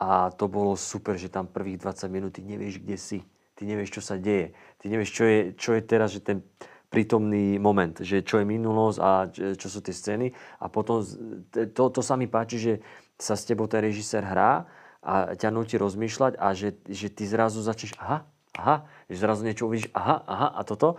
a 0.00 0.32
to 0.32 0.48
bolo 0.48 0.80
super, 0.80 1.20
že 1.20 1.28
tam 1.28 1.44
prvých 1.44 1.84
20 1.84 2.08
minút 2.08 2.32
ty 2.34 2.42
nevieš, 2.42 2.80
kde 2.80 2.96
si. 2.96 3.20
Ty 3.54 3.68
nevieš, 3.68 4.00
čo 4.00 4.02
sa 4.02 4.18
deje. 4.18 4.56
Ty 4.82 4.90
nevieš, 4.90 5.10
čo 5.14 5.24
je, 5.28 5.38
čo 5.54 5.70
je 5.78 5.82
teraz, 5.84 6.10
že 6.10 6.24
ten 6.24 6.42
prítomný 6.90 7.58
moment, 7.58 7.94
že 8.02 8.22
čo 8.22 8.38
je 8.42 8.46
minulosť 8.46 8.98
a 8.98 9.10
čo 9.30 9.68
sú 9.70 9.78
tie 9.82 9.94
scény. 9.94 10.34
A 10.62 10.66
potom 10.66 11.02
to, 11.52 11.82
to 11.90 12.00
sa 12.02 12.18
mi 12.18 12.26
páči, 12.26 12.56
že 12.58 12.72
sa 13.14 13.38
s 13.38 13.46
tebou 13.46 13.70
ten 13.70 13.82
režisér 13.82 14.26
hrá 14.26 14.66
a 15.04 15.36
ťa 15.36 15.52
nutí 15.52 15.76
rozmýšľať 15.76 16.40
a 16.40 16.56
že, 16.56 16.80
že 16.88 17.12
ty 17.12 17.28
zrazu 17.28 17.60
začneš, 17.60 17.92
aha, 18.00 18.24
aha, 18.56 18.88
že 19.12 19.20
zrazu 19.20 19.44
niečo 19.44 19.68
uvidíš, 19.68 19.92
aha, 19.92 20.24
aha 20.24 20.48
a 20.56 20.60
toto. 20.64 20.96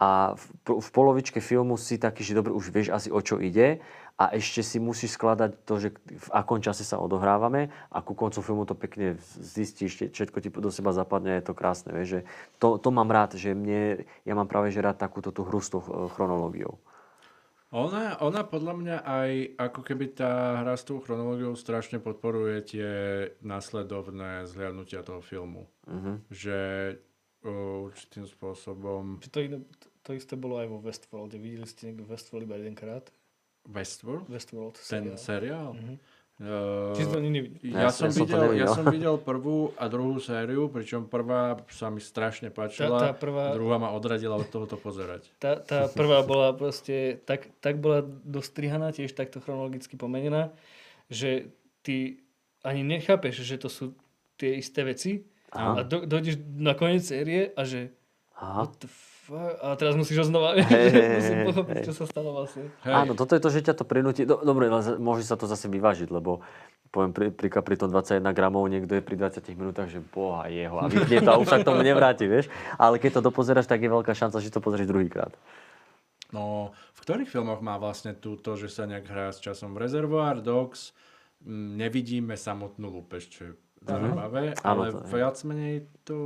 A 0.00 0.34
v, 0.34 0.80
v 0.80 0.88
polovičke 0.88 1.38
filmu 1.44 1.76
si 1.76 2.00
taký, 2.00 2.24
že 2.24 2.32
dobre, 2.32 2.50
už 2.56 2.72
vieš 2.72 2.88
asi 2.96 3.12
o 3.12 3.20
čo 3.20 3.36
ide 3.38 3.84
a 4.16 4.32
ešte 4.32 4.64
si 4.64 4.80
musíš 4.80 5.20
skladať 5.20 5.50
to, 5.68 5.74
že 5.76 5.88
v 5.98 6.28
akom 6.32 6.64
čase 6.64 6.84
sa 6.84 6.96
odohrávame 6.96 7.68
a 7.92 7.98
ku 8.00 8.16
koncu 8.16 8.40
filmu 8.40 8.64
to 8.64 8.72
pekne 8.72 9.20
zistíš, 9.40 10.12
všetko 10.16 10.38
ti 10.40 10.48
do 10.48 10.70
seba 10.72 10.96
zapadne, 10.96 11.36
je 11.40 11.44
to 11.44 11.56
krásne. 11.56 11.92
Vieš, 11.92 12.08
že 12.08 12.20
to, 12.56 12.80
to 12.80 12.88
mám 12.88 13.12
rád, 13.12 13.36
že 13.36 13.52
mne, 13.52 14.08
ja 14.24 14.32
mám 14.32 14.48
práve 14.48 14.72
že 14.72 14.84
rád 14.84 14.96
takúto 14.96 15.28
tú 15.28 15.44
hru 15.44 15.60
s 15.60 15.68
tou 15.68 15.84
eh, 15.84 16.08
chronológiou. 16.16 16.80
Ona, 17.72 18.20
ona 18.20 18.44
podľa 18.44 18.74
mňa 18.76 18.96
aj 19.00 19.30
ako 19.56 19.80
keby 19.80 20.12
tá 20.12 20.60
hra 20.60 20.76
s 20.76 20.84
tou 20.84 21.00
chronológiou 21.00 21.56
strašne 21.56 21.96
podporuje 22.04 22.56
tie 22.68 22.90
následovné 23.40 24.44
zhliadnutia 24.44 25.00
toho 25.00 25.24
filmu. 25.24 25.64
Uh-huh. 25.88 26.20
Že 26.28 26.58
uh, 27.48 27.88
určitým 27.88 28.28
spôsobom... 28.28 29.24
To, 29.24 29.40
iné, 29.40 29.64
to 30.04 30.12
isté 30.12 30.36
bolo 30.36 30.60
aj 30.60 30.68
vo 30.68 30.84
Westworlde. 30.84 31.40
Videli 31.40 31.64
ste 31.64 31.88
niekto 31.88 32.04
Westworld 32.04 32.44
iba 32.44 32.60
jedenkrát? 32.60 33.08
Westworld? 33.64 34.28
Westworld 34.28 34.76
seriál. 34.76 35.16
Ten 35.16 35.16
seriál? 35.16 35.72
Uh-huh. 35.72 35.96
Uh, 36.40 36.96
Či 36.96 37.06
to 37.06 37.20
nevidel? 37.20 37.60
Ja, 37.60 37.86
ja, 37.86 37.90
som 37.92 38.08
ja, 38.08 38.16
videl, 38.18 38.42
ja 38.56 38.66
som 38.72 38.84
videl 38.88 39.14
prvú 39.20 39.76
a 39.76 39.86
druhú 39.86 40.16
sériu, 40.18 40.66
pričom 40.72 41.06
prvá 41.06 41.60
sa 41.68 41.92
mi 41.92 42.00
strašne 42.00 42.48
páčila, 42.48 42.98
tá, 42.98 43.06
tá 43.06 43.12
prvá, 43.14 43.52
druhá 43.52 43.76
ma 43.76 43.92
odradila 43.92 44.40
od 44.40 44.48
tohoto 44.48 44.80
pozerať. 44.80 45.28
Tá, 45.38 45.60
tá 45.60 45.86
prvá 45.92 46.24
bola 46.24 46.50
proste, 46.56 47.20
tak, 47.28 47.52
tak 47.60 47.78
bola 47.78 48.02
dostrihaná, 48.26 48.90
tiež 48.90 49.12
takto 49.12 49.38
chronologicky 49.38 49.94
pomenená, 49.94 50.50
že 51.12 51.52
ty 51.84 52.24
ani 52.64 52.82
nechápeš, 52.82 53.44
že 53.44 53.60
to 53.60 53.68
sú 53.68 53.84
tie 54.40 54.56
isté 54.56 54.82
veci 54.82 55.28
Aha. 55.52 55.78
a 55.78 55.80
do, 55.86 56.08
dojdeš 56.08 56.40
na 56.58 56.72
koniec 56.72 57.04
série 57.04 57.52
a 57.54 57.62
že 57.62 57.92
Aha. 58.34 58.66
what 58.66 58.72
the 58.80 58.88
a 59.32 59.74
teraz 59.80 59.96
musíš 59.96 60.22
ho 60.22 60.26
znova, 60.28 60.52
hey, 60.58 61.16
musím 61.16 61.38
pochopiť, 61.48 61.76
hey. 61.80 61.86
čo 61.88 61.92
sa 61.96 62.04
stalo 62.04 62.36
vlastne. 62.36 62.68
Hey. 62.84 62.92
Áno, 62.92 63.16
toto 63.16 63.32
je 63.32 63.40
to, 63.40 63.48
že 63.48 63.64
ťa 63.64 63.74
to 63.80 63.84
prinúti. 63.88 64.28
Do, 64.28 64.44
dobre, 64.44 64.68
ale 64.68 65.00
môže 65.00 65.24
sa 65.24 65.40
to 65.40 65.48
zase 65.48 65.72
vyvážiť, 65.72 66.12
lebo 66.12 66.44
poviem 66.92 67.16
pri, 67.16 67.32
pri, 67.32 67.48
pri 67.48 67.76
tom 67.80 67.88
21 67.88 68.20
gramov, 68.36 68.68
niekto 68.68 69.00
je 69.00 69.02
pri 69.02 69.16
20 69.16 69.40
minútach, 69.56 69.88
že 69.88 70.04
boha 70.04 70.46
jeho 70.52 70.76
a 70.76 70.86
vypne 70.92 71.24
to 71.24 71.30
a 71.32 71.40
už 71.40 71.48
sa 71.48 71.58
k 71.58 71.66
tomu 71.66 71.80
nevráti, 71.80 72.28
vieš. 72.28 72.52
Ale 72.76 73.00
keď 73.00 73.18
to 73.18 73.32
dopozeráš, 73.32 73.64
tak 73.64 73.80
je 73.80 73.88
veľká 73.88 74.12
šanca, 74.12 74.44
že 74.44 74.52
to 74.52 74.60
pozrieš 74.60 74.92
druhýkrát. 74.92 75.32
No, 76.32 76.72
v 76.96 77.00
ktorých 77.00 77.32
filmoch 77.32 77.64
má 77.64 77.76
vlastne 77.80 78.12
tú 78.12 78.36
to, 78.36 78.56
že 78.56 78.68
sa 78.72 78.84
nejak 78.84 79.08
hrá 79.08 79.28
s 79.32 79.40
časom? 79.40 79.72
V 79.72 79.84
Reservoir 79.84 80.40
Dogs 80.40 80.92
m, 81.44 81.76
nevidíme 81.80 82.36
samotnú 82.36 82.88
lúpež, 82.88 83.28
čo 83.28 83.40
je 83.48 83.52
zaujímavé, 83.82 84.42
uh-huh. 84.54 84.66
ale 84.66 84.84
to 84.94 85.04
viac 85.10 85.36
menej 85.42 85.74
to, 86.06 86.16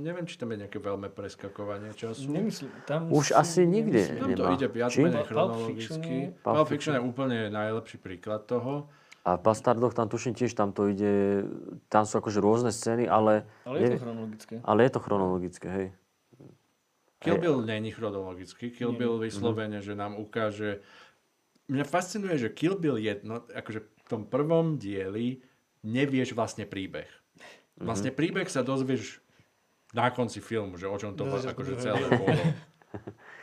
neviem, 0.00 0.24
či 0.24 0.36
tam 0.40 0.52
je 0.52 0.64
nejaké 0.64 0.78
veľmi 0.80 1.08
preskakovanie 1.12 1.92
času. 1.92 2.28
Nemyslím, 2.28 2.72
tam 2.88 3.12
Už 3.12 3.30
si, 3.30 3.32
asi 3.32 3.60
nikde 3.68 4.16
Tam 4.16 4.32
to 4.32 4.44
ide 4.56 4.68
viac 4.72 4.90
či? 4.92 5.04
menej 5.04 5.24
chronologicky. 5.28 6.16
Pulp 6.40 6.68
Fiction 6.68 6.96
je 6.96 7.02
úplne 7.04 7.52
najlepší 7.52 7.96
príklad 8.00 8.48
toho. 8.48 8.88
A 9.26 9.34
v 9.34 9.42
Bastardoch 9.42 9.90
tam 9.90 10.06
tuším 10.06 10.38
tiež, 10.38 10.54
tam 10.54 10.70
to 10.70 10.86
ide, 10.86 11.42
tam 11.90 12.06
sú 12.06 12.22
akože 12.22 12.38
rôzne 12.38 12.70
scény, 12.70 13.10
ale... 13.10 13.42
Ale 13.66 13.82
je 13.82 13.88
to 13.90 14.02
chronologické. 14.06 14.54
Ale 14.62 14.78
je 14.86 14.90
to 14.94 15.00
chronologické, 15.02 15.66
hej. 15.66 15.86
Kill 17.18 17.42
Bill 17.42 17.58
není 17.66 17.90
chronologický. 17.90 18.70
Kill 18.70 18.94
nie. 18.94 18.98
Bill 19.02 19.18
vyslovene, 19.18 19.82
že 19.82 19.98
nám 19.98 20.14
ukáže... 20.14 20.84
Mňa 21.66 21.82
fascinuje, 21.82 22.38
že 22.38 22.54
Kill 22.54 22.78
Bill 22.78 23.02
jedno, 23.02 23.42
akože 23.50 23.82
v 23.82 24.02
tom 24.06 24.22
prvom 24.30 24.78
dieli 24.78 25.42
nevieš 25.86 26.34
vlastne 26.34 26.66
príbeh. 26.66 27.06
Vlastne 27.78 28.10
mhm. 28.10 28.18
príbeh 28.18 28.48
sa 28.50 28.66
dozvieš 28.66 29.22
na 29.94 30.10
konci 30.10 30.42
filmu, 30.42 30.74
že 30.74 30.90
o 30.90 30.96
čom 30.98 31.14
to 31.14 31.24
no, 31.24 31.38
akože 31.38 31.78
celé 31.78 32.04
bolo. 32.10 32.42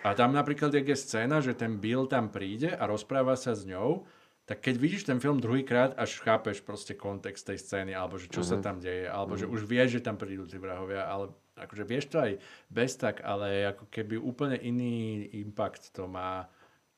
A 0.03 0.18
tam 0.18 0.36
napríklad, 0.36 0.74
je 0.74 0.98
scéna, 0.98 1.40
že 1.40 1.56
ten 1.56 1.80
Bill 1.80 2.10
tam 2.10 2.28
príde 2.28 2.74
a 2.74 2.84
rozpráva 2.90 3.38
sa 3.40 3.56
s 3.56 3.64
ňou, 3.64 4.03
tak 4.44 4.60
keď 4.60 4.76
vidíš 4.76 5.07
ten 5.07 5.24
film 5.24 5.40
druhýkrát, 5.40 5.95
až 5.95 6.20
chápeš 6.20 6.60
proste 6.60 6.99
kontext 6.99 7.48
tej 7.48 7.64
scény, 7.64 7.95
alebo 7.95 8.20
že 8.20 8.28
čo 8.28 8.44
uh-huh. 8.44 8.52
sa 8.52 8.57
mhm. 8.60 8.64
tam 8.65 8.76
deje, 8.84 9.07
alebo 9.07 9.40
uh-huh. 9.40 9.41
že 9.41 9.48
mhm. 9.48 9.53
už 9.56 9.61
vieš, 9.64 9.90
že 9.99 10.02
tam 10.03 10.20
prídu 10.20 10.44
tí 10.44 10.60
vrahovia, 10.60 11.07
ale 11.07 11.32
akože 11.56 11.84
vieš 11.88 12.06
to 12.11 12.18
aj 12.20 12.32
bez 12.68 12.91
tak, 12.99 13.24
ale 13.24 13.72
ako 13.72 13.88
keby 13.88 14.20
úplne 14.20 14.57
iný 14.60 15.30
impact 15.38 15.94
to 15.94 16.10
má, 16.10 16.49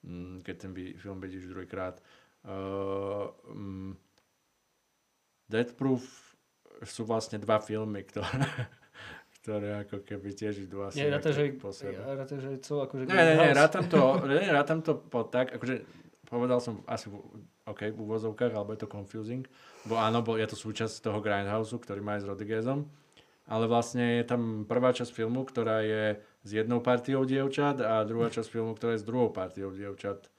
mm, 0.02 0.42
keď 0.42 0.56
ten 0.56 0.72
film 0.96 1.20
vidíš 1.20 1.52
druhýkrát. 1.52 2.00
Uh, 2.46 3.30
um, 3.52 3.98
Death 5.46 5.78
Proof 5.78 6.04
sú 6.84 7.08
vlastne 7.08 7.40
dva 7.40 7.62
filmy, 7.62 8.04
ktoré, 8.04 8.46
ktoré 9.42 9.70
ako 9.86 10.04
keby 10.04 10.36
tiež 10.36 10.66
idú 10.66 10.84
asi 10.84 11.06
nie, 11.06 11.14
ráta, 11.14 11.32
že, 11.32 11.54
po 11.56 11.72
sebe. 11.72 11.96
Ja, 11.96 12.18
ráta, 12.18 12.36
že 12.42 12.60
co, 12.60 12.84
akože 12.84 13.08
nie, 13.08 13.16
nie, 13.16 13.36
nie, 13.40 13.52
rátam 13.56 13.86
to, 13.88 14.20
nie, 14.32 14.50
rátam 14.52 14.80
to 14.84 14.98
po 14.98 15.24
tak, 15.24 15.56
akože 15.56 15.86
povedal 16.26 16.60
som 16.60 16.82
asi 16.90 17.08
v, 17.08 17.22
OK, 17.70 17.94
v 17.94 18.00
úvozovkách, 18.02 18.52
alebo 18.52 18.74
je 18.74 18.82
to 18.82 18.90
confusing, 18.90 19.46
bo 19.86 20.02
áno, 20.02 20.26
bo 20.26 20.36
je 20.36 20.50
to 20.50 20.58
súčasť 20.58 21.06
toho 21.06 21.22
Grindhouse, 21.22 21.78
ktorý 21.78 22.02
má 22.02 22.18
aj 22.18 22.26
s 22.26 22.30
Rodriguezom, 22.30 22.90
ale 23.46 23.70
vlastne 23.70 24.22
je 24.22 24.26
tam 24.26 24.66
prvá 24.66 24.90
časť 24.90 25.14
filmu, 25.14 25.46
ktorá 25.46 25.86
je 25.86 26.18
s 26.18 26.50
jednou 26.50 26.82
partiou 26.82 27.22
dievčat 27.30 27.78
a 27.78 28.02
druhá 28.02 28.34
časť 28.34 28.50
filmu, 28.50 28.74
ktorá 28.74 28.98
je 28.98 29.06
s 29.06 29.08
druhou 29.08 29.30
partiou 29.30 29.70
dievčat. 29.70 30.34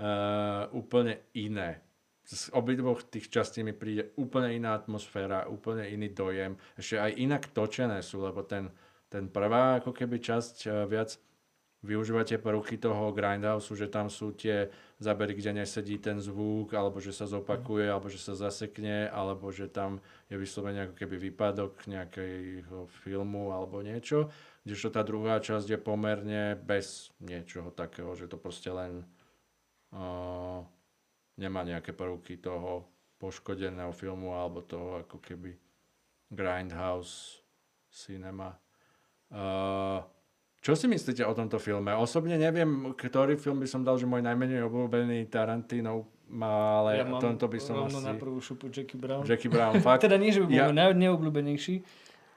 Uh, 0.00 0.64
úplne 0.72 1.20
iné 1.36 1.84
z 2.30 2.54
obidvoch 2.54 3.02
tých 3.02 3.26
častí 3.26 3.66
mi 3.66 3.74
príde 3.74 4.14
úplne 4.14 4.54
iná 4.54 4.78
atmosféra, 4.78 5.50
úplne 5.50 5.90
iný 5.90 6.14
dojem. 6.14 6.54
Ešte 6.78 7.02
aj 7.02 7.12
inak 7.18 7.42
točené 7.50 8.06
sú, 8.06 8.22
lebo 8.22 8.46
ten, 8.46 8.70
ten 9.10 9.26
prvá 9.26 9.82
ako 9.82 9.90
keby 9.90 10.22
časť 10.22 10.56
eh, 10.70 10.72
viac 10.86 11.18
využívate 11.80 12.36
prvky 12.36 12.76
toho 12.76 13.08
grindhouse, 13.10 13.72
že 13.72 13.88
tam 13.88 14.12
sú 14.12 14.36
tie 14.36 14.68
zábery, 15.00 15.32
kde 15.32 15.64
nesedí 15.64 15.96
ten 15.96 16.20
zvuk, 16.20 16.76
alebo 16.76 17.00
že 17.00 17.08
sa 17.08 17.24
zopakuje, 17.24 17.88
alebo 17.88 18.12
že 18.12 18.20
sa 18.20 18.36
zasekne, 18.36 19.08
alebo 19.08 19.48
že 19.48 19.64
tam 19.72 19.96
je 20.28 20.36
vyslovene 20.36 20.86
ako 20.86 20.94
keby 20.94 21.16
výpadok 21.32 21.88
nejakého 21.88 22.84
filmu 23.00 23.56
alebo 23.56 23.80
niečo. 23.80 24.28
Kdežto 24.60 24.92
tá 24.92 25.00
druhá 25.00 25.40
časť 25.40 25.72
je 25.72 25.78
pomerne 25.80 26.52
bez 26.52 27.16
niečoho 27.24 27.72
takého, 27.72 28.12
že 28.12 28.28
to 28.28 28.36
proste 28.36 28.68
len 28.68 29.08
uh, 29.96 30.60
nemá 31.40 31.64
nejaké 31.64 31.96
prvky 31.96 32.36
toho 32.36 32.84
poškodeného 33.16 33.92
filmu 33.96 34.36
alebo 34.36 34.60
toho 34.60 35.00
ako 35.00 35.16
keby 35.20 35.56
Grindhouse 36.28 37.40
cinema. 37.88 38.54
Uh, 39.32 40.04
čo 40.60 40.76
si 40.76 40.84
myslíte 40.84 41.24
o 41.24 41.32
tomto 41.32 41.56
filme? 41.56 41.90
Osobne 41.96 42.36
neviem, 42.36 42.92
ktorý 42.92 43.40
film 43.40 43.64
by 43.64 43.68
som 43.68 43.80
dal, 43.80 43.96
že 43.96 44.04
môj 44.04 44.20
najmenej 44.20 44.60
obľúbený 44.68 45.24
Tarantino 45.32 46.04
má, 46.30 46.84
ale 46.84 47.00
ja 47.00 47.04
mám 47.08 47.18
tomto 47.18 47.48
by 47.48 47.58
som 47.58 47.88
asi... 47.88 48.04
na 48.04 48.14
prvú 48.14 48.38
šupu 48.38 48.70
Jackie 48.70 49.00
Brown. 49.00 49.24
Jackie 49.26 49.50
Brown, 49.50 49.80
fakt. 49.82 50.02
teda 50.06 50.20
nie, 50.20 50.30
že 50.30 50.44
by 50.44 50.46
bol 50.46 50.54
ja... 50.54 50.68
môj 50.70 50.94
neobľúbenejší, 50.94 51.74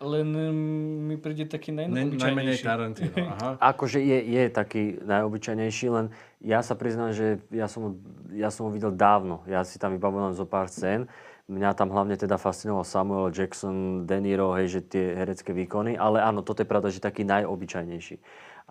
len 0.04 0.28
mm, 0.28 0.96
mi 1.08 1.16
príde 1.16 1.48
taký 1.48 1.72
najnobyčajnejší. 1.72 2.28
Najmenej 2.28 2.58
Tarantino, 2.60 3.16
aha. 3.32 3.50
akože 3.72 4.04
je, 4.04 4.20
je 4.20 4.44
taký 4.52 5.00
najobyčajnejší, 5.00 5.88
len 5.88 6.06
ja 6.44 6.60
sa 6.60 6.76
priznám, 6.76 7.16
že 7.16 7.40
ja 7.50 7.72
som, 7.72 7.96
ja 8.36 8.52
som 8.52 8.68
ho 8.68 8.72
videl 8.76 8.92
dávno. 8.92 9.42
Ja 9.48 9.64
si 9.64 9.80
tam 9.80 9.96
vybavujem 9.96 10.36
zo 10.36 10.44
pár 10.44 10.68
scén. 10.68 11.08
Mňa 11.48 11.76
tam 11.76 11.92
hlavne 11.92 12.16
teda 12.16 12.40
fascinoval 12.40 12.88
Samuel 12.88 13.32
Jackson, 13.32 14.08
De 14.08 14.20
Niro, 14.20 14.56
hej, 14.56 14.80
že 14.80 14.82
tie 14.84 15.16
herecké 15.16 15.52
výkony. 15.52 15.96
Ale 15.96 16.24
áno, 16.24 16.44
toto 16.44 16.64
je 16.64 16.72
pravda, 16.72 16.92
že 16.92 17.04
taký 17.04 17.28
najobyčajnejší. 17.28 18.20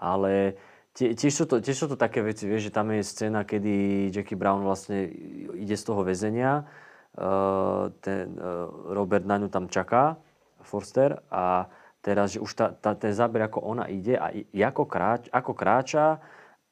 Ale 0.00 0.56
tie, 0.96 1.12
tiež, 1.12 1.32
sú 1.32 1.44
to, 1.44 1.60
tiež 1.60 1.76
sú 1.76 1.86
to 1.88 1.96
také 2.00 2.24
veci, 2.24 2.48
vieš, 2.48 2.72
že 2.72 2.76
tam 2.76 2.92
je 2.92 3.04
scéna, 3.04 3.44
kedy 3.44 4.08
Jackie 4.08 4.36
Brown 4.36 4.64
vlastne 4.64 5.08
ide 5.56 5.76
z 5.76 5.84
toho 5.84 6.00
väzenia. 6.04 6.64
Uh, 7.12 7.92
ten 8.00 8.40
uh, 8.40 8.72
Robert 8.88 9.28
na 9.28 9.36
ňu 9.36 9.52
tam 9.52 9.68
čaká 9.68 10.16
Forster 10.64 11.22
a 11.30 11.68
teraz, 12.02 12.34
že 12.34 12.42
už 12.42 12.52
tá, 12.52 12.66
tá, 12.74 12.98
ten 12.98 13.14
záber, 13.14 13.46
ako 13.46 13.62
ona 13.62 13.86
ide 13.86 14.18
a 14.18 14.34
ako, 14.66 14.84
kráč, 14.90 15.30
ako 15.30 15.52
kráča 15.54 16.18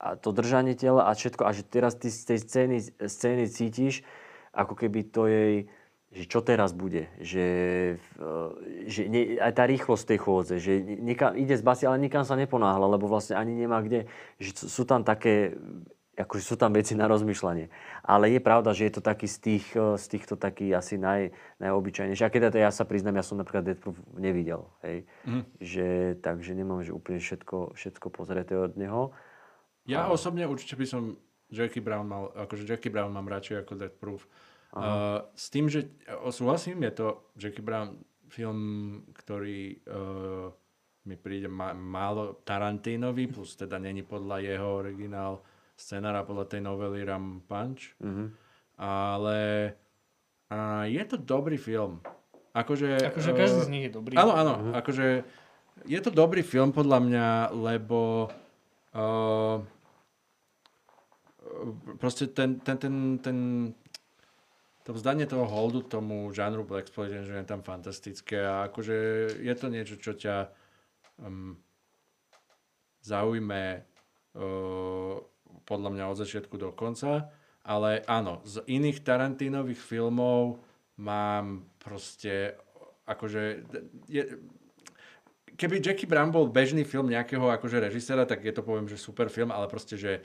a 0.00 0.16
to 0.16 0.32
držanie 0.32 0.74
tela 0.74 1.06
a 1.06 1.14
všetko 1.14 1.42
a 1.46 1.50
že 1.52 1.62
teraz 1.62 1.94
ty 1.94 2.10
z 2.10 2.34
tej 2.34 2.38
scény, 2.40 2.76
scény 3.04 3.44
cítiš, 3.46 4.02
ako 4.50 4.74
keby 4.74 5.06
to 5.12 5.30
jej, 5.30 5.70
že 6.10 6.24
čo 6.26 6.42
teraz 6.42 6.74
bude, 6.74 7.06
že, 7.22 7.46
že 8.90 9.06
nie, 9.06 9.38
aj 9.38 9.52
tá 9.54 9.64
rýchlosť 9.68 10.04
tej 10.10 10.18
chôdze, 10.18 10.54
že 10.58 10.82
niekam, 10.82 11.38
ide 11.38 11.54
z 11.54 11.62
basy, 11.62 11.86
ale 11.86 12.02
nikam 12.02 12.26
sa 12.26 12.34
neponáhla, 12.34 12.90
lebo 12.90 13.06
vlastne 13.06 13.38
ani 13.38 13.54
nemá 13.54 13.78
kde, 13.78 14.10
že 14.42 14.50
sú 14.58 14.82
tam 14.82 15.06
také 15.06 15.54
akože 16.20 16.44
sú 16.44 16.56
tam 16.60 16.76
veci 16.76 16.92
na 16.92 17.08
rozmýšľanie. 17.08 17.72
Ale 18.04 18.28
je 18.28 18.40
pravda, 18.40 18.76
že 18.76 18.88
je 18.88 19.00
to 19.00 19.02
taký 19.02 19.24
z, 19.24 19.38
tých, 19.40 19.66
eh, 19.72 19.96
z 19.96 20.04
týchto 20.06 20.36
taký 20.36 20.72
asi 20.76 21.00
naj, 21.00 21.32
najobyčajnejší. 21.58 22.22
A 22.24 22.32
keď 22.32 22.54
ja 22.60 22.70
sa 22.70 22.84
priznám, 22.84 23.18
ja 23.18 23.24
som 23.24 23.40
napríklad 23.40 23.64
Death 23.64 23.80
Proof 23.80 23.98
nevidel. 24.14 24.68
Hej. 24.84 25.08
Mm. 25.24 25.44
Že, 25.58 25.86
takže 26.20 26.50
nemám 26.52 26.84
že 26.84 26.92
úplne 26.92 27.18
všetko, 27.18 27.74
všetko 27.74 28.06
pozreté 28.12 28.54
od 28.56 28.76
neho. 28.76 29.16
Ja 29.88 30.06
a... 30.06 30.12
osobne 30.12 30.44
určite 30.44 30.76
by 30.76 30.86
som 30.86 31.02
Jackie 31.50 31.82
Brown 31.82 32.06
mal, 32.06 32.30
akože 32.36 32.62
Jackie 32.68 32.92
Brown 32.92 33.10
mám 33.10 33.26
radšej 33.26 33.66
ako 33.66 33.72
Death 33.74 33.98
Proof. 33.98 34.22
Uh, 34.70 35.26
s 35.34 35.50
tým, 35.50 35.66
že 35.66 35.90
uh, 36.06 36.30
súhlasím, 36.30 36.86
je 36.86 36.92
to 36.94 37.06
Jackie 37.34 37.58
Brown 37.58 37.98
film, 38.30 39.02
ktorý 39.18 39.82
uh, 39.82 40.54
mi 41.10 41.18
príde 41.18 41.50
ma- 41.50 41.74
málo 41.74 42.38
Tarantínový, 42.46 43.26
plus 43.26 43.58
teda 43.58 43.82
není 43.82 44.06
podľa 44.06 44.46
jeho 44.46 44.68
originál 44.78 45.42
scenára, 45.80 46.28
podľa 46.28 46.46
tej 46.52 46.60
novely 46.60 47.00
Ram 47.02 47.40
Punch. 47.48 47.96
Mhm. 48.04 48.24
Ale 48.80 49.38
uh, 50.52 50.84
je 50.84 51.02
to 51.08 51.16
dobrý 51.16 51.56
film. 51.56 52.04
Akože, 52.52 53.12
Akože 53.14 53.30
každý 53.32 53.60
z 53.64 53.70
nich 53.72 53.84
je 53.88 53.92
dobrý. 53.94 54.18
Áno, 54.18 54.32
áno. 54.34 54.54
Akože 54.74 55.24
je 55.86 56.00
to 56.02 56.10
dobrý 56.12 56.44
film 56.44 56.74
podľa 56.74 56.98
mňa, 56.98 57.28
lebo 57.54 58.28
uh, 58.96 59.62
proste 62.00 62.28
ten, 62.32 62.58
ten, 62.60 62.76
ten, 62.76 62.94
ten 63.22 63.36
to 64.84 64.96
vzdanie 64.96 65.28
toho 65.28 65.46
holdu 65.46 65.86
tomu 65.86 66.32
žánru 66.34 66.64
Black 66.64 66.88
Exploitation 66.88 67.22
že 67.22 67.38
je 67.38 67.46
tam 67.46 67.62
fantastické 67.62 68.42
a 68.42 68.66
akože 68.66 68.96
je 69.38 69.54
to 69.54 69.66
niečo, 69.68 69.94
čo 70.00 70.16
ťa 70.16 70.50
um, 71.22 71.54
zaujme 73.04 73.86
uh, 74.34 75.16
podľa 75.64 75.90
mňa 75.92 76.04
od 76.10 76.20
začiatku 76.20 76.54
do 76.56 76.70
konca, 76.72 77.30
ale 77.62 78.02
áno, 78.08 78.40
z 78.42 78.64
iných 78.66 79.04
Tarantínových 79.04 79.78
filmov 79.78 80.58
mám 80.96 81.64
proste 81.78 82.56
akože 83.04 83.42
je, 84.06 84.22
keby 85.56 85.82
Jackie 85.82 86.06
Brown 86.08 86.30
bol 86.30 86.48
bežný 86.48 86.86
film 86.86 87.10
nejakého 87.10 87.50
akože 87.52 87.82
režisera, 87.82 88.24
tak 88.24 88.44
je 88.46 88.54
to 88.54 88.62
poviem, 88.62 88.86
že 88.88 88.96
super 88.96 89.28
film, 89.28 89.50
ale 89.50 89.66
proste, 89.66 89.98
že 89.98 90.22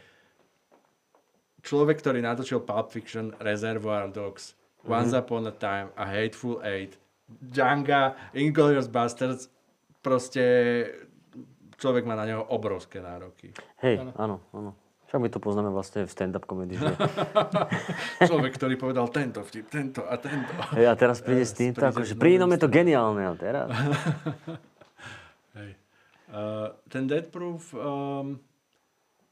človek, 1.65 1.99
ktorý 1.99 2.21
natočil 2.21 2.61
Pulp 2.61 2.93
Fiction, 2.93 3.33
Reservoir 3.41 4.07
Dogs, 4.13 4.53
Once 4.85 5.17
Mhm. 5.17 5.19
Upon 5.19 5.43
a 5.49 5.53
Time 5.53 5.89
a 5.97 6.05
Hateful 6.05 6.61
Eight, 6.61 6.93
Django, 7.25 8.13
Inglourious 8.37 8.85
Basterds, 8.85 9.49
proste 10.05 10.45
človek 11.81 12.05
má 12.05 12.13
na 12.13 12.29
neho 12.29 12.45
obrovské 12.53 13.01
nároky. 13.01 13.49
Hej, 13.81 13.97
Áno. 13.97 14.11
áno, 14.15 14.35
áno. 14.53 14.71
Však 15.05 15.19
my 15.21 15.29
to 15.29 15.37
poznáme 15.37 15.69
vlastne 15.69 16.01
v 16.03 16.09
stand-up 16.09 16.49
komedii, 16.49 16.81
že 16.81 16.93
Človek, 18.29 18.57
ktorý 18.57 18.73
povedal 18.73 19.05
tento 19.13 19.45
vtip, 19.45 19.69
tento 19.69 20.01
a 20.01 20.17
tento. 20.17 20.49
hej, 20.73 20.89
a 20.89 20.93
teraz 20.97 21.21
príde 21.21 21.45
s 21.45 21.53
týmto, 21.53 21.85
príde 21.85 21.93
akože 21.93 22.13
pri 22.17 22.29
inom 22.41 22.49
je 22.49 22.59
to 22.65 22.69
geniálne, 22.69 23.21
a 23.21 23.33
teraz? 23.37 23.69
Hej. 25.57 25.71
Uh, 26.33 26.73
ten 26.89 27.05
Dead 27.05 27.29
Proof, 27.29 27.69
um, 27.77 28.41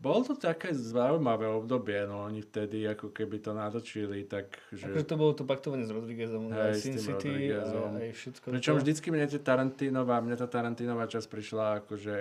bol 0.04 0.20
to 0.22 0.38
také 0.38 0.76
zaujímavé 0.76 1.48
obdobie, 1.48 2.06
no 2.06 2.28
oni 2.28 2.44
vtedy 2.44 2.84
ako 2.86 3.16
keby 3.16 3.40
to 3.42 3.56
natočili, 3.56 4.28
tak 4.28 4.52
Akože 4.70 5.00
že... 5.00 5.10
to 5.10 5.16
bolo 5.16 5.32
to 5.32 5.48
paktovanie 5.48 5.88
s 5.88 5.92
Rodriguezom, 5.96 6.52
Hej, 6.52 6.60
aj 6.60 6.74
Sin 6.76 6.96
City 7.02 7.28
a 7.50 7.64
Rodriguezom. 7.64 7.90
aj 7.98 8.12
všetko. 8.14 8.46
Pričom 8.52 8.76
to. 8.78 8.80
vždycky 8.84 9.08
mne 9.10 9.26
tie 9.32 9.42
Tarantínová, 9.42 10.20
mne 10.20 10.36
tá 10.36 10.46
Tarantínová 10.46 11.10
časť 11.10 11.28
prišla 11.32 11.66
akože 11.82 12.18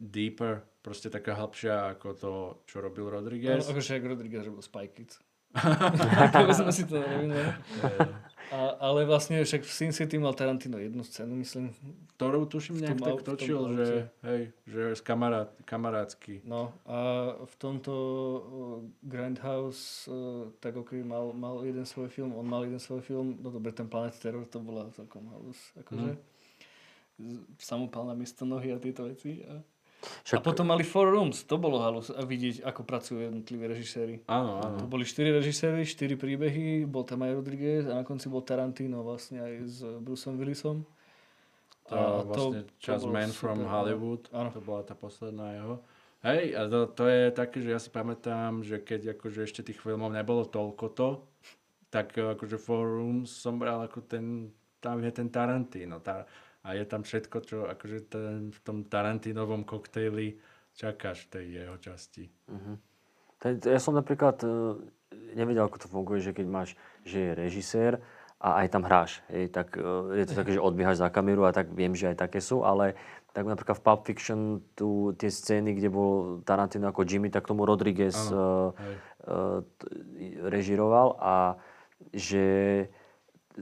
deeper, 0.00 0.66
proste 0.82 1.10
taká 1.10 1.38
hlbšia 1.38 1.94
ako 1.96 2.08
to, 2.16 2.32
čo 2.66 2.82
robil 2.82 3.06
No, 3.06 3.22
Rodriguez. 3.22 3.68
akože 3.68 3.96
ak 3.96 4.04
Rodriguez 4.04 4.42
robil 4.42 4.62
Spy 4.62 4.86
Kids. 4.90 5.18
to 6.30 6.54
sme 6.54 6.70
si 6.70 6.86
to 6.86 7.02
nerobili. 7.02 7.42
A, 8.54 8.78
ale 8.82 9.02
vlastne 9.02 9.42
však 9.42 9.66
v 9.66 9.70
Sin 9.70 9.90
City 9.90 10.14
mal 10.18 10.30
Tarantino 10.34 10.78
jednu 10.78 11.02
scénu, 11.02 11.38
myslím. 11.42 11.74
Ktorú 12.14 12.46
tuším 12.46 12.78
nejak 12.82 12.98
tak 13.02 13.22
točil, 13.26 13.58
že, 13.74 14.10
hej, 14.26 14.54
že 14.66 14.94
z 14.94 15.02
kamarát, 15.02 15.50
kamarátsky. 15.66 16.42
No 16.46 16.70
a 16.86 17.34
v 17.46 17.54
tomto 17.58 17.94
Grindhouse 19.02 20.06
tak 20.62 20.78
keby 20.78 21.02
mal, 21.02 21.34
mal 21.34 21.62
jeden 21.66 21.82
svoj 21.86 22.10
film, 22.10 22.34
on 22.34 22.46
mal 22.46 22.62
jeden 22.62 22.78
svoj 22.78 23.02
film, 23.02 23.38
no 23.42 23.50
dobre, 23.50 23.74
ten 23.74 23.90
Planet 23.90 24.14
Terror 24.18 24.46
to 24.46 24.62
bola 24.62 24.90
celkom 24.94 25.30
halus, 25.34 25.58
akože. 25.78 26.14
Mm. 26.14 26.29
Samopal 27.56 28.06
na 28.06 28.14
miesto 28.14 28.42
nohy 28.44 28.72
a 28.72 28.78
tieto 28.78 29.04
veci. 29.04 29.42
A, 29.44 29.60
Však, 30.24 30.40
a 30.40 30.44
potom 30.44 30.64
mali 30.64 30.80
Four 30.80 31.12
Rooms, 31.12 31.44
to 31.44 31.60
bolo 31.60 31.76
halus 31.84 32.08
a 32.08 32.24
vidieť, 32.24 32.64
ako 32.64 32.88
pracujú 32.88 33.20
jednotliví 33.20 33.68
režiséri. 33.68 34.24
Áno, 34.24 34.56
To 34.64 34.80
áno. 34.80 34.88
boli 34.88 35.04
štyri 35.04 35.28
režiséri, 35.28 35.84
štyri 35.84 36.16
príbehy, 36.16 36.88
bol 36.88 37.04
tam 37.04 37.20
aj 37.20 37.36
Rodriguez 37.36 37.84
a 37.84 38.00
na 38.00 38.04
konci 38.04 38.32
bol 38.32 38.40
Tarantino 38.40 39.04
vlastne 39.04 39.44
aj 39.44 39.52
s 39.68 39.76
Bruceom 40.00 40.40
Willisom. 40.40 40.88
To 41.90 42.22
vlastne 42.24 42.64
čas 42.78 43.02
bolo 43.02 43.12
Man 43.12 43.28
from 43.34 43.60
super, 43.60 43.66
no. 43.66 43.72
Hollywood, 43.76 44.22
Áno. 44.30 44.48
to 44.54 44.62
bola 44.62 44.86
tá 44.86 44.94
posledná 44.94 45.58
jeho. 45.58 45.74
Hej, 46.20 46.52
a 46.54 46.60
to, 46.68 46.78
to 46.92 47.04
je 47.08 47.22
také, 47.32 47.56
že 47.64 47.70
ja 47.72 47.80
si 47.80 47.88
pamätám, 47.88 48.60
že 48.60 48.76
keď 48.78 49.16
akože 49.16 49.40
ešte 49.42 49.60
tých 49.64 49.80
filmov 49.80 50.12
nebolo 50.12 50.44
toľko 50.44 50.86
to, 50.92 51.08
tak 51.90 52.14
eh, 52.16 52.36
akože 52.36 52.56
Four 52.56 52.86
Rooms 53.00 53.32
som 53.32 53.58
bral 53.58 53.84
ako 53.84 54.04
ten, 54.06 54.48
tam 54.78 55.02
je 55.02 55.10
ten 55.10 55.28
Tarantino. 55.28 55.98
Tá, 55.98 56.24
a 56.60 56.68
je 56.72 56.84
tam 56.84 57.00
všetko, 57.00 57.36
čo 57.40 57.56
akože 57.66 57.98
ten, 58.06 58.50
v 58.50 58.60
tom 58.60 58.84
Tarantinovom 58.84 59.64
koktejli 59.64 60.36
čakáš 60.72 61.24
v 61.24 61.30
tej 61.30 61.44
jeho 61.56 61.76
časti. 61.76 62.24
Ten- 63.38 63.60
Ja 63.62 63.78
som 63.78 63.92
napríklad 63.92 64.36
e, 64.40 64.48
nevedel, 65.34 65.64
ako 65.64 65.78
to 65.78 65.88
funguje, 65.88 66.20
že 66.20 66.30
keď 66.30 66.46
máš, 66.46 66.70
že 67.02 67.18
je 67.22 67.32
režisér 67.34 67.92
a 68.36 68.60
aj 68.60 68.68
tam 68.70 68.84
hráš, 68.84 69.20
hej, 69.28 69.48
tak 69.48 69.74
e, 69.74 69.84
je 70.14 70.24
to 70.24 70.34
také, 70.34 70.52
že 70.52 70.60
odbiehaš 70.60 70.98
za 70.98 71.08
kameru 71.08 71.44
a 71.44 71.52
tak 71.52 71.68
viem, 71.70 71.92
že 71.92 72.08
aj 72.08 72.20
také 72.20 72.40
sú, 72.40 72.60
ale 72.60 72.92
tak 73.30 73.46
napríklad 73.46 73.78
v 73.78 73.84
Pulp 73.84 74.02
Fiction 74.04 74.40
tu 74.74 74.88
tie 75.14 75.28
scény, 75.28 75.72
kde 75.72 75.88
bol 75.88 76.10
Tarantino 76.42 76.88
ako 76.88 77.04
Jimmy, 77.04 77.30
tak 77.30 77.46
tomu 77.46 77.62
Rodriguez 77.62 78.16
Hej. 78.16 78.94
e, 79.24 79.38
t- 79.72 79.88
režiroval 80.44 81.16
a 81.16 81.56
že 82.10 82.44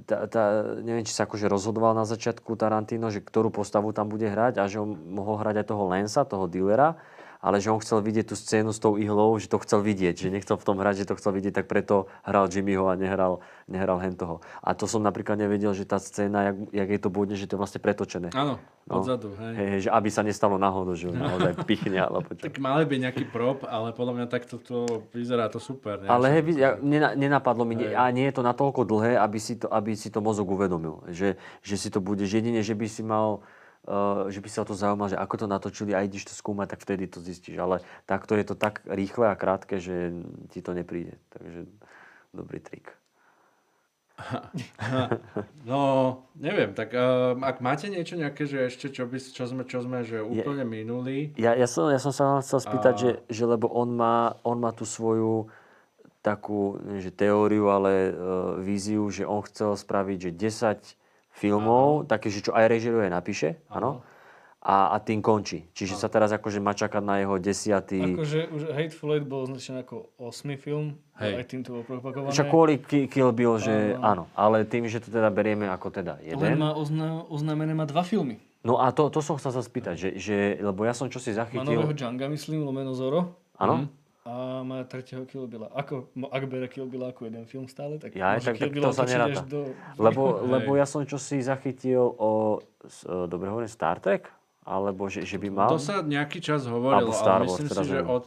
tá, 0.05 0.28
tá, 0.28 0.43
neviem, 0.85 1.05
či 1.05 1.16
sa 1.16 1.24
akože 1.24 1.48
rozhodoval 1.48 1.97
na 1.97 2.05
začiatku 2.05 2.55
Tarantino, 2.60 3.09
že 3.09 3.24
ktorú 3.24 3.48
postavu 3.48 3.90
tam 3.97 4.12
bude 4.12 4.28
hrať 4.28 4.60
a 4.60 4.69
že 4.69 4.85
on 4.85 4.94
mohol 4.94 5.40
hrať 5.40 5.65
aj 5.65 5.66
toho 5.66 5.85
Lensa, 5.89 6.28
toho 6.28 6.44
dealera, 6.44 7.01
ale 7.39 7.62
že 7.62 7.70
on 7.70 7.78
chcel 7.78 8.02
vidieť 8.02 8.31
tú 8.31 8.36
scénu 8.36 8.74
s 8.74 8.82
tou 8.82 8.98
ihlou, 8.98 9.39
že 9.39 9.47
to 9.47 9.62
chcel 9.62 9.81
vidieť, 9.82 10.15
že 10.19 10.28
nechcel 10.28 10.59
v 10.59 10.66
tom 10.66 10.77
hrať, 10.82 11.05
že 11.05 11.09
to 11.09 11.19
chcel 11.19 11.32
vidieť, 11.35 11.62
tak 11.62 11.66
preto 11.70 12.10
hral 12.27 12.51
Jimmyho 12.51 12.90
a 12.90 12.98
nehral, 12.98 13.39
nehral 13.70 13.98
hen 14.02 14.19
toho. 14.19 14.43
A 14.62 14.74
to 14.74 14.90
som 14.90 15.01
napríklad 15.01 15.39
nevedel, 15.39 15.70
že 15.74 15.86
tá 15.86 16.02
scéna, 16.02 16.51
jak, 16.51 16.56
jak 16.74 16.89
je 16.90 17.01
to 17.01 17.10
bude, 17.10 17.35
že 17.39 17.47
to 17.47 17.55
je 17.55 17.60
vlastne 17.60 17.81
pretočené. 17.82 18.35
Áno, 18.35 18.59
No. 18.89 19.05
odzadu, 19.05 19.36
hej. 19.36 19.52
Hej, 19.52 19.69
že 19.85 19.89
aby 19.93 20.09
sa 20.09 20.24
nestalo 20.24 20.56
náhodou, 20.56 20.97
že 20.97 21.12
ho 21.12 21.15
naozaj 21.20 21.60
pichne, 21.69 22.01
alebo 22.01 22.32
čo. 22.32 22.48
Tak 22.48 22.56
mali 22.56 22.89
by 22.89 22.97
nejaký 23.05 23.28
prop, 23.28 23.69
ale 23.69 23.93
podľa 23.93 24.12
mňa 24.16 24.27
takto 24.32 24.56
to 24.56 25.05
vyzerá 25.12 25.52
to 25.52 25.60
super. 25.60 26.01
Ne? 26.01 26.09
Ale 26.09 26.32
hej, 26.32 26.56
ja, 26.56 26.81
nena, 26.81 27.12
nenapadlo 27.12 27.69
mi, 27.69 27.77
Hej. 27.77 27.93
a 27.93 28.09
nie 28.09 28.24
je 28.32 28.40
to 28.40 28.43
natoľko 28.43 28.89
dlhé, 28.89 29.20
aby 29.20 29.36
si 29.36 29.60
to, 29.60 29.69
aby 29.69 29.93
si 29.93 30.09
to 30.09 30.24
mozog 30.24 30.48
uvedomil. 30.48 31.05
Že, 31.05 31.36
že 31.60 31.74
si 31.77 31.93
to 31.93 32.01
bude, 32.01 32.24
jedine, 32.24 32.65
že 32.65 32.73
by 32.73 32.89
si 32.89 33.05
mal, 33.05 33.44
že 34.28 34.40
by 34.44 34.48
sa 34.52 34.62
o 34.62 34.69
to 34.69 34.77
zaujímal, 34.77 35.09
že 35.09 35.16
ako 35.16 35.35
to 35.40 35.47
natočili 35.48 35.93
a 35.97 36.05
ideš 36.05 36.28
to 36.28 36.35
skúmať, 36.36 36.77
tak 36.77 36.85
vtedy 36.85 37.09
to 37.09 37.24
zistíš. 37.24 37.56
Ale 37.56 37.81
takto 38.05 38.36
je 38.36 38.44
to 38.44 38.55
tak 38.55 38.85
rýchle 38.85 39.32
a 39.32 39.39
krátke, 39.39 39.81
že 39.81 40.12
ti 40.52 40.60
to 40.60 40.77
nepríde. 40.77 41.16
Takže 41.32 41.65
dobrý 42.36 42.60
trik. 42.60 42.93
No, 45.69 45.82
neviem, 46.35 46.74
tak 46.74 46.90
uh, 46.90 47.39
ak 47.39 47.62
máte 47.62 47.86
niečo 47.86 48.19
nejaké, 48.19 48.51
že 48.51 48.66
ešte 48.66 48.90
čo, 48.90 49.06
by, 49.06 49.19
čo, 49.20 49.44
sme, 49.47 49.62
čo 49.62 49.78
sme 49.85 50.02
že 50.02 50.19
úplne 50.24 50.66
minuli, 50.66 51.36
Ja, 51.39 51.55
ja, 51.55 51.70
som, 51.70 51.86
ja 51.86 52.02
som 52.02 52.10
sa 52.10 52.24
vám 52.27 52.40
chcel 52.43 52.60
spýtať, 52.66 52.94
A- 52.94 52.98
že, 52.98 53.10
že 53.31 53.44
lebo 53.47 53.70
on 53.70 53.94
má, 53.94 54.35
on 54.43 54.59
má 54.59 54.74
tú 54.74 54.89
svoju 54.89 55.47
takú, 56.19 56.82
že 56.98 57.15
teóriu, 57.15 57.70
ale 57.70 58.10
uh, 58.10 58.59
víziu, 58.59 59.06
že 59.12 59.23
on 59.23 59.44
chcel 59.47 59.78
spraviť, 59.78 60.19
že 60.19 60.31
10 60.35 60.98
filmov, 61.39 62.10
také, 62.10 62.28
že 62.28 62.43
čo 62.43 62.52
aj 62.52 62.66
režiruje, 62.66 63.06
napíše, 63.06 63.62
áno, 63.70 64.02
a, 64.59 64.90
a 64.93 64.97
tým 64.98 65.23
končí. 65.23 65.70
Čiže 65.70 65.94
sa 65.94 66.10
teraz 66.10 66.35
akože 66.35 66.59
má 66.59 66.74
čakať 66.74 66.98
na 66.98 67.23
jeho 67.23 67.39
desiatý... 67.39 68.19
Akože 68.19 68.51
už 68.51 68.62
Hateful 68.74 69.15
Eight 69.15 69.24
bol 69.24 69.47
označený 69.47 69.86
ako 69.86 70.10
osmý 70.19 70.59
film, 70.59 70.98
Hej. 71.15 71.32
aj 71.39 71.44
tým 71.47 71.60
to 71.62 71.78
bolo 71.78 71.85
propagované. 71.86 72.35
Však 72.35 72.51
kvôli 72.51 72.74
Ki- 72.82 73.06
Kill 73.06 73.31
Bill, 73.31 73.62
že 73.62 73.94
Áno. 74.02 74.27
áno. 74.27 74.35
Ale 74.35 74.66
tým, 74.66 74.90
že 74.90 74.98
to 74.98 75.15
teda 75.15 75.31
berieme 75.31 75.70
ako 75.70 75.94
teda 75.94 76.19
Len 76.19 76.35
jeden. 76.35 76.59
má 76.59 76.74
ozna- 76.74 77.23
oznámené 77.31 77.70
má 77.70 77.86
dva 77.86 78.02
filmy. 78.02 78.43
No 78.66 78.82
a 78.82 78.90
to, 78.90 79.06
to 79.15 79.23
som 79.23 79.39
chcel 79.39 79.55
sa 79.55 79.62
spýtať, 79.62 79.94
že, 79.94 80.09
že, 80.19 80.36
lebo 80.59 80.82
ja 80.82 80.90
som 80.90 81.06
čosi 81.06 81.31
Má 81.31 81.47
zachytil... 81.47 81.78
nového 81.78 81.94
Django, 81.94 82.27
myslím, 82.27 82.66
lomeno 82.66 82.90
Zoro. 82.98 83.39
Áno? 83.55 83.86
A 84.28 84.60
má 84.60 84.84
tretieho 84.84 85.24
Kill 85.24 85.48
Billa. 85.48 85.72
Ako, 85.72 86.12
ak 86.28 86.42
bere 86.52 86.68
Kill 86.68 86.84
Billa 86.84 87.16
ako 87.16 87.32
jeden 87.32 87.48
film 87.48 87.64
stále, 87.64 87.96
tak 87.96 88.12
Jaj, 88.12 88.44
môže 88.44 88.52
tak- 88.52 88.56
Kill 88.60 88.72
Billa 88.76 88.92
to 88.92 89.00
sa 89.00 89.44
do... 89.48 89.72
Lebo, 89.96 90.22
lebo 90.52 90.76
ja 90.76 90.84
som 90.84 91.00
čosi 91.09 91.40
zachytil 91.40 92.12
o, 92.12 92.60
dobre 93.24 93.48
hovorím, 93.48 93.72
Star 93.72 93.96
Trek? 94.05 94.28
Alebo 94.68 95.09
že, 95.09 95.24
že 95.24 95.40
by 95.40 95.48
mal... 95.48 95.72
to 95.72 95.80
sa 95.80 96.05
nejaký 96.05 96.44
čas 96.44 96.68
hovorilo, 96.68 97.09
Star 97.09 97.40
ale 97.40 97.48
Wars, 97.48 97.56
myslím 97.56 97.68
teraz 97.72 97.84
si, 97.88 97.88
že 97.88 97.98
neviem. 98.05 98.12
od... 98.12 98.24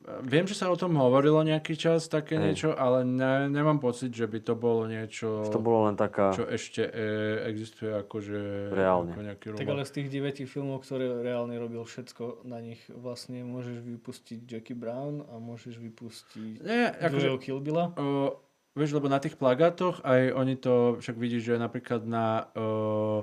Viem, 0.00 0.48
že 0.48 0.56
sa 0.56 0.72
o 0.72 0.80
tom 0.80 0.96
hovorilo 0.96 1.44
nejaký 1.44 1.76
čas, 1.76 2.08
také 2.08 2.40
Hej. 2.40 2.42
niečo, 2.42 2.68
ale 2.72 3.04
ne, 3.04 3.52
nemám 3.52 3.76
pocit, 3.76 4.08
že 4.08 4.24
by 4.24 4.40
to 4.40 4.56
bolo 4.56 4.88
niečo, 4.88 5.44
To 5.52 5.60
bolo 5.60 5.92
len 5.92 5.94
taká... 5.94 6.32
čo 6.32 6.48
ešte 6.48 6.88
e, 6.88 7.44
existuje 7.44 7.92
akože 7.92 8.72
Reálne. 8.72 9.12
ako 9.12 9.20
nejaký 9.20 9.46
Tak 9.52 9.60
robot. 9.60 9.72
ale 9.76 9.82
z 9.84 9.92
tých 10.00 10.08
devetich 10.08 10.48
filmov, 10.48 10.80
ktoré 10.88 11.20
reálne 11.20 11.52
robil 11.60 11.84
všetko, 11.84 12.48
na 12.48 12.64
nich 12.64 12.80
vlastne 12.88 13.44
môžeš 13.44 13.84
vypustiť 13.84 14.38
Jackie 14.48 14.72
Brown 14.72 15.20
a 15.28 15.36
môžeš 15.36 15.76
vypustiť 15.76 16.64
Nie, 16.64 16.96
akože, 16.96 17.36
Kill 17.36 17.60
Billa. 17.60 17.92
o, 18.00 18.40
vieš, 18.72 18.96
lebo 18.96 19.12
na 19.12 19.20
tých 19.20 19.36
plagátoch 19.36 20.00
aj 20.00 20.32
oni 20.32 20.56
to, 20.56 20.96
však 20.96 21.16
vidíš, 21.20 21.52
že 21.52 21.54
napríklad 21.60 22.08
na, 22.08 22.48
uh, 22.56 23.20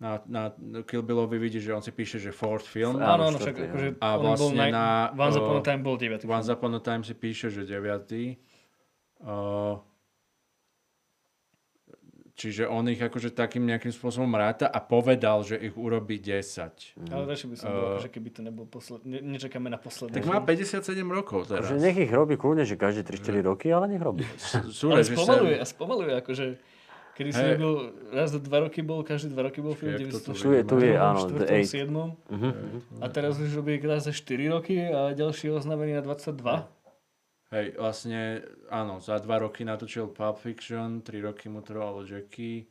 na, 0.00 0.24
na 0.24 0.42
Kill 0.88 1.04
Billovi 1.04 1.36
vidíš, 1.36 1.68
že 1.68 1.72
on 1.76 1.84
si 1.84 1.92
píše, 1.92 2.16
že 2.16 2.32
fourth 2.32 2.64
film. 2.64 2.96
Áno, 2.96 3.28
áno, 3.28 3.36
však 3.36 3.56
akože 3.68 3.88
A 4.00 4.16
on 4.16 4.32
bol 4.32 4.48
vlastne 4.48 4.56
naj... 4.56 4.70
na, 4.72 4.86
Once 5.12 5.36
Upon 5.36 5.56
a 5.60 5.62
Time 5.62 5.82
bol 5.84 5.96
9. 6.00 6.24
Once 6.24 6.48
Upon 6.48 6.72
a 6.72 6.80
Time 6.80 7.04
si 7.04 7.12
píše, 7.12 7.52
že 7.52 7.68
9. 7.68 8.08
Uh, 9.20 9.76
čiže 12.32 12.64
on 12.64 12.88
ich 12.88 12.96
akože 12.96 13.36
takým 13.36 13.68
nejakým 13.68 13.92
spôsobom 13.92 14.32
ráta 14.32 14.72
a 14.72 14.80
povedal, 14.80 15.44
že 15.44 15.60
ich 15.60 15.76
urobí 15.76 16.16
10. 16.16 16.96
Ale 17.12 17.28
radšej 17.28 17.48
by 17.52 17.56
som 17.60 17.68
bol, 17.68 17.80
Uh, 17.84 17.88
akože 18.00 18.08
keby 18.08 18.28
to 18.32 18.40
nebol 18.40 18.64
posled... 18.64 19.04
Ne, 19.04 19.20
nečakáme 19.20 19.68
na 19.68 19.76
posledný. 19.76 20.16
Tak 20.16 20.24
má 20.24 20.40
57 20.40 20.96
rokov 21.12 21.52
teraz. 21.52 21.68
Že 21.68 21.76
nech 21.76 22.00
ich 22.00 22.08
robí 22.08 22.40
kľudne, 22.40 22.64
že 22.64 22.80
každé 22.80 23.04
3-4 23.04 23.44
roky, 23.44 23.68
ale 23.68 23.92
nech 23.92 24.00
robí. 24.00 24.24
Sú 24.72 24.88
Ale 24.88 25.04
spomaluje, 25.04 25.60
a 25.60 25.64
spomaluje, 25.68 26.12
akože... 26.24 26.44
Kedy 27.14 27.30
si 27.32 27.42
robil, 27.42 27.72
raz 28.12 28.32
za 28.32 28.40
dva 28.40 28.58
roky 28.64 28.80
bol, 28.80 29.04
každé 29.04 29.28
dva 29.34 29.42
roky 29.50 29.60
bol 29.60 29.74
film, 29.76 29.92
Jak 29.92 30.08
to 30.08 30.18
tu 30.20 30.32
900 30.32 30.42
Tu 30.42 30.48
je, 30.52 30.62
tu 30.64 30.76
je, 30.80 30.92
áno, 30.96 31.20
The 31.28 31.44
4. 31.44 31.52
Eight. 31.52 31.68
7. 31.68 31.92
Mhm. 32.30 32.50
A 33.00 33.06
teraz 33.08 33.36
už 33.36 33.50
robí 33.52 33.76
raz 33.82 34.08
za 34.08 34.12
4 34.12 34.48
roky 34.48 34.80
a 34.88 35.12
ďalší 35.12 35.48
je 35.48 35.52
oznámený 35.52 35.92
na 35.98 36.02
22. 36.02 36.70
Hej, 37.50 37.74
vlastne, 37.76 38.46
áno, 38.70 39.02
za 39.02 39.18
dva 39.18 39.42
roky 39.42 39.66
natočil 39.66 40.06
Pulp 40.06 40.38
Fiction, 40.38 41.02
tri 41.02 41.18
roky 41.18 41.50
mu 41.50 41.60
trvalo 41.60 42.06
Jackie. 42.06 42.70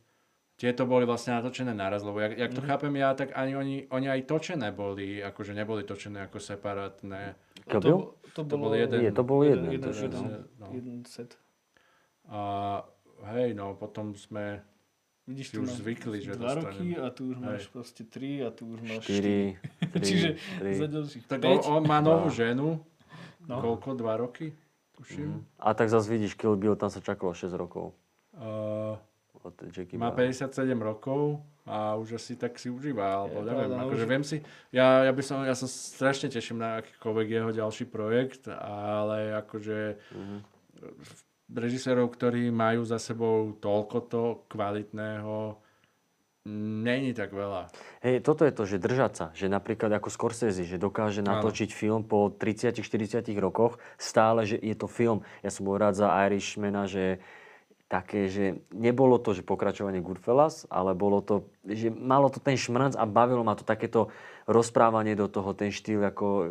Tieto 0.56 0.84
boli 0.84 1.04
vlastne 1.04 1.36
natočené 1.36 1.72
naraz, 1.72 2.00
lebo 2.00 2.20
jak, 2.20 2.36
jak 2.36 2.52
to 2.52 2.60
chápem 2.60 2.92
ja, 2.96 3.12
tak 3.16 3.32
ani 3.32 3.56
oni, 3.56 3.76
oni 3.88 4.06
aj 4.08 4.20
točené 4.28 4.72
boli, 4.72 5.20
akože 5.20 5.52
neboli 5.52 5.84
točené 5.84 6.24
ako 6.24 6.36
separátne. 6.36 7.36
To, 7.68 7.80
to, 7.80 7.92
To 8.36 8.40
bolo 8.44 8.72
bol 8.72 8.76
jeden. 8.76 8.98
Nie, 9.04 9.12
to 9.12 9.24
bol 9.24 9.40
jeden. 9.44 9.68
jeden, 9.68 9.84
to 9.84 9.92
je- 9.92 10.04
jeden, 10.04 10.24
no. 10.60 10.66
jeden 10.72 11.04
set. 11.04 11.36
A 12.28 12.40
hej, 13.26 13.52
no, 13.52 13.74
potom 13.74 14.12
sme 14.12 14.62
Vidíš, 15.22 15.46
si 15.46 15.54
tu 15.54 15.62
už 15.62 15.68
máš 15.68 15.78
zvykli, 15.78 16.18
že 16.18 16.32
dva 16.32 16.52
dostanem. 16.52 16.64
roky 16.66 16.88
a 16.96 17.06
tu 17.08 17.22
už 17.26 17.36
máš 17.38 17.62
Hej. 17.62 17.70
proste 17.70 18.02
3 18.02 18.42
a 18.42 18.48
tu 18.50 18.62
už 18.68 18.80
máš 18.82 19.04
4, 19.04 19.22
3, 19.92 20.02
Čiže 20.02 20.28
3. 20.58 20.74
za 20.74 20.86
ďalších 20.88 21.24
Tak 21.24 21.38
5. 21.38 21.46
on, 21.46 21.58
on 21.72 21.82
má 21.84 21.98
novú 22.00 22.26
No. 22.26 22.34
ženu, 22.34 22.68
No. 23.42 23.56
koľko, 23.58 23.94
dva 23.94 24.14
roky, 24.16 24.52
tuším. 24.92 25.28
Mhm. 25.30 25.40
A 25.58 25.68
tak 25.72 25.86
zase 25.86 26.06
vidíš, 26.08 26.34
Kill 26.34 26.54
Bill, 26.54 26.74
tam 26.74 26.88
sa 26.88 26.98
čakalo 26.98 27.30
6 27.30 27.52
rokov. 27.52 27.94
Uh, 28.32 28.98
Od 29.40 29.54
Jackie 29.66 29.96
má 29.96 30.08
Brown. 30.08 30.28
57 30.28 30.50
rokov 30.76 31.40
a 31.64 31.94
už 31.94 32.12
asi 32.14 32.34
tak 32.34 32.56
si 32.56 32.66
užíva, 32.66 33.06
alebo 33.20 33.40
Je 33.40 33.46
neviem, 33.46 33.70
no 33.70 33.86
akože 33.86 34.04
viem 34.04 34.20
si, 34.20 34.36
ja, 34.68 35.02
ja 35.02 35.12
by 35.12 35.22
som, 35.22 35.40
ja 35.40 35.52
sa 35.52 35.64
strašne 35.64 36.28
teším 36.28 36.58
na 36.58 36.78
akýkoľvek 36.78 37.26
jeho 37.30 37.50
ďalší 37.50 37.84
projekt, 37.86 38.50
ale 38.50 39.32
akože 39.36 39.96
Mhm. 40.10 40.36
Režisérov, 41.50 42.10
ktorí 42.14 42.48
majú 42.54 42.86
za 42.86 43.02
sebou 43.02 43.54
toľko 43.58 43.96
to 44.06 44.22
kvalitného, 44.50 45.58
není 46.48 47.12
tak 47.12 47.36
veľa. 47.36 47.68
Hej, 48.00 48.24
toto 48.24 48.48
je 48.48 48.52
to, 48.54 48.64
že 48.64 48.80
držať 48.80 49.12
sa, 49.12 49.26
že 49.36 49.52
napríklad 49.52 49.92
ako 49.92 50.08
Scorsese, 50.08 50.64
že 50.64 50.80
dokáže 50.80 51.20
natočiť 51.20 51.70
film 51.74 52.06
po 52.06 52.32
30-40 52.32 53.28
rokoch, 53.36 53.76
stále, 54.00 54.48
že 54.48 54.56
je 54.56 54.72
to 54.72 54.88
film. 54.88 55.20
Ja 55.44 55.52
som 55.52 55.68
bol 55.68 55.76
rád 55.76 56.00
za 56.00 56.08
Irishmana, 56.24 56.88
že 56.88 57.20
také, 57.90 58.30
že 58.30 58.62
nebolo 58.70 59.18
to, 59.18 59.34
že 59.34 59.42
pokračovanie 59.42 59.98
Goodfellas, 59.98 60.62
ale 60.70 60.94
bolo 60.94 61.18
to, 61.18 61.50
že 61.66 61.90
malo 61.90 62.30
to 62.30 62.38
ten 62.38 62.54
šmrnc 62.54 62.94
a 62.94 63.02
bavilo 63.02 63.42
ma 63.42 63.58
to 63.58 63.66
takéto 63.66 64.14
rozprávanie 64.46 65.18
do 65.18 65.26
toho, 65.26 65.50
ten 65.58 65.74
štýl, 65.74 66.06
ako 66.06 66.26
eh, 66.30 66.46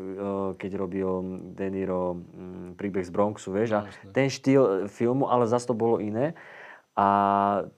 keď 0.59 0.71
robil 0.75 1.07
De 1.55 1.71
Niro 1.71 2.19
mm, 2.19 2.75
príbeh 2.75 3.07
z 3.07 3.11
Bronxu, 3.15 3.55
vieš, 3.55 3.79
a 3.79 3.81
ten 4.11 4.27
štýl 4.27 4.61
eh, 4.61 4.71
filmu, 4.91 5.31
ale 5.31 5.47
zase 5.47 5.71
to 5.71 5.79
bolo 5.79 6.03
iné. 6.03 6.35
A 6.99 7.07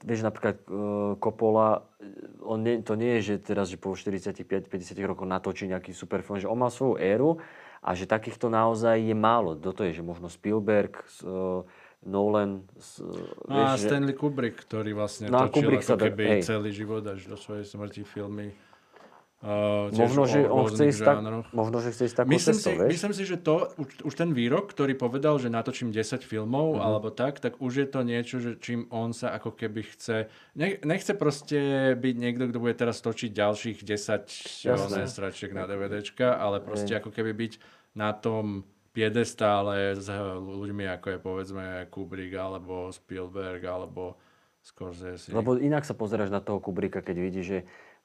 vieš, 0.02 0.26
napríklad 0.26 0.66
uh, 0.66 1.14
Coppola, 1.22 1.86
on 2.42 2.58
nie, 2.58 2.82
to 2.82 2.98
nie 2.98 3.22
je, 3.22 3.38
že 3.38 3.54
teraz, 3.54 3.70
že 3.70 3.78
po 3.78 3.94
45-50 3.94 4.66
rokoch 5.06 5.30
natočí 5.30 5.70
nejaký 5.70 5.94
super 5.94 6.26
film, 6.26 6.42
že 6.42 6.50
on 6.50 6.58
má 6.58 6.66
svoju 6.66 6.98
éru 6.98 7.38
a 7.86 7.94
že 7.94 8.10
takýchto 8.10 8.50
naozaj 8.50 8.98
je 8.98 9.14
málo. 9.14 9.54
Do 9.54 9.70
to 9.70 9.86
je, 9.86 9.94
že 9.94 10.02
možno 10.02 10.26
Spielberg, 10.26 11.06
uh, 11.22 11.62
Nolan, 12.02 12.66
s, 12.74 12.98
No 13.46 13.54
vieš, 13.54 13.68
a 13.68 13.76
že, 13.76 13.86
Stanley 13.86 14.12
Kubrick, 14.12 14.56
ktorý 14.58 14.90
vlastne 14.92 15.26
No 15.26 15.46
točil 15.46 15.54
Kubrick 15.62 15.82
ako 15.82 15.96
keby 16.00 16.24
hej. 16.28 16.42
celý 16.42 16.70
život 16.70 17.02
až 17.04 17.24
do 17.24 17.36
svojej 17.36 17.62
smrti 17.62 18.02
filmy. 18.02 18.50
Uh, 19.42 19.90
možno, 19.90 20.22
že 20.22 20.46
on 20.46 20.70
chce 20.70 20.86
ísť 20.86 21.02
tak, 21.02 21.18
možno, 21.50 21.82
že 21.82 21.90
chce 21.90 22.02
ísť 22.06 22.16
takou 22.16 22.30
Myslím 22.30 22.54
si, 22.54 22.62
cestou, 22.62 22.78
vieš? 22.78 22.90
myslím 22.94 23.12
si, 23.12 23.22
že 23.26 23.36
to, 23.36 23.54
už, 23.74 23.86
už 24.06 24.14
ten 24.14 24.30
výrok, 24.30 24.70
ktorý 24.70 24.94
povedal, 24.94 25.34
že 25.36 25.50
natočím 25.50 25.90
10 25.90 26.22
filmov 26.22 26.78
Mhm. 26.78 26.78
alebo 26.78 27.10
tak, 27.10 27.42
tak 27.42 27.58
už 27.58 27.72
je 27.76 27.88
to 27.88 28.00
niečo, 28.02 28.38
že 28.38 28.54
čím 28.62 28.86
on 28.88 29.10
sa 29.10 29.34
ako 29.34 29.50
keby 29.52 29.82
chce... 29.82 30.30
Ne, 30.54 30.78
nechce 30.80 31.10
proste 31.12 31.58
byť 31.92 32.14
niekto, 32.14 32.54
kto 32.54 32.58
bude 32.60 32.78
teraz 32.78 33.02
točiť 33.02 33.34
ďalších 33.34 33.78
10 33.82 34.30
Jasné. 34.62 34.78
oné 34.78 35.10
stračiek 35.10 35.50
na 35.50 35.66
DVDčka, 35.66 36.38
ale 36.38 36.62
proste 36.62 36.94
ako 36.94 37.10
keby 37.10 37.34
byť 37.34 37.52
na 37.94 38.14
tom 38.14 38.62
piedestále 38.92 39.96
s 39.96 40.06
ľuďmi 40.38 40.84
ako 40.92 41.06
je 41.08 41.18
povedzme 41.18 41.64
Kubrick 41.88 42.32
alebo 42.32 42.88
Spielberg 42.88 43.64
alebo 43.64 44.16
Scorsese. 44.62 45.34
Lebo 45.34 45.58
inak 45.58 45.82
sa 45.82 45.92
pozeráš 45.92 46.30
na 46.30 46.38
toho 46.38 46.62
Kubricka, 46.62 47.02
keď 47.02 47.16
vidíš, 47.18 47.46
že 47.46 47.58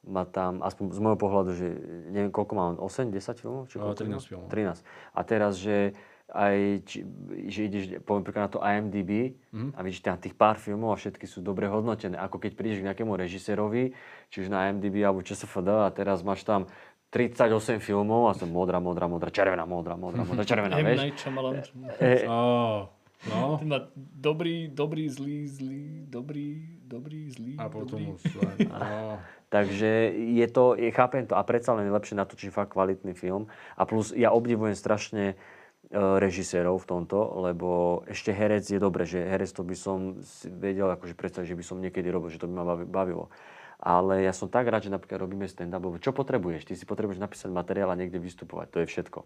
má 0.07 0.23
tam, 0.23 0.63
aspoň 0.63 0.95
z 0.95 0.99
môjho 0.99 1.19
pohľadu, 1.19 1.51
že 1.53 1.67
neviem, 2.09 2.31
koľko 2.31 2.53
má 2.55 2.63
on, 2.71 2.77
8, 2.79 3.11
10 3.11 3.43
filmov? 3.43 3.61
Či 3.67 3.75
O, 3.77 3.91
koľko 3.91 4.01
13 4.01 4.09
má? 4.09 4.19
filmov. 4.23 4.49
13. 4.49 4.81
A 5.13 5.19
teraz, 5.21 5.53
že 5.59 5.93
aj, 6.27 6.57
či, 6.83 6.97
že 7.47 7.59
ideš, 7.67 7.83
poviem 8.03 8.23
príklad 8.23 8.47
na 8.47 8.51
to 8.51 8.59
IMDb 8.59 9.39
Mhm. 9.51 9.75
a 9.75 9.79
vidíš 9.79 10.03
tam 10.03 10.19
tých 10.19 10.35
pár 10.35 10.59
filmov 10.59 10.91
a 10.91 10.99
všetky 10.99 11.23
sú 11.23 11.39
dobre 11.39 11.67
hodnotené. 11.67 12.19
Ako 12.19 12.35
keď 12.35 12.51
prídeš 12.55 12.83
k 12.83 12.87
nejakému 12.87 13.15
režisérovi, 13.15 13.95
či 14.27 14.37
už 14.43 14.51
na 14.51 14.67
IMDb 14.67 15.03
alebo 15.03 15.23
ČSFD 15.23 15.87
a 15.87 15.91
teraz 15.91 16.23
máš 16.23 16.43
tam 16.43 16.67
38 17.09 17.79
filmov 17.79 18.27
a 18.27 18.33
som 18.35 18.51
modrá, 18.51 18.83
modrá, 18.83 19.07
modrá, 19.07 19.31
červená, 19.31 19.63
modrá, 19.63 19.95
modrá, 19.95 20.27
modrá, 20.27 20.43
červená, 20.49 20.75
vieš? 20.83 21.15
E, 22.03 22.27
Ó, 22.27 22.91
no. 23.31 23.57
Ten 23.57 23.67
má 23.67 23.79
dobrý, 23.95 24.67
dobrý, 24.67 25.07
zlý, 25.07 25.47
zlý, 25.47 25.83
dobrý, 26.11 26.59
dobrý, 26.83 27.31
zlý, 27.31 27.55
A 27.57 27.71
potom 27.71 28.03
dobrý. 28.03 28.19
už 28.19 28.21
no. 28.67 29.19
Takže 29.55 30.11
je 30.11 30.47
to, 30.51 30.75
je, 30.75 30.91
chápem 30.91 31.23
to 31.23 31.39
a 31.39 31.43
predsa 31.47 31.71
len 31.71 31.87
je 31.87 31.95
lepšie 31.95 32.19
natočiť 32.19 32.51
fakt 32.51 32.75
kvalitný 32.75 33.15
film. 33.15 33.47
A 33.79 33.87
plus 33.87 34.11
ja 34.11 34.35
obdivujem 34.35 34.75
strašne 34.75 35.23
e, 35.31 35.35
režisérov 35.95 36.83
v 36.83 36.89
tomto, 36.91 37.39
lebo 37.47 38.03
ešte 38.11 38.35
herec 38.35 38.67
je 38.67 38.75
dobre, 38.75 39.07
že 39.07 39.23
herec 39.23 39.47
to 39.55 39.63
by 39.63 39.75
som 39.79 40.19
vedel 40.59 40.91
akože 40.91 41.15
predstaviť, 41.15 41.47
že 41.47 41.55
by 41.55 41.63
som 41.63 41.79
niekedy 41.79 42.11
robil, 42.11 42.27
že 42.27 42.43
to 42.43 42.51
by 42.51 42.59
ma 42.59 42.65
bavi- 42.67 42.91
bavilo. 42.91 43.31
Ale 43.77 44.25
ja 44.25 44.33
som 44.33 44.49
tak 44.49 44.65
rád, 44.65 44.89
že 44.89 44.93
napríklad 44.93 45.21
robíme 45.21 45.45
stand-up, 45.45 45.85
lebo 45.85 46.01
čo 46.01 46.09
potrebuješ? 46.09 46.65
Ty 46.65 46.73
si 46.73 46.89
potrebuješ 46.89 47.21
napísať 47.21 47.53
materiál 47.53 47.93
a 47.93 47.99
niekde 47.99 48.17
vystupovať, 48.17 48.67
to 48.73 48.77
je 48.81 48.87
všetko. 48.89 49.19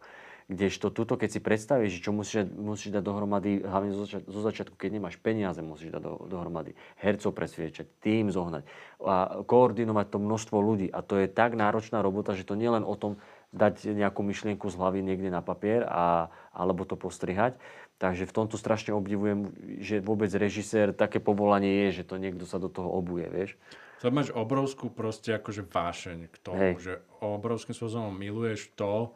Kdežto 0.52 0.92
tuto, 0.92 1.16
keď 1.16 1.30
si 1.32 1.40
predstavíš, 1.40 2.04
čo 2.04 2.12
musíš, 2.12 2.52
musíš 2.52 2.92
dať 2.92 3.04
dohromady, 3.08 3.64
hlavne 3.64 3.96
zo, 3.96 4.04
začiat- 4.04 4.28
zo 4.28 4.42
začiatku, 4.44 4.76
keď 4.76 5.00
nemáš 5.00 5.16
peniaze, 5.24 5.64
musíš 5.64 5.96
dať 5.96 6.04
do, 6.04 6.28
dohromady. 6.28 6.76
Hercov 7.00 7.32
presviečať, 7.32 7.88
tým 8.04 8.28
zohnať 8.28 8.68
a 9.00 9.40
koordinovať 9.48 10.08
to 10.12 10.18
množstvo 10.20 10.58
ľudí. 10.60 10.92
A 10.92 11.00
to 11.00 11.16
je 11.16 11.32
tak 11.32 11.56
náročná 11.56 12.04
robota, 12.04 12.36
že 12.36 12.44
to 12.44 12.60
nie 12.60 12.68
len 12.68 12.84
o 12.84 13.00
tom 13.00 13.24
dať 13.56 13.88
nejakú 13.96 14.20
myšlienku 14.20 14.68
z 14.68 14.76
hlavy 14.76 15.00
niekde 15.00 15.32
na 15.32 15.40
papier 15.40 15.88
a, 15.88 16.28
alebo 16.52 16.84
to 16.84 17.00
postrihať. 17.00 17.56
Takže 18.04 18.28
v 18.28 18.36
tomto 18.36 18.60
strašne 18.60 18.92
obdivujem, 18.92 19.56
že 19.80 20.04
vôbec 20.04 20.28
režisér 20.36 20.92
také 20.92 21.24
povolanie 21.24 21.88
je, 21.88 22.02
že 22.02 22.08
to 22.12 22.20
niekto 22.20 22.44
sa 22.44 22.60
do 22.60 22.68
toho 22.68 22.92
obuje, 22.92 23.30
vieš. 23.32 23.56
To 24.02 24.10
máš 24.10 24.34
obrovskú 24.34 24.90
proste 24.90 25.38
akože 25.38 25.62
vášeň 25.62 26.20
k 26.34 26.36
tomu, 26.42 26.74
Hej. 26.74 26.82
že 26.82 26.94
obrovským 27.22 27.78
spôsobom 27.78 28.10
miluješ 28.10 28.74
to, 28.74 29.14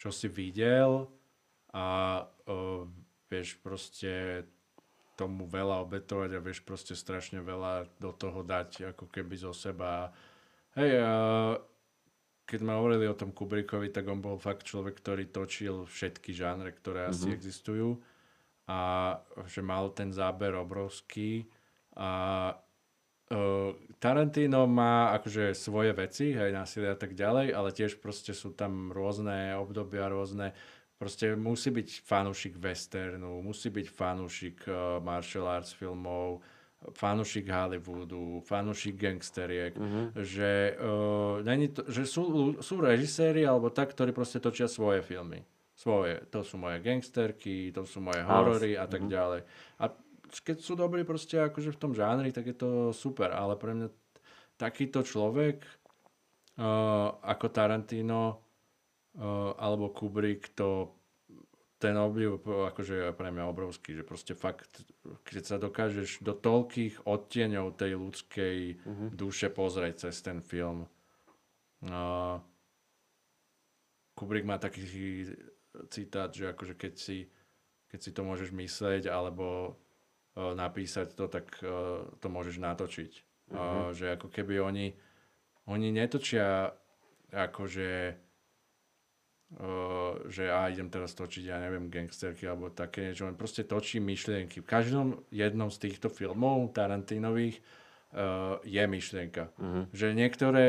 čo 0.00 0.08
si 0.08 0.24
videl 0.26 1.04
a 1.76 1.86
uh, 2.48 2.88
vieš 3.28 3.60
proste 3.60 4.44
tomu 5.20 5.44
veľa 5.44 5.84
obetovať 5.84 6.30
a 6.32 6.40
vieš 6.40 6.64
proste 6.64 6.96
strašne 6.96 7.44
veľa 7.44 7.92
do 8.00 8.16
toho 8.16 8.40
dať 8.40 8.96
ako 8.96 9.12
keby 9.12 9.36
zo 9.36 9.52
seba. 9.52 10.08
Hej, 10.80 11.04
uh, 11.04 11.60
keď 12.48 12.58
sme 12.64 12.72
hovorili 12.72 13.04
o 13.12 13.16
tom 13.16 13.36
Kubrickovi, 13.36 13.92
tak 13.92 14.08
on 14.08 14.24
bol 14.24 14.40
fakt 14.40 14.64
človek, 14.64 14.96
ktorý 14.96 15.28
točil 15.28 15.84
všetky 15.84 16.32
žánre, 16.32 16.72
ktoré 16.72 17.12
asi 17.12 17.28
Mhm. 17.28 17.36
existujú 17.36 18.00
a 18.64 18.80
že 19.44 19.60
mal 19.60 19.92
ten 19.92 20.08
záber 20.08 20.56
obrovský 20.56 21.44
a 21.92 22.08
Uh, 23.32 23.72
Tarantino 23.96 24.68
má 24.68 25.16
akože 25.16 25.56
svoje 25.56 25.96
veci, 25.96 26.36
hej, 26.36 26.52
násilie 26.52 26.92
a 26.92 26.98
tak 26.98 27.16
ďalej, 27.16 27.56
ale 27.56 27.72
tiež 27.72 27.96
proste 27.96 28.36
sú 28.36 28.52
tam 28.52 28.92
rôzne 28.92 29.56
obdobia, 29.56 30.12
rôzne, 30.12 30.52
proste 31.00 31.32
musí 31.32 31.72
byť 31.72 32.04
fanúšik 32.04 32.60
westernu, 32.60 33.40
musí 33.40 33.72
byť 33.72 33.86
fanúšik 33.88 34.68
uh, 34.68 35.00
martial 35.00 35.48
arts 35.48 35.72
filmov, 35.72 36.44
fanúšik 36.92 37.48
Hollywoodu, 37.48 38.42
fanúšik 38.42 38.98
gangsteriek, 38.98 39.78
že, 40.18 40.74
uh, 40.76 41.38
není 41.46 41.70
to, 41.70 41.86
že 41.86 42.04
sú, 42.04 42.58
sú 42.58 42.74
režiséri 42.82 43.46
alebo 43.46 43.70
tak, 43.70 43.94
ktorí 43.94 44.10
proste 44.10 44.42
točia 44.42 44.66
svoje 44.66 45.00
filmy. 45.00 45.46
Svoje. 45.72 46.20
To 46.30 46.44
sú 46.44 46.60
moje 46.60 46.84
gangsterky, 46.84 47.72
to 47.72 47.86
sú 47.88 48.04
moje 48.04 48.20
horory 48.22 48.76
a 48.76 48.84
tak 48.86 49.08
ďalej. 49.08 49.46
A 49.80 49.94
keď 50.40 50.64
sú 50.64 50.72
dobrí 50.72 51.04
proste 51.04 51.36
akože 51.36 51.76
v 51.76 51.80
tom 51.80 51.92
žánri, 51.92 52.32
tak 52.32 52.48
je 52.48 52.56
to 52.56 52.70
super, 52.96 53.28
ale 53.28 53.60
pre 53.60 53.76
mňa 53.76 53.88
takýto 54.56 55.04
človek 55.04 55.60
uh, 56.56 57.12
ako 57.20 57.46
Tarantino 57.52 58.40
uh, 59.20 59.52
alebo 59.60 59.92
Kubrick, 59.92 60.56
to 60.56 60.96
ten 61.82 61.98
obdiv 61.98 62.38
akože 62.46 63.10
je 63.10 63.18
pre 63.18 63.34
mňa 63.34 63.44
obrovský, 63.50 63.98
že 63.98 64.06
proste 64.06 64.38
fakt, 64.38 64.86
keď 65.26 65.42
sa 65.42 65.56
dokážeš 65.58 66.22
do 66.22 66.30
toľkých 66.30 67.10
odtieňov 67.10 67.74
tej 67.74 67.98
ľudskej 67.98 68.56
uh-huh. 68.78 69.08
duše 69.10 69.50
pozrieť 69.50 70.06
cez 70.06 70.22
ten 70.22 70.38
film. 70.38 70.86
Uh, 71.82 72.38
Kubrick 74.14 74.46
má 74.46 74.62
taký 74.62 74.86
citát, 75.90 76.30
že 76.30 76.54
akože 76.54 76.78
keď 76.78 76.94
si, 76.94 77.26
keď 77.90 77.98
si 77.98 78.10
to 78.14 78.22
môžeš 78.22 78.54
myslieť 78.54 79.10
alebo 79.10 79.74
napísať 80.36 81.12
to, 81.12 81.28
tak 81.28 81.48
uh, 81.60 82.04
to 82.20 82.26
môžeš 82.32 82.56
natočiť. 82.60 83.12
Uh, 83.52 83.92
že 83.92 84.16
ako 84.16 84.32
keby 84.32 84.64
oni, 84.64 84.96
oni 85.68 85.88
netočia 85.92 86.72
akože 87.32 88.16
že 90.32 90.48
a 90.48 90.72
idem 90.72 90.88
teraz 90.88 91.12
točiť, 91.12 91.44
ja 91.44 91.60
neviem, 91.60 91.92
gangsterky 91.92 92.48
alebo 92.48 92.72
také 92.72 93.12
niečo, 93.12 93.28
len 93.28 93.36
proste 93.36 93.68
točí 93.68 94.00
myšlienky. 94.00 94.64
V 94.64 94.68
každom 94.68 95.28
jednom 95.28 95.68
z 95.68 95.76
týchto 95.76 96.08
filmov 96.08 96.72
Tarantinových 96.72 97.60
uh, 98.16 98.56
je 98.64 98.80
myšlienka. 98.80 99.52
Uh-huh. 99.60 99.84
Že 99.92 100.16
niektoré 100.16 100.66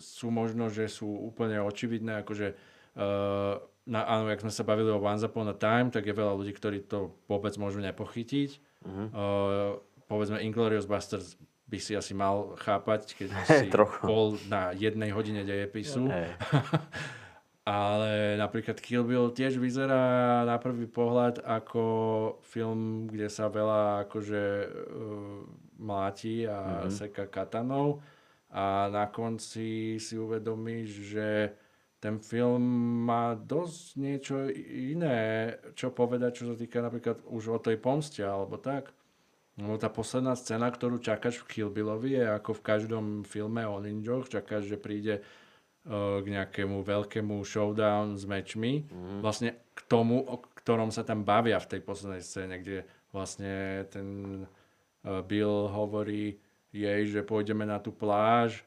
sú 0.00 0.32
možno, 0.32 0.72
že 0.72 0.88
sú 0.88 1.04
úplne 1.04 1.60
očividné, 1.60 2.24
akože 2.24 2.56
Uh, 2.94 3.58
na, 3.90 4.06
áno, 4.06 4.30
jak 4.30 4.46
sme 4.46 4.54
sa 4.54 4.62
bavili 4.62 4.86
o 4.86 5.02
Once 5.02 5.26
Upon 5.26 5.50
a 5.50 5.56
Time, 5.58 5.90
tak 5.90 6.06
je 6.06 6.14
veľa 6.14 6.38
ľudí, 6.38 6.54
ktorí 6.54 6.86
to 6.86 7.18
vôbec 7.26 7.50
môžu 7.58 7.82
nepochytiť. 7.82 8.62
Uh-huh. 8.84 9.08
Uh, 9.10 9.72
povedzme 10.06 10.40
Inglourious 10.44 10.84
Basterds 10.84 11.40
by 11.64 11.78
si 11.80 11.96
asi 11.96 12.12
mal 12.12 12.54
chápať, 12.60 13.16
keď 13.16 13.28
si 13.64 13.66
bol 14.04 14.36
na 14.46 14.76
jednej 14.76 15.10
hodine 15.10 15.42
dejepisu. 15.42 16.06
Hey. 16.06 16.30
Ale 17.64 18.36
napríklad 18.36 18.76
Kill 18.76 19.08
Bill 19.08 19.32
tiež 19.32 19.56
vyzerá 19.56 20.44
na 20.44 20.60
prvý 20.60 20.84
pohľad 20.84 21.40
ako 21.40 21.84
film, 22.44 23.08
kde 23.08 23.32
sa 23.32 23.48
veľa 23.48 24.04
akože 24.04 24.42
uh, 24.68 25.40
mláti 25.80 26.44
a 26.44 26.84
mm-hmm. 26.84 26.92
seka 26.92 27.24
katanou 27.32 28.04
a 28.54 28.86
na 28.86 29.10
konci 29.10 29.98
si 29.98 30.14
uvedomíš, 30.14 30.88
že 31.10 31.28
ten 32.04 32.20
film 32.20 32.60
má 33.08 33.32
dosť 33.32 33.84
niečo 33.96 34.36
iné, 34.92 35.56
čo 35.72 35.88
povedať, 35.88 36.44
čo 36.44 36.44
sa 36.52 36.56
týka 36.60 36.84
napríklad 36.84 37.24
už 37.24 37.56
o 37.56 37.58
tej 37.64 37.80
pomste 37.80 38.20
alebo 38.20 38.60
tak. 38.60 38.92
No 39.56 39.80
tá 39.80 39.88
posledná 39.88 40.36
scéna, 40.36 40.68
ktorú 40.68 41.00
čakáš 41.00 41.40
v 41.40 41.48
Kill 41.48 41.70
Billovi 41.72 42.20
je 42.20 42.28
ako 42.28 42.60
v 42.60 42.64
každom 42.66 43.06
filme 43.24 43.64
o 43.64 43.80
ninjoch, 43.80 44.28
čakáš, 44.28 44.68
že 44.68 44.76
príde 44.76 45.24
uh, 45.24 46.20
k 46.20 46.26
nejakému 46.28 46.84
veľkému 46.84 47.40
showdown 47.40 48.20
s 48.20 48.28
mečmi. 48.28 48.84
Mm. 48.84 49.24
Vlastne 49.24 49.56
k 49.72 49.80
tomu, 49.88 50.20
o 50.20 50.44
ktorom 50.60 50.92
sa 50.92 51.08
tam 51.08 51.24
bavia 51.24 51.56
v 51.56 51.70
tej 51.72 51.80
poslednej 51.80 52.20
scéne, 52.20 52.60
kde 52.60 52.84
vlastne 53.16 53.80
ten 53.88 54.08
uh, 54.44 55.24
Bill 55.24 55.72
hovorí 55.72 56.36
jej, 56.68 57.00
že 57.08 57.24
pôjdeme 57.24 57.64
na 57.64 57.80
tú 57.80 57.96
pláž 57.96 58.60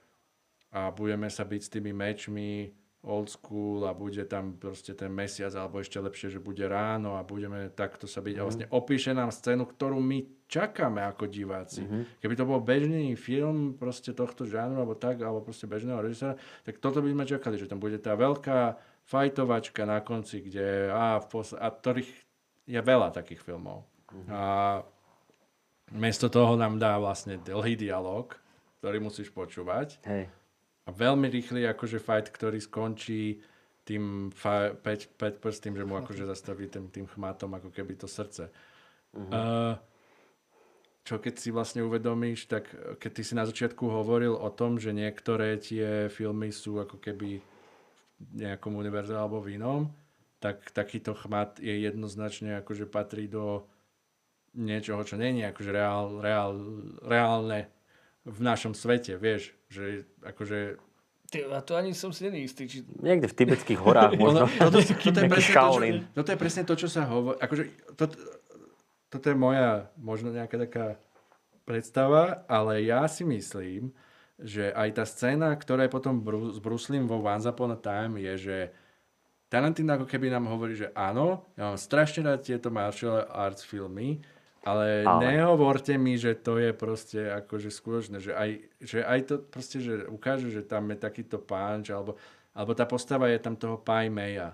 a 0.74 0.90
budeme 0.90 1.30
sa 1.30 1.46
byť 1.46 1.62
s 1.62 1.70
tými 1.70 1.94
mečmi 1.94 2.74
old 3.08 3.32
school 3.32 3.88
a 3.88 3.96
bude 3.96 4.28
tam 4.28 4.60
proste 4.60 4.92
ten 4.92 5.08
mesiac, 5.08 5.56
alebo 5.56 5.80
ešte 5.80 5.98
lepšie, 5.98 6.36
že 6.36 6.44
bude 6.44 6.68
ráno 6.68 7.16
a 7.16 7.24
budeme 7.24 7.72
takto 7.72 8.04
sa 8.04 8.20
byť. 8.20 8.36
Mm. 8.36 8.38
A 8.38 8.42
mhm. 8.44 8.48
vlastne 8.52 8.68
opíše 8.76 9.12
nám 9.16 9.32
scénu, 9.32 9.64
ktorú 9.64 9.98
my 10.04 10.38
čakáme 10.48 11.04
ako 11.04 11.28
diváci. 11.28 11.84
Mm-hmm. 11.84 12.24
Keby 12.24 12.34
to 12.40 12.48
bol 12.48 12.64
bežný 12.64 13.20
film 13.20 13.76
proste 13.76 14.16
tohto 14.16 14.48
žánru, 14.48 14.80
alebo 14.80 14.96
tak, 14.96 15.20
alebo 15.20 15.44
proste 15.44 15.68
bežného 15.68 16.00
režisera, 16.00 16.40
tak 16.64 16.80
toto 16.80 17.04
by 17.04 17.12
sme 17.12 17.28
čakali, 17.28 17.60
že 17.60 17.68
tam 17.68 17.84
bude 17.84 18.00
tá 18.00 18.16
veľká 18.16 18.80
fajtovačka 19.12 19.84
na 19.84 20.00
konci, 20.00 20.48
kde 20.48 20.88
a, 20.88 21.20
v 21.20 21.26
pos- 21.28 21.56
a 21.56 21.68
ktorých 21.68 22.08
je 22.64 22.80
veľa 22.80 23.12
takých 23.12 23.44
filmov. 23.44 23.84
Mm-hmm. 24.08 24.32
A 24.32 24.44
miesto 25.92 26.32
toho 26.32 26.56
nám 26.56 26.80
dá 26.80 26.96
vlastne 26.96 27.36
dlhý 27.44 27.76
dialog, 27.76 28.32
ktorý 28.80 29.04
musíš 29.04 29.28
počúvať. 29.36 30.00
Hej 30.08 30.32
a 30.88 30.90
veľmi 30.90 31.28
rýchly 31.28 31.68
akože 31.68 32.00
fight, 32.00 32.32
ktorý 32.32 32.64
skončí 32.64 33.44
tým 33.84 34.32
5 34.32 35.44
prstým, 35.44 35.76
že 35.76 35.84
mu 35.84 36.00
akože 36.00 36.28
zastaví 36.28 36.68
tým, 36.72 36.88
tým 36.92 37.08
chmatom 37.08 37.52
ako 37.56 37.72
keby 37.72 38.00
to 38.00 38.08
srdce. 38.08 38.48
Uh-huh. 39.16 39.32
Uh, 39.32 39.76
čo 41.08 41.24
keď 41.24 41.40
si 41.40 41.56
vlastne 41.56 41.88
uvedomíš, 41.88 42.52
tak 42.52 42.68
keď 43.00 43.12
ty 43.16 43.22
si 43.24 43.32
na 43.32 43.48
začiatku 43.48 43.88
hovoril 43.88 44.36
o 44.36 44.52
tom, 44.52 44.76
že 44.76 44.92
niektoré 44.92 45.56
tie 45.56 46.12
filmy 46.12 46.52
sú 46.52 46.84
ako 46.84 47.00
keby 47.00 47.40
v 48.18 48.32
nejakom 48.36 48.76
univerze 48.76 49.16
alebo 49.16 49.40
v 49.40 49.56
inom, 49.56 49.88
tak 50.44 50.68
takýto 50.76 51.16
chmat 51.16 51.64
je 51.64 51.80
jednoznačne 51.80 52.60
akože 52.60 52.92
patrí 52.92 53.32
do 53.32 53.64
niečoho, 54.58 55.00
čo 55.08 55.16
není 55.16 55.48
akože 55.48 55.72
reál, 55.72 56.20
reál, 56.20 56.52
reálne 57.00 57.72
v 58.28 58.40
našom 58.44 58.76
svete, 58.76 59.16
vieš, 59.16 59.57
že 59.68 60.08
akože 60.24 60.80
Ty, 61.28 61.44
a 61.52 61.60
to 61.60 61.76
ani 61.76 61.92
som 61.92 62.16
si 62.16 62.24
není 62.24 62.48
istý. 62.48 62.72
Či... 62.72 62.88
Niekde 63.04 63.28
v 63.28 63.36
tibetských 63.36 63.80
horách 63.84 64.16
možno. 64.22 64.48
toto, 64.48 64.80
toto, 64.80 65.20
je 65.20 65.28
presne 65.28 65.60
to, 65.60 65.76
čo, 65.76 65.92
toto 66.16 66.30
je 66.32 66.40
presne 66.40 66.64
to, 66.64 66.74
čo 66.80 66.88
sa 66.88 67.04
hovorí. 67.04 67.36
Akože, 67.44 67.64
to, 68.00 68.04
toto 69.12 69.26
je 69.28 69.36
moja 69.36 69.92
možno 70.00 70.32
nejaká 70.32 70.56
taká 70.56 70.96
predstava, 71.68 72.48
ale 72.48 72.88
ja 72.88 73.04
si 73.12 73.28
myslím, 73.28 73.92
že 74.40 74.72
aj 74.72 74.90
tá 74.96 75.04
scéna, 75.04 75.52
ktorá 75.52 75.84
je 75.84 75.92
potom 75.92 76.24
Bru- 76.24 76.56
s 76.56 76.64
Bruslím 76.64 77.12
vo 77.12 77.20
Once 77.20 77.44
Upon 77.44 77.76
a 77.76 77.80
Time 77.80 78.24
je, 78.24 78.34
že 78.40 78.58
Tarantino 79.52 80.00
ako 80.00 80.08
keby 80.08 80.32
nám 80.32 80.48
hovorí, 80.48 80.80
že 80.80 80.96
áno, 80.96 81.44
ja 81.60 81.72
mám 81.72 81.80
strašne 81.80 82.24
rád 82.24 82.44
tieto 82.44 82.72
martial 82.72 83.28
arts 83.32 83.68
filmy, 83.68 84.24
ale, 84.68 85.08
ale 85.08 85.40
nehovorte 85.40 85.96
mi, 85.96 86.20
že 86.20 86.36
to 86.36 86.60
je 86.60 86.76
proste 86.76 87.24
akože 87.24 87.72
skutočné, 87.72 88.20
že 88.20 88.36
aj, 88.36 88.50
že 88.84 89.00
aj 89.00 89.20
to 89.24 89.36
proste, 89.40 89.80
že 89.80 90.04
ukáže, 90.12 90.52
že 90.52 90.68
tam 90.68 90.92
je 90.92 91.00
takýto 91.00 91.40
punch, 91.40 91.88
alebo, 91.88 92.20
alebo 92.52 92.72
tá 92.76 92.84
postava 92.84 93.32
je 93.32 93.40
tam 93.40 93.56
toho 93.56 93.80
Pai 93.80 94.12
Meja, 94.12 94.52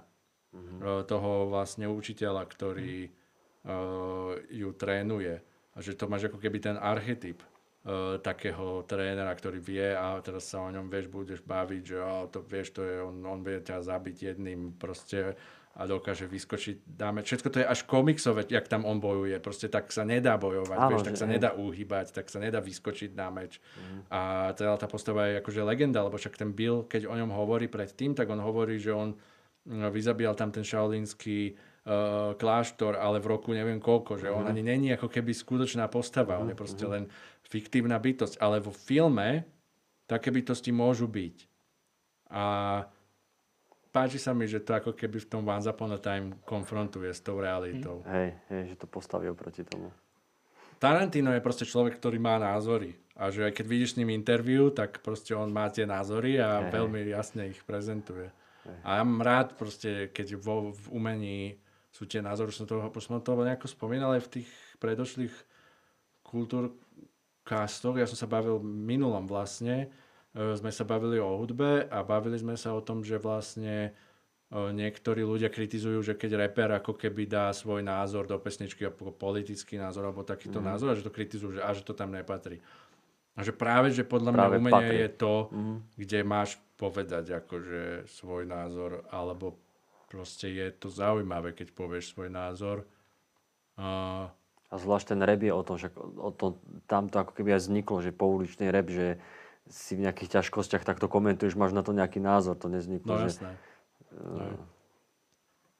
mm-hmm. 0.53 1.09
toho 1.09 1.49
vlastne 1.49 1.89
učiteľa, 1.89 2.45
ktorý 2.45 3.09
mm-hmm. 3.09 3.65
uh, 3.65 4.31
ju 4.53 4.69
trénuje. 4.77 5.33
A 5.73 5.81
že 5.81 5.97
to 5.97 6.05
máš 6.05 6.29
ako 6.29 6.37
keby 6.37 6.61
ten 6.61 6.77
archetyp 6.77 7.41
uh, 7.41 8.21
takého 8.21 8.85
trénera, 8.85 9.33
ktorý 9.33 9.57
vie 9.57 9.97
a 9.97 10.21
teraz 10.21 10.45
sa 10.45 10.61
o 10.61 10.69
ňom 10.69 10.93
vieš, 10.93 11.09
budeš 11.09 11.41
baviť, 11.41 11.81
že 11.81 11.97
oh, 11.97 12.29
to 12.29 12.45
vieš, 12.45 12.77
to 12.77 12.85
je, 12.85 13.01
on, 13.01 13.17
on 13.25 13.41
vie 13.41 13.57
ťa 13.57 13.81
zabiť 13.81 14.37
jedným 14.37 14.77
proste 14.77 15.33
a 15.73 15.89
dokáže 15.89 16.29
vyskočiť, 16.29 16.85
dáme, 16.85 17.25
všetko 17.25 17.49
to 17.49 17.57
je 17.65 17.65
až 17.65 17.81
komiksové, 17.89 18.45
jak 18.45 18.69
tam 18.69 18.85
on 18.85 19.01
bojuje, 19.01 19.33
proste 19.41 19.73
tak 19.73 19.89
sa 19.89 20.05
nedá 20.05 20.37
bojovať, 20.37 20.77
Áno, 20.77 20.89
vieš, 20.93 21.09
tak 21.09 21.17
sa 21.17 21.25
nedá 21.25 21.49
uhýbať, 21.57 22.13
tak 22.13 22.29
sa 22.29 22.37
nedá 22.37 22.61
vyskočiť 22.61 23.17
na 23.17 23.33
meč. 23.33 23.57
Mm. 23.57 23.99
A 24.13 24.21
teda 24.53 24.77
tá 24.77 24.85
postava 24.85 25.25
je 25.33 25.41
akože 25.41 25.65
legenda, 25.65 26.05
lebo 26.05 26.13
však 26.13 26.37
ten 26.37 26.53
Bill, 26.53 26.85
keď 26.85 27.09
o 27.09 27.17
ňom 27.17 27.33
hovorí 27.33 27.65
predtým, 27.65 28.13
tak 28.13 28.29
on 28.29 28.37
hovorí, 28.37 28.77
že 28.77 28.93
on 28.93 29.17
no, 29.65 29.89
vyzabíjal 29.89 30.37
tam 30.37 30.53
ten 30.53 30.61
šaolínsky 30.61 31.57
uh, 31.57 32.37
kláštor, 32.37 32.93
ale 32.93 33.17
v 33.17 33.33
roku 33.33 33.49
neviem 33.49 33.81
koľko, 33.81 34.21
že 34.21 34.29
mm. 34.29 34.35
on 34.37 34.45
mhm. 34.45 34.51
ani 34.53 34.61
není 34.61 34.87
ako 34.93 35.09
keby 35.09 35.33
skutočná 35.33 35.89
postava, 35.89 36.37
mm. 36.37 36.41
on 36.45 36.47
je 36.53 36.57
mhm, 36.57 36.61
proste 36.61 36.85
mm. 36.85 36.91
len 36.93 37.03
fiktívna 37.41 37.97
bytosť, 37.97 38.37
ale 38.37 38.61
vo 38.61 38.69
filme 38.69 39.41
také 40.05 40.29
bytosti 40.29 40.69
môžu 40.69 41.09
byť. 41.09 41.49
A 42.29 42.45
páči 43.93 44.17
sa 44.17 44.33
mi, 44.33 44.49
že 44.49 44.57
to 44.65 44.73
ako 44.73 44.97
keby 44.97 45.21
v 45.21 45.29
tom 45.29 45.45
Once 45.45 45.69
Upon 45.69 45.93
a 45.93 46.01
Time 46.01 46.41
konfrontuje 46.41 47.13
s 47.13 47.21
tou 47.21 47.37
realitou. 47.37 48.01
Hm. 48.03 48.09
Hej, 48.09 48.29
hej, 48.49 48.63
že 48.73 48.75
to 48.81 48.87
postaví 48.89 49.29
oproti 49.29 49.61
tomu. 49.61 49.93
Tarantino 50.81 51.31
je 51.31 51.39
proste 51.39 51.63
človek, 51.63 52.01
ktorý 52.01 52.17
má 52.17 52.41
názory. 52.41 52.97
A 53.13 53.29
že 53.29 53.45
aj 53.45 53.53
keď 53.53 53.65
vidíš 53.69 53.89
s 53.93 53.97
ním 54.01 54.09
interviu, 54.09 54.73
tak 54.73 55.05
proste 55.05 55.37
on 55.37 55.53
má 55.53 55.69
tie 55.69 55.85
názory 55.85 56.41
a 56.41 56.65
hej, 56.65 56.73
veľmi 56.73 56.99
jasne 57.13 57.53
ich 57.53 57.61
prezentuje. 57.61 58.33
Hej. 58.65 58.77
A 58.81 58.89
ja 58.99 59.03
mám 59.05 59.21
rád 59.21 59.53
proste, 59.53 60.09
keď 60.09 60.35
vo, 60.41 60.73
v 60.73 60.85
umení 60.89 61.37
sú 61.93 62.09
tie 62.09 62.25
názory, 62.25 62.49
som 62.49 62.65
to, 62.65 62.81
som 62.97 63.21
to 63.21 63.31
nejako 63.37 63.69
spomínal 63.69 64.17
aj 64.17 64.25
v 64.25 64.31
tých 64.41 64.49
predošlých 64.81 65.35
kultúrkastoch. 66.25 68.01
Ja 68.01 68.09
som 68.09 68.17
sa 68.17 68.25
bavil 68.25 68.57
minulom 68.65 69.29
vlastne, 69.29 69.93
sme 70.33 70.71
sa 70.73 70.83
bavili 70.83 71.21
o 71.21 71.37
hudbe 71.37 71.85
a 71.93 72.01
bavili 72.01 72.41
sme 72.41 72.57
sa 72.57 72.73
o 72.73 72.81
tom, 72.81 73.05
že 73.05 73.21
vlastne 73.21 73.93
e, 74.49 74.71
niektorí 74.73 75.21
ľudia 75.21 75.53
kritizujú, 75.53 76.01
že 76.01 76.17
keď 76.17 76.49
reper 76.49 76.73
ako 76.73 76.97
keby 76.97 77.29
dá 77.29 77.53
svoj 77.53 77.85
názor 77.85 78.25
do 78.25 78.41
pesničky, 78.41 78.89
politický 79.13 79.77
názor 79.77 80.09
alebo 80.09 80.25
takýto 80.25 80.57
mm. 80.57 80.65
názor, 80.65 80.87
a 80.89 80.97
že 80.97 81.05
to 81.05 81.13
kritizujú, 81.13 81.57
že, 81.57 81.61
a 81.61 81.69
že 81.77 81.85
to 81.85 81.93
tam 81.93 82.09
nepatrí. 82.09 82.57
A 83.37 83.45
že 83.45 83.53
práve, 83.53 83.93
že 83.93 84.05
podľa 84.05 84.33
práve 84.33 84.57
mňa 84.57 84.61
umenie 84.61 84.73
patrí. 84.73 84.97
je 85.05 85.09
to, 85.13 85.33
mm. 85.53 85.77
kde 86.01 86.19
máš 86.25 86.49
povedať 86.81 87.25
akože 87.37 88.09
svoj 88.09 88.49
názor, 88.49 89.05
alebo 89.13 89.57
proste 90.09 90.49
je 90.49 90.69
to 90.73 90.89
zaujímavé, 90.89 91.53
keď 91.53 91.77
povieš 91.77 92.13
svoj 92.13 92.29
názor. 92.33 92.85
Uh, 93.77 94.29
a 94.69 94.75
zvlášť 94.77 95.13
ten 95.13 95.21
rap 95.21 95.41
je 95.41 95.53
o 95.53 95.61
tom, 95.61 95.77
že 95.77 95.93
o 95.97 96.33
tom, 96.33 96.57
tam 96.89 97.05
to 97.05 97.21
ako 97.21 97.37
keby 97.37 97.53
aj 97.57 97.69
vzniklo, 97.69 98.01
že 98.01 98.09
pouličný 98.09 98.73
rap, 98.73 98.89
že 98.89 99.21
si 99.67 99.95
v 99.95 100.03
nejakých 100.03 100.39
ťažkostiach 100.39 100.83
takto 100.83 101.07
komentuješ, 101.07 101.55
máš 101.55 101.71
na 101.71 101.83
to 101.85 101.95
nejaký 101.95 102.19
názor, 102.19 102.59
to 102.59 102.67
nezniklo. 102.67 103.15
No 103.15 103.19
že, 103.23 103.29
jasné. 103.31 103.51
No. 104.11 104.73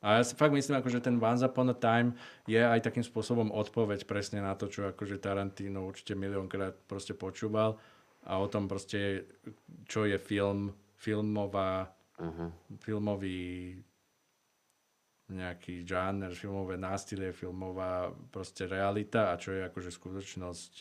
A 0.04 0.20
ja 0.20 0.24
si 0.28 0.36
fakt 0.36 0.52
myslím, 0.52 0.84
ako, 0.84 0.90
že 0.92 1.00
ten 1.00 1.16
Once 1.16 1.48
Upon 1.48 1.72
a 1.72 1.76
Time 1.76 2.12
je 2.44 2.60
aj 2.60 2.84
takým 2.84 3.08
spôsobom 3.08 3.56
odpoveď 3.56 4.04
presne 4.04 4.44
na 4.44 4.52
to, 4.52 4.68
čo 4.68 4.92
akože 4.92 5.16
Tarantino 5.24 5.88
určite 5.88 6.12
miliónkrát 6.20 6.76
proste 6.92 7.16
počúval 7.16 7.80
a 8.28 8.40
o 8.40 8.48
tom 8.52 8.68
proste, 8.68 9.32
čo 9.88 10.04
je 10.04 10.20
film, 10.20 10.76
filmová, 11.00 11.88
uh-huh. 12.20 12.52
filmový 12.84 13.80
nejaký 15.32 15.88
žáner, 15.88 16.36
filmové 16.36 16.76
nástilie, 16.76 17.32
filmová 17.32 18.12
proste 18.28 18.68
realita 18.68 19.32
a 19.32 19.40
čo 19.40 19.56
je 19.56 19.62
akože 19.72 19.92
skutočnosť 19.92 20.74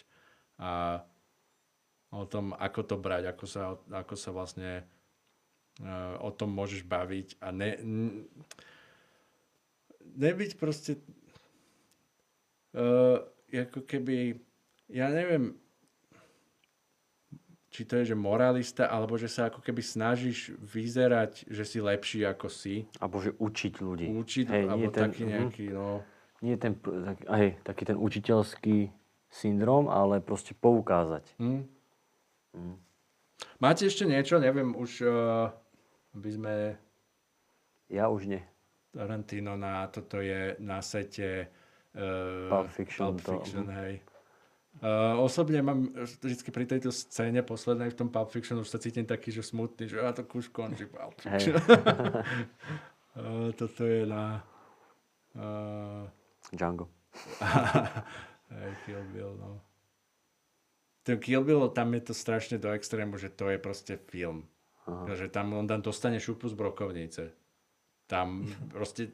a 0.59 0.99
o 2.13 2.29
tom, 2.29 2.53
ako 2.53 2.81
to 2.85 2.97
brať, 3.01 3.33
ako 3.33 3.45
sa, 3.49 3.63
ako 3.89 4.15
sa 4.15 4.31
vlastne 4.37 4.85
uh, 5.81 6.21
o 6.21 6.29
tom 6.29 6.53
môžeš 6.53 6.85
baviť 6.85 7.41
a 7.41 7.49
ne, 7.51 7.71
nebyť 10.21 10.61
proste 10.61 11.01
uh, 12.77 13.25
ako 13.49 13.81
keby 13.89 14.37
ja 14.93 15.09
neviem 15.09 15.57
či 17.73 17.89
to 17.89 17.97
je, 18.05 18.13
že 18.13 18.17
moralista, 18.17 18.85
alebo 18.85 19.17
že 19.17 19.33
sa 19.33 19.49
ako 19.49 19.65
keby 19.65 19.81
snažíš 19.81 20.53
vyzerať, 20.61 21.49
že 21.49 21.65
si 21.65 21.81
lepší 21.81 22.21
ako 22.29 22.53
si. 22.53 22.85
Alebo 23.01 23.25
že 23.25 23.33
učiť 23.33 23.75
ľudí. 23.81 24.13
Učiť, 24.13 24.47
Hej, 24.53 24.65
alebo 24.69 24.93
ten- 24.93 25.09
taký 25.09 25.23
mhm. 25.25 25.31
nejaký, 25.33 25.67
no... 25.73 26.05
Nie 26.45 26.61
ten, 26.61 26.77
tak, 26.77 27.23
hej, 27.33 27.57
taký 27.65 27.83
ten 27.89 27.97
učiteľský 27.97 28.93
syndrom, 29.33 29.89
ale 29.89 30.21
proste 30.21 30.53
poukázať. 30.53 31.25
Hm? 31.41 31.65
Hm. 32.53 32.77
Máte 33.59 33.87
ešte 33.87 34.05
niečo? 34.05 34.39
Neviem, 34.39 34.75
už 34.75 34.91
uh, 35.03 35.49
by 36.13 36.31
sme 36.31 36.55
Ja 37.89 38.09
už 38.09 38.25
nie. 38.29 38.43
Tarantino 38.93 39.57
na 39.57 39.89
toto 39.89 40.21
je 40.21 40.57
na 40.61 40.85
sete 40.85 41.49
uh, 41.97 42.49
Pulp 42.53 42.69
Fiction, 42.69 43.05
Pulp 43.17 43.19
to- 43.25 43.33
Fiction 43.41 43.67
hej. 43.73 44.05
Uh, 44.81 45.21
osobne 45.21 45.61
mám 45.61 45.93
vždycky 45.93 46.49
pri 46.49 46.65
tejto 46.65 46.89
scéne 46.89 47.45
poslednej 47.45 47.93
v 47.93 47.97
tom 47.97 48.09
Pulp 48.09 48.33
Fiction 48.33 48.57
už 48.57 48.73
sa 48.73 48.81
cítim 48.81 49.05
taký, 49.05 49.29
že 49.29 49.45
smutný, 49.45 49.85
že 49.85 50.01
a 50.01 50.13
to 50.17 50.25
už 50.25 50.49
končí 50.49 50.89
Pulp. 50.89 51.17
Fiction. 51.21 51.61
uh, 51.61 53.53
toto 53.61 53.83
je 53.85 54.09
na 54.09 54.41
uh, 55.37 56.09
Django. 56.53 56.89
hej, 58.53 58.73
Kill 58.89 59.05
Bill, 59.13 59.37
no. 59.37 59.61
Ten 61.03 61.19
Kill 61.19 61.43
Bill, 61.43 61.69
tam 61.69 61.95
je 61.95 62.01
to 62.01 62.15
strašne 62.15 62.57
do 62.57 62.71
extrému, 62.71 63.19
že 63.19 63.27
to 63.29 63.51
je 63.51 63.59
proste 63.59 63.99
film. 64.07 64.47
Aha. 64.83 65.15
Že 65.15 65.29
tam 65.29 65.51
on 65.53 65.67
tam 65.67 65.83
dostane 65.83 66.19
šupu 66.19 66.47
z 66.47 66.55
brokovnice. 66.55 67.23
Tam 68.07 68.47
proste, 68.75 69.11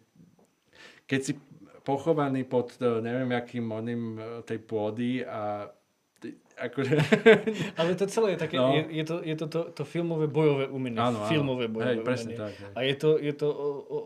keď 1.04 1.20
si 1.22 1.32
pochovaný 1.80 2.44
pod 2.44 2.76
eh, 2.76 3.00
neviem 3.00 3.32
akým 3.32 3.64
oným 3.66 4.02
eh, 4.14 4.22
tej 4.44 4.58
pôdy 4.60 5.24
a 5.24 5.72
ty- 6.20 6.36
akože... 6.60 6.94
Ale 7.80 7.96
to 7.96 8.04
celé 8.04 8.36
je 8.36 8.38
také, 8.38 8.56
No. 8.60 8.74
je, 8.74 8.82
je, 8.92 9.04
to, 9.04 9.16
je 9.24 9.34
to, 9.34 9.46
to 9.48 9.60
to 9.72 9.82
filmové 9.84 10.28
bojové 10.28 10.68
umenie. 10.68 11.00
Áno, 11.00 11.24
áno. 11.24 11.30
filmové 11.30 11.72
bojové 11.72 11.96
Hej, 11.96 12.04
presne 12.04 12.32
umenie. 12.34 12.42
tak, 12.44 12.52
hej. 12.52 12.72
A 12.76 12.80
je 12.84 12.94
to, 13.00 13.08
je 13.16 13.32
to 13.32 13.48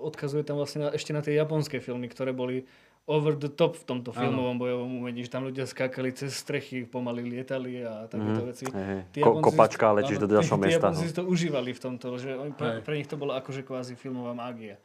odkazuje 0.06 0.42
tam 0.44 0.60
vlastne 0.60 0.86
na, 0.86 0.88
ešte 0.94 1.10
na 1.10 1.22
tie 1.24 1.34
japonské 1.34 1.82
filmy, 1.82 2.06
ktoré 2.06 2.30
boli 2.30 2.62
over 3.04 3.34
the 3.34 3.48
top 3.48 3.74
v 3.74 3.84
tomto 3.84 4.10
filmovom 4.10 4.56
bojovom 4.56 4.90
umení, 4.96 5.20
že 5.20 5.28
tam 5.28 5.42
ľudia 5.42 5.64
skákali 5.64 6.12
cez 6.12 6.32
strechy, 6.32 6.84
pomaly 6.84 7.24
lietali 7.24 7.82
a 7.82 8.06
takéto 8.06 8.40
Mhm. 8.40 8.46
veci. 8.46 8.64
Tí 9.10 9.18
Ko- 9.18 9.42
kopačka 9.42 9.90
a 9.90 9.96
letíš 9.96 10.18
do 10.18 10.28
ďalšieho 10.28 10.54
tí- 10.54 10.60
tí 10.60 10.66
mesta, 10.70 10.86
Japonci 10.86 11.02
no. 11.02 11.08
si 11.08 11.14
to 11.14 11.24
užívali 11.24 11.70
v 11.70 11.80
tomto, 11.80 12.06
že 12.14 12.30
oni, 12.32 12.52
pre, 12.52 12.78
pre 12.80 12.94
nich 12.96 13.06
to 13.06 13.16
bolo 13.16 13.34
akože 13.34 13.62
kvázi 13.62 13.94
filmová 13.94 14.32
mágia. 14.32 14.78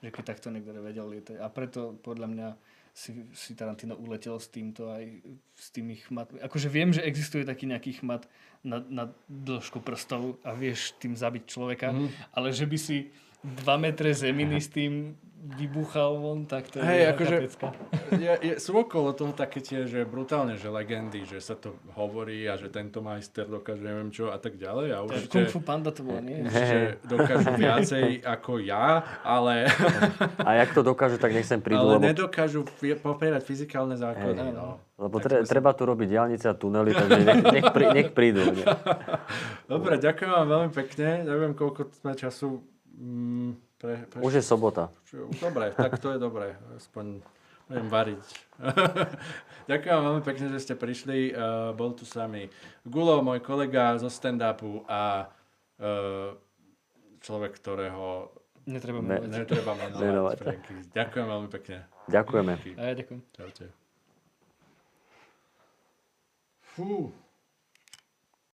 Že 0.00 0.10
keď 0.10 0.22
takto 0.24 0.48
niekto 0.48 0.70
vedel 0.76 1.06
lietať. 1.08 1.36
A 1.36 1.48
preto 1.48 1.98
podľa 1.98 2.28
mňa 2.28 2.48
si, 2.92 3.10
si 3.32 3.52
Tarantino 3.52 3.96
uletel 3.96 4.38
s 4.38 4.46
týmto 4.46 4.86
aj 4.86 5.02
s 5.52 5.66
tými 5.68 5.98
chmatmi. 5.98 6.38
Akože 6.40 6.68
viem, 6.68 6.94
že 6.94 7.02
existuje 7.02 7.42
taký 7.42 7.66
nejaký 7.66 7.98
chmat 7.98 8.30
na, 8.62 8.78
na 8.80 9.04
dĺžku 9.26 9.80
prstov 9.80 10.38
a 10.40 10.54
vieš 10.54 10.94
tým 10.94 11.12
zabiť 11.12 11.42
človeka, 11.44 11.90
Mhm. 11.90 12.06
ale 12.32 12.48
že 12.48 12.64
by 12.64 12.78
si 12.78 13.10
2 13.42 13.76
metre 13.76 14.08
zeminy 14.08 14.56
s 14.56 14.68
tým 14.68 15.18
vybuchal 15.44 16.16
von, 16.16 16.48
tak 16.48 16.72
to 16.72 16.80
je 16.80 16.88
Hej, 16.88 17.00
nejaká 17.04 17.16
akože- 17.20 17.38
je, 18.16 18.32
je, 18.40 18.54
sú 18.56 18.72
okolo 18.80 19.12
toho 19.12 19.36
také 19.36 19.60
tie, 19.60 19.84
že 19.84 20.08
brutálne, 20.08 20.56
že 20.56 20.72
legendy, 20.72 21.28
že 21.28 21.36
sa 21.36 21.52
to 21.52 21.76
hovorí 21.92 22.48
a 22.48 22.56
že 22.56 22.72
tento 22.72 23.04
majster 23.04 23.44
dokáže 23.44 23.84
neviem 23.84 24.08
čo 24.08 24.32
a 24.32 24.40
tak 24.40 24.56
ďalej. 24.56 24.88
A 24.96 24.98
To 25.04 25.12
je 25.12 25.20
určite, 25.20 25.32
Kung 25.36 25.46
Fu 25.52 25.60
Panda 25.60 25.92
to 25.92 26.00
bolo, 26.00 26.24
nie? 26.24 26.48
určite 26.48 26.96
dokážu 27.04 27.50
viacej 27.60 28.04
ako 28.40 28.52
ja, 28.64 29.04
ale, 29.20 29.68
A 30.40 30.50
jak 30.64 30.72
to 30.72 30.80
dokážu, 30.80 31.20
tak 31.20 31.36
nech 31.36 31.44
sem 31.44 31.60
prídu, 31.60 31.84
ale 31.84 32.00
lebo, 32.00 32.08
nedokážu 32.08 32.64
popierať 33.04 33.44
fyzikálne 33.44 34.00
zákony. 34.00 34.40
Hej. 34.40 34.56
no. 34.56 34.80
lebo 34.96 35.16
Tak 35.20 35.24
tre, 35.28 35.36
treba 35.44 35.76
tu 35.76 35.84
robiť 35.84 36.08
diálnice 36.08 36.46
a 36.48 36.54
tunely, 36.56 36.96
takže 36.96 37.20
nech, 37.20 37.42
nech, 37.44 37.66
prí, 37.68 37.84
nech 37.92 38.08
prídu. 38.16 38.40
Nie? 38.48 38.64
Dobre, 39.72 40.00
ďakujem 40.00 40.30
vám 40.32 40.48
veľmi 40.48 40.70
pekne. 40.72 41.08
Neviem, 41.28 41.52
koľko 41.52 41.92
sme 42.00 42.16
času... 42.16 42.64
Mm, 42.96 43.63
pre, 43.84 44.00
pre, 44.08 44.18
Už 44.24 44.40
je 44.40 44.44
sobota. 44.44 44.88
Dobre, 45.36 45.76
tak 45.76 46.00
to 46.00 46.16
je 46.16 46.18
dobré. 46.18 46.56
Aspoň 46.72 47.20
budem 47.68 47.88
variť. 47.92 48.24
Ďakujem 49.70 50.00
veľmi 50.00 50.22
pekne, 50.24 50.46
že 50.56 50.58
ste 50.64 50.74
prišli. 50.76 51.36
Uh, 51.36 51.76
bol 51.76 51.92
tu 51.92 52.08
s 52.08 52.16
Gulo, 52.88 53.20
môj 53.20 53.44
kolega 53.44 54.00
zo 54.00 54.08
stand-upu 54.08 54.88
a 54.88 55.28
uh, 55.28 56.32
človek, 57.20 57.52
ktorého 57.60 58.32
Netreba 58.64 59.04
Me- 59.04 59.20
menovať. 59.20 59.28
netreba 59.44 59.72
menovať. 59.76 60.36
Ďakujem 60.96 61.26
veľmi 61.28 61.48
pekne. 61.52 61.84
Ďakujeme. 62.08 62.52
A 62.80 62.82
ja 62.88 62.94
ďakujem. 62.96 63.20
Čaute. 63.36 63.64
Fú. 66.72 67.12